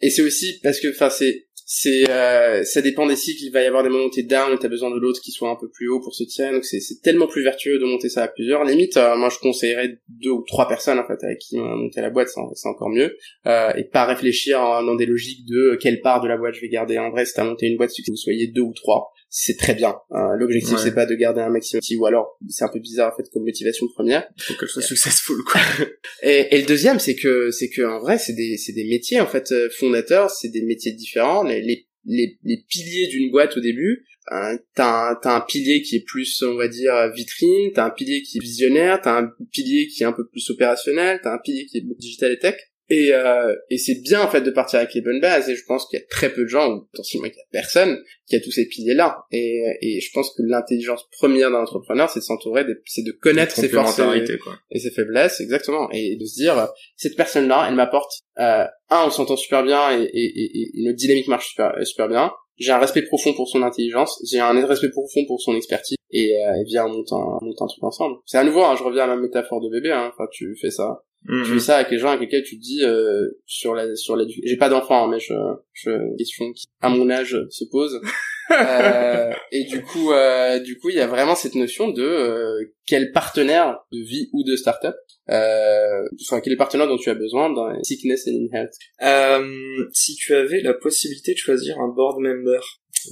et 0.00 0.08
c'est 0.08 0.22
aussi 0.22 0.58
parce 0.62 0.80
que 0.80 0.88
enfin 0.88 1.10
c'est 1.10 1.48
c'est 1.72 2.10
euh, 2.10 2.64
ça 2.64 2.82
dépend 2.82 3.06
des 3.06 3.14
cycles. 3.14 3.44
Il 3.44 3.52
va 3.52 3.62
y 3.62 3.66
avoir 3.66 3.84
des 3.84 3.90
moments 3.90 4.06
où 4.06 4.10
t'es 4.10 4.24
down 4.24 4.52
et 4.52 4.58
t'as 4.58 4.66
besoin 4.66 4.90
de 4.90 4.98
l'autre 4.98 5.20
qui 5.20 5.30
soit 5.30 5.50
un 5.50 5.54
peu 5.54 5.68
plus 5.68 5.88
haut 5.88 6.00
pour 6.00 6.16
se 6.16 6.24
tirer. 6.24 6.50
Donc 6.50 6.64
c'est 6.64 6.80
c'est 6.80 7.00
tellement 7.00 7.28
plus 7.28 7.44
vertueux 7.44 7.78
de 7.78 7.84
monter 7.84 8.08
ça 8.08 8.24
à 8.24 8.28
plusieurs. 8.28 8.64
Limite 8.64 8.96
euh, 8.96 9.14
moi 9.14 9.28
je 9.28 9.38
conseillerais 9.38 10.00
deux 10.08 10.30
ou 10.30 10.42
trois 10.44 10.66
personnes 10.66 10.98
en 10.98 11.06
fait 11.06 11.22
avec 11.22 11.38
qui 11.38 11.58
monter 11.58 12.00
la 12.00 12.10
boîte. 12.10 12.26
C'est 12.26 12.40
c'est 12.54 12.68
encore 12.68 12.88
mieux. 12.88 13.16
Euh, 13.46 13.72
et 13.76 13.84
pas 13.84 14.04
réfléchir 14.04 14.58
dans 14.58 14.96
des 14.96 15.06
logiques 15.06 15.46
de 15.46 15.74
euh, 15.74 15.76
quelle 15.80 16.00
part 16.00 16.20
de 16.20 16.26
la 16.26 16.36
boîte 16.36 16.54
je 16.56 16.60
vais 16.60 16.68
garder. 16.68 16.98
En 16.98 17.10
vrai 17.10 17.24
si 17.24 17.34
t'as 17.34 17.44
monté 17.44 17.68
une 17.68 17.76
boîte 17.76 17.90
c'est 17.90 18.02
que 18.02 18.10
vous 18.10 18.16
soyez 18.16 18.48
deux 18.48 18.62
ou 18.62 18.72
trois 18.74 19.12
c'est 19.30 19.56
très 19.56 19.74
bien 19.74 19.94
Euh, 20.12 20.34
l'objectif 20.36 20.74
Ouais. 20.74 20.80
c'est 20.82 20.94
pas 20.94 21.06
de 21.06 21.14
garder 21.14 21.40
un 21.40 21.48
maximum 21.50 21.80
ou 21.98 22.06
alors 22.06 22.36
c'est 22.48 22.64
un 22.64 22.68
peu 22.68 22.80
bizarre 22.80 23.12
en 23.12 23.16
fait 23.16 23.28
comme 23.32 23.44
motivation 23.44 23.86
première 23.94 24.28
faut 24.38 24.54
qu'elle 24.54 24.68
soit 24.68 24.82
successful 24.82 25.38
quoi. 25.44 25.60
et, 26.22 26.54
et 26.54 26.60
le 26.60 26.66
deuxième, 26.66 26.98
c'est 26.98 27.14
que 27.14 27.50
c'est 27.50 27.70
que 27.70 27.82
en 27.82 28.00
vrai, 28.00 28.18
c'est 28.18 28.32
des 28.34 28.56
c'est 28.58 28.72
des 28.72 28.84
métiers 28.88 29.20
en 29.20 29.26
fait 29.26 29.52
euh, 29.52 29.68
fondateurs, 29.78 30.30
c'est 30.30 30.48
des 30.48 30.62
métiers 30.62 30.92
différents. 30.92 31.42
Les 31.44 31.62
les 31.62 31.86
les, 32.06 32.38
les 32.44 32.64
piliers 32.68 33.08
d'une 33.08 33.30
boîte 33.30 33.56
au 33.58 33.60
début, 33.60 34.06
hein, 34.28 34.56
t'as 34.74 35.10
un, 35.10 35.14
t'as 35.22 35.36
un 35.36 35.42
pilier 35.42 35.82
qui 35.82 35.96
est 35.96 36.04
plus 36.04 36.42
on 36.42 36.56
va 36.56 36.66
dire 36.66 36.94
vitrine, 37.14 37.72
t'as 37.74 37.84
un 37.86 37.90
pilier 37.90 38.22
qui 38.22 38.38
est 38.38 38.40
visionnaire, 38.40 39.00
t'as 39.02 39.20
un 39.20 39.30
pilier 39.52 39.86
qui 39.86 40.02
est 40.02 40.06
un 40.06 40.12
peu 40.12 40.26
plus 40.26 40.48
opérationnel, 40.50 41.20
t'as 41.22 41.34
un 41.34 41.38
pilier 41.38 41.66
qui 41.66 41.76
est 41.78 41.84
digital 41.98 42.32
et 42.32 42.38
tech. 42.38 42.56
Et, 42.90 43.12
euh, 43.12 43.54
et 43.70 43.78
c'est 43.78 44.02
bien 44.02 44.20
en 44.20 44.28
fait 44.28 44.40
de 44.40 44.50
partir 44.50 44.80
avec 44.80 44.92
les 44.94 45.00
bonnes 45.00 45.20
bases. 45.20 45.48
Et 45.48 45.54
je 45.54 45.64
pense 45.64 45.86
qu'il 45.86 45.98
y 45.98 46.02
a 46.02 46.06
très 46.10 46.32
peu 46.32 46.42
de 46.42 46.48
gens, 46.48 46.68
ou 46.70 46.80
potentiellement 46.92 47.28
qu'il 47.28 47.38
y 47.38 47.40
a 47.40 47.48
personne, 47.52 48.02
qui 48.26 48.34
a 48.34 48.40
tous 48.40 48.50
ces 48.50 48.66
piliers-là. 48.66 49.24
Et, 49.30 49.62
et 49.80 50.00
je 50.00 50.10
pense 50.12 50.34
que 50.34 50.42
l'intelligence 50.42 51.08
première 51.18 51.50
d'un 51.52 51.60
entrepreneur, 51.60 52.10
c'est 52.10 52.18
de 52.18 52.24
s'entourer, 52.24 52.64
c'est 52.86 53.04
de 53.04 53.12
connaître 53.12 53.54
ses 53.54 53.68
forces 53.68 53.98
et, 53.98 54.38
quoi. 54.38 54.54
et 54.70 54.80
ses 54.80 54.90
faiblesses, 54.90 55.40
exactement. 55.40 55.88
Et 55.92 56.16
de 56.16 56.24
se 56.24 56.34
dire, 56.34 56.68
cette 56.96 57.16
personne-là, 57.16 57.66
elle 57.68 57.76
m'apporte 57.76 58.12
euh, 58.40 58.64
un, 58.90 59.04
on 59.06 59.10
s'entend 59.10 59.36
super 59.36 59.62
bien 59.62 59.96
et, 59.96 60.02
et, 60.12 60.60
et, 60.60 60.82
notre 60.82 60.96
dynamique 60.96 61.28
marche 61.28 61.50
super, 61.50 61.74
super 61.84 62.08
bien. 62.08 62.32
J'ai 62.58 62.72
un 62.72 62.78
respect 62.78 63.02
profond 63.02 63.32
pour 63.32 63.48
son 63.48 63.62
intelligence, 63.62 64.20
j'ai 64.30 64.38
un 64.38 64.52
respect 64.66 64.90
profond 64.90 65.24
pour 65.26 65.40
son 65.40 65.56
expertise, 65.56 65.96
et, 66.10 66.36
euh, 66.36 66.60
et 66.60 66.64
viens 66.66 66.86
on 66.86 66.90
monte 66.90 67.12
un, 67.12 67.38
on 67.40 67.44
monte 67.44 67.62
un 67.62 67.66
truc 67.66 67.82
ensemble. 67.82 68.16
C'est 68.26 68.36
à 68.36 68.44
nouveau, 68.44 68.62
hein, 68.62 68.74
je 68.76 68.82
reviens 68.82 69.04
à 69.04 69.06
ma 69.06 69.16
métaphore 69.16 69.62
de 69.62 69.70
bébé, 69.70 69.90
hein, 69.90 70.10
enfin 70.12 70.26
tu 70.30 70.54
fais 70.60 70.70
ça 70.70 71.02
tu 71.26 71.44
fais 71.44 71.60
ça 71.60 71.76
avec 71.76 71.90
les 71.90 71.98
gens 71.98 72.08
avec 72.08 72.22
lesquels 72.22 72.42
tu 72.42 72.56
te 72.56 72.62
dis 72.62 72.82
euh, 72.82 73.28
sur 73.46 73.74
la 73.74 73.94
sur 73.94 74.16
la 74.16 74.24
j'ai 74.26 74.56
pas 74.56 74.68
d'enfant 74.68 75.04
hein, 75.04 75.08
mais 75.10 75.20
je 75.20 75.34
je 75.72 76.16
question 76.16 76.52
qui 76.52 76.66
à 76.80 76.88
mon 76.88 77.10
âge 77.10 77.36
se 77.50 77.64
pose. 77.64 78.00
Euh, 78.52 79.30
et 79.52 79.62
du 79.62 79.80
coup 79.80 80.10
euh, 80.10 80.58
du 80.58 80.76
coup 80.76 80.88
il 80.88 80.96
y 80.96 81.00
a 81.00 81.06
vraiment 81.06 81.36
cette 81.36 81.54
notion 81.54 81.90
de 81.90 82.02
euh, 82.02 82.74
quel 82.84 83.12
partenaire 83.12 83.78
de 83.92 84.00
vie 84.00 84.28
ou 84.32 84.42
de 84.42 84.56
start-up 84.56 84.96
euh, 85.30 86.02
enfin 86.22 86.40
quel 86.40 86.56
partenaire 86.56 86.88
dont 86.88 86.96
tu 86.96 87.10
as 87.10 87.14
besoin 87.14 87.52
dans 87.52 87.72
sickness 87.84 88.26
and 88.26 88.32
in 88.32 88.48
health. 88.52 88.72
Euh, 89.02 89.88
si 89.92 90.16
tu 90.16 90.34
avais 90.34 90.62
la 90.62 90.74
possibilité 90.74 91.32
de 91.32 91.38
choisir 91.38 91.78
un 91.78 91.94
board 91.94 92.18
member 92.18 92.60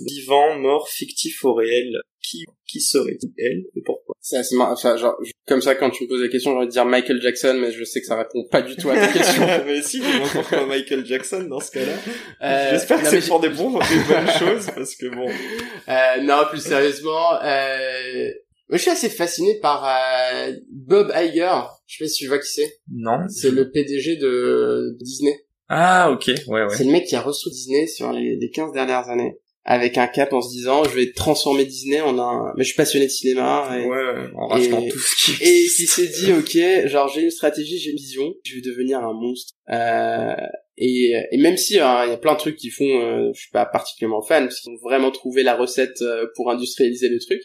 vivant 0.07 0.59
mort 0.59 0.89
fictif 0.89 1.45
ou 1.45 1.55
réel 1.55 2.01
qui 2.29 2.45
qui 2.67 2.81
serait 2.81 3.19
elle 3.39 3.65
et 3.75 3.83
pourquoi? 3.85 4.15
C'est 4.21 4.37
assez 4.37 4.57
marrant. 4.57 4.73
Enfin, 4.73 4.97
genre, 4.97 5.17
comme 5.47 5.63
ça, 5.63 5.75
quand 5.75 5.91
tu 5.91 6.05
me 6.05 6.09
poses 6.09 6.21
la 6.21 6.29
question, 6.29 6.53
j'aurais 6.53 6.67
dire 6.67 6.85
Michael 6.85 7.21
Jackson, 7.23 7.57
mais 7.59 7.73
je 7.73 7.83
sais 7.85 8.01
que 8.01 8.07
ça 8.07 8.17
répond 8.17 8.45
pas 8.51 8.61
du 8.63 8.77
tout 8.77 8.91
à 8.91 8.95
ta 8.95 9.09
question. 9.13 9.43
mais 9.65 9.81
si, 9.83 10.03
pourquoi 10.33 10.67
Michael 10.67 11.07
Jackson 11.07 11.45
dans 11.45 11.61
ce 11.61 11.71
cas-là. 11.71 11.93
Euh, 12.43 12.71
J'espère 12.73 13.01
que 13.01 13.09
c'est 13.09 13.27
pour 13.27 13.41
des, 13.41 13.49
bons, 13.49 13.71
des 13.71 14.05
bonnes 14.07 14.31
choses, 14.39 14.67
parce 14.75 14.95
que 14.97 15.07
bon. 15.07 15.29
Euh, 15.89 16.23
non, 16.23 16.45
plus 16.51 16.61
sérieusement, 16.61 17.41
euh... 17.43 18.31
Moi, 18.69 18.77
je 18.77 18.83
suis 18.83 18.91
assez 18.91 19.09
fasciné 19.09 19.59
par 19.61 19.83
euh, 19.87 20.53
Bob 20.71 21.11
Iger. 21.17 21.63
Je 21.87 21.97
sais 21.97 22.05
pas 22.05 22.09
si 22.09 22.25
tu 22.25 22.29
vois 22.29 22.39
qui 22.39 22.53
c'est. 22.53 22.81
Non. 22.93 23.27
C'est 23.31 23.51
le 23.51 23.71
PDG 23.71 24.17
de 24.17 24.95
Disney. 25.01 25.35
Ah, 25.71 26.11
ok, 26.11 26.27
ouais, 26.27 26.65
ouais. 26.65 26.77
C'est 26.77 26.85
le 26.85 26.93
mec 26.93 27.07
qui 27.07 27.17
a 27.17 27.23
reçu 27.23 27.49
Disney 27.49 27.87
sur 27.87 28.13
les, 28.13 28.37
les 28.37 28.51
15 28.51 28.73
dernières 28.73 29.09
années 29.09 29.39
avec 29.71 29.99
un 29.99 30.07
cap 30.07 30.33
en 30.33 30.41
se 30.41 30.49
disant 30.49 30.83
je 30.85 30.95
vais 30.95 31.13
transformer 31.13 31.67
Disney 31.67 32.01
en 32.01 32.19
un 32.19 32.55
mais 32.57 32.65
je 32.65 32.69
suis 32.69 32.77
passionné 32.77 33.05
de 33.05 33.11
cinéma 33.11 33.69
et, 33.79 33.85
ouais, 33.85 34.31
en 34.35 34.49
rachetant 34.49 34.83
tout 34.89 34.99
ce 34.99 35.33
qui 35.37 35.45
et 35.45 35.67
qui 35.67 35.87
s'est 35.87 36.09
dit 36.09 36.33
ok 36.33 36.89
genre 36.89 37.07
j'ai 37.09 37.21
une 37.21 37.31
stratégie 37.31 37.79
j'ai 37.79 37.91
une 37.91 37.99
vision 37.99 38.33
je 38.45 38.55
vais 38.55 38.61
devenir 38.63 39.01
un 39.01 39.13
monstre. 39.13 39.53
Euh, 39.71 40.35
et, 40.79 41.13
et 41.33 41.37
même 41.37 41.59
si 41.59 41.79
hein, 41.79 42.05
il 42.07 42.11
y 42.11 42.15
a 42.15 42.17
plein 42.17 42.33
de 42.33 42.39
trucs 42.39 42.57
qui 42.57 42.71
font 42.71 42.85
euh, 42.85 43.31
je 43.35 43.41
suis 43.41 43.51
pas 43.51 43.67
particulièrement 43.67 44.23
fan 44.23 44.45
parce 44.45 44.61
qu'ils 44.61 44.73
ont 44.73 44.79
vraiment 44.83 45.11
trouvé 45.11 45.43
la 45.43 45.55
recette 45.55 46.01
euh, 46.01 46.27
pour 46.35 46.51
industrialiser 46.51 47.11
le 47.11 47.19
truc. 47.19 47.43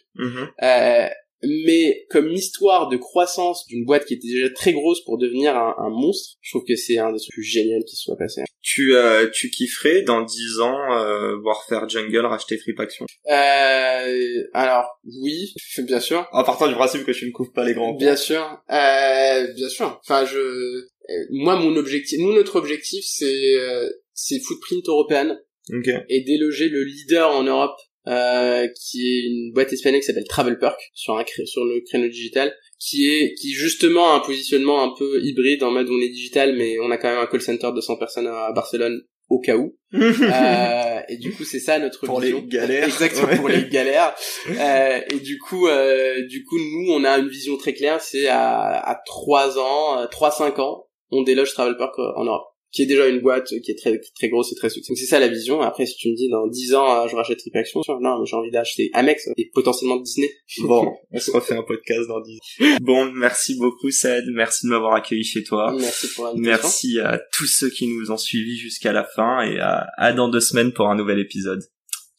Euh, 0.64 1.10
mais 1.44 2.06
comme 2.10 2.32
histoire 2.32 2.90
de 2.90 2.98
croissance 2.98 3.66
d'une 3.68 3.86
boîte 3.86 4.06
qui 4.06 4.16
était 4.16 4.28
déjà 4.28 4.50
très 4.50 4.74
grosse 4.74 5.04
pour 5.04 5.18
devenir 5.18 5.56
un, 5.56 5.76
un 5.78 5.90
monstre, 5.90 6.38
je 6.42 6.52
trouve 6.52 6.66
que 6.68 6.76
c'est 6.76 6.98
un 6.98 7.12
des 7.12 7.20
trucs 7.20 7.34
plus 7.34 7.44
géniaux 7.44 7.84
qui 7.88 7.96
soit 7.96 8.18
passé. 8.18 8.44
Tu 8.62 8.96
euh, 8.96 9.30
tu 9.30 9.50
kifferais 9.50 10.04
dans 10.04 10.22
10 10.22 10.60
ans 10.62 10.98
euh, 10.98 11.36
voir 11.38 11.66
faire 11.68 11.88
Jungle 11.90 12.26
racheter 12.26 12.58
Trip 12.58 12.80
Action 12.80 13.06
euh, 13.30 14.44
Alors 14.54 14.86
oui, 15.22 15.54
bien 15.80 16.00
sûr. 16.00 16.28
En 16.32 16.44
partant 16.44 16.68
du 16.68 16.74
principe 16.74 17.04
que 17.04 17.12
tu 17.12 17.26
ne 17.26 17.32
couvres 17.32 17.52
pas 17.52 17.66
les 17.66 17.74
grands. 17.74 17.94
Bien 17.96 18.16
sûr, 18.16 18.42
euh, 18.72 19.54
bien 19.54 19.70
sûr. 19.70 20.00
Enfin 20.02 20.26
je, 20.26 20.40
euh, 20.40 21.26
moi 21.32 21.58
mon 21.58 21.76
objectif, 21.76 22.20
nous 22.20 22.34
notre 22.34 22.56
objectif 22.56 23.04
c'est 23.06 23.58
euh, 23.58 23.90
c'est 24.14 24.40
footprint 24.40 24.88
européenne. 24.88 25.40
Okay. 25.70 26.00
et 26.10 26.26
déloger 26.26 26.68
le 26.68 26.84
leader 26.84 27.32
en 27.32 27.44
Europe 27.44 27.80
euh, 28.08 28.68
qui 28.68 29.08
est 29.08 29.28
une 29.28 29.54
boîte 29.54 29.72
espagnole 29.72 30.02
qui 30.02 30.08
s'appelle 30.08 30.28
Travel 30.28 30.60
Perk 30.60 30.92
sur 30.94 31.18
un 31.18 31.24
sur 31.46 31.64
le 31.64 31.82
créneau 31.82 32.08
digital 32.08 32.54
qui 32.80 33.08
est 33.08 33.34
qui 33.36 33.54
justement 33.54 34.12
a 34.12 34.16
un 34.18 34.20
positionnement 34.20 34.84
un 34.84 34.94
peu 34.98 35.22
hybride 35.24 35.64
en 35.64 35.72
mode 35.72 35.88
on 35.90 36.02
est 36.02 36.10
digital 36.10 36.56
mais 36.56 36.78
on 36.80 36.92
a 36.92 36.98
quand 36.98 37.10
même 37.10 37.20
un 37.20 37.28
call 37.28 37.42
center 37.42 37.72
de 37.74 37.80
100 37.82 37.96
personnes 37.98 38.28
à 38.28 38.52
Barcelone 38.52 39.02
au 39.30 39.40
cas 39.40 39.56
où. 39.56 39.76
Euh, 39.96 41.02
et 41.08 41.18
du 41.18 41.34
coup 41.34 41.44
c'est 41.44 41.60
ça 41.60 41.78
notre 41.78 42.06
pour 42.06 42.20
les 42.20 42.34
galères. 42.44 42.86
Exactement 42.86 43.36
pour 43.38 43.50
les 43.50 43.70
galères. 43.70 44.16
Euh, 44.50 45.00
et 45.08 45.20
du 45.20 45.38
coup 45.38 45.68
euh, 45.68 46.26
du 46.28 46.44
coup 46.44 46.58
nous 46.58 46.92
on 46.94 47.04
a 47.04 47.20
une 47.20 47.28
vision 47.28 47.58
très 47.58 47.74
claire 47.74 48.02
c'est 48.02 48.28
à 48.28 48.72
à 48.72 48.96
trois 49.06 49.60
ans 49.60 50.08
trois 50.10 50.32
cinq 50.32 50.58
ans 50.60 50.88
on 51.12 51.22
déloge 51.22 51.54
Travel 51.54 51.78
Perk 51.78 52.00
en 52.00 52.24
Europe 52.26 52.53
qui 52.74 52.82
est 52.82 52.86
déjà 52.88 53.08
une 53.08 53.22
boîte 53.22 53.48
qui 53.64 53.72
est 53.72 53.78
très 53.78 54.02
très 54.16 54.30
grosse 54.30 54.52
et 54.52 54.56
très 54.56 54.70
successful. 54.70 54.98
c'est 54.98 55.06
ça 55.06 55.20
la 55.20 55.28
vision. 55.28 55.62
Après, 55.62 55.86
si 55.86 55.96
tu 55.96 56.10
me 56.10 56.16
dis 56.16 56.28
dans 56.28 56.48
10 56.48 56.74
ans, 56.74 57.04
euh, 57.04 57.08
je 57.08 57.16
rachète 57.16 57.38
Triple 57.38 57.60
Action, 57.60 57.82
non, 58.02 58.20
mais 58.20 58.26
j'ai 58.26 58.36
envie 58.36 58.52
d'acheter 58.52 58.90
Amex 58.94 59.30
et 59.38 59.50
potentiellement 59.54 59.98
Disney. 59.98 60.30
Bon, 60.64 60.92
on 61.12 61.20
se 61.20 61.32
refait 61.32 61.56
un 61.56 61.64
podcast 61.64 62.08
dans 62.08 62.20
10 62.20 62.38
ans. 62.38 62.78
Bon, 62.82 63.12
merci 63.12 63.58
beaucoup, 63.58 63.92
Sad. 63.92 64.24
Merci 64.34 64.66
de 64.66 64.72
m'avoir 64.72 64.96
accueilli 64.96 65.24
chez 65.24 65.44
toi. 65.44 65.76
Merci 65.80 66.08
pour 66.16 66.34
Merci 66.38 67.00
à 67.00 67.22
tous 67.32 67.46
ceux 67.46 67.70
qui 67.70 67.88
nous 67.88 68.12
ont 68.12 68.18
suivis 68.18 68.58
jusqu'à 68.58 68.92
la 68.92 69.04
fin 69.04 69.42
et 69.42 69.60
à, 69.60 69.88
à 69.98 70.14
dans 70.14 70.30
deux 70.30 70.40
semaines 70.40 70.74
pour 70.74 70.90
un 70.90 70.96
nouvel 70.96 71.20
épisode. 71.20 71.62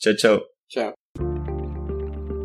Ciao, 0.01 0.15
ciao. 0.15 0.41
Ciao. 0.71 1.04